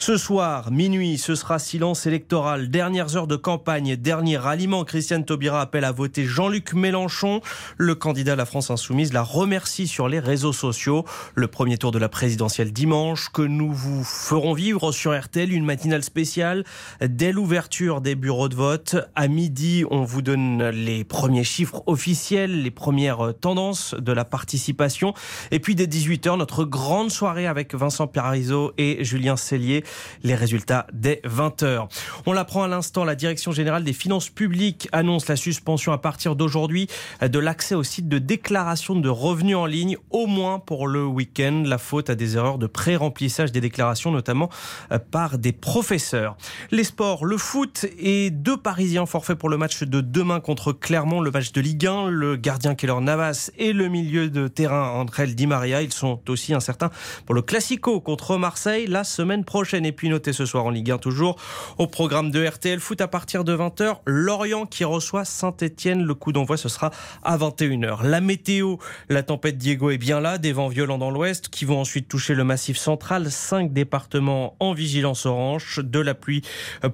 Ce 0.00 0.18
soir, 0.18 0.70
minuit, 0.70 1.16
ce 1.16 1.34
sera 1.34 1.58
silence 1.58 2.04
électoral. 2.04 2.68
Dernières 2.68 3.16
heures 3.16 3.26
de 3.26 3.36
campagne, 3.36 3.96
dernier 3.96 4.36
ralliement. 4.36 4.84
Christiane 4.84 5.24
Taubira 5.24 5.62
appelle 5.62 5.84
à 5.84 5.92
voter 5.92 6.26
Jean-Luc 6.26 6.74
Mélenchon, 6.74 7.40
le 7.78 7.94
candidat 7.94 8.34
à 8.34 8.36
la 8.36 8.44
France 8.44 8.70
Insoumise 8.70 9.13
la 9.14 9.22
remercie 9.22 9.86
sur 9.86 10.08
les 10.08 10.18
réseaux 10.18 10.52
sociaux. 10.52 11.04
Le 11.36 11.46
premier 11.46 11.78
tour 11.78 11.92
de 11.92 12.00
la 12.00 12.08
présidentielle 12.08 12.72
dimanche 12.72 13.28
que 13.32 13.42
nous 13.42 13.72
vous 13.72 14.02
ferons 14.02 14.54
vivre 14.54 14.90
sur 14.90 15.16
RTL, 15.16 15.52
une 15.52 15.64
matinale 15.64 16.02
spéciale 16.02 16.64
dès 17.00 17.30
l'ouverture 17.30 18.00
des 18.00 18.16
bureaux 18.16 18.48
de 18.48 18.56
vote. 18.56 18.96
À 19.14 19.28
midi, 19.28 19.84
on 19.88 20.02
vous 20.02 20.20
donne 20.20 20.68
les 20.70 21.04
premiers 21.04 21.44
chiffres 21.44 21.84
officiels, 21.86 22.62
les 22.62 22.72
premières 22.72 23.34
tendances 23.40 23.94
de 23.94 24.10
la 24.10 24.24
participation. 24.24 25.14
Et 25.52 25.60
puis 25.60 25.76
dès 25.76 25.86
18h, 25.86 26.36
notre 26.36 26.64
grande 26.64 27.12
soirée 27.12 27.46
avec 27.46 27.72
Vincent 27.72 28.08
Parizeau 28.08 28.72
et 28.78 29.04
Julien 29.04 29.36
Cellier. 29.36 29.84
Les 30.24 30.34
résultats 30.34 30.88
dès 30.92 31.20
20h. 31.24 31.86
On 32.26 32.32
l'apprend 32.32 32.64
à 32.64 32.68
l'instant, 32.68 33.04
la 33.04 33.14
Direction 33.14 33.52
générale 33.52 33.84
des 33.84 33.92
finances 33.92 34.28
publiques 34.28 34.88
annonce 34.90 35.28
la 35.28 35.36
suspension 35.36 35.92
à 35.92 35.98
partir 35.98 36.34
d'aujourd'hui 36.34 36.88
de 37.22 37.38
l'accès 37.38 37.76
au 37.76 37.84
site 37.84 38.08
de 38.08 38.18
déclaration 38.18 38.96
de 38.96 39.03
de 39.04 39.10
revenus 39.10 39.54
en 39.54 39.66
ligne, 39.66 39.98
au 40.08 40.26
moins 40.26 40.58
pour 40.58 40.88
le 40.88 41.04
week-end. 41.04 41.62
La 41.66 41.76
faute 41.76 42.08
à 42.08 42.14
des 42.14 42.38
erreurs 42.38 42.56
de 42.56 42.66
pré-remplissage 42.66 43.52
des 43.52 43.60
déclarations, 43.60 44.10
notamment 44.10 44.48
euh, 44.92 44.98
par 44.98 45.36
des 45.36 45.52
professeurs. 45.52 46.38
Les 46.70 46.84
sports, 46.84 47.26
le 47.26 47.36
foot 47.36 47.84
et 47.98 48.30
deux 48.30 48.56
Parisiens 48.56 49.04
forfaits 49.04 49.36
pour 49.36 49.50
le 49.50 49.58
match 49.58 49.82
de 49.82 50.00
demain 50.00 50.40
contre 50.40 50.72
Clermont, 50.72 51.20
le 51.20 51.30
match 51.30 51.52
de 51.52 51.60
Ligue 51.60 51.86
1, 51.86 52.08
le 52.08 52.36
gardien 52.36 52.74
Keller 52.74 52.98
Navas 53.02 53.50
et 53.58 53.74
le 53.74 53.88
milieu 53.88 54.30
de 54.30 54.48
terrain 54.48 54.88
André 54.88 55.26
Di 55.26 55.46
Maria. 55.46 55.82
Ils 55.82 55.92
sont 55.92 56.18
aussi 56.30 56.54
incertains 56.54 56.90
pour 57.26 57.34
le 57.34 57.42
Classico 57.42 58.00
contre 58.00 58.38
Marseille 58.38 58.86
la 58.86 59.04
semaine 59.04 59.44
prochaine. 59.44 59.84
Et 59.84 59.92
puis 59.92 60.08
notez 60.08 60.32
ce 60.32 60.46
soir 60.46 60.64
en 60.64 60.70
Ligue 60.70 60.90
1 60.90 60.96
toujours 60.96 61.36
au 61.76 61.86
programme 61.86 62.30
de 62.30 62.42
RTL 62.42 62.80
Foot 62.80 63.02
à 63.02 63.08
partir 63.08 63.44
de 63.44 63.54
20h. 63.54 63.96
Lorient 64.06 64.64
qui 64.64 64.84
reçoit 64.84 65.26
Saint-Etienne. 65.26 66.04
Le 66.04 66.14
coup 66.14 66.32
d'envoi 66.32 66.56
ce 66.56 66.70
sera 66.70 66.90
à 67.22 67.36
21h. 67.36 68.02
La 68.02 68.22
météo, 68.22 68.76
la 69.08 69.22
tempête 69.22 69.58
Diego 69.58 69.90
est 69.90 69.98
bien 69.98 70.20
là, 70.20 70.38
des 70.38 70.52
vents 70.52 70.68
violents 70.68 70.98
dans 70.98 71.10
l'ouest 71.10 71.48
qui 71.48 71.64
vont 71.64 71.80
ensuite 71.80 72.08
toucher 72.08 72.34
le 72.34 72.44
massif 72.44 72.76
central. 72.76 73.30
Cinq 73.30 73.72
départements 73.72 74.56
en 74.60 74.72
vigilance 74.72 75.26
orange, 75.26 75.80
de 75.82 76.00
la 76.00 76.14
pluie 76.14 76.42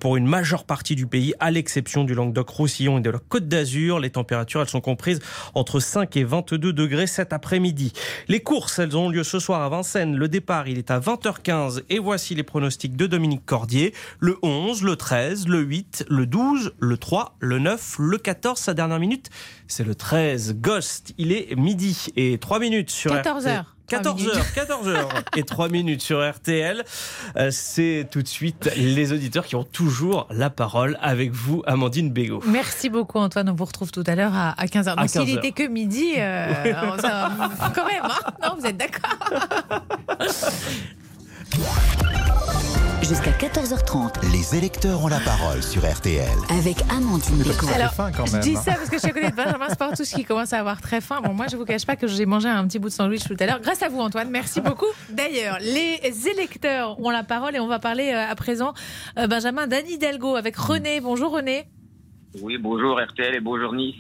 pour 0.01 0.17
une 0.17 0.27
majeure 0.27 0.65
partie 0.65 0.95
du 0.95 1.07
pays, 1.07 1.35
à 1.41 1.51
l'exception 1.51 2.05
du 2.05 2.15
Languedoc-Roussillon 2.15 2.99
et 2.99 3.01
de 3.01 3.11
la 3.11 3.19
Côte 3.19 3.49
d'Azur. 3.49 4.01
Les 4.01 4.11
températures, 4.11 4.61
elles 4.61 4.69
sont 4.69 4.81
comprises 4.81 5.21
entre 5.55 5.81
5 5.81 6.17
et 6.17 6.25
22 6.25 6.73
degrés 6.73 7.07
cet 7.07 7.33
après-midi. 7.33 7.93
Les 8.29 8.41
courses, 8.41 8.79
elles 8.79 8.97
ont 8.97 9.09
lieu 9.09 9.25
ce 9.25 9.39
soir 9.39 9.63
à 9.63 9.69
Vincennes. 9.69 10.17
Le 10.17 10.29
départ, 10.29 10.69
il 10.69 10.79
est 10.79 10.91
à 10.91 11.01
20h15 11.01 11.83
et 11.89 11.99
voici 11.99 12.35
les 12.35 12.43
pronostics 12.43 12.97
de 12.97 13.07
Dominique 13.07 13.45
Cordier. 13.45 13.95
Le 14.19 14.39
11, 14.43 14.83
le 14.83 14.97
13, 14.97 15.49
le 15.49 15.61
8, 15.61 16.07
le 16.09 16.27
12, 16.27 16.73
le 16.79 16.97
3, 16.97 17.37
le 17.41 17.59
9, 17.59 17.97
le 17.99 18.19
14, 18.19 18.59
sa 18.59 18.75
dernière 18.75 18.99
minute, 18.99 19.31
c'est 19.67 19.85
le 19.85 19.95
13. 19.95 20.57
Ghost, 20.61 21.15
il 21.19 21.33
est 21.33 21.55
midi 21.57 21.90
et 22.17 22.39
3 22.39 22.59
minutes 22.59 22.91
sur 22.91 23.13
14h. 23.13 23.65
14h, 23.91 24.55
14h 24.55 25.09
et 25.37 25.43
3 25.43 25.69
minutes 25.69 26.01
sur 26.01 26.21
RTL. 26.29 26.85
Euh, 27.37 27.49
c'est 27.51 28.07
tout 28.09 28.23
de 28.23 28.29
suite 28.29 28.71
les 28.77 29.13
auditeurs 29.13 29.45
qui 29.45 29.57
ont 29.57 29.65
toujours 29.65 30.29
la 30.31 30.49
parole 30.49 30.97
avec 31.03 31.33
vous, 31.33 31.63
Amandine 31.67 32.11
Bégaud. 32.11 32.41
Merci 32.47 32.89
beaucoup, 32.89 33.19
Antoine. 33.19 33.49
On 33.49 33.55
vous 33.55 33.65
retrouve 33.65 33.91
tout 33.91 34.05
à 34.07 34.15
l'heure 34.15 34.33
à 34.35 34.55
15h. 34.65 34.97
Donc, 34.97 35.09
s'il 35.09 35.25
n'était 35.25 35.51
que 35.53 35.67
midi, 35.67 36.13
euh, 36.19 36.73
quand 37.75 37.87
même, 37.87 38.05
hein 38.05 38.31
non, 38.43 38.57
vous 38.59 38.67
êtes 38.67 38.77
d'accord 38.77 39.19
Jusqu'à 43.03 43.31
14h30. 43.31 44.33
Les 44.33 44.57
électeurs 44.57 45.03
ont 45.03 45.09
la 45.09 45.21
parole 45.21 45.63
sur 45.63 45.83
RTL. 45.83 46.29
Avec 46.59 46.77
Amandine. 46.91 47.43
Alors, 47.75 47.93
je 48.27 48.39
dis 48.41 48.55
ça 48.55 48.73
parce 48.75 48.89
que 48.89 48.97
je 48.97 49.01
suis 49.01 49.11
à 49.11 49.13
côté 49.13 49.31
de 49.31 49.35
Benjamin 49.35 49.69
Sportous 49.71 50.05
qui 50.05 50.25
commence 50.25 50.53
à 50.53 50.59
avoir 50.59 50.81
très 50.81 51.01
faim. 51.01 51.21
Bon, 51.25 51.33
moi, 51.33 51.47
je 51.51 51.57
vous 51.57 51.65
cache 51.65 51.87
pas 51.87 51.97
que 51.97 52.07
j'ai 52.07 52.27
mangé 52.27 52.49
un 52.49 52.67
petit 52.67 52.79
bout 52.79 52.89
de 52.89 52.93
sandwich 52.93 53.25
tout 53.25 53.37
à 53.41 53.47
l'heure. 53.47 53.61
Grâce 53.61 53.83
à 53.83 53.89
vous, 53.89 54.01
Antoine. 54.01 54.31
Merci 54.31 54.61
beaucoup. 54.61 54.87
D'ailleurs, 55.09 55.59
les 55.61 56.29
électeurs 56.29 57.01
ont 57.01 57.11
la 57.11 57.23
parole 57.25 57.57
et 57.57 57.61
on 57.61 57.69
va 57.69 57.79
parler 57.79 58.13
euh, 58.13 58.31
à 58.31 58.35
présent, 58.35 58.75
euh, 59.19 59.27
Benjamin, 59.27 59.67
d'Anne 59.67 59.89
Hidalgo 59.89 60.37
avec 60.37 60.57
René. 60.57 61.01
Bonjour, 61.01 61.33
René. 61.33 61.65
Oui, 62.43 62.59
bonjour 62.59 63.01
RTL 63.01 63.35
et 63.35 63.41
bonjour 63.41 63.73
Nice. 63.73 63.97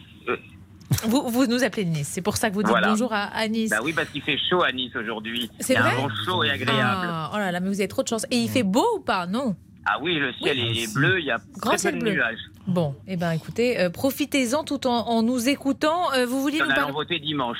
Vous, 1.04 1.28
vous, 1.28 1.46
nous 1.46 1.62
appelez 1.64 1.84
de 1.84 1.90
Nice, 1.90 2.08
c'est 2.08 2.20
pour 2.20 2.36
ça 2.36 2.50
que 2.50 2.54
vous 2.54 2.62
dites 2.62 2.74
bonjour 2.84 3.12
à, 3.12 3.46
Nice. 3.48 3.70
Bah 3.70 3.78
oui, 3.82 3.92
parce 3.92 4.08
qu'il 4.10 4.22
fait 4.22 4.38
chaud 4.50 4.62
à 4.62 4.72
Nice 4.72 4.94
aujourd'hui. 4.96 5.50
C'est 5.60 5.74
vrai. 5.74 5.92
Un 5.92 5.94
vent 5.94 6.08
chaud 6.24 6.44
et 6.44 6.50
agréable. 6.50 7.06
Ah, 7.08 7.30
oh 7.32 7.38
là 7.38 7.52
là, 7.52 7.60
mais 7.60 7.68
vous 7.68 7.80
avez 7.80 7.88
trop 7.88 8.02
de 8.02 8.08
chance. 8.08 8.26
Et 8.30 8.36
il 8.36 8.48
fait 8.48 8.64
beau 8.64 8.86
ou 8.96 9.00
pas? 9.00 9.26
Non. 9.26 9.54
Ah 9.86 9.98
oui, 10.02 10.16
le 10.16 10.32
ciel 10.34 10.58
est 10.58 10.92
bleu, 10.92 11.20
il 11.20 11.26
y 11.26 11.30
a 11.30 11.38
Grand 11.56 11.76
peu 11.80 11.92
de 11.92 11.96
nuages. 11.96 12.38
Bon, 12.66 12.94
eh 13.06 13.16
ben 13.16 13.32
écoutez, 13.32 13.80
euh, 13.80 13.88
profitez-en 13.88 14.62
tout 14.64 14.86
en, 14.86 15.22
nous 15.22 15.48
écoutant. 15.48 16.12
Euh, 16.12 16.26
vous 16.26 16.42
vouliez 16.42 16.60
en 16.60 16.66
nous 16.66 16.72
allant 16.72 16.92
voter 16.92 17.18
dimanche. 17.18 17.58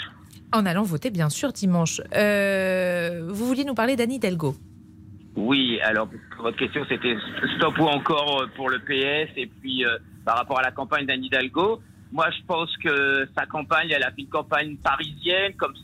En 0.52 0.66
allant 0.66 0.82
voter, 0.82 1.10
bien 1.10 1.30
sûr, 1.30 1.52
dimanche. 1.52 2.00
Euh, 2.14 3.26
vous 3.28 3.46
vouliez 3.46 3.64
nous 3.64 3.74
parler 3.74 3.96
d'Annie 3.96 4.18
Delgo 4.18 4.54
Oui, 5.36 5.80
alors 5.82 6.08
votre 6.38 6.56
question 6.58 6.84
c'était 6.88 7.16
stop 7.56 7.78
ou 7.78 7.86
encore 7.86 8.44
pour 8.56 8.68
le 8.68 8.78
PS 8.80 9.32
et 9.36 9.46
puis 9.46 9.84
par 10.24 10.36
rapport 10.36 10.58
à 10.58 10.62
la 10.62 10.72
campagne 10.72 11.06
d'Annie 11.06 11.28
Hidalgo. 11.28 11.80
Moi, 12.12 12.26
je 12.30 12.44
pense 12.46 12.76
que 12.78 13.28
sa 13.36 13.46
campagne, 13.46 13.90
elle 13.90 14.02
a 14.02 14.10
fait 14.10 14.22
une 14.22 14.28
campagne 14.28 14.76
parisienne 14.76 15.54
comme 15.54 15.74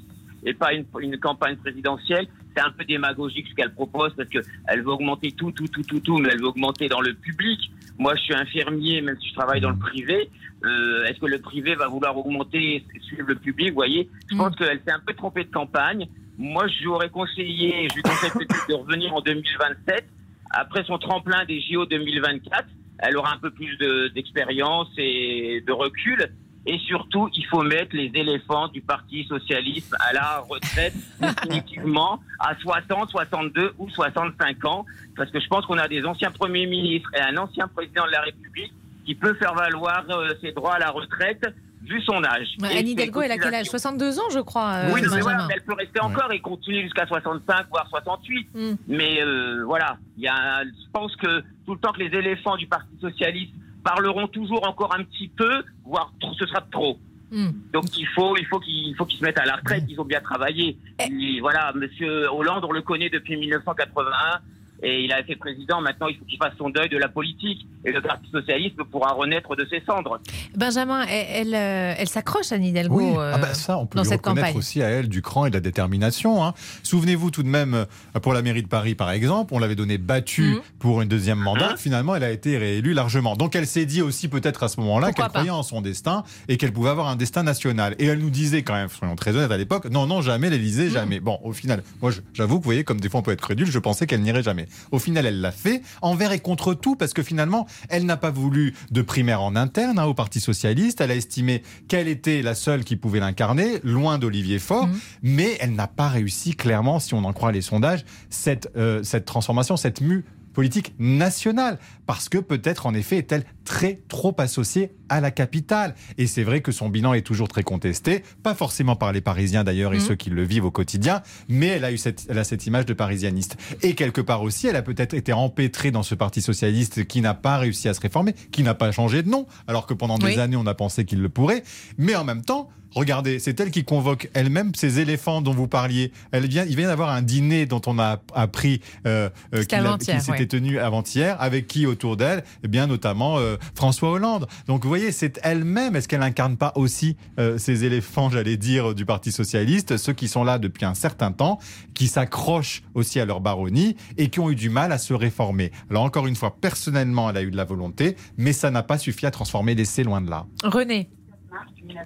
et 0.45 0.55
pas 0.55 0.73
une, 0.73 0.85
une 1.01 1.19
campagne 1.19 1.57
présidentielle. 1.57 2.27
C'est 2.55 2.63
un 2.63 2.71
peu 2.71 2.85
démagogique 2.85 3.47
ce 3.49 3.55
qu'elle 3.55 3.75
propose 3.75 4.15
parce 4.17 4.29
que 4.29 4.39
elle 4.69 4.83
veut 4.83 4.93
augmenter 4.93 5.33
tout, 5.33 5.51
tout, 5.53 5.69
tout, 5.69 5.83
tout, 5.83 6.01
tout, 6.01 6.19
mais 6.19 6.31
elle 6.33 6.41
veut 6.41 6.49
augmenter 6.49 6.89
dans 6.89 7.01
le 7.01 7.13
public. 7.15 7.59
Moi, 7.99 8.15
je 8.15 8.23
suis 8.23 8.35
infirmier, 8.35 9.01
même 9.01 9.17
si 9.21 9.29
je 9.29 9.35
travaille 9.35 9.61
dans 9.61 9.71
le 9.71 9.79
privé. 9.79 10.31
Euh, 10.65 11.05
Est-ce 11.05 11.19
que 11.19 11.27
le 11.27 11.41
privé 11.41 11.75
va 11.75 11.89
vouloir 11.89 12.17
augmenter 12.17 12.85
suivre 13.03 13.27
le 13.29 13.35
public? 13.35 13.71
Vous 13.71 13.75
voyez, 13.75 14.09
je 14.31 14.35
mm. 14.35 14.39
pense 14.39 14.57
qu'elle 14.57 14.81
s'est 14.87 14.93
un 14.93 15.01
peu 15.05 15.15
trompée 15.15 15.45
de 15.45 15.51
campagne. 15.51 16.07
Moi, 16.39 16.67
je 16.69 16.85
j'aurais 16.85 17.09
conseillé, 17.09 17.89
je 17.89 17.95
lui 17.95 18.03
conseille 18.03 18.31
peut-être 18.31 18.69
de 18.69 18.75
revenir 18.75 19.15
en 19.15 19.21
2027 19.21 20.07
après 20.51 20.85
son 20.85 20.99
tremplin 20.99 21.45
des 21.47 21.61
JO 21.61 21.87
2024 21.87 22.67
elle 22.99 23.17
aura 23.17 23.33
un 23.33 23.39
peu 23.39 23.51
plus 23.51 23.77
d'expérience 24.15 24.89
et 24.97 25.63
de 25.67 25.73
recul. 25.73 26.31
Et 26.69 26.79
surtout, 26.79 27.29
il 27.33 27.47
faut 27.47 27.63
mettre 27.63 27.95
les 27.95 28.11
éléphants 28.15 28.67
du 28.67 28.81
Parti 28.81 29.25
socialiste 29.25 29.95
à 30.01 30.13
la 30.13 30.41
retraite 30.41 30.95
définitivement 31.21 32.21
à 32.41 32.57
60, 32.57 33.11
62 33.11 33.75
ou 33.79 33.89
65 33.89 34.65
ans. 34.65 34.85
Parce 35.17 35.31
que 35.31 35.39
je 35.39 35.47
pense 35.47 35.65
qu'on 35.67 35.79
a 35.79 35.87
des 35.87 36.05
anciens 36.05 36.33
premiers 36.33 36.67
ministres 36.67 37.09
et 37.15 37.21
un 37.21 37.37
ancien 37.37 37.69
président 37.69 38.07
de 38.07 38.11
la 38.11 38.23
République 38.23 38.73
qui 39.05 39.15
peut 39.15 39.35
faire 39.35 39.55
valoir 39.55 40.05
euh, 40.11 40.35
ses 40.41 40.51
droits 40.51 40.75
à 40.75 40.79
la 40.81 40.91
retraite 40.91 41.47
vu 41.87 42.03
son 42.03 42.23
âge. 42.25 42.49
Annie 42.63 42.93
Hidalgo, 42.93 43.23
elle 43.23 43.33
a 43.33 43.39
quel 43.39 43.55
âge? 43.55 43.67
62 43.67 44.19
ans, 44.19 44.31
je 44.33 44.41
crois. 44.41 44.73
Euh, 44.73 44.91
oui, 44.93 45.03
mais 45.03 45.21
voilà, 45.21 45.47
elle 45.53 45.63
peut 45.63 45.75
rester 45.75 46.01
encore 46.01 46.33
et 46.33 46.41
continuer 46.41 46.83
jusqu'à 46.83 47.07
65, 47.07 47.67
voire 47.71 47.87
68. 47.89 48.49
Hmm. 48.55 48.75
Mais 48.89 49.23
euh, 49.23 49.63
voilà, 49.65 49.97
il 50.17 50.25
y 50.25 50.29
a, 50.29 50.65
je 50.65 50.91
pense 50.93 51.15
que 51.17 51.45
tout 51.67 51.75
le 51.75 51.81
temps 51.81 51.93
que 51.93 52.01
les 52.01 52.17
éléphants 52.17 52.57
du 52.57 52.67
Parti 52.67 52.97
socialiste 53.01 53.53
parleront 53.83 54.29
toujours 54.29 54.67
encore 54.67 54.95
un 54.95 55.05
petit 55.05 55.29
peu, 55.29 55.63
voire 55.85 56.13
ce 56.39 56.47
sera 56.47 56.61
trop. 56.61 56.99
Hmm. 57.31 57.51
Donc 57.73 57.85
il 57.99 58.07
faut, 58.09 58.37
il 58.37 58.47
faut 58.47 58.61
qu'ils, 58.61 58.95
faut 58.97 59.05
qu'ils 59.05 59.19
se 59.19 59.25
mettent 59.25 59.39
à 59.39 59.45
la 59.45 59.57
retraite. 59.57 59.85
Ils 59.89 60.01
ont 60.01 60.05
bien 60.05 60.21
travaillé. 60.21 60.79
Eh. 61.01 61.41
voilà, 61.41 61.73
Monsieur 61.75 62.31
Hollande, 62.33 62.65
on 62.65 62.73
le 62.73 62.83
connaît 62.83 63.11
depuis 63.11 63.37
1981. 63.37 64.41
Et 64.83 65.05
il 65.05 65.13
a 65.13 65.21
été 65.21 65.37
président. 65.37 65.81
Maintenant, 65.81 66.09
il 66.09 66.17
faut 66.17 66.25
qu'il 66.25 66.39
fasse 66.39 66.53
son 66.59 66.71
deuil 66.71 66.89
de 66.89 66.99
la 66.99 67.09
politique. 67.09 67.67
Et 67.85 67.93
le 67.93 68.03
Parti 68.03 68.29
socialiste 68.31 68.83
pourra 68.91 69.13
renaître 69.13 69.55
de 69.55 69.67
ses 69.71 69.83
cendres. 69.87 70.21
Benjamin, 70.57 71.03
elle, 71.09 71.55
elle, 71.55 71.55
euh, 71.55 72.05
s'accroche 72.07 72.53
à 72.53 72.59
Nidalgo. 72.59 72.97
Oui. 72.97 73.15
ah 73.17 73.39
bah 73.39 73.55
ça, 73.55 73.79
on 73.79 73.87
peut 73.87 74.01
lui 74.03 74.09
reconnaître 74.09 74.57
aussi 74.57 74.83
à 74.83 74.89
elle 74.89 75.09
du 75.09 75.23
cran 75.23 75.47
et 75.47 75.51
de 75.51 75.55
la 75.55 75.61
détermination. 75.61 76.45
Hein. 76.45 76.55
Souvenez-vous 76.83 77.31
tout 77.31 77.43
de 77.43 77.49
même, 77.49 77.75
euh, 77.75 78.21
pour 78.21 78.33
la 78.33 78.43
mairie 78.43 78.63
de 78.63 78.69
Paris, 78.69 78.95
par 78.95 79.11
exemple, 79.11 79.55
on 79.55 79.59
l'avait 79.59 79.77
donné 79.77 79.99
battue 79.99 80.57
mhm. 80.57 80.61
pour 80.79 81.03
une 81.03 81.09
deuxième 81.09 81.39
mandat. 81.39 81.73
Hein 81.73 81.77
Finalement, 81.77 82.17
elle 82.17 82.25
a 82.25 82.31
été 82.31 82.59
réélue 82.59 82.93
largement. 82.93 83.37
Donc, 83.37 83.55
elle 83.55 83.67
s'est 83.67 83.87
dit 83.87 84.03
aussi 84.03 84.29
peut-être 84.29 84.63
à 84.63 84.69
ce 84.69 84.81
moment-là 84.81 85.13
qu'elle 85.13 85.29
croyait 85.29 85.51
en 85.51 85.63
son 85.63 85.81
destin 85.81 86.25
et 86.49 86.57
qu'elle 86.57 86.73
pouvait 86.73 86.91
avoir 86.91 87.09
un 87.09 87.17
destin 87.17 87.43
national. 87.43 87.95
Et 87.99 88.07
elle 88.07 88.19
nous 88.19 88.31
disait 88.31 88.63
quand 88.63 88.75
même, 88.75 88.89
soyons 88.89 89.17
très 89.17 89.37
honnêtes 89.37 89.53
à 89.53 89.57
l'époque, 89.57 89.89
non, 89.91 90.07
non, 90.07 90.23
jamais 90.23 90.51
l'Élysée, 90.51 90.87
mhm. 90.87 90.93
jamais. 90.93 91.21
Bon, 91.21 91.39
au 91.45 91.53
final, 91.53 91.83
moi, 92.03 92.11
j'avoue 92.35 92.59
que 92.59 92.65
vous 92.65 92.69
voyez, 92.69 92.85
comme 92.85 93.01
des 93.01 93.09
fois 93.09 93.21
on 93.21 93.23
peut 93.23 93.33
être 93.33 93.41
crédule, 93.41 93.71
je 93.71 93.79
pensais 93.79 94.07
qu'elle 94.07 94.23
n'irait 94.23 94.43
jamais. 94.43 94.66
Au 94.91 94.99
final, 94.99 95.27
elle 95.27 95.41
l'a 95.41 95.53
fait, 95.53 95.83
envers 96.03 96.33
et 96.33 96.41
contre 96.41 96.75
tout, 96.75 96.97
parce 96.97 97.13
que 97.13 97.23
finalement, 97.23 97.67
elle 97.89 98.07
n'a 98.07 98.17
pas 98.17 98.31
voulu 98.31 98.75
de 98.91 99.03
primaire 99.03 99.43
en 99.43 99.57
interne 99.57 99.99
hein, 99.99 100.05
au 100.05 100.15
Parti 100.15 100.41
Socialiste. 100.41 101.01
Elle 101.01 101.11
a 101.11 101.17
estimé 101.17 101.63
qu'elle 101.89 102.09
était 102.09 102.43
la 102.43 102.55
seule 102.55 102.85
qui 102.85 102.97
pouvait 102.97 103.21
l'incarner, 103.21 103.81
loin 103.83 104.19
d'Olivier 104.19 104.59
Faure, 104.59 104.87
mhm. 104.87 104.99
mais 105.23 105.57
elle 105.61 105.75
n'a 105.75 105.87
pas 105.87 106.09
réussi, 106.09 106.55
clairement, 106.55 107.01
si 107.01 107.15
on 107.15 107.25
en 107.25 107.33
croit 107.33 107.53
les 107.53 107.63
sondages, 107.63 108.05
cette, 108.31 108.71
euh, 108.77 109.03
cette 109.03 109.25
transformation, 109.25 109.77
cette 109.77 110.01
mue 110.01 110.25
politique 110.57 110.95
nationale, 110.99 111.79
parce 112.07 112.31
que 112.31 112.39
peut-être 112.39 112.87
en 112.87 112.95
effet 112.95 113.19
est-elle 113.19 113.45
très 113.67 114.01
trop 114.09 114.35
associée 114.39 114.93
à 115.11 115.21
la 115.21 115.31
capitale. 115.31 115.95
Et 116.17 116.27
c'est 116.27 116.45
vrai 116.45 116.63
que 116.63 116.73
son 116.73 116.89
bilan 116.89 117.13
est 117.13 117.21
toujours 117.21 117.49
très 117.49 117.63
contesté, 117.63 118.23
pas 118.43 118.55
forcément 118.55 118.97
par 118.97 119.13
les 119.13 119.21
Parisiens 119.21 119.65
d'ailleurs 119.65 119.93
et 119.93 119.99
mmh. 119.99 120.01
ceux 120.01 120.15
qui 120.15 120.31
le 120.31 120.43
vivent 120.45 120.65
au 120.65 120.71
quotidien, 120.71 121.21
mais 121.51 121.67
elle 121.67 121.85
a 121.85 121.93
eu 121.93 121.99
cette, 121.99 122.27
elle 122.31 122.39
a 122.39 122.45
cette 122.45 122.65
image 122.65 122.87
de 122.87 122.95
parisianiste. 122.95 123.59
Et 123.83 123.95
quelque 123.95 124.23
part 124.23 124.43
aussi, 124.43 124.67
elle 124.67 124.77
a 124.77 124.83
peut-être 124.83 125.13
été 125.13 125.35
empêtrée 125.35 125.91
dans 125.91 126.03
ce 126.03 126.15
parti 126.15 126.41
socialiste 126.41 127.05
qui 127.05 127.21
n'a 127.21 127.35
pas 127.35 127.59
réussi 127.59 127.91
à 127.91 127.93
se 127.93 128.01
réformer, 128.01 128.33
qui 128.51 128.63
n'a 128.63 128.73
pas 128.73 128.91
changé 128.93 129.23
de 129.23 129.29
nom, 129.29 129.47
alors 129.67 129.87
que 129.87 129.93
pendant 129.93 130.17
des 130.17 130.39
années 130.39 130.57
on 130.57 130.67
a 130.67 130.75
pensé 130.75 131.05
qu'il 131.05 131.21
le 131.21 131.29
pourrait. 131.29 131.65
Mais 131.99 132.17
en 132.17 132.25
même 132.25 132.43
temps, 132.43 132.71
Regardez, 132.97 133.39
c'est 133.41 133.61
elle 133.61 133.71
qui 133.71 133.85
convoque 133.85 134.31
elle-même 134.33 134.75
ces 134.75 135.01
éléphants 135.01 135.43
dont 135.43 135.53
vous 135.53 135.69
parliez. 135.69 136.13
Elle 136.33 136.47
vient, 136.47 136.65
il 136.65 136.77
vient 136.77 136.89
d'avoir 136.89 137.11
un 137.11 137.21
dîner 137.21 137.67
dont 137.67 137.83
on 137.85 137.99
a 137.99 138.23
appris 138.33 138.81
euh, 139.07 139.29
euh 139.55 139.65
qu'il 139.65 140.21
s'était 140.23 140.47
tenu 140.47 140.79
avant-hier, 140.79 141.37
avec 141.39 141.67
qui 141.67 141.85
autour 141.85 142.17
d'elle? 142.17 142.43
Eh 142.65 142.69
bien, 142.69 142.87
notamment 142.87 143.37
euh, 143.37 143.59
François 143.75 144.13
Hollande. 144.13 144.47
Donc, 144.67 144.83
vous 144.83 144.89
voyez, 144.89 145.13
c'est 145.13 145.39
elle-même. 145.43 145.95
Est-ce 145.95 146.09
qu'elle 146.09 146.23
incarne 146.23 146.57
pas 146.57 146.73
aussi 146.75 147.19
euh, 147.39 147.59
ces 147.59 147.85
éléphants, 147.85 148.31
j'allais 148.31 148.57
dire, 148.57 148.95
du 148.95 149.05
Parti 149.05 149.31
socialiste, 149.31 149.99
ceux 149.99 150.15
qui 150.15 150.27
sont 150.27 150.43
là 150.43 150.59
depuis 150.59 150.87
un 150.87 150.95
certain 150.95 151.33
temps, 151.33 151.59
qui 151.93 152.09
s'accrochent 152.09 152.83
aussi 152.95 153.21
à 153.21 153.27
leur 153.27 153.43
baronnie 153.43 153.97
et 154.17 154.31
qui 154.31 154.41
ont 154.41 154.49
eu 154.49 154.55
du 154.55 154.71
mal 154.71 154.91
à 154.91 154.97
se 154.97 155.13
réformer? 155.13 155.71
Alors, 155.91 156.05
encore 156.05 156.27
une 156.27 156.37
fois, 156.37 156.57
personnellement, 156.59 157.29
elle 157.29 157.37
a 157.37 157.43
eu 157.43 157.51
de 157.51 157.59
la 157.59 157.65
volonté, 157.65 158.17
mais 158.39 158.55
ça 158.55 158.71
n'a 158.71 158.83
pas 158.83 158.97
suffi 158.97 159.27
à 159.27 159.31
transformer 159.31 159.75
l'essai 159.75 160.03
loin 160.03 160.23
de 160.23 160.31
là. 160.31 160.47
René. 160.65 161.11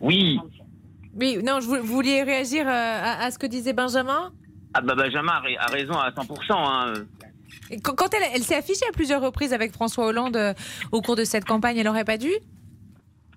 Oui, 0.00 0.38
oui, 1.20 1.38
non, 1.44 1.60
je 1.60 1.66
vous 1.66 1.82
vouliez 1.82 2.22
réagir 2.22 2.66
euh, 2.66 2.70
à, 2.70 3.30
ce 3.30 3.38
que 3.38 3.46
disait 3.46 3.72
Benjamin? 3.74 4.32
Ah 4.72 4.80
bah 4.80 4.94
Benjamin 4.94 5.32
a, 5.58 5.66
raison 5.66 5.94
à 5.94 6.10
100%. 6.10 6.52
Hein. 6.52 6.94
quand 7.82 8.14
elle, 8.14 8.22
elle 8.34 8.42
s'est 8.42 8.56
affichée 8.56 8.86
à 8.88 8.92
plusieurs 8.92 9.20
reprises 9.20 9.52
avec 9.52 9.72
François 9.72 10.06
Hollande 10.06 10.36
euh, 10.36 10.54
au 10.92 11.02
cours 11.02 11.16
de 11.16 11.24
cette 11.24 11.44
campagne, 11.44 11.76
elle 11.76 11.86
n'aurait 11.86 12.04
pas 12.04 12.16
dû? 12.16 12.30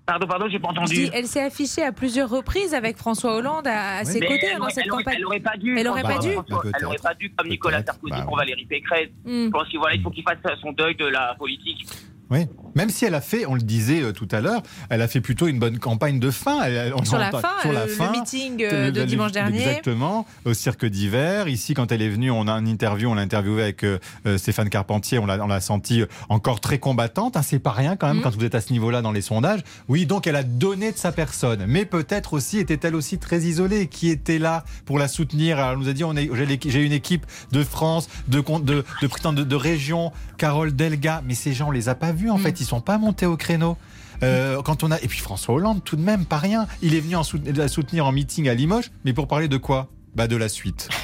Pardon, 0.06 0.28
pardon, 0.28 0.48
j'ai 0.50 0.60
pas 0.60 0.70
entendu. 0.70 1.08
elle 1.14 1.28
s'est 1.28 1.44
affichée 1.44 1.84
à 1.84 1.94
plusieurs 1.94 2.30
reprises 2.30 2.74
avec 2.74 2.98
François 2.98 3.36
Hollande 3.36 3.68
à, 3.68 4.04
ses 4.04 4.20
côtés 4.20 4.54
dans 4.58 4.70
cette 4.70 4.88
campagne. 4.88 5.16
Elle 5.16 5.22
n'aurait 5.24 5.40
pas 5.40 5.58
dû. 5.58 5.78
Elle 5.78 5.86
n'aurait 5.86 6.04
pas 6.04 6.18
dû? 6.18 6.30
Elle 6.30 6.84
n'aurait 6.84 6.98
pas 6.98 7.14
dû, 7.14 7.30
comme 7.32 7.48
Nicolas 7.48 7.84
Sarkozy 7.84 8.12
bah 8.12 8.24
pour 8.24 8.38
Valérie 8.38 8.66
Pécresse. 8.66 9.10
Hmm. 9.24 9.46
Je 9.46 9.50
pense 9.50 9.68
qu'il 9.70 9.80
voilà, 9.80 9.96
il 9.96 10.02
faut 10.02 10.10
qu'il 10.10 10.24
fasse 10.24 10.38
son 10.62 10.74
deuil 10.74 10.96
de 10.96 11.06
la 11.06 11.36
politique. 11.36 11.88
Oui. 12.30 12.48
Même 12.76 12.90
si 12.90 13.06
elle 13.06 13.16
a 13.16 13.22
fait, 13.22 13.46
on 13.46 13.56
le 13.56 13.62
disait 13.62 14.02
euh, 14.02 14.12
tout 14.12 14.28
à 14.32 14.42
l'heure, 14.42 14.64
elle 14.90 15.02
a 15.02 15.08
fait 15.08 15.22
plutôt 15.22 15.48
une 15.48 15.60
bonne 15.60 15.80
campagne 15.80 16.20
de 16.20 16.32
fin. 16.32 16.64
sur, 17.04 17.18
la 17.18 17.32
fin 17.32 17.42
sur 17.62 17.72
la 17.72 17.88
fin, 17.88 18.12
le 18.12 18.20
meeting 18.20 18.64
euh, 18.64 18.92
de 18.92 19.04
dimanche 19.04 19.32
dernier. 19.32 19.62
Exactement, 19.62 20.26
au 20.46 20.54
cirque 20.54 20.86
d'hiver. 20.86 21.48
Ici, 21.48 21.74
quand 21.74 21.92
elle 21.92 22.02
est 22.02 22.10
venue, 22.10 22.32
on 22.32 22.48
a 22.48 22.54
une 22.54 22.68
interview, 22.68 23.10
on 23.10 23.16
l'a 23.16 23.22
interviewé 23.22 23.64
avec 23.64 23.84
euh, 23.84 24.00
Stéphane 24.38 24.70
Carpentier, 24.70 25.20
on 25.20 25.26
l'a 25.26 25.62
senti 25.62 26.04
encore 26.30 26.62
très 26.62 26.80
combattante. 26.80 27.38
Hein, 27.38 27.42
c'est 27.44 27.60
pas 27.60 27.72
rien 27.72 27.96
quand 27.96 28.08
même 28.08 28.18
mm. 28.18 28.22
quand 28.22 28.36
vous 28.36 28.46
êtes 28.46 28.56
à 28.56 28.62
ce 28.62 28.72
niveau-là 28.74 29.02
dans 29.02 29.12
les 29.12 29.22
sondages. 29.22 29.62
Oui, 29.88 30.06
donc 30.06 30.28
elle 30.28 30.36
a 30.36 30.44
donné 30.44 30.92
de 30.92 30.98
sa 30.98 31.12
personne, 31.12 31.66
mais 31.68 31.86
peut-être 31.86 32.34
aussi 32.34 32.60
était-elle 32.60 32.96
aussi 32.96 33.18
très 33.18 33.42
isolée. 33.42 33.88
Qui 33.88 34.10
était 34.10 34.40
là 34.40 34.64
pour 34.86 34.98
la 35.00 35.08
soutenir? 35.08 35.60
Elle 35.60 35.78
nous 35.78 35.90
a 35.90 35.94
dit, 35.94 36.04
j'ai 36.68 36.82
une 36.84 36.92
équipe 36.92 37.26
de 37.52 37.64
France, 37.64 38.10
de 38.28 38.42
de 38.62 38.84
de, 39.04 39.44
de, 39.44 39.56
région, 39.56 40.12
Carole 40.38 40.76
Delga, 40.76 41.22
mais 41.26 41.36
ces 41.36 41.54
gens, 41.54 41.70
on 41.70 41.72
les 41.72 41.90
a 41.90 41.96
pas 41.96 42.12
vus 42.12 42.30
en 42.30 42.38
mm. 42.38 42.42
fait 42.42 42.62
ils 42.64 42.68
sont 42.68 42.82
pas 42.82 42.97
montés 42.97 43.26
au 43.26 43.38
créneau. 43.38 43.78
Euh, 44.22 44.61
quand 44.61 44.84
on 44.84 44.91
a 44.91 45.01
et 45.01 45.07
puis 45.07 45.20
François 45.20 45.55
Hollande 45.55 45.84
tout 45.84 45.95
de 45.95 46.01
même 46.01 46.26
pas 46.26 46.38
rien. 46.38 46.68
Il 46.82 46.95
est 46.95 46.99
venu 46.99 47.16
en 47.16 47.24
la 47.55 47.68
soutenir 47.68 48.05
en 48.05 48.11
meeting 48.11 48.47
à 48.47 48.53
Limoges, 48.53 48.91
mais 49.05 49.14
pour 49.14 49.28
parler 49.28 49.47
de 49.47 49.57
quoi? 49.57 49.89
Bah 50.16 50.28
de 50.28 50.38
la 50.38 50.49
suite. 50.49 50.89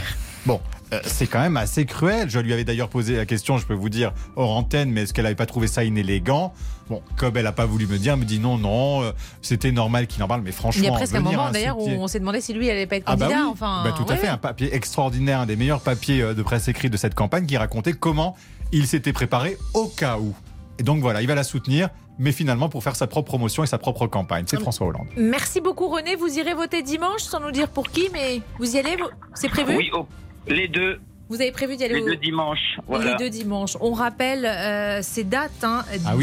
Bon, 0.46 0.62
euh, 0.94 1.02
c'est 1.04 1.28
quand 1.28 1.42
même 1.42 1.58
assez 1.58 1.86
cruel. 1.86 2.30
Je 2.30 2.40
lui 2.40 2.54
avais 2.54 2.64
d'ailleurs 2.64 2.88
posé 2.88 3.18
la 3.18 3.26
question, 3.26 3.58
je 3.58 3.66
peux 3.66 3.74
vous 3.74 3.90
dire 3.90 4.14
hors 4.38 4.56
antenne, 4.56 4.90
mais 4.90 5.02
est-ce 5.02 5.14
qu'elle 5.14 5.26
n'avait 5.26 5.36
pas 5.36 5.46
trouvé 5.46 5.68
ça 5.68 5.84
inélégant? 5.84 6.54
Bon, 6.90 7.02
comme 7.18 7.36
elle 7.36 7.44
n'a 7.44 7.52
pas 7.52 7.66
voulu 7.66 7.88
me 7.88 7.98
dire, 7.98 8.14
elle 8.14 8.20
me 8.20 8.26
dit 8.26 8.40
non, 8.40 8.58
non, 8.58 9.04
euh, 9.04 9.12
c'était 9.42 9.74
normal 9.74 10.08
qu'il 10.08 10.24
en 10.24 10.30
parle, 10.30 10.42
mais 10.42 10.54
franchement. 10.54 10.82
Il 10.82 10.86
y 10.86 10.90
a 10.90 10.94
presque 10.94 11.14
un 11.14 11.20
moment 11.20 11.52
d'ailleurs 11.52 11.78
où 11.78 11.90
on 11.90 12.08
s'est 12.08 12.22
demandé 12.22 12.40
si 12.40 12.54
lui 12.54 12.68
n'allait 12.68 12.88
pas 12.88 12.96
être 12.96 13.04
candidat. 13.04 13.28
Ah 13.30 13.44
bah 13.44 13.50
enfin, 13.52 13.82
bah, 13.84 13.94
tout 13.96 14.12
à 14.12 14.16
fait, 14.16 14.30
un 14.30 14.38
papier 14.38 14.74
extraordinaire, 14.74 15.42
un 15.42 15.46
des 15.46 15.58
meilleurs 15.58 15.82
papiers 15.82 16.34
de 16.34 16.42
presse 16.42 16.70
écrite 16.70 16.94
de 16.94 16.98
cette 16.98 17.16
campagne 17.16 17.46
qui 17.46 17.58
racontait 17.58 17.94
comment 17.94 18.38
il 18.72 18.88
s'était 18.88 19.14
préparé 19.14 19.58
au 19.74 19.88
cas 19.88 20.18
où. 20.18 20.34
Et 20.80 20.84
donc 20.84 21.02
voilà, 21.02 21.22
il 21.22 21.28
va 21.28 21.36
la 21.36 21.44
soutenir, 21.44 21.90
mais 22.18 22.32
finalement 22.32 22.70
pour 22.70 22.84
faire 22.84 22.96
sa 22.96 23.06
propre 23.06 23.28
promotion 23.28 23.64
et 23.64 23.68
sa 23.68 23.78
propre 23.78 24.08
campagne. 24.08 24.46
C'est 24.48 24.60
François 24.60 24.88
Hollande. 24.88 25.08
Merci 25.18 25.62
beaucoup 25.62 25.88
René. 25.88 26.16
Vous 26.16 26.40
irez 26.40 26.54
voter 26.54 26.82
dimanche 26.82 27.22
sans 27.22 27.42
nous 27.42 27.52
dire 27.52 27.68
pour 27.68 27.90
qui, 27.90 28.10
mais 28.14 28.42
vous 28.58 28.76
y 28.76 28.80
allez 28.80 28.96
C'est 29.36 29.50
prévu 29.50 29.76
Oui, 29.76 29.90
oh, 29.94 30.08
les 30.48 30.68
deux. 30.70 31.00
Vous 31.28 31.42
avez 31.42 31.52
prévu 31.52 31.76
d'y 31.76 31.84
aller 31.84 31.96
Les 32.00 32.06
deux 32.06 32.16
dimanches. 32.16 32.80
Les 32.90 33.16
deux 33.20 33.30
dimanches. 33.30 33.78
On 33.82 33.92
rappelle 33.92 34.46
euh, 34.46 35.02
ces 35.04 35.24
dates, 35.24 35.52
10 35.60 35.64
hein, 35.64 35.84
ah 36.08 36.16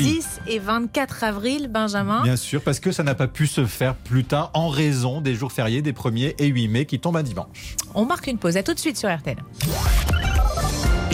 et 0.49 0.59
24 0.59 1.23
avril, 1.23 1.69
Benjamin. 1.69 2.23
Bien 2.25 2.35
sûr, 2.35 2.61
parce 2.61 2.81
que 2.81 2.91
ça 2.91 3.05
n'a 3.05 3.15
pas 3.15 3.29
pu 3.29 3.47
se 3.47 3.67
faire 3.67 3.95
plus 3.95 4.25
tard 4.25 4.51
en 4.55 4.69
raison 4.69 5.21
des 5.21 5.37
jours 5.37 5.53
fériés 5.53 5.81
des 5.81 5.93
1er 5.93 6.35
et 6.39 6.47
8 6.47 6.69
mai 6.69 6.87
qui 6.87 6.99
tombent 6.99 7.19
à 7.19 7.23
dimanche. 7.23 7.77
On 7.95 8.05
marque 8.05 8.27
une 8.27 8.39
pause. 8.39 8.57
À 8.57 8.65
tout 8.65 8.75
de 8.75 8.81
suite 8.81 8.97
sur 8.97 9.09
RTL. 9.09 9.37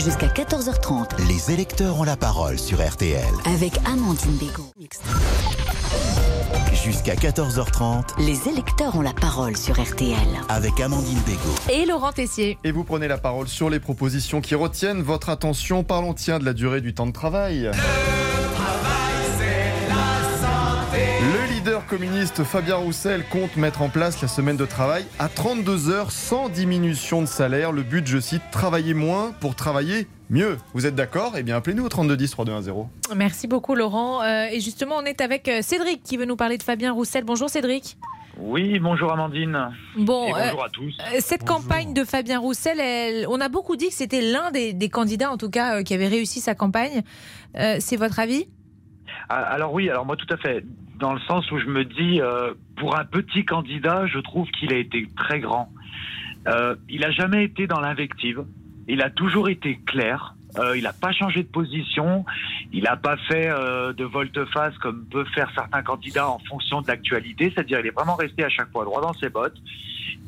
Jusqu'à 0.03 0.27
14h30, 0.27 1.27
les 1.29 1.53
électeurs 1.53 1.97
ont 1.97 2.03
la 2.03 2.17
parole 2.17 2.59
sur 2.59 2.85
RTL. 2.85 3.23
Avec 3.45 3.77
Amandine 3.85 4.35
Bégaud. 4.35 4.69
Jusqu'à 6.73 7.15
14h30, 7.15 8.19
les 8.19 8.49
électeurs 8.49 8.97
ont 8.97 9.01
la 9.01 9.13
parole 9.13 9.55
sur 9.55 9.81
RTL. 9.81 10.17
Avec 10.49 10.77
Amandine 10.81 11.21
Bégaud. 11.25 11.55
Et 11.71 11.85
Laurent 11.85 12.11
Tessier. 12.11 12.57
Et 12.65 12.73
vous 12.73 12.83
prenez 12.83 13.07
la 13.07 13.17
parole 13.17 13.47
sur 13.47 13.69
les 13.69 13.79
propositions 13.79 14.41
qui 14.41 14.55
retiennent 14.55 15.01
votre 15.01 15.29
attention. 15.29 15.85
Parlons 15.85 16.13
tiens 16.13 16.37
de 16.37 16.43
la 16.43 16.51
durée 16.51 16.81
du 16.81 16.93
temps 16.93 17.07
de 17.07 17.13
travail. 17.13 17.71
Communiste 21.93 22.43
Fabien 22.43 22.77
Roussel 22.77 23.23
compte 23.29 23.55
mettre 23.55 23.83
en 23.83 23.89
place 23.89 24.19
la 24.19 24.27
semaine 24.27 24.57
de 24.57 24.65
travail 24.65 25.05
à 25.19 25.29
32 25.29 25.91
heures 25.91 26.09
sans 26.09 26.49
diminution 26.49 27.21
de 27.21 27.27
salaire. 27.27 27.71
Le 27.71 27.83
but, 27.83 28.07
je 28.07 28.17
cite, 28.17 28.41
travailler 28.51 28.95
moins 28.95 29.31
pour 29.39 29.53
travailler 29.53 30.07
mieux. 30.31 30.57
Vous 30.73 30.87
êtes 30.87 30.95
d'accord? 30.95 31.33
Eh 31.37 31.43
bien, 31.43 31.55
appelez-nous 31.55 31.85
au 31.85 31.89
3210 31.89 32.31
3210. 32.31 33.15
Merci 33.15 33.47
beaucoup, 33.47 33.75
Laurent. 33.75 34.23
Euh, 34.23 34.47
et 34.51 34.59
justement, 34.59 34.95
on 34.97 35.03
est 35.03 35.21
avec 35.21 35.47
euh, 35.47 35.61
Cédric 35.61 36.01
qui 36.01 36.17
veut 36.17 36.25
nous 36.25 36.35
parler 36.35 36.57
de 36.57 36.63
Fabien 36.63 36.91
Roussel. 36.93 37.25
Bonjour, 37.25 37.47
Cédric. 37.47 37.95
Oui, 38.39 38.79
bonjour 38.79 39.11
Amandine. 39.11 39.69
Bon, 39.95 40.31
bonjour 40.31 40.65
à 40.65 40.69
tous. 40.69 40.97
Euh, 40.99 41.17
cette 41.19 41.45
campagne 41.45 41.93
de 41.93 42.03
Fabien 42.03 42.39
Roussel, 42.39 43.27
on 43.29 43.39
a 43.39 43.49
beaucoup 43.49 43.75
dit 43.75 43.89
que 43.89 43.93
c'était 43.93 44.21
l'un 44.21 44.49
des, 44.49 44.89
candidats, 44.89 45.31
en 45.31 45.37
tout 45.37 45.51
cas, 45.51 45.83
qui 45.83 45.93
avait 45.93 46.07
réussi 46.07 46.39
sa 46.39 46.55
campagne. 46.55 47.03
C'est 47.53 47.97
votre 47.97 48.19
avis? 48.19 48.47
Ah, 49.29 49.43
alors 49.43 49.73
oui, 49.73 49.91
alors 49.91 50.07
moi 50.07 50.15
tout 50.15 50.33
à 50.33 50.37
fait 50.37 50.63
dans 51.03 51.13
le 51.13 51.19
sens 51.27 51.51
où 51.51 51.59
je 51.59 51.65
me 51.65 51.83
dis, 51.83 52.21
euh, 52.21 52.53
pour 52.77 52.97
un 52.97 53.03
petit 53.03 53.43
candidat, 53.43 54.07
je 54.07 54.19
trouve 54.19 54.49
qu'il 54.51 54.71
a 54.71 54.77
été 54.77 55.05
très 55.17 55.41
grand. 55.41 55.69
Euh, 56.47 56.77
il 56.87 57.01
n'a 57.01 57.11
jamais 57.11 57.43
été 57.43 57.67
dans 57.67 57.81
l'invective. 57.81 58.45
Il 58.87 59.01
a 59.01 59.09
toujours 59.09 59.49
été 59.49 59.81
clair. 59.85 60.35
Euh, 60.57 60.77
il 60.77 60.83
n'a 60.83 60.93
pas 60.93 61.11
changé 61.11 61.43
de 61.43 61.49
position. 61.49 62.23
Il 62.71 62.83
n'a 62.83 62.95
pas 62.95 63.17
fait 63.17 63.49
de 63.49 64.03
volte-face 64.05 64.77
comme 64.77 65.03
peuvent 65.05 65.27
faire 65.35 65.51
certains 65.53 65.83
candidats 65.83 66.29
en 66.29 66.39
fonction 66.39 66.81
de 66.81 66.87
l'actualité. 66.87 67.51
C'est-à-dire, 67.53 67.81
il 67.81 67.87
est 67.87 67.95
vraiment 67.95 68.15
resté 68.15 68.45
à 68.45 68.49
chaque 68.49 68.71
fois 68.71 68.85
droit 68.85 69.01
dans 69.01 69.13
ses 69.13 69.27
bottes. 69.27 69.57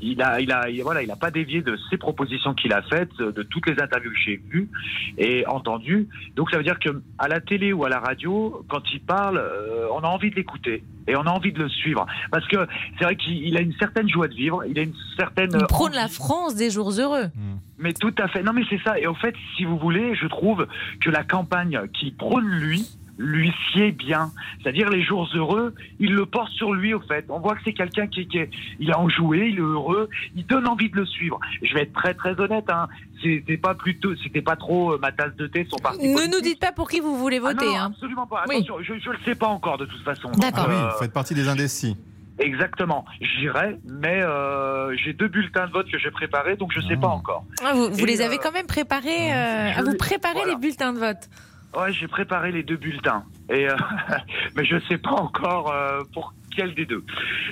Il 0.02 0.22
a, 0.22 0.40
il 0.40 0.52
a, 0.52 0.68
voilà, 0.84 1.04
il 1.04 1.12
a 1.12 1.16
pas 1.16 1.32
dévié 1.32 1.62
de 1.62 1.78
ses 1.90 1.98
propositions 1.98 2.54
qu'il 2.54 2.74
a 2.74 2.82
faites, 2.82 3.16
de 3.18 3.44
toutes 3.44 3.68
les 3.68 3.82
interviews 3.82 4.12
que 4.12 4.18
j'ai 4.18 4.42
vues 4.50 4.70
et 5.18 5.46
entendues. 5.48 6.08
Donc 6.36 6.52
ça 6.52 6.58
veut 6.58 6.64
dire 6.64 6.80
que 6.80 7.02
à 7.18 7.28
la 7.28 7.40
télé 7.40 7.74
ou 7.74 7.86
à 7.86 7.90
la 7.90 8.00
radio, 8.00 8.64
quand 8.70 8.82
il 8.94 9.02
parle, 9.02 9.38
euh, 9.38 9.88
on 9.92 10.00
a 10.00 10.08
envie 10.08 10.30
de 10.30 10.36
l'écouter 10.36 10.84
et 11.08 11.16
on 11.16 11.22
a 11.22 11.30
envie 11.30 11.52
de 11.52 11.60
le 11.60 11.70
suivre 11.70 12.06
parce 12.32 12.48
que 12.48 12.68
c'est 12.98 13.06
vrai 13.06 13.16
qu'il 13.16 13.56
a 13.58 13.62
une 13.62 13.74
certaine 13.74 14.10
joie 14.10 14.28
de 14.28 14.34
vivre, 14.34 14.64
il 14.68 14.78
a 14.80 14.84
une 14.84 14.96
certaine. 15.18 15.52
Il 15.54 15.66
prône 15.68 15.94
la 15.94 16.08
France 16.08 16.56
des 16.56 16.70
jours 16.70 16.92
heureux. 17.00 17.26
Hmm. 17.36 17.58
Mais 17.78 17.94
tout 17.94 18.14
à 18.18 18.28
fait. 18.28 18.42
Non, 18.42 18.54
mais 18.54 18.64
c'est 18.70 18.82
ça. 18.84 19.00
Et 19.00 19.08
au 19.08 19.16
fait, 19.16 19.36
si 19.58 19.66
vous 19.66 19.78
voulez, 19.78 20.16
je 20.16 20.28
trouve 20.28 20.68
que 21.02 21.10
la 21.10 21.24
campagne 21.24 21.80
qui 21.94 22.12
prône 22.12 22.48
lui 22.48 22.86
lui 23.18 23.54
sied 23.72 23.92
bien. 23.92 24.32
C'est-à-dire 24.62 24.90
les 24.90 25.04
jours 25.04 25.30
heureux, 25.34 25.74
il 26.00 26.14
le 26.14 26.26
porte 26.26 26.52
sur 26.52 26.74
lui 26.74 26.94
au 26.94 27.00
fait. 27.00 27.26
On 27.30 27.40
voit 27.40 27.56
que 27.56 27.62
c'est 27.64 27.74
quelqu'un 27.74 28.08
qui, 28.08 28.28
qui 28.28 28.38
est, 28.40 28.50
il 28.80 28.92
a 28.92 29.00
enjoué, 29.00 29.50
il 29.50 29.58
est 29.58 29.62
heureux, 29.62 30.10
il 30.36 30.46
donne 30.46 30.68
envie 30.68 30.90
de 30.90 30.98
le 30.98 31.06
suivre. 31.06 31.40
Je 31.62 31.74
vais 31.74 31.84
être 31.84 31.94
très 31.94 32.14
très 32.14 32.40
honnête, 32.40 32.66
hein. 32.70 32.88
C'était 33.24 33.58
pas 33.58 33.74
plutôt, 33.74 34.16
c'était 34.22 34.42
pas 34.42 34.56
trop 34.56 34.94
euh, 34.94 35.00
ma 35.02 35.12
tasse 35.12 35.36
de 35.36 35.48
thé, 35.48 35.66
son 35.70 35.78
parti. 35.78 36.14
Ne 36.14 36.32
nous 36.32 36.42
dites 36.42 36.60
pas 36.60 36.72
pour 36.72 36.90
qui 36.90 37.00
vous 37.00 37.18
voulez 37.18 37.40
ah 37.44 37.54
voter. 37.54 37.66
non, 37.66 37.76
hein. 37.78 37.92
Absolument 37.94 38.28
pas. 38.28 38.44
Attention, 38.44 38.76
je, 38.82 38.94
ne 38.94 39.14
le 39.14 39.20
sais 39.24 39.36
pas 39.36 39.48
encore 39.48 39.78
de 39.78 39.86
toute 39.86 40.04
façon. 40.04 40.30
D'accord. 40.32 40.68
Ah 40.68 40.70
oui, 40.70 40.92
vous 40.92 41.00
faites 41.00 41.14
partie 41.14 41.34
des 41.34 41.48
indécis. 41.48 41.96
Exactement, 42.38 43.06
j'irai, 43.22 43.78
mais 43.86 44.22
euh, 44.22 44.94
j'ai 44.98 45.14
deux 45.14 45.30
bulletins 45.30 45.68
de 45.68 45.72
vote 45.72 45.90
que 45.90 45.98
j'ai 45.98 46.12
préparés, 46.12 46.58
donc 46.58 46.74
je 46.74 46.82
ne 46.82 46.90
sais 46.90 46.98
pas 46.98 47.08
encore. 47.08 47.46
Ah, 47.64 47.72
vous, 47.74 47.90
vous 47.90 48.06
les 48.06 48.22
avez 48.22 48.40
quand 48.40 48.52
même 48.52 48.68
préparés, 48.68 49.34
euh, 49.34 49.72
à 49.74 49.82
vous 49.82 49.96
préparer 49.96 50.46
les 50.46 50.58
bulletins 50.58 50.92
de 50.92 51.00
vote. 51.00 51.30
Ouais, 51.76 51.92
j'ai 51.92 52.08
préparé 52.08 52.52
les 52.52 52.64
deux 52.64 52.78
bulletins. 52.78 53.24
Et 53.50 53.70
euh, 53.70 53.76
mais 54.56 54.66
je 54.66 54.80
sais 54.88 54.98
pas 54.98 55.12
encore 55.12 55.72
euh, 55.72 56.02
pour 56.14 56.34
quel 56.56 56.74
des 56.74 56.86
deux. 56.86 57.04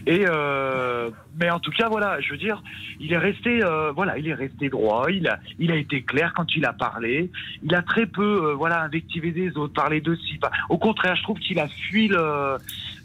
Et 0.07 0.25
euh, 0.27 1.09
mais 1.39 1.49
en 1.49 1.59
tout 1.59 1.71
cas, 1.71 1.89
voilà, 1.89 2.21
je 2.21 2.31
veux 2.31 2.37
dire, 2.37 2.63
il 3.01 3.11
est 3.11 3.17
resté, 3.17 3.59
voilà, 3.93 4.17
il 4.17 4.27
est 4.27 4.33
resté 4.33 4.69
droit. 4.69 5.07
Il 5.11 5.27
a, 5.27 5.39
il 5.59 5.71
a 5.71 5.75
été 5.75 6.03
clair 6.03 6.33
quand 6.33 6.55
il 6.55 6.65
a 6.65 6.71
parlé. 6.71 7.29
Il 7.63 7.75
a 7.75 7.81
très 7.81 8.05
peu, 8.05 8.53
voilà, 8.53 8.81
invectivé 8.81 9.31
des 9.31 9.57
autres, 9.57 9.73
parlé 9.73 9.99
de 9.99 10.15
si. 10.15 10.39
Au 10.69 10.77
contraire, 10.77 11.17
je 11.17 11.23
trouve 11.23 11.39
qu'il 11.39 11.59
a 11.59 11.67
fui 11.67 12.07
le, 12.07 12.57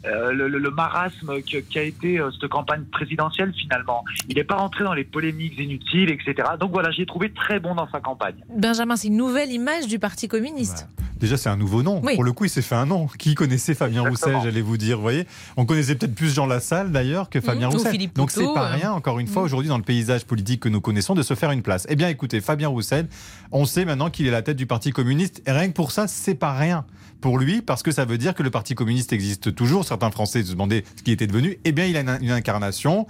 le, 0.05 0.47
le, 0.47 0.71
marasme 0.71 1.41
qui 1.41 1.77
a 1.77 1.83
été 1.83 2.21
cette 2.39 2.49
campagne 2.49 2.83
présidentielle 2.91 3.53
finalement. 3.53 4.03
Il 4.29 4.35
n'est 4.35 4.43
pas 4.43 4.55
rentré 4.55 4.83
dans 4.83 4.93
les 4.93 5.03
polémiques 5.03 5.57
inutiles, 5.59 6.09
etc. 6.09 6.49
Donc 6.59 6.71
voilà, 6.71 6.91
j'ai 6.91 7.05
trouvé 7.05 7.31
très 7.31 7.59
bon 7.59 7.75
dans 7.75 7.89
sa 7.89 7.99
campagne. 7.99 8.35
Benjamin, 8.55 8.95
c'est 8.95 9.07
une 9.07 9.17
nouvelle 9.17 9.51
image 9.51 9.87
du 9.87 9.99
Parti 9.99 10.27
communiste. 10.27 10.87
Déjà, 11.19 11.35
c'est 11.35 11.49
un 11.49 11.57
nouveau 11.57 11.83
nom. 11.83 12.01
Pour 12.01 12.23
le 12.23 12.31
coup, 12.31 12.45
il 12.45 12.49
s'est 12.49 12.61
fait 12.61 12.75
un 12.75 12.85
nom. 12.85 13.07
Qui 13.19 13.35
connaissait 13.35 13.73
Fabien 13.73 14.07
Roussel, 14.07 14.37
j'allais 14.41 14.61
vous 14.61 14.77
dire. 14.77 14.97
Vous 14.97 15.01
voyez, 15.03 15.27
on 15.57 15.65
connaissait 15.65 15.95
peut-être 15.95 16.15
plus 16.15 16.33
Jean 16.33 16.45
Lassalle 16.45 16.91
d'ailleurs 16.91 17.29
que 17.29 17.41
Fabien 17.41 17.67
Mmh, 17.67 17.71
ou 17.71 17.73
Roussel. 17.73 17.91
Philippe 17.91 18.15
Donc 18.15 18.31
c'est 18.31 18.45
pas 18.53 18.71
euh. 18.71 18.75
rien, 18.75 18.91
encore 18.93 19.19
une 19.19 19.27
fois, 19.27 19.41
Mmh. 19.41 19.45
aujourd'hui 19.45 19.69
dans 19.69 19.77
le 19.77 19.83
paysage 19.83 20.25
politique 20.25 20.61
que 20.61 20.69
nous 20.69 20.81
connaissons, 20.81 21.15
de 21.15 21.23
se 21.23 21.33
faire 21.33 21.51
une 21.51 21.61
place. 21.61 21.85
Eh 21.89 21.95
bien, 21.95 22.07
écoutez, 22.07 22.39
Fabien 22.39 22.69
Roussel, 22.69 23.07
on 23.51 23.65
sait 23.65 23.83
maintenant 23.83 24.09
qu'il 24.09 24.27
est 24.27 24.31
la 24.31 24.41
tête 24.41 24.55
du 24.55 24.65
Parti 24.65 24.91
communiste. 24.91 25.41
Et 25.45 25.51
rien 25.51 25.67
que 25.67 25.73
pour 25.73 25.91
ça, 25.91 26.07
c'est 26.07 26.35
pas 26.35 26.53
rien 26.53 26.85
pour 27.21 27.37
lui, 27.37 27.61
parce 27.61 27.83
que 27.83 27.91
ça 27.91 28.05
veut 28.05 28.17
dire 28.17 28.33
que 28.33 28.43
le 28.43 28.49
Parti 28.51 28.75
communiste 28.75 29.11
existe 29.13 29.53
toujours. 29.55 29.85
Certains 29.85 30.11
Français 30.11 30.43
se 30.43 30.51
demandaient 30.51 30.83
ce 30.97 31.03
qu'il 31.03 31.13
était 31.13 31.27
devenu. 31.27 31.57
Eh 31.65 31.71
bien, 31.71 31.85
il 31.85 31.97
a 31.97 32.01
une, 32.01 32.17
une 32.21 32.31
incarnation. 32.31 33.07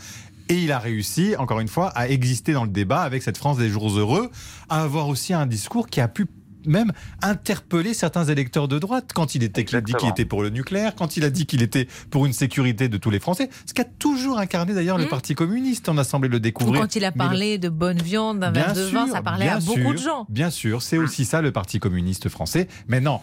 Et 0.51 0.55
il 0.63 0.71
a 0.71 0.79
réussi, 0.79 1.35
encore 1.37 1.59
une 1.59 1.67
fois, 1.67 1.89
à 1.89 2.07
exister 2.09 2.53
dans 2.53 2.63
le 2.63 2.71
débat 2.71 3.01
avec 3.01 3.21
cette 3.21 3.37
France 3.37 3.57
des 3.59 3.69
jours 3.69 3.87
heureux, 3.99 4.31
à 4.67 4.81
avoir 4.81 5.07
aussi 5.07 5.31
un 5.33 5.45
discours 5.45 5.87
qui 5.87 6.01
a 6.01 6.07
pu 6.07 6.25
même 6.65 6.91
interpeller 7.21 7.93
certains 7.93 8.25
électeurs 8.25 8.67
de 8.67 8.79
droite 8.79 9.11
quand 9.13 9.35
il 9.35 9.43
était 9.43 9.63
qu'il 9.63 9.79
dit 9.81 9.93
qu'il 9.93 10.09
était 10.09 10.25
pour 10.25 10.41
le 10.41 10.49
nucléaire, 10.49 10.95
quand 10.95 11.17
il 11.17 11.23
a 11.23 11.29
dit 11.29 11.45
qu'il 11.45 11.61
était 11.61 11.87
pour 12.09 12.25
une 12.25 12.33
sécurité 12.33 12.89
de 12.89 12.97
tous 12.97 13.11
les 13.11 13.19
Français, 13.19 13.49
ce 13.65 13.73
qu'a 13.73 13.85
toujours 13.85 14.39
incarné 14.39 14.73
d'ailleurs 14.73 14.97
le 14.97 15.03
Mhm. 15.03 15.09
Parti 15.09 15.35
communiste. 15.35 15.87
On 15.87 15.97
a 15.99 16.03
semblé 16.03 16.27
le 16.29 16.37
Ou 16.37 16.39
découvrir. 16.39 16.81
quand 16.81 16.95
il 16.95 17.05
a 17.05 17.11
Mais 17.11 17.23
le- 17.23 17.29
parlé 17.29 17.57
de 17.59 17.69
bonne 17.69 18.01
viande, 18.01 18.39
d'un 18.39 18.51
verre 18.51 18.73
de 18.73 18.81
vin, 18.81 19.07
ça 19.07 19.21
parlait 19.21 19.47
à 19.47 19.59
beaucoup 19.59 19.93
de 19.93 19.99
gens. 19.99 20.25
Bien 20.29 20.49
sûr, 20.49 20.81
c'est 20.81 20.97
aussi 20.97 21.25
ça 21.25 21.41
le 21.41 21.51
Parti 21.51 21.79
communiste 21.79 22.27
français. 22.27 22.67
Maintenant, 22.87 23.21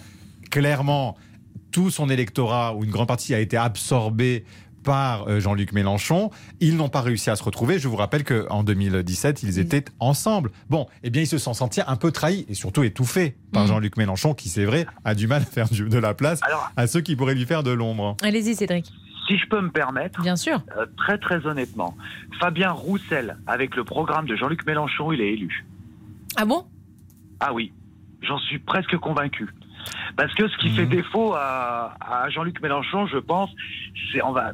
clairement, 0.50 1.16
tout 1.72 1.90
son 1.90 2.08
électorat 2.08 2.74
ou 2.74 2.84
une 2.84 2.90
grande 2.90 3.08
partie 3.08 3.34
a 3.34 3.38
été 3.40 3.56
absorbé 3.56 4.44
par 4.84 5.26
euh, 5.28 5.40
Jean-Luc 5.40 5.72
Mélenchon. 5.72 6.30
Ils 6.60 6.76
n'ont 6.76 6.88
pas 6.88 7.00
réussi 7.00 7.28
à 7.28 7.34
se 7.36 7.42
retrouver. 7.42 7.78
Je 7.80 7.88
vous 7.88 7.96
rappelle 7.96 8.22
qu'en 8.22 8.62
2017, 8.62 9.42
ils 9.42 9.58
étaient 9.58 9.84
ensemble. 9.98 10.52
Bon, 10.70 10.86
eh 11.02 11.10
bien, 11.10 11.22
ils 11.22 11.26
se 11.26 11.38
sont 11.38 11.54
sentis 11.54 11.80
un 11.86 11.96
peu 11.96 12.12
trahis 12.12 12.46
et 12.48 12.54
surtout 12.54 12.84
étouffés 12.84 13.36
par 13.52 13.62
Mhm. 13.64 13.68
Jean-Luc 13.68 13.96
Mélenchon, 13.96 14.32
qui, 14.34 14.48
c'est 14.48 14.64
vrai, 14.64 14.86
a 15.04 15.14
du 15.16 15.26
mal 15.26 15.42
à 15.42 15.44
faire 15.44 15.68
du- 15.68 15.88
de 15.88 15.98
la 15.98 16.14
place 16.14 16.40
à 16.76 16.86
ceux 16.86 17.00
qui 17.00 17.16
pourraient 17.16 17.34
lui 17.34 17.46
faire 17.46 17.64
de 17.64 17.72
l'ombre. 17.72 18.16
Allez-y, 18.22 18.54
Cédric. 18.54 18.92
Si 19.26 19.36
je 19.38 19.48
peux 19.48 19.60
me 19.60 19.70
permettre, 19.70 20.22
Bien 20.22 20.36
sûr. 20.36 20.62
euh, 20.78 20.86
très 20.96 21.18
très 21.18 21.44
honnêtement, 21.46 21.96
Fabien 22.38 22.70
Roussel, 22.70 23.38
avec 23.48 23.74
le 23.74 23.82
programme 23.82 24.26
de 24.26 24.36
Jean-Luc 24.36 24.64
Mélenchon, 24.66 25.10
il 25.10 25.20
est 25.20 25.32
élu. 25.32 25.66
Ah 26.36 26.44
bon? 26.44 26.64
Ah 27.40 27.52
oui, 27.52 27.72
j'en 28.22 28.38
suis 28.38 28.60
presque 28.60 28.96
convaincu. 28.98 29.48
Parce 30.16 30.32
que 30.34 30.48
ce 30.48 30.56
qui 30.58 30.70
fait 30.70 30.86
défaut 30.86 31.34
à, 31.34 31.94
à 32.00 32.28
Jean-Luc 32.30 32.60
Mélenchon, 32.62 33.06
je 33.06 33.18
pense, 33.18 33.50
c'est 34.12 34.22
on 34.22 34.32
va, 34.32 34.52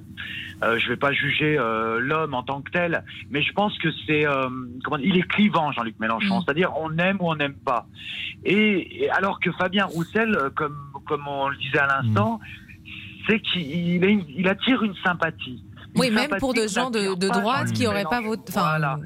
euh, 0.62 0.78
je 0.78 0.88
vais 0.88 0.96
pas 0.96 1.12
juger 1.12 1.56
euh, 1.58 1.98
l'homme 2.00 2.34
en 2.34 2.42
tant 2.42 2.60
que 2.62 2.70
tel, 2.70 3.04
mais 3.30 3.42
je 3.42 3.52
pense 3.52 3.76
que 3.78 3.88
c'est, 4.06 4.26
euh, 4.26 4.48
comment, 4.84 4.96
il 4.98 5.16
est 5.16 5.28
clivant 5.28 5.72
Jean-Luc 5.72 5.98
Mélenchon, 6.00 6.38
Mm. 6.38 6.42
c'est-à-dire 6.44 6.72
on 6.76 6.96
aime 6.98 7.16
ou 7.20 7.30
on 7.30 7.36
n'aime 7.36 7.54
pas. 7.54 7.86
Et, 8.44 9.04
et 9.04 9.10
alors 9.10 9.40
que 9.40 9.50
Fabien 9.52 9.86
Roussel, 9.86 10.36
comme 10.54 10.76
comme 11.06 11.26
on 11.26 11.48
le 11.48 11.56
disait 11.56 11.78
à 11.78 11.86
l'instant, 12.02 12.40
c'est 13.28 13.40
qu'il 13.40 14.04
il 14.04 14.48
attire 14.48 14.82
une 14.82 14.94
sympathie. 15.04 15.62
Une 15.94 16.00
Oui, 16.00 16.10
même 16.10 16.30
pour 16.38 16.54
de 16.54 16.60
que 16.60 16.68
gens 16.68 16.90
de, 16.90 17.28
droite 17.28 17.72
qui 17.72 17.84
n'auraient 17.84 18.04
pas 18.04 18.20
voté. 18.20 18.44
Enfin, 18.48 18.60
Voilà. 18.70 18.98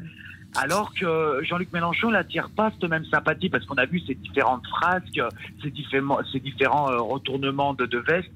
Alors 0.62 0.92
que 0.94 1.40
Jean-Luc 1.44 1.72
Mélenchon 1.72 2.10
n'attire 2.10 2.48
pas 2.54 2.70
cette 2.78 2.88
même 2.90 3.04
sympathie 3.06 3.48
parce 3.48 3.64
qu'on 3.66 3.74
a 3.76 3.86
vu 3.86 4.00
ces 4.06 4.14
différentes 4.14 4.66
frasques, 4.68 5.20
ces 5.62 5.70
différents, 5.70 6.90
euh, 6.90 7.00
retournements 7.00 7.74
de, 7.74 7.86
de 7.86 7.98
veste. 7.98 8.30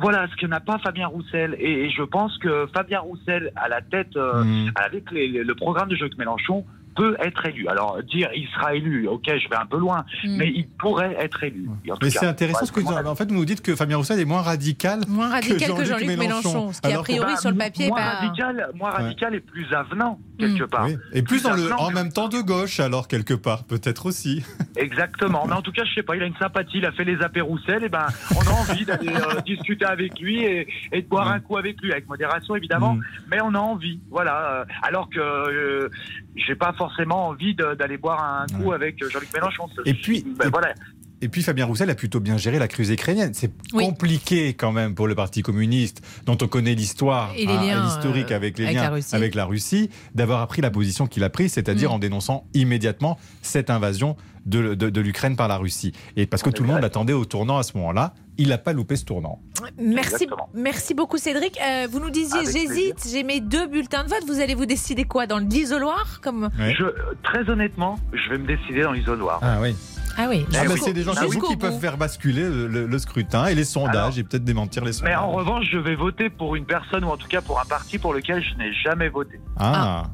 Voilà 0.00 0.28
ce 0.28 0.36
que 0.36 0.46
n'a 0.46 0.60
pas 0.60 0.78
Fabien 0.78 1.08
Roussel. 1.08 1.56
Et, 1.58 1.86
et 1.86 1.90
je 1.90 2.02
pense 2.02 2.36
que 2.38 2.66
Fabien 2.72 3.00
Roussel, 3.00 3.52
à 3.56 3.68
la 3.68 3.80
tête, 3.82 4.16
euh, 4.16 4.44
Mm. 4.44 4.70
avec 4.76 5.10
les- 5.10 5.42
le 5.42 5.54
programme 5.54 5.88
de 5.88 5.96
Jean-Luc 5.96 6.16
Mélenchon, 6.18 6.64
peut 6.96 7.16
être 7.20 7.46
élu. 7.46 7.68
Alors 7.68 8.02
dire 8.02 8.28
il 8.34 8.46
sera 8.48 8.74
élu, 8.74 9.06
ok, 9.08 9.24
je 9.26 9.48
vais 9.48 9.56
un 9.56 9.66
peu 9.66 9.78
loin, 9.78 10.04
Mm. 10.24 10.36
mais 10.36 10.48
il 10.54 10.66
pourrait 10.78 11.16
être 11.18 11.42
élu. 11.44 11.68
En 11.90 11.94
Mais 12.02 12.10
c'est 12.10 12.26
intéressant 12.26 12.66
ce 12.66 12.72
que 12.72 12.80
vous 12.80 12.92
en 12.92 13.14
fait, 13.14 13.28
vous 13.28 13.34
nous 13.34 13.44
dites 13.44 13.62
que 13.62 13.74
Fabien 13.76 13.96
Roussel 13.96 14.18
est 14.20 14.24
moins 14.24 14.42
radical, 14.42 15.00
Moins 15.08 15.28
radical 15.30 15.74
que 15.74 15.84
Jean-Luc 15.84 16.16
Mélenchon, 16.18 16.72
ce 16.72 16.80
qui, 16.80 16.92
a 16.92 16.98
priori, 17.00 17.36
sur 17.38 17.50
le 17.50 17.56
papier, 17.56 17.88
moins 17.88 17.98
pas. 17.98 18.10
radical, 18.20 18.68
moins 18.74 18.90
Ouais. 18.90 18.96
radical 19.04 19.34
et 19.34 19.40
plus 19.40 19.72
avenant 19.72 20.18
quelque 20.38 20.64
part. 20.64 20.84
Oui. 20.86 20.96
Et 21.12 21.22
plus 21.22 21.42
dans 21.42 21.52
le, 21.54 21.72
en 21.74 21.90
même 21.90 22.12
temps 22.12 22.28
de 22.28 22.40
gauche, 22.40 22.80
alors 22.80 23.08
quelque 23.08 23.34
part, 23.34 23.64
peut-être 23.64 24.06
aussi. 24.06 24.44
Exactement. 24.76 25.46
Mais 25.46 25.52
en 25.54 25.62
tout 25.62 25.72
cas, 25.72 25.84
je 25.84 25.94
sais 25.94 26.02
pas, 26.02 26.16
il 26.16 26.22
a 26.22 26.26
une 26.26 26.36
sympathie, 26.36 26.78
il 26.78 26.86
a 26.86 26.92
fait 26.92 27.04
les 27.04 27.20
apéroussels, 27.22 27.84
et 27.84 27.88
ben, 27.88 28.06
on 28.36 28.40
a 28.40 28.50
envie 28.52 28.84
d'aller 28.84 29.08
euh, 29.08 29.40
discuter 29.46 29.84
avec 29.84 30.18
lui 30.18 30.42
et, 30.44 30.66
et 30.92 31.02
de 31.02 31.06
boire 31.08 31.28
un 31.28 31.40
coup 31.40 31.56
avec 31.56 31.80
lui, 31.80 31.92
avec 31.92 32.08
modération 32.08 32.56
évidemment, 32.56 32.94
Mm. 32.94 33.02
mais 33.30 33.38
on 33.42 33.54
a 33.54 33.58
envie, 33.58 34.00
voilà. 34.10 34.64
Alors 34.82 35.08
que 35.10 35.20
euh, 35.20 35.88
j'ai 36.36 36.54
pas 36.54 36.72
forcément 36.72 37.28
envie 37.28 37.54
d'aller 37.54 37.96
boire 37.96 38.22
un 38.22 38.46
coup 38.58 38.72
avec 38.72 39.02
Jean-Luc 39.04 39.32
Mélenchon. 39.34 39.68
Et 39.84 39.94
puis, 39.94 40.24
Ben, 40.38 40.48
voilà. 40.50 40.74
Et 41.22 41.28
puis 41.28 41.42
Fabien 41.42 41.66
Roussel 41.66 41.90
a 41.90 41.94
plutôt 41.94 42.18
bien 42.20 42.38
géré 42.38 42.58
la 42.58 42.66
crise 42.68 42.88
ukrainienne. 42.90 43.32
C'est 43.34 43.52
Oui. 43.74 43.84
compliqué 43.84 44.54
quand 44.54 44.72
même 44.72 44.94
pour 44.94 45.06
le 45.06 45.14
Parti 45.14 45.42
communiste, 45.42 46.00
dont 46.24 46.38
on 46.40 46.48
connaît 46.48 46.74
l'histoire, 46.74 47.32
Et 47.36 47.46
hein, 47.46 47.82
l'historique 47.84 48.32
euh, 48.32 48.36
avec 48.36 48.58
les 48.58 48.64
avec 48.64 48.76
liens 48.76 48.82
la 48.84 48.90
Russie. 48.90 49.14
avec 49.16 49.34
la 49.34 49.44
Russie, 49.44 49.90
d'avoir 50.14 50.40
appris 50.40 50.62
la 50.62 50.70
position 50.70 51.06
qu'il 51.06 51.22
a 51.24 51.28
prise, 51.30 51.52
c'est-à-dire 51.52 51.90
Mm. 51.90 51.94
en 51.94 51.98
dénonçant 51.98 52.44
immédiatement 52.54 53.18
cette 53.42 53.68
invasion 53.70 54.16
de, 54.46 54.74
de- 54.74 54.88
de 54.88 55.00
l'Ukraine 55.02 55.36
par 55.36 55.48
la 55.48 55.58
Russie. 55.58 55.92
Et 56.16 56.26
parce 56.26 56.42
que 56.42 56.48
tout 56.48 56.62
le 56.62 56.68
monde 56.70 56.80
l'attendait 56.80 57.12
au 57.12 57.26
tournant 57.26 57.58
à 57.58 57.62
ce 57.62 57.76
moment-là, 57.76 58.14
il 58.38 58.48
n'a 58.48 58.56
pas 58.56 58.72
loupé 58.72 58.96
ce 58.96 59.04
tournant. 59.04 59.38
Merci, 59.78 60.26
merci 60.54 60.94
beaucoup, 60.94 61.18
Cédric. 61.18 61.58
Euh, 61.60 61.86
vous 61.90 62.00
nous 62.00 62.08
disiez, 62.08 62.40
j'hésite, 62.50 63.06
j'ai 63.12 63.22
mes 63.22 63.40
deux 63.40 63.66
bulletins 63.66 64.04
de 64.04 64.08
vote. 64.08 64.24
Vous 64.26 64.40
allez 64.40 64.54
vous 64.54 64.64
décider 64.64 65.04
quoi 65.04 65.26
Dans 65.26 65.38
l'isoloir 65.38 66.20
comme... 66.22 66.48
Je, 66.58 66.84
très 67.22 67.50
honnêtement, 67.50 67.98
je 68.14 68.30
vais 68.30 68.38
me 68.38 68.46
décider 68.46 68.80
dans 68.82 68.92
l'isoloir. 68.92 69.40
Ah 69.42 69.58
oui. 69.60 69.74
Ah 70.22 70.26
oui. 70.28 70.44
Ah, 70.54 70.64
jusqu'au- 70.66 70.84
c'est 70.84 70.92
des 70.92 71.02
gens 71.02 71.14
comme 71.14 71.28
vous 71.30 71.40
qui 71.40 71.56
peuvent 71.56 71.78
faire 71.80 71.96
basculer 71.96 72.42
le, 72.42 72.66
le- 72.66 72.86
le 72.86 72.98
scrutin 72.98 73.46
et 73.46 73.54
les 73.54 73.64
sondages 73.64 74.18
et 74.18 74.22
peut-être 74.24 74.44
démentir 74.44 74.84
les 74.84 74.92
sondages. 74.92 75.10
Mais 75.14 75.16
en 75.16 75.30
revanche, 75.30 75.64
je 75.72 75.78
vais 75.78 75.94
voter 75.94 76.28
pour 76.28 76.56
une 76.56 76.66
personne 76.66 77.04
ou 77.04 77.08
en 77.08 77.16
tout 77.16 77.28
cas 77.28 77.40
pour 77.40 77.58
un 77.60 77.64
parti 77.64 77.98
pour 77.98 78.12
lequel 78.12 78.42
je 78.42 78.54
n'ai 78.56 78.72
jamais 78.74 79.08
voté. 79.08 79.40
Ah, 79.58 80.04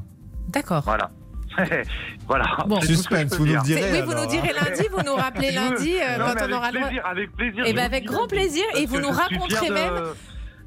D'accord. 0.49 0.83
Voilà. 0.85 1.09
voilà. 2.27 2.45
Bon. 2.67 2.79
Suspense, 2.81 3.35
vous 3.35 3.45
nous 3.45 3.51
dire. 3.61 3.61
le 3.61 3.65
direz. 3.65 3.91
Oui, 3.93 4.01
vous 4.05 4.11
alors, 4.11 4.23
nous 4.25 4.29
direz 4.29 4.49
hein. 4.49 4.63
lundi, 4.69 4.83
vous 4.91 5.03
nous 5.03 5.15
rappelez 5.15 5.51
lundi 5.55 5.93
euh, 5.99 6.17
Non, 6.19 6.25
quand 6.37 6.45
on 6.49 6.53
aura 6.53 6.71
le 6.71 6.79
plaisir, 6.81 7.05
Avec 7.05 7.31
plaisir. 7.35 7.63
Eh 7.65 7.69
je 7.71 7.75
ben, 7.75 7.83
avec 7.85 8.05
le 8.05 8.11
grand 8.11 8.27
plaisir, 8.27 8.63
et 8.75 8.85
vous 8.85 8.99
nous 8.99 9.09
raconterez 9.09 9.69
de- 9.69 9.73
même- 9.73 10.03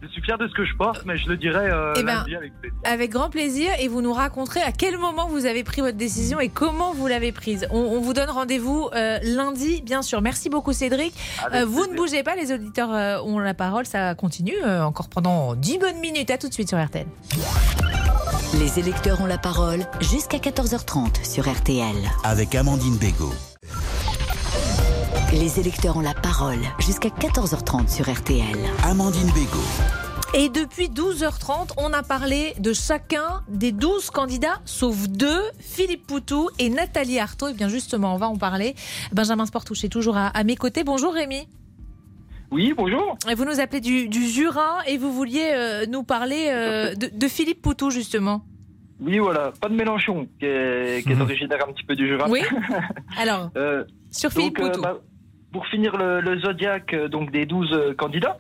Je 0.02 0.08
suis 0.08 0.22
fier 0.22 0.38
de 0.38 0.48
ce 0.48 0.54
que 0.54 0.64
je 0.64 0.74
porte, 0.76 1.02
mais 1.04 1.18
je 1.18 1.28
le 1.28 1.36
dirai 1.36 1.68
euh, 1.70 1.92
Eh 1.96 2.02
ben, 2.02 2.14
lundi 2.16 2.34
avec 2.34 2.52
plaisir. 2.58 2.78
Avec 2.84 3.10
grand 3.10 3.28
plaisir 3.28 3.70
et 3.80 3.88
vous 3.88 4.00
nous 4.00 4.14
raconterez 4.14 4.60
à 4.62 4.72
quel 4.72 4.96
moment 4.96 5.28
vous 5.28 5.44
avez 5.44 5.62
pris 5.62 5.82
votre 5.82 5.98
décision 5.98 6.40
et 6.40 6.48
comment 6.48 6.94
vous 6.94 7.06
l'avez 7.06 7.32
prise. 7.32 7.66
On, 7.70 7.78
on 7.78 8.00
vous 8.00 8.14
donne 8.14 8.30
rendez-vous 8.30 8.88
euh, 8.94 9.18
lundi, 9.22 9.82
bien 9.82 10.00
sûr. 10.00 10.22
Merci 10.22 10.48
beaucoup 10.48 10.72
Cédric. 10.72 11.12
Euh, 11.52 11.66
vous 11.66 11.86
ne 11.86 11.94
bougez 11.94 12.22
pas, 12.22 12.34
les 12.34 12.50
auditeurs 12.50 12.94
euh, 12.94 13.20
ont 13.20 13.38
la 13.40 13.52
parole, 13.52 13.84
ça 13.84 14.14
continue 14.14 14.54
euh, 14.64 14.82
encore 14.82 15.08
pendant 15.10 15.54
10 15.54 15.78
bonnes 15.78 16.00
minutes. 16.00 16.30
À 16.30 16.38
tout 16.38 16.48
de 16.48 16.54
suite 16.54 16.68
sur 16.70 16.82
RTL. 16.82 17.06
Les 18.58 18.78
électeurs 18.78 19.20
ont 19.20 19.26
la 19.26 19.38
parole 19.38 19.80
jusqu'à 20.00 20.38
14h30 20.38 21.24
sur 21.30 21.46
RTL. 21.46 21.94
Avec 22.24 22.54
Amandine 22.54 22.96
Bégaud. 22.96 23.34
Les 25.32 25.60
électeurs 25.60 25.96
ont 25.96 26.00
la 26.00 26.12
parole 26.12 26.58
jusqu'à 26.80 27.08
14h30 27.08 27.88
sur 27.88 28.12
RTL. 28.12 28.58
Amandine 28.82 29.30
Bégaud. 29.32 29.62
Et 30.34 30.48
depuis 30.48 30.88
12h30, 30.88 31.70
on 31.76 31.92
a 31.92 32.02
parlé 32.02 32.52
de 32.58 32.72
chacun 32.72 33.42
des 33.48 33.70
12 33.70 34.10
candidats, 34.10 34.60
sauf 34.64 35.08
deux, 35.08 35.40
Philippe 35.60 36.04
Poutou 36.08 36.50
et 36.58 36.68
Nathalie 36.68 37.20
Arthaud. 37.20 37.46
Et 37.46 37.54
bien 37.54 37.68
justement, 37.68 38.12
on 38.16 38.18
va 38.18 38.26
en 38.26 38.38
parler. 38.38 38.74
Benjamin 39.12 39.46
Sportouche 39.46 39.84
est 39.84 39.88
toujours 39.88 40.16
à, 40.16 40.42
mes 40.42 40.56
côtés. 40.56 40.82
Bonjour 40.82 41.14
Rémi. 41.14 41.46
Oui, 42.50 42.74
bonjour. 42.76 43.16
Vous 43.36 43.44
nous 43.44 43.60
appelez 43.60 43.80
du, 43.80 44.26
Jura 44.26 44.78
et 44.88 44.98
vous 44.98 45.12
vouliez 45.12 45.52
euh, 45.52 45.86
nous 45.86 46.02
parler 46.02 46.48
euh, 46.48 46.96
de, 46.96 47.28
Philippe 47.28 47.62
Poutou, 47.62 47.90
justement. 47.90 48.42
Oui, 49.00 49.20
voilà, 49.20 49.52
pas 49.60 49.68
de 49.68 49.74
Mélenchon, 49.74 50.26
qui 50.40 50.46
est, 50.46 51.04
qui 51.04 51.12
est 51.12 51.14
mhm. 51.14 51.22
originaire 51.22 51.68
un 51.68 51.72
petit 51.72 51.84
peu 51.84 51.94
du 51.94 52.08
Jura. 52.08 52.28
Oui. 52.28 52.40
Alors, 53.16 53.50
euh, 53.56 53.84
sur 54.10 54.32
Philippe 54.32 54.56
Poutou. 54.56 54.82
Bah, 54.82 54.98
pour 55.52 55.66
finir 55.66 55.96
le, 55.96 56.20
le 56.20 56.38
zodiaque 56.40 56.94
donc 56.94 57.30
des 57.30 57.46
12 57.46 57.94
candidats, 57.96 58.38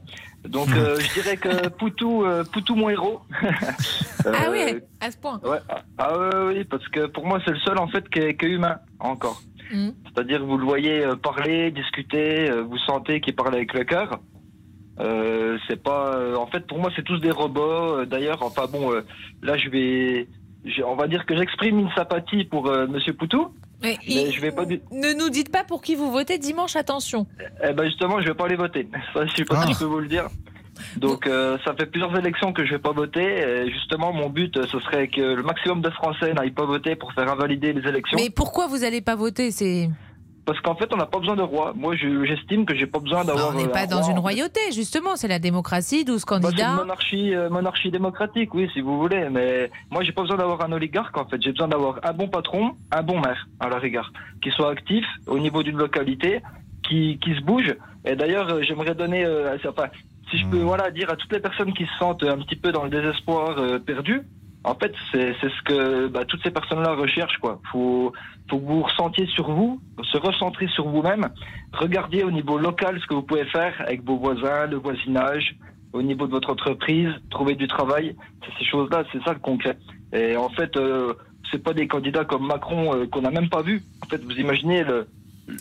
donc 0.48 0.68
euh, 0.74 0.98
je 0.98 1.14
dirais 1.14 1.36
que 1.36 1.68
Poutou, 1.78 2.24
euh, 2.24 2.44
Poutou 2.44 2.74
mon 2.74 2.88
héros. 2.88 3.20
ah 4.24 4.48
oui, 4.50 4.80
à 5.00 5.10
ce 5.10 5.18
point. 5.18 5.38
Ouais. 5.44 5.58
Ah 5.98 6.12
oui, 6.46 6.64
parce 6.64 6.86
que 6.88 7.06
pour 7.06 7.26
moi 7.26 7.40
c'est 7.44 7.52
le 7.52 7.58
seul 7.58 7.78
en 7.78 7.88
fait 7.88 8.08
qui 8.08 8.20
est, 8.20 8.42
humain 8.42 8.78
encore. 8.98 9.42
Mm. 9.72 9.90
C'est-à-dire 10.06 10.44
vous 10.44 10.56
le 10.56 10.64
voyez 10.64 11.04
euh, 11.04 11.14
parler, 11.14 11.70
discuter, 11.70 12.50
vous 12.50 12.78
sentez 12.78 13.20
qu'il 13.20 13.36
parle 13.36 13.54
avec 13.54 13.74
le 13.74 13.84
cœur. 13.84 14.20
c'est 15.68 15.82
pas, 15.82 16.36
en 16.36 16.46
fait 16.46 16.66
pour 16.66 16.78
moi 16.78 16.90
c'est 16.96 17.04
tous 17.04 17.18
des 17.18 17.30
robots. 17.30 18.04
D'ailleurs, 18.06 18.42
enfin 18.42 18.64
bon, 18.66 18.92
là 19.42 19.58
je 19.58 19.68
vais, 19.68 20.26
on 20.84 20.96
va 20.96 21.06
dire 21.06 21.26
que 21.26 21.36
j'exprime 21.36 21.80
une 21.80 21.90
sympathie 21.92 22.44
pour 22.44 22.72
Monsieur 22.88 23.12
Poutou. 23.12 23.52
Mais, 23.82 23.98
je 24.06 24.40
vais 24.40 24.50
pas 24.50 24.64
Ne 24.66 25.18
nous 25.18 25.30
dites 25.30 25.50
pas 25.50 25.64
pour 25.64 25.82
qui 25.82 25.94
vous 25.94 26.10
votez 26.10 26.38
dimanche, 26.38 26.76
attention. 26.76 27.26
Eh 27.62 27.72
ben 27.72 27.84
justement, 27.86 28.20
je 28.20 28.28
vais 28.28 28.34
pas 28.34 28.44
aller 28.44 28.56
voter. 28.56 28.88
Ça, 29.14 29.26
je 29.26 29.36
sais 29.36 29.44
pas 29.44 29.66
si 29.66 29.72
je 29.72 29.78
peux 29.78 29.84
vous 29.84 30.00
le 30.00 30.08
dire. 30.08 30.28
Donc 30.96 31.26
euh, 31.26 31.58
ça 31.64 31.74
fait 31.74 31.84
plusieurs 31.84 32.16
élections 32.16 32.54
que 32.54 32.64
je 32.64 32.70
vais 32.72 32.78
pas 32.78 32.92
voter. 32.92 33.20
Et 33.20 33.70
justement, 33.70 34.12
mon 34.12 34.30
but, 34.30 34.64
ce 34.66 34.80
serait 34.80 35.08
que 35.08 35.20
le 35.20 35.42
maximum 35.42 35.82
de 35.82 35.90
Français 35.90 36.32
n'aillent 36.32 36.52
pas 36.52 36.64
voter 36.64 36.96
pour 36.96 37.12
faire 37.12 37.30
invalider 37.30 37.72
les 37.72 37.86
élections. 37.86 38.16
Mais 38.18 38.30
pourquoi 38.30 38.66
vous 38.66 38.82
allez 38.82 39.02
pas 39.02 39.14
voter? 39.14 39.50
C'est 39.50 39.90
parce 40.44 40.60
qu'en 40.60 40.74
fait, 40.74 40.92
on 40.92 40.96
n'a 40.96 41.06
pas 41.06 41.18
besoin 41.18 41.36
de 41.36 41.42
roi. 41.42 41.72
Moi, 41.76 41.94
j'estime 41.96 42.64
que 42.64 42.74
j'ai 42.74 42.86
pas 42.86 42.98
besoin 42.98 43.24
d'avoir. 43.24 43.50
On 43.50 43.58
n'est 43.58 43.68
pas 43.68 43.86
dans 43.86 44.02
une 44.02 44.18
royauté, 44.18 44.60
justement. 44.72 45.16
C'est 45.16 45.28
la 45.28 45.38
démocratie, 45.38 46.04
12 46.04 46.24
candidats. 46.24 46.50
Bah, 46.50 46.56
c'est 46.56 46.70
une 46.70 46.76
monarchie, 46.76 47.34
euh, 47.34 47.50
monarchie 47.50 47.90
démocratique, 47.90 48.54
oui, 48.54 48.68
si 48.72 48.80
vous 48.80 48.98
voulez. 48.98 49.28
Mais 49.30 49.70
moi, 49.90 50.02
j'ai 50.02 50.12
pas 50.12 50.22
besoin 50.22 50.36
d'avoir 50.36 50.62
un 50.64 50.72
oligarque, 50.72 51.16
en 51.16 51.26
fait. 51.26 51.40
J'ai 51.42 51.52
besoin 51.52 51.68
d'avoir 51.68 52.00
un 52.02 52.12
bon 52.12 52.28
patron, 52.28 52.72
un 52.90 53.02
bon 53.02 53.20
maire, 53.20 53.48
à 53.60 53.68
la 53.68 53.78
rigueur, 53.78 54.12
qui 54.42 54.50
soit 54.50 54.70
actif 54.70 55.04
au 55.26 55.38
niveau 55.38 55.62
d'une 55.62 55.76
localité, 55.76 56.40
qui, 56.88 57.18
qui 57.22 57.34
se 57.34 57.40
bouge. 57.42 57.74
Et 58.04 58.16
d'ailleurs, 58.16 58.48
euh, 58.48 58.62
j'aimerais 58.62 58.94
donner, 58.94 59.24
euh, 59.24 59.56
enfin, 59.68 59.88
si 60.30 60.38
je 60.38 60.46
peux, 60.46 60.58
hmm. 60.58 60.64
voilà, 60.64 60.90
dire 60.90 61.10
à 61.10 61.16
toutes 61.16 61.32
les 61.32 61.40
personnes 61.40 61.74
qui 61.74 61.84
se 61.84 61.98
sentent 61.98 62.22
un 62.22 62.38
petit 62.38 62.56
peu 62.56 62.72
dans 62.72 62.84
le 62.84 62.90
désespoir 62.90 63.56
perdu, 63.84 64.22
en 64.62 64.74
fait, 64.74 64.92
c'est 65.12 65.34
ce 65.40 65.62
que 65.64 66.08
bah, 66.08 66.24
toutes 66.26 66.42
ces 66.42 66.50
personnes-là 66.50 66.94
recherchent. 66.94 67.38
Quoi. 67.38 67.60
Faut, 67.72 68.12
faut 68.48 68.58
que 68.58 68.64
vous 68.64 68.82
ressentiez 68.82 69.26
sur 69.26 69.50
vous, 69.50 69.80
se 70.02 70.18
recentrer 70.18 70.66
sur 70.68 70.88
vous-même, 70.88 71.28
regardiez 71.72 72.24
au 72.24 72.30
niveau 72.30 72.58
local 72.58 72.98
ce 73.00 73.06
que 73.06 73.14
vous 73.14 73.22
pouvez 73.22 73.46
faire 73.46 73.74
avec 73.80 74.04
vos 74.04 74.18
voisins, 74.18 74.66
le 74.66 74.76
voisinage, 74.76 75.56
au 75.92 76.02
niveau 76.02 76.26
de 76.26 76.32
votre 76.32 76.50
entreprise, 76.50 77.08
trouver 77.30 77.54
du 77.54 77.68
travail. 77.68 78.14
C'est 78.44 78.58
ces 78.58 78.70
choses-là, 78.70 79.04
c'est 79.12 79.22
ça 79.24 79.32
le 79.32 79.38
concret. 79.38 79.78
Et 80.12 80.36
en 80.36 80.50
fait, 80.50 80.76
euh, 80.76 81.14
c'est 81.50 81.62
pas 81.62 81.72
des 81.72 81.88
candidats 81.88 82.24
comme 82.24 82.46
Macron 82.46 82.94
euh, 82.94 83.06
qu'on 83.06 83.22
n'a 83.22 83.30
même 83.30 83.48
pas 83.48 83.62
vu. 83.62 83.82
En 84.04 84.06
fait, 84.08 84.22
vous 84.22 84.38
imaginez 84.38 84.84
le, 84.84 85.06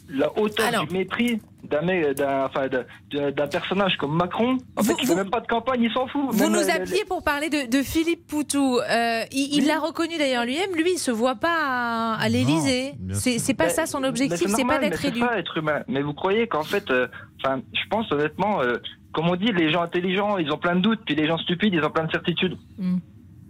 la 0.10 0.38
hauteur 0.38 0.86
du 0.86 0.94
mépris 0.94 1.40
d'un 1.64 3.48
personnage 3.48 3.98
comme 3.98 4.16
Macron. 4.16 4.58
En 4.76 4.84
fait, 4.84 4.96
il 5.04 5.10
ne 5.10 5.16
même 5.16 5.30
pas 5.30 5.42
de 5.42 5.48
campagne, 5.48 5.84
il 5.84 5.92
s'en 5.92 6.08
fout. 6.08 6.22
Vous 6.32 6.50
nous 6.50 6.70
appuyez 6.70 7.06
pour 7.06 7.24
parler 7.24 7.50
de, 7.50 7.82
Philippe 7.84 8.28
Poutou. 8.28 8.80
Euh, 8.80 9.24
il 9.32 9.66
l'a 9.68 9.80
reconnu 9.80 10.18
d'ailleurs 10.18 10.46
lui-même. 10.46 10.76
Lui, 10.76 10.94
il 10.94 11.00
se 11.00 11.12
voit 11.12 11.36
pas 11.36 12.16
à, 12.16 12.30
l'Élysée. 12.30 12.94
C'est 13.14 13.54
pas 13.54 13.70
ça 13.70 13.86
son 13.86 14.04
objectif, 14.04 14.48
c'est 14.48 14.66
pas 14.66 14.80
d'être 14.80 15.04
élu. 15.06 15.20
Pas 15.20 15.38
être 15.38 15.58
humain. 15.58 15.82
Mais 15.88 16.02
vous 16.02 16.14
croyez 16.14 16.48
qu'en 16.48 16.64
fait, 16.64 16.90
euh, 16.92 17.08
enfin, 17.44 17.62
je 17.74 17.88
pense 17.90 18.12
honnêtement, 18.12 18.62
euh, 18.62 18.78
comme 19.14 19.30
on 19.30 19.36
dit, 19.36 19.52
les 19.52 19.72
gens 19.72 19.82
intelligents, 19.82 20.38
ils 20.38 20.52
ont 20.52 20.58
plein 20.58 20.76
de 20.76 20.82
doutes, 20.82 21.02
puis 21.06 21.16
les 21.16 21.28
gens 21.28 21.38
stupides, 21.38 21.74
ils 21.74 21.84
ont 21.84 21.90
plein 21.90 22.06
de 22.06 22.12
certitudes. 22.12 22.58
Hmm. 22.78 22.98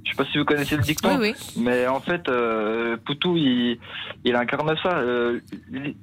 Je 0.10 0.16
sais 0.16 0.24
pas 0.24 0.32
si 0.32 0.40
vous 0.40 0.46
connaissez 0.46 0.76
le 0.76 0.82
dicton, 0.82 1.20
mais 1.56 1.86
en 1.88 2.00
fait, 2.00 2.28
euh, 2.30 2.98
Poutou, 3.06 3.38
il, 3.38 3.78
il, 4.26 4.36
incarne 4.36 4.76
ça. 4.82 4.98
Euh, 4.98 5.40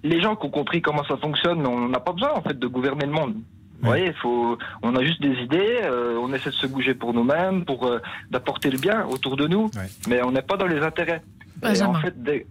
les 0.04 0.20
gens 0.20 0.36
qui 0.36 0.46
ont 0.46 0.50
compris 0.50 0.80
comment 0.80 1.02
ça 1.04 1.16
fonctionne, 1.16 1.66
on 1.66 1.88
n'a 1.88 1.98
pas 1.98 2.12
besoin 2.12 2.32
en 2.34 2.40
fait 2.40 2.56
de 2.56 2.66
gouverner 2.68 3.06
le 3.06 3.10
monde. 3.10 3.34
Vous 3.80 3.88
voyez, 3.88 4.12
faut, 4.22 4.56
on 4.82 4.94
a 4.94 5.02
juste 5.02 5.20
des 5.20 5.34
idées, 5.42 5.80
euh, 5.82 6.18
on 6.22 6.32
essaie 6.32 6.50
de 6.50 6.54
se 6.54 6.68
bouger 6.68 6.94
pour 6.94 7.12
nous-mêmes, 7.14 7.64
pour 7.64 7.90
d'apporter 8.30 8.70
le 8.70 8.78
bien 8.78 9.04
autour 9.06 9.36
de 9.36 9.48
nous, 9.48 9.70
mais 10.08 10.22
on 10.22 10.30
n'est 10.30 10.42
pas 10.42 10.56
dans 10.56 10.68
les 10.68 10.80
intérêts. 10.80 11.22
en 11.62 11.94
fait, 11.94 12.22
des... 12.22 12.46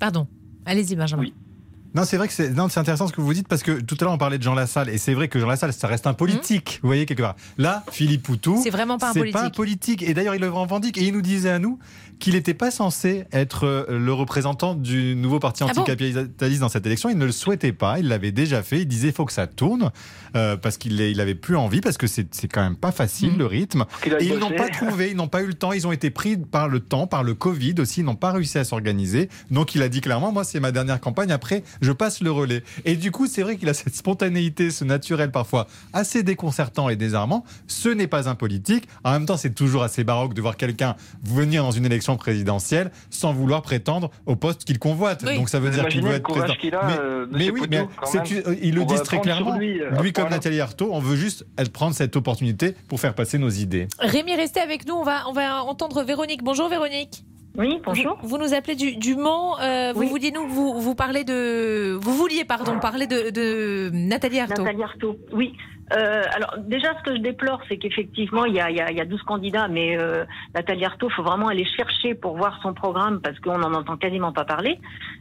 Pardon, 0.00 0.26
allez-y 0.66 0.96
Benjamin. 0.96 1.22
Oui. 1.22 1.34
Non, 1.94 2.04
c'est 2.04 2.16
vrai 2.16 2.26
que 2.26 2.32
c'est 2.32 2.58
intéressant 2.58 3.06
ce 3.06 3.12
que 3.12 3.20
vous 3.20 3.34
dites 3.34 3.48
parce 3.48 3.62
que 3.62 3.80
tout 3.80 3.96
à 4.00 4.04
l'heure 4.04 4.14
on 4.14 4.18
parlait 4.18 4.38
de 4.38 4.42
Jean 4.42 4.54
Lassalle 4.54 4.88
et 4.88 4.96
c'est 4.96 5.12
vrai 5.12 5.28
que 5.28 5.38
Jean 5.38 5.46
Lassalle 5.48 5.72
ça 5.72 5.88
reste 5.88 6.06
un 6.06 6.14
politique, 6.14 6.78
vous 6.82 6.88
voyez 6.88 7.04
quelque 7.04 7.22
part. 7.22 7.36
Là, 7.58 7.84
Philippe 7.90 8.22
Poutou, 8.22 8.60
c'est 8.62 8.70
vraiment 8.70 8.98
pas 8.98 9.10
un 9.10 9.12
politique. 9.12 9.32
pas 9.32 9.44
un 9.44 9.50
politique 9.50 10.02
et 10.02 10.14
d'ailleurs 10.14 10.34
il 10.34 10.40
le 10.40 10.48
revendique 10.48 10.96
et 10.96 11.02
il 11.02 11.12
nous 11.12 11.20
disait 11.22 11.50
à 11.50 11.58
nous 11.58 11.78
qu'il 12.22 12.34
n'était 12.34 12.54
pas 12.54 12.70
censé 12.70 13.24
être 13.32 13.66
euh, 13.66 13.98
le 13.98 14.12
représentant 14.12 14.76
du 14.76 15.16
nouveau 15.16 15.40
parti 15.40 15.64
ah 15.64 15.66
anticapitaliste 15.66 16.60
dans 16.60 16.68
cette 16.68 16.86
élection. 16.86 17.10
Il 17.10 17.18
ne 17.18 17.26
le 17.26 17.32
souhaitait 17.32 17.72
pas, 17.72 17.98
il 17.98 18.06
l'avait 18.06 18.30
déjà 18.30 18.62
fait. 18.62 18.82
Il 18.82 18.86
disait 18.86 19.08
il 19.08 19.12
faut 19.12 19.24
que 19.24 19.32
ça 19.32 19.48
tourne 19.48 19.90
euh, 20.36 20.56
parce 20.56 20.76
qu'il 20.76 21.00
il 21.00 21.20
avait 21.20 21.34
plus 21.34 21.56
envie, 21.56 21.80
parce 21.80 21.98
que 21.98 22.06
c'est 22.06 22.28
quand 22.48 22.62
même 22.62 22.76
pas 22.76 22.92
facile 22.92 23.32
mmh. 23.32 23.38
le 23.38 23.46
rythme. 23.46 23.84
Et 24.20 24.26
ils 24.26 24.38
n'ont 24.38 24.52
pas 24.52 24.68
trouvé, 24.68 25.10
ils 25.10 25.16
n'ont 25.16 25.26
pas 25.26 25.42
eu 25.42 25.46
le 25.46 25.54
temps, 25.54 25.72
ils 25.72 25.84
ont 25.84 25.90
été 25.90 26.10
pris 26.10 26.36
par 26.36 26.68
le 26.68 26.78
temps, 26.78 27.08
par 27.08 27.24
le 27.24 27.34
Covid 27.34 27.74
aussi, 27.78 28.00
ils 28.00 28.04
n'ont 28.04 28.14
pas 28.14 28.30
réussi 28.30 28.56
à 28.56 28.64
s'organiser. 28.64 29.28
Donc 29.50 29.74
il 29.74 29.82
a 29.82 29.88
dit 29.88 30.00
clairement 30.00 30.30
moi 30.30 30.44
c'est 30.44 30.60
ma 30.60 30.70
dernière 30.70 31.00
campagne, 31.00 31.32
après 31.32 31.64
je 31.80 31.90
passe 31.90 32.20
le 32.20 32.30
relais. 32.30 32.62
Et 32.84 32.94
du 32.94 33.10
coup 33.10 33.26
c'est 33.26 33.42
vrai 33.42 33.56
qu'il 33.56 33.68
a 33.68 33.74
cette 33.82 33.96
spontanéité, 33.96 34.70
ce 34.70 34.84
naturel 34.84 35.32
parfois 35.32 35.66
assez 35.92 36.22
déconcertant 36.22 36.88
et 36.88 36.94
désarmant. 36.94 37.44
Ce 37.66 37.88
n'est 37.88 38.06
pas 38.06 38.28
un 38.28 38.36
politique. 38.36 38.86
En 39.02 39.10
même 39.10 39.26
temps 39.26 39.36
c'est 39.36 39.54
toujours 39.54 39.82
assez 39.82 40.04
baroque 40.04 40.34
de 40.34 40.40
voir 40.40 40.56
quelqu'un 40.56 40.94
venir 41.24 41.64
dans 41.64 41.72
une 41.72 41.84
élection 41.84 42.11
présidentielle 42.16 42.90
sans 43.10 43.32
vouloir 43.32 43.62
prétendre 43.62 44.10
au 44.26 44.36
poste 44.36 44.64
qu'il 44.64 44.78
convoite. 44.78 45.24
Donc 45.24 45.48
ça 45.48 45.60
veut 45.60 45.70
dire 45.70 45.88
qu'il 45.88 46.02
veut 46.02 46.12
être 46.12 46.22
président. 46.22 46.78
mais, 46.84 46.98
euh, 47.00 47.26
oui, 47.30 47.62
mais 47.70 47.78
euh, 47.78 48.56
ils 48.62 48.74
le 48.74 48.84
disent 48.84 49.02
très 49.02 49.20
clairement. 49.20 49.56
Lui, 49.56 49.80
euh, 49.80 50.12
comme 50.14 50.30
Nathalie 50.30 50.60
Arthaud, 50.60 50.90
on 50.92 51.00
veut 51.00 51.16
juste 51.16 51.46
prendre 51.72 51.94
cette 51.94 52.16
opportunité 52.16 52.74
pour 52.88 53.00
faire 53.00 53.14
passer 53.14 53.38
nos 53.38 53.50
idées. 53.50 53.88
Rémi, 53.98 54.34
restez 54.34 54.60
avec 54.60 54.86
nous. 54.86 54.94
On 54.94 55.04
va, 55.04 55.28
on 55.28 55.32
va 55.32 55.62
entendre 55.62 56.02
Véronique. 56.02 56.42
Bonjour 56.42 56.68
Véronique. 56.68 57.24
Oui, 57.58 57.80
bonjour. 57.84 58.18
Vous, 58.22 58.38
nous 58.38 58.54
appelez 58.54 58.76
du, 58.76 59.14
Mans. 59.14 59.56
vous 59.94 60.08
vouliez 60.08 60.30
nous 60.30 60.48
vous, 60.48 60.80
vous 60.80 60.94
parler 60.94 61.24
de 61.24 61.98
vous 62.00 62.14
vouliez 62.14 62.44
pardon 62.44 62.78
parler 62.78 63.06
de, 63.06 63.30
de 63.30 63.90
Nathalie 63.92 64.40
Arthaud. 64.40 64.62
Nathalie 64.62 64.82
Arthaud. 64.82 65.18
Oui. 65.32 65.52
Euh, 65.92 66.22
alors 66.34 66.56
déjà, 66.58 66.96
ce 66.98 67.02
que 67.02 67.16
je 67.16 67.20
déplore, 67.20 67.60
c'est 67.68 67.76
qu'effectivement, 67.76 68.44
il 68.44 68.54
y 68.54 68.60
a, 68.60 68.70
il, 68.70 68.76
y, 68.76 68.80
a, 68.80 68.90
il 68.90 68.96
y 68.96 69.00
a 69.00 69.04
12 69.04 69.22
candidats, 69.22 69.68
mais 69.68 69.98
euh, 69.98 70.24
Nathalie 70.54 70.84
Arthaud, 70.84 71.10
faut 71.10 71.22
vraiment 71.22 71.48
aller 71.48 71.64
chercher 71.64 72.14
pour 72.14 72.36
voir 72.36 72.58
son 72.62 72.72
programme 72.72 73.20
parce 73.20 73.38
qu'on 73.40 73.58
n'en 73.58 73.74
entend 73.74 73.96
quasiment 73.96 74.32
pas 74.32 74.44
parler. 74.44 74.78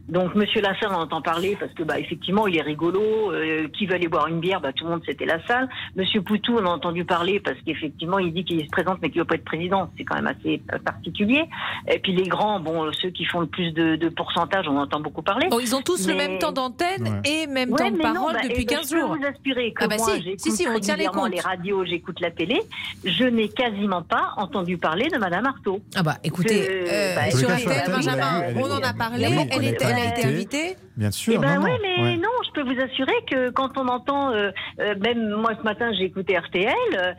Donc 0.07 0.35
Monsieur 0.35 0.61
Lassalle 0.61 0.93
en 0.93 1.01
entend 1.01 1.21
parler 1.21 1.55
parce 1.59 1.73
que 1.73 1.83
bah 1.83 1.99
effectivement, 1.99 2.47
il 2.47 2.57
est 2.57 2.61
rigolo. 2.61 3.31
Euh, 3.31 3.67
qui 3.69 3.85
veut 3.85 3.95
aller 3.95 4.07
boire 4.07 4.27
une 4.27 4.39
bière 4.39 4.61
Bah 4.61 4.73
tout 4.73 4.85
le 4.85 4.91
monde 4.91 5.01
c'était 5.05 5.25
Lassalle. 5.25 5.69
Monsieur 5.95 6.21
Poutou, 6.21 6.57
on 6.57 6.65
a 6.65 6.69
entendu 6.69 7.05
parler 7.05 7.39
parce 7.39 7.57
qu'effectivement, 7.65 8.19
il 8.19 8.33
dit 8.33 8.43
qu'il 8.43 8.61
se 8.61 8.69
présente 8.69 8.99
mais 9.01 9.09
qu'il 9.09 9.21
veut 9.21 9.25
pas 9.25 9.35
être 9.35 9.45
président. 9.45 9.89
C'est 9.97 10.03
quand 10.03 10.15
même 10.15 10.27
assez 10.27 10.61
euh, 10.73 10.79
particulier. 10.79 11.43
Et 11.87 11.99
puis 11.99 12.13
les 12.13 12.27
grands, 12.27 12.59
bon, 12.59 12.91
ceux 12.93 13.09
qui 13.09 13.25
font 13.25 13.41
le 13.41 13.47
plus 13.47 13.71
de, 13.71 13.95
de 13.95 14.09
pourcentage, 14.09 14.67
on 14.67 14.77
entend 14.77 14.99
beaucoup 14.99 15.21
parler. 15.21 15.47
Bon, 15.49 15.59
ils 15.59 15.75
ont 15.75 15.81
tous 15.81 16.07
le 16.07 16.15
même 16.15 16.39
temps 16.39 16.51
d'antenne 16.51 17.21
et 17.25 17.47
même 17.47 17.73
temps 17.73 17.91
de 17.91 17.97
parole 17.97 18.33
bah, 18.33 18.41
depuis 18.43 18.65
15 18.65 18.91
jours. 18.91 18.99
Je 19.01 19.13
peux 19.13 19.19
vous 19.19 19.25
aspirer 19.25 19.73
que 19.73 19.83
ah 19.83 19.87
bah 19.87 19.95
moi, 19.97 20.13
si, 20.37 20.50
si, 20.51 20.67
on 20.67 20.79
tient 20.79 20.95
les 20.95 21.05
comptes. 21.07 21.31
les 21.31 21.39
radios, 21.39 21.85
j'écoute 21.85 22.19
la 22.19 22.31
télé. 22.31 22.61
Je 23.03 23.23
n'ai 23.23 23.49
quasiment 23.49 24.01
pas 24.01 24.33
entendu 24.37 24.77
parler 24.77 25.07
de 25.09 25.17
Madame 25.17 25.45
Artaud. 25.45 25.81
Ah 25.95 26.03
bah 26.03 26.17
écoutez, 26.23 26.67
euh, 26.69 27.15
bah, 27.15 27.31
sur 27.31 27.49
RTL, 27.49 27.89
Benjamin, 27.89 28.43
on 28.55 28.71
en 28.71 28.81
a 28.81 28.93
parlé. 28.93 29.25
Elle, 29.51 29.65
était, 29.65 29.85
elle 29.85 29.95
a 29.95 30.17
été 30.17 30.25
invitée. 30.27 30.77
Bien 30.97 31.11
sûr. 31.11 31.35
Eh 31.35 31.37
ben 31.37 31.59
oui, 31.63 31.71
mais 31.81 32.17
non, 32.17 32.29
je 32.45 32.51
peux 32.51 32.63
vous 32.63 32.79
assurer 32.79 33.13
que 33.29 33.49
quand 33.49 33.77
on 33.77 33.87
entend, 33.87 34.31
euh, 34.31 34.51
euh, 34.79 34.93
même 34.99 35.29
moi 35.29 35.51
ce 35.57 35.63
matin 35.63 35.91
j'ai 35.97 36.03
écouté 36.03 36.37
RTL, 36.37 37.15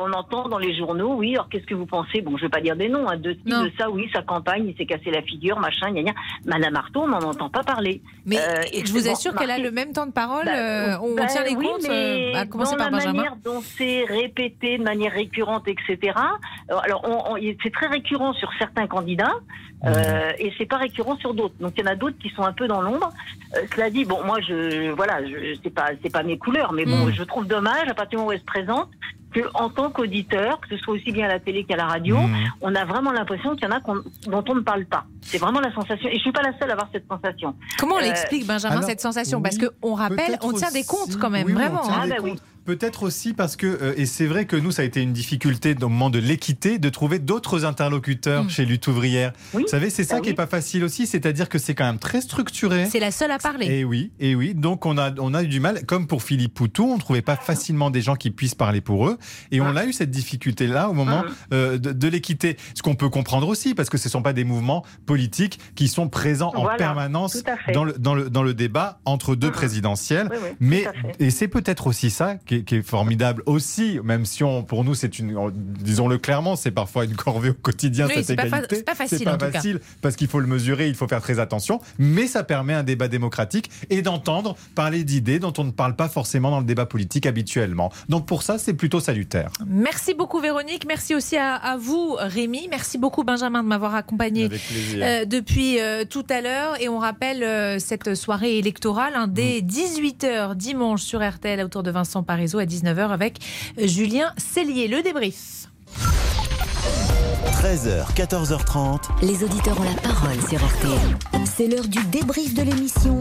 on 0.00 0.12
entend 0.12 0.48
dans 0.48 0.58
les 0.58 0.76
journaux, 0.76 1.14
oui, 1.14 1.34
alors 1.34 1.48
qu'est-ce 1.48 1.66
que 1.66 1.74
vous 1.74 1.86
pensez? 1.86 2.20
Bon, 2.20 2.36
je 2.36 2.42
vais 2.42 2.50
pas 2.50 2.60
dire 2.60 2.76
des 2.76 2.88
noms, 2.88 3.08
hein, 3.08 3.16
de, 3.16 3.32
de 3.32 3.72
ça, 3.78 3.90
oui, 3.90 4.10
sa 4.12 4.22
campagne, 4.22 4.66
il 4.66 4.76
s'est 4.76 4.86
cassé 4.86 5.10
la 5.10 5.22
figure, 5.22 5.58
machin, 5.60 5.92
gna 5.92 6.02
gna. 6.02 6.12
Madame 6.44 6.76
Artaud, 6.76 7.02
on 7.02 7.08
n'en 7.08 7.22
entend 7.22 7.48
pas 7.48 7.62
parler. 7.62 8.02
Mais 8.26 8.38
je 8.84 8.92
vous 8.92 9.08
assure 9.08 9.34
qu'elle 9.34 9.50
a 9.50 9.58
le 9.58 9.70
même 9.70 9.92
temps 9.92 10.06
de 10.06 10.12
parole, 10.12 10.46
bah, 10.46 11.00
on 11.02 11.14
bah 11.14 11.26
tient 11.26 11.44
les 11.44 11.54
oui, 11.54 11.66
comptes, 11.66 11.88
à 12.34 12.46
commencer 12.46 12.71
par 12.76 12.90
la 12.90 12.96
Benjamin. 12.98 13.12
manière 13.14 13.36
dont 13.44 13.60
c'est 13.62 14.04
répété 14.04 14.78
de 14.78 14.82
manière 14.82 15.12
récurrente, 15.12 15.66
etc. 15.68 16.12
Alors, 16.68 17.04
on, 17.08 17.36
c'est 17.62 17.72
très 17.72 17.86
récurrent 17.86 18.32
sur 18.34 18.50
certains 18.58 18.86
candidats. 18.86 19.34
Euh, 19.84 20.30
et 20.38 20.52
c'est 20.58 20.66
pas 20.66 20.76
récurrent 20.76 21.16
sur 21.16 21.34
d'autres. 21.34 21.54
Donc 21.58 21.72
il 21.76 21.84
y 21.84 21.88
en 21.88 21.90
a 21.90 21.96
d'autres 21.96 22.16
qui 22.18 22.30
sont 22.30 22.44
un 22.44 22.52
peu 22.52 22.68
dans 22.68 22.80
l'ombre. 22.82 23.10
Euh, 23.56 23.62
cela 23.74 23.90
dit, 23.90 24.04
bon, 24.04 24.22
moi 24.24 24.38
je 24.40 24.90
voilà, 24.92 25.26
je, 25.26 25.56
c'est 25.60 25.70
pas 25.74 25.88
c'est 26.02 26.12
pas 26.12 26.22
mes 26.22 26.38
couleurs, 26.38 26.72
mais 26.72 26.84
bon, 26.84 27.06
Mm. 27.06 27.12
je 27.12 27.22
trouve 27.24 27.46
dommage 27.48 27.88
à 27.88 27.94
partir 27.94 28.10
du 28.10 28.16
moment 28.18 28.28
où 28.28 28.32
elle 28.32 28.38
se 28.38 28.44
présente 28.44 28.88
que 29.34 29.40
en 29.54 29.70
tant 29.70 29.90
qu'auditeur, 29.90 30.60
que 30.60 30.68
ce 30.68 30.76
soit 30.76 30.94
aussi 30.94 31.10
bien 31.10 31.24
à 31.24 31.28
la 31.28 31.40
télé 31.40 31.64
qu'à 31.64 31.74
la 31.74 31.86
radio, 31.86 32.16
Mm. 32.16 32.36
on 32.60 32.74
a 32.76 32.84
vraiment 32.84 33.10
l'impression 33.10 33.56
qu'il 33.56 33.64
y 33.68 33.72
en 33.72 33.74
a 33.74 33.80
qu'on- 33.80 34.02
dont 34.28 34.44
on 34.48 34.54
ne 34.54 34.60
parle 34.60 34.84
pas. 34.84 35.04
C'est 35.20 35.38
vraiment 35.38 35.58
la 35.58 35.72
sensation. 35.74 36.08
Et 36.08 36.14
je 36.14 36.20
suis 36.20 36.32
pas 36.32 36.42
la 36.42 36.56
seule 36.60 36.70
à 36.70 36.74
avoir 36.74 36.88
cette 36.92 37.08
sensation. 37.08 37.56
Comment 37.80 37.96
on 37.96 37.98
Euh, 37.98 38.02
l'explique, 38.02 38.46
Benjamin, 38.46 38.76
alors, 38.76 38.88
cette 38.88 39.00
sensation? 39.00 39.42
Parce 39.42 39.56
oui, 39.56 39.66
qu'on 39.82 39.94
rappelle, 39.94 40.38
on 40.42 40.52
tient 40.52 40.70
des 40.70 40.84
comptes 40.84 41.18
quand 41.18 41.30
même, 41.30 41.46
oui, 41.48 41.54
oui, 41.56 41.60
on 41.60 41.74
vraiment. 41.76 41.90
hein. 41.90 42.06
des 42.06 42.16
comptes. 42.16 42.42
Peut-être 42.64 43.02
aussi 43.02 43.32
parce 43.32 43.56
que, 43.56 43.66
euh, 43.66 43.94
et 43.96 44.06
c'est 44.06 44.26
vrai 44.26 44.46
que 44.46 44.56
nous, 44.56 44.70
ça 44.70 44.82
a 44.82 44.84
été 44.84 45.02
une 45.02 45.12
difficulté 45.12 45.74
au 45.80 45.88
moment 45.88 46.10
de 46.10 46.18
l'équité, 46.18 46.78
de 46.78 46.88
trouver 46.88 47.18
d'autres 47.18 47.64
interlocuteurs 47.64 48.48
chez 48.48 48.64
Lutte 48.64 48.86
ouvrière. 48.86 49.32
Vous 49.52 49.66
savez, 49.66 49.90
c'est 49.90 50.04
ça 50.04 50.16
bah 50.16 50.20
qui 50.20 50.28
est 50.28 50.32
oui. 50.32 50.36
pas 50.36 50.46
facile 50.46 50.84
aussi, 50.84 51.06
c'est-à-dire 51.06 51.48
que 51.48 51.58
c'est 51.58 51.74
quand 51.74 51.84
même 51.84 51.98
très 51.98 52.20
structuré. 52.20 52.86
C'est 52.86 53.00
la 53.00 53.10
seule 53.10 53.30
à 53.30 53.38
parler. 53.38 53.66
Et 53.66 53.84
oui, 53.84 54.12
et 54.20 54.34
oui. 54.34 54.54
Donc 54.54 54.86
on 54.86 54.96
a, 54.96 55.12
on 55.18 55.34
a 55.34 55.42
eu 55.42 55.48
du 55.48 55.60
mal, 55.60 55.84
comme 55.86 56.06
pour 56.06 56.22
Philippe 56.22 56.54
Poutou, 56.54 56.84
on 56.84 56.98
trouvait 56.98 57.22
pas 57.22 57.36
facilement 57.36 57.90
des 57.90 58.00
gens 58.00 58.14
qui 58.14 58.30
puissent 58.30 58.54
parler 58.54 58.80
pour 58.80 59.08
eux. 59.08 59.18
Et 59.50 59.60
on 59.60 59.76
a 59.76 59.84
eu 59.84 59.92
cette 59.92 60.10
difficulté-là 60.10 60.88
au 60.88 60.92
moment 60.92 61.24
euh, 61.52 61.78
de, 61.78 61.92
de 61.92 62.08
l'équité. 62.08 62.56
Ce 62.74 62.82
qu'on 62.82 62.94
peut 62.94 63.08
comprendre 63.08 63.48
aussi, 63.48 63.74
parce 63.74 63.90
que 63.90 63.98
ce 63.98 64.08
sont 64.08 64.22
pas 64.22 64.32
des 64.32 64.44
mouvements 64.44 64.84
politiques 65.06 65.58
qui 65.74 65.88
sont 65.88 66.08
présents 66.08 66.52
en 66.54 66.76
permanence 66.76 67.42
dans 67.74 67.84
le, 67.84 67.94
dans, 67.94 68.14
le, 68.14 68.30
dans 68.30 68.42
le 68.42 68.54
débat 68.54 69.00
entre 69.04 69.34
deux 69.34 69.50
présidentielles. 69.50 70.28
Oui, 70.30 70.38
oui, 70.42 70.50
tout 70.50 70.56
Mais, 70.60 70.84
et 71.18 71.30
c'est 71.30 71.48
peut-être 71.48 71.86
aussi 71.86 72.10
ça 72.10 72.36
qui 72.52 72.56
est, 72.58 72.62
qui 72.64 72.74
est 72.76 72.82
formidable 72.82 73.42
aussi, 73.46 73.98
même 74.04 74.26
si 74.26 74.44
on, 74.44 74.62
pour 74.62 74.84
nous, 74.84 74.94
c'est 74.94 75.18
une, 75.18 75.50
disons-le 75.54 76.18
clairement, 76.18 76.54
c'est 76.56 76.70
parfois 76.70 77.04
une 77.04 77.14
corvée 77.14 77.50
au 77.50 77.54
quotidien, 77.54 78.06
Oui, 78.08 78.14
cette 78.16 78.24
c'est 78.26 78.36
pas 78.36 78.42
fa- 78.42 78.48
égalité. 78.58 78.76
c'est 78.76 78.84
pas 78.84 78.94
facile, 78.94 79.18
C'est 79.18 79.24
pas 79.24 79.34
en 79.34 79.38
tout 79.38 79.46
cas. 79.46 79.52
facile 79.52 79.80
parce 80.02 80.16
qu'il 80.16 80.28
faut 80.28 80.40
le 80.40 80.46
mesurer, 80.46 80.88
il 80.88 80.94
faut 80.94 81.08
faire 81.08 81.22
très 81.22 81.38
attention, 81.38 81.80
mais 81.98 82.26
ça 82.26 82.44
permet 82.44 82.74
un 82.74 82.82
débat 82.82 83.08
démocratique 83.08 83.70
et 83.88 84.02
d'entendre 84.02 84.56
parler 84.74 85.04
d'idées 85.04 85.38
dont 85.38 85.52
on 85.56 85.64
ne 85.64 85.70
parle 85.70 85.96
pas 85.96 86.08
forcément 86.08 86.50
dans 86.50 86.60
le 86.60 86.66
débat 86.66 86.84
politique 86.86 87.24
habituellement. 87.26 87.90
Donc 88.08 88.26
pour 88.26 88.42
ça, 88.42 88.58
c'est 88.58 88.74
plutôt 88.74 89.00
salutaire. 89.00 89.50
Merci 89.66 90.12
beaucoup 90.14 90.40
Véronique, 90.40 90.84
merci 90.86 91.14
aussi 91.14 91.36
à, 91.36 91.54
à 91.54 91.76
vous 91.76 92.16
Rémi, 92.18 92.66
merci 92.70 92.98
beaucoup 92.98 93.24
Benjamin 93.24 93.62
de 93.62 93.68
m'avoir 93.68 93.94
accompagné 93.94 94.48
euh, 94.96 95.24
depuis 95.24 95.80
euh, 95.80 96.04
tout 96.04 96.24
à 96.28 96.40
l'heure 96.40 96.80
et 96.82 96.88
on 96.88 96.98
rappelle 96.98 97.42
euh, 97.42 97.78
cette 97.78 98.14
soirée 98.14 98.58
électorale 98.58 99.12
hein, 99.16 99.26
dès 99.28 99.60
18h 99.60 100.54
dimanche 100.56 101.02
sur 101.02 101.26
RTL 101.26 101.60
autour 101.64 101.82
de 101.82 101.90
Vincent 101.90 102.22
Parisot 102.42 102.58
à 102.58 102.64
19h 102.64 103.10
avec 103.10 103.38
Julien 103.78 104.32
Cellier. 104.36 104.88
Le 104.88 105.00
débrief. 105.02 105.68
13h, 107.62 108.12
14h30. 108.16 109.02
Les 109.22 109.44
auditeurs 109.44 109.78
ont 109.80 109.84
la 109.84 109.94
parole 110.00 110.40
sur 110.48 110.58
RTL. 110.58 111.44
C'est 111.44 111.68
l'heure 111.68 111.86
du 111.86 112.02
débrief 112.06 112.54
de 112.54 112.62
l'émission 112.62 113.20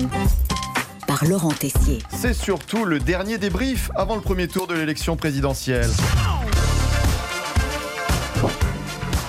par 1.06 1.24
Laurent 1.26 1.52
Tessier. 1.52 2.00
C'est 2.10 2.34
surtout 2.34 2.84
le 2.84 2.98
dernier 3.00 3.38
débrief 3.38 3.92
avant 3.96 4.16
le 4.16 4.22
premier 4.22 4.48
tour 4.48 4.66
de 4.66 4.74
l'élection 4.74 5.16
présidentielle. 5.16 5.92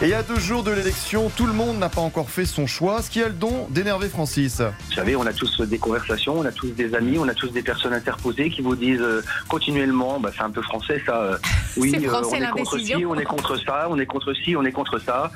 Et 0.05 0.15
a 0.15 0.25
deux 0.25 0.41
jours 0.41 0.65
de 0.65 0.73
l'élection, 0.73 1.31
tout 1.37 1.47
le 1.47 1.53
monde 1.53 1.79
n'a 1.79 1.89
pas 1.89 2.01
encore 2.01 2.29
fait 2.29 2.45
son 2.45 2.67
choix, 2.67 3.03
ce 3.03 3.09
qui 3.09 3.23
a 3.23 3.29
le 3.29 3.35
don 3.35 3.69
d'énerver 3.71 4.09
Francis. 4.09 4.61
Vous 4.61 4.95
savez, 4.95 5.15
on 5.15 5.25
a 5.25 5.33
tous 5.33 5.61
des 5.61 5.79
conversations, 5.79 6.41
on 6.41 6.45
a 6.45 6.51
tous 6.51 6.71
des 6.71 6.97
amis, 6.97 7.19
on 7.21 7.29
a 7.29 7.35
tous 7.35 7.51
des 7.51 7.63
personnes 7.63 7.93
interposées 7.93 8.51
qui 8.51 8.63
vous 8.63 8.75
disent 8.75 9.01
euh, 9.01 9.23
continuellement, 9.47 10.19
bah, 10.19 10.33
c'est 10.37 10.43
un 10.43 10.51
peu 10.51 10.61
français 10.61 11.01
ça, 11.07 11.23
euh, 11.23 11.39
oui, 11.77 11.95
euh, 11.95 12.09
français, 12.09 12.39
on 12.41 12.45
est 12.45 12.51
contre 12.51 12.79
ci, 12.81 13.07
on 13.07 13.15
est 13.15 13.25
contre 13.25 13.57
ça, 13.57 13.87
on 13.91 13.99
est 14.01 14.07
contre 14.07 14.35
ci, 14.35 14.57
on 14.57 14.65
est 14.65 14.73
contre 14.73 14.99
ça. 14.99 15.31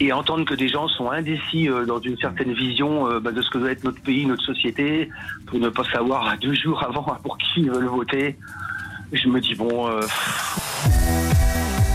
Et 0.00 0.14
entendre 0.14 0.46
que 0.46 0.54
des 0.54 0.70
gens 0.70 0.88
sont 0.88 1.10
indécis 1.10 1.68
dans 1.86 2.00
une 2.00 2.16
certaine 2.16 2.54
vision 2.54 3.20
bah, 3.20 3.32
de 3.32 3.42
ce 3.42 3.50
que 3.50 3.58
doit 3.58 3.72
être 3.72 3.84
notre 3.84 4.00
pays, 4.00 4.24
notre 4.24 4.44
société, 4.44 5.10
pour 5.46 5.58
ne 5.58 5.68
pas 5.68 5.84
savoir 5.92 6.26
à 6.26 6.38
deux 6.38 6.54
jours 6.54 6.82
avant 6.88 7.02
pour 7.22 7.36
qui 7.36 7.60
ils 7.60 7.70
veulent 7.70 7.84
voter, 7.84 8.38
je 9.12 9.28
me 9.28 9.42
dis 9.42 9.54
bon... 9.54 9.90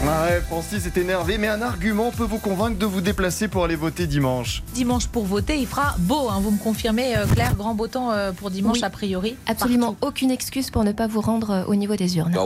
Ouais, 0.05 0.39
Francis 0.47 0.85
est 0.85 0.97
énervé, 0.97 1.39
mais 1.39 1.47
un 1.47 1.61
argument 1.63 2.11
peut 2.11 2.25
vous 2.25 2.37
convaincre 2.37 2.77
de 2.77 2.85
vous 2.85 3.01
déplacer 3.01 3.47
pour 3.47 3.63
aller 3.63 3.75
voter 3.75 4.05
dimanche. 4.05 4.61
Dimanche 4.75 5.07
pour 5.07 5.25
voter, 5.25 5.57
il 5.57 5.65
fera 5.65 5.95
beau. 5.97 6.29
hein. 6.29 6.39
Vous 6.41 6.51
me 6.51 6.59
confirmez 6.59 7.17
euh, 7.17 7.25
Claire, 7.25 7.55
grand 7.55 7.73
beau 7.73 7.87
temps 7.87 8.11
euh, 8.11 8.31
pour 8.31 8.51
dimanche 8.51 8.77
Oui. 8.77 8.83
a 8.83 8.89
priori. 8.91 9.35
Absolument 9.47 9.95
aucune 10.01 10.29
excuse 10.29 10.69
pour 10.69 10.83
ne 10.83 10.91
pas 10.91 11.07
vous 11.07 11.21
rendre 11.21 11.49
euh, 11.49 11.63
au 11.65 11.73
niveau 11.75 11.95
des 11.95 12.17
urnes. 12.17 12.33
Ah 12.37 12.45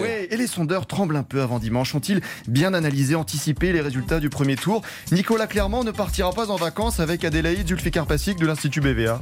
ouais, 0.00 0.28
et 0.30 0.36
les 0.36 0.46
sondeurs 0.46 0.86
tremblent 0.86 1.16
un 1.16 1.24
peu 1.24 1.42
avant 1.42 1.58
dimanche. 1.58 1.94
Ont-ils 1.96 2.20
bien 2.46 2.72
analysé, 2.74 3.16
anticipé 3.16 3.72
les 3.72 3.80
résultats 3.80 4.20
du 4.20 4.30
premier 4.30 4.54
tour? 4.54 4.82
Nicolas 5.10 5.48
Clermont 5.48 5.82
ne 5.82 5.90
partira 5.90 6.30
pas 6.32 6.50
en 6.50 6.56
vacances 6.56 7.00
avec 7.00 7.24
Adélaïde 7.24 7.66
Zulfikar-Passik 7.66 8.38
de 8.38 8.46
l'Institut 8.46 8.80
BVA. 8.80 9.20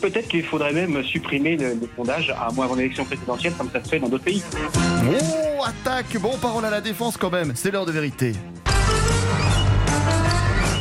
Peut-être 0.00 0.28
qu'il 0.28 0.44
faudrait 0.44 0.72
même 0.72 1.02
supprimer 1.04 1.56
le, 1.56 1.74
le 1.74 1.88
sondage 1.96 2.30
à 2.30 2.50
moins 2.52 2.64
avant 2.64 2.74
l'élection 2.74 3.04
présidentielle, 3.04 3.52
comme 3.58 3.68
ça 3.72 3.82
se 3.84 3.88
fait 3.90 3.98
dans 3.98 4.08
d'autres 4.08 4.24
pays. 4.24 4.42
Oh, 5.06 5.62
attaque 5.64 6.16
Bon, 6.20 6.36
parole 6.40 6.64
à 6.64 6.70
la 6.70 6.80
défense 6.80 7.16
quand 7.16 7.30
même, 7.30 7.52
c'est 7.54 7.70
l'heure 7.70 7.86
de 7.86 7.92
vérité. 7.92 8.32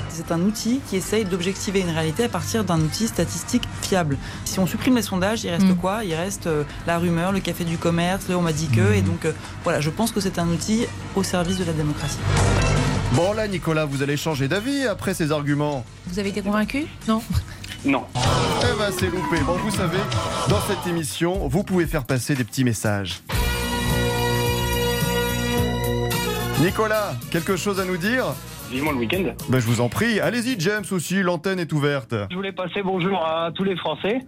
C'est 0.10 0.32
un 0.34 0.42
outil 0.42 0.82
qui 0.90 0.98
essaye 0.98 1.24
d'objectiver 1.24 1.80
une 1.80 1.90
réalité 1.92 2.26
à 2.26 2.30
partir 2.30 2.64
d'un 2.66 2.80
outil 2.82 3.08
statistique 3.08 3.64
fiable. 3.82 4.18
Si 4.44 4.60
on 4.60 4.68
supprime 4.68 4.96
les 4.98 5.02
sondages, 5.02 5.44
il 5.46 5.50
reste 5.50 5.66
Mm. 5.66 5.76
quoi? 5.78 6.04
Il 6.04 6.14
reste 6.14 6.48
euh, 6.48 6.64
la 6.88 6.98
rumeur, 6.98 7.32
le 7.32 7.40
café 7.40 7.64
du 7.64 7.78
commerce, 7.78 8.28
le 8.28 8.36
on 8.36 8.42
m'a 8.42 8.52
dit 8.52 8.68
que. 8.68 8.82
Mm. 8.82 8.94
Et 8.96 9.02
donc, 9.02 9.24
euh, 9.26 9.32
voilà, 9.64 9.80
je 9.80 9.90
pense 9.90 10.12
que 10.12 10.20
c'est 10.20 10.38
un 10.38 10.48
outil 10.50 10.86
au 11.16 11.24
service 11.24 11.58
de 11.58 11.64
la 11.64 11.72
démocratie. 11.74 12.18
Bon 13.14 13.34
là, 13.34 13.48
Nicolas, 13.48 13.86
vous 13.86 14.04
allez 14.04 14.18
changer 14.18 14.48
d'avis 14.50 14.86
après 14.86 15.14
ces 15.14 15.32
arguments. 15.32 15.84
Vous 16.08 16.20
avez 16.20 16.30
été 16.30 16.42
convaincu? 16.42 16.86
Non 17.08 17.22
Non. 17.86 18.04
Eh 18.16 18.78
ben, 18.78 18.92
c'est 18.92 19.06
loupé. 19.06 19.40
Bon, 19.46 19.54
vous 19.54 19.72
savez, 19.72 20.00
dans 20.50 20.60
cette 20.62 20.86
émission, 20.88 21.48
vous 21.48 21.64
pouvez 21.64 21.86
faire 21.86 22.04
passer 22.04 22.36
des 22.36 22.44
petits 22.44 22.64
messages. 22.64 23.22
Nicolas, 26.60 27.14
quelque 27.32 27.56
chose 27.56 27.80
à 27.80 27.86
nous 27.86 27.98
dire? 27.98 28.26
Vivement 28.70 28.92
le 28.92 28.98
week-end. 28.98 29.24
Ben, 29.48 29.60
je 29.60 29.66
vous 29.66 29.80
en 29.82 29.88
prie. 29.88 30.20
Allez-y, 30.20 30.60
James 30.60 30.84
aussi, 30.92 31.24
l'antenne 31.24 31.60
est 31.60 31.72
ouverte. 31.72 32.14
Je 32.30 32.36
voulais 32.36 32.52
passer 32.52 32.82
bonjour 32.84 33.26
à 33.26 33.52
tous 33.56 33.64
les 33.64 33.78
Français 33.78 34.20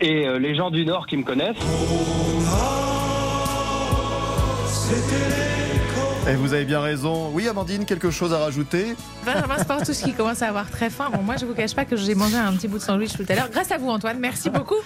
et 0.00 0.26
euh, 0.26 0.38
les 0.38 0.56
gens 0.56 0.70
du 0.70 0.86
Nord 0.86 1.06
qui 1.06 1.16
me 1.16 1.22
connaissent. 1.22 1.56
Et 6.26 6.30
Eh, 6.30 6.36
vous 6.36 6.54
avez 6.54 6.64
bien 6.64 6.80
raison. 6.80 7.30
Oui, 7.34 7.48
Amandine, 7.48 7.84
quelque 7.84 8.10
chose 8.10 8.32
à 8.32 8.38
rajouter 8.38 8.96
Benjamin 9.26 9.58
Sportouche 9.58 9.98
qui 9.98 10.14
commence 10.14 10.40
à 10.40 10.48
avoir 10.48 10.70
très 10.70 10.88
faim. 10.88 11.10
Bon, 11.12 11.20
moi, 11.20 11.36
je 11.36 11.44
vous 11.44 11.52
cache 11.52 11.74
pas 11.74 11.84
que 11.84 11.96
j'ai 11.96 12.14
mangé 12.14 12.36
un 12.36 12.52
petit 12.54 12.66
bout 12.66 12.78
de 12.78 12.82
sandwich 12.82 13.12
tout 13.12 13.26
à 13.28 13.34
l'heure. 13.34 13.50
Grâce 13.50 13.70
à 13.70 13.76
vous, 13.76 13.90
Antoine. 13.90 14.18
Merci 14.18 14.48
beaucoup. 14.48 14.76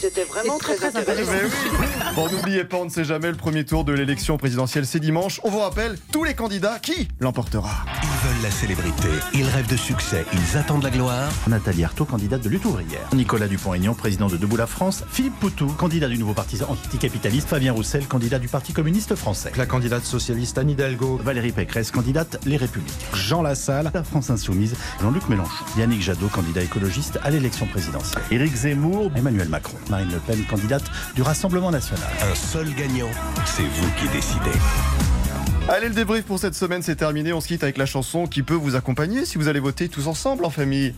C'était 0.00 0.24
vraiment 0.24 0.58
très, 0.58 0.74
très, 0.74 0.96
intéressant. 0.96 1.32
Oui. 1.32 1.86
Bon, 2.16 2.28
n'oubliez 2.28 2.64
pas, 2.64 2.78
on 2.78 2.86
ne 2.86 2.90
sait 2.90 3.04
jamais, 3.04 3.28
le 3.30 3.36
premier 3.36 3.64
tour 3.64 3.84
de 3.84 3.92
l'élection 3.92 4.38
présidentielle, 4.38 4.86
c'est 4.86 4.98
dimanche. 4.98 5.40
On 5.44 5.50
vous 5.50 5.60
rappelle, 5.60 5.98
tous 6.10 6.24
les 6.24 6.34
candidats, 6.34 6.78
qui 6.80 7.06
l'emportera 7.20 7.84
veulent 8.30 8.42
la 8.42 8.50
célébrité, 8.50 9.08
ils 9.34 9.46
rêvent 9.46 9.68
de 9.68 9.76
succès, 9.76 10.24
ils 10.32 10.56
attendent 10.56 10.82
la 10.82 10.90
gloire. 10.90 11.30
Nathalie 11.48 11.84
Arthaud, 11.84 12.04
candidate 12.04 12.42
de 12.42 12.48
lutte 12.48 12.64
ouvrière. 12.64 13.08
Nicolas 13.12 13.48
Dupont-Aignan, 13.48 13.94
président 13.94 14.28
de 14.28 14.36
Debout 14.36 14.56
la 14.56 14.66
France. 14.66 15.04
Philippe 15.10 15.38
Poutou, 15.40 15.66
candidat 15.66 16.08
du 16.08 16.18
nouveau 16.18 16.34
parti 16.34 16.58
anticapitaliste. 16.62 17.48
Fabien 17.48 17.72
Roussel, 17.72 18.06
candidat 18.06 18.38
du 18.38 18.48
Parti 18.48 18.72
communiste 18.72 19.14
français. 19.14 19.52
La 19.56 19.66
candidate 19.66 20.04
socialiste 20.04 20.58
Anne 20.58 20.70
Hidalgo. 20.70 21.18
Valérie 21.22 21.52
Pécresse, 21.52 21.90
candidate 21.90 22.40
Les 22.44 22.56
Républicains. 22.56 22.94
Jean 23.14 23.42
Lassalle, 23.42 23.90
la 23.92 24.02
France 24.04 24.30
Insoumise. 24.30 24.74
Jean-Luc 25.00 25.28
Mélenchon. 25.28 25.64
Yannick 25.78 26.02
Jadot, 26.02 26.28
candidat 26.28 26.62
écologiste 26.62 27.18
à 27.22 27.30
l'élection 27.30 27.66
présidentielle. 27.66 28.22
Éric 28.30 28.54
Zemmour, 28.54 29.10
Emmanuel 29.16 29.48
Macron. 29.48 29.76
Marine 29.88 30.10
Le 30.10 30.18
Pen, 30.18 30.42
candidate 30.44 30.84
du 31.14 31.22
Rassemblement 31.22 31.70
national. 31.70 32.08
Un 32.22 32.34
seul 32.34 32.72
gagnant, 32.74 33.10
c'est 33.44 33.62
vous 33.62 33.90
qui 33.98 34.08
décidez. 34.08 35.19
Allez, 35.68 35.88
le 35.88 35.94
débrief 35.94 36.24
pour 36.24 36.38
cette 36.38 36.54
semaine, 36.54 36.82
c'est 36.82 36.96
terminé. 36.96 37.32
On 37.32 37.40
se 37.40 37.48
quitte 37.48 37.62
avec 37.62 37.76
la 37.76 37.86
chanson 37.86 38.26
qui 38.26 38.42
peut 38.42 38.54
vous 38.54 38.76
accompagner 38.76 39.24
si 39.24 39.38
vous 39.38 39.48
allez 39.48 39.60
voter 39.60 39.88
tous 39.88 40.08
ensemble 40.08 40.44
en 40.44 40.50
famille. 40.50 40.94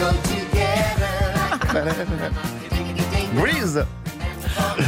Breeze 3.34 3.84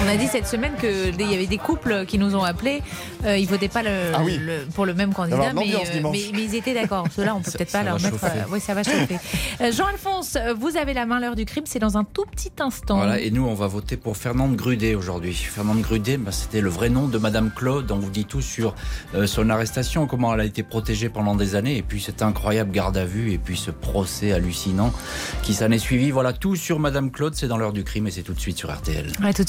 On 0.05 0.09
a 0.09 0.17
dit 0.17 0.27
cette 0.27 0.47
semaine 0.47 0.73
qu'il 0.81 1.31
y 1.31 1.35
avait 1.35 1.47
des 1.47 1.59
couples 1.59 2.05
qui 2.07 2.19
nous 2.19 2.35
ont 2.35 2.43
appelés. 2.43 2.83
Euh, 3.25 3.37
ils 3.37 3.47
votaient 3.47 3.69
pas 3.69 3.83
le, 3.83 3.91
Ah 4.15 4.21
oui. 4.25 4.39
le- 4.39 4.67
pour 4.75 4.87
le 4.87 4.95
même 4.95 5.13
candidat, 5.15 5.53
mais, 5.55 5.75
euh, 5.75 5.79
mais, 6.11 6.21
mais 6.33 6.43
ils 6.45 6.55
étaient 6.55 6.75
d'accord. 6.75 7.07
Ceux-là, 7.15 7.35
on 7.37 7.41
peut 7.41 7.51
peut-être 7.53 7.73
pas 7.73 7.83
leur 7.83 7.95
mettre. 8.01 8.11
chauffer. 8.19 8.39
oui, 8.51 8.61
ça 8.61 8.75
va 8.75 8.83
chauffer. 8.83 9.19
Euh, 9.61 9.71
Jean-Alphonse, 9.73 10.37
euh, 10.37 10.55
vous 10.55 10.77
avez 10.77 10.95
la 10.95 11.07
main 11.07 11.21
l'heure 11.21 11.37
du 11.37 11.45
crime. 11.45 11.65
C'est 11.67 11.79
dans 11.79 11.97
un 11.97 12.05
tout 12.05 12.25
petit 12.31 12.51
instant. 12.61 12.97
Voilà, 12.97 13.21
et 13.21 13.31
nous, 13.31 13.45
on 13.47 13.55
va 13.55 13.67
voter 13.67 13.97
pour 13.97 14.17
Fernande 14.17 14.57
Grudet 14.57 14.95
aujourd'hui. 14.95 15.35
Fernande 15.35 15.81
Grudet, 15.83 16.17
bah, 16.17 16.33
c'était 16.33 16.61
le 16.61 16.71
vrai 16.71 16.89
nom 16.89 17.07
de 17.07 17.19
Madame 17.19 17.51
Claude. 17.55 17.91
On 17.93 17.99
vous 17.99 18.11
dit 18.11 18.25
tout 18.25 18.41
sur 18.43 18.75
euh, 19.15 19.27
son 19.27 19.49
arrestation, 19.51 20.07
comment 20.07 20.35
elle 20.35 20.41
a 20.41 20.45
été 20.45 20.63
protégée 20.63 21.09
pendant 21.09 21.35
des 21.37 21.55
années, 21.55 21.77
et 21.77 21.83
puis 21.83 22.01
cette 22.01 22.23
incroyable 22.23 22.71
garde 22.73 22.97
à 22.97 23.05
vue, 23.05 23.33
et 23.33 23.39
puis 23.39 23.57
ce 23.57 23.71
procès 23.71 24.33
hallucinant 24.33 24.93
qui 25.43 25.55
s'en 25.55 25.71
est 25.71 25.79
suivi. 25.79 26.11
Voilà, 26.11 26.33
tout 26.33 26.57
sur 26.57 26.79
Madame 26.79 27.11
Claude, 27.11 27.35
c'est 27.35 27.49
dans 27.49 27.57
l'heure 27.59 27.73
du 27.73 27.85
crime, 27.85 28.07
et 28.07 28.11
c'est 28.11 28.23
tout 28.23 28.35
de 28.35 28.41
suite 28.41 28.59
sur 28.59 28.73
RTL. 28.73 29.07
Ouais, 29.23 29.33
tout 29.33 29.45
de 29.45 29.49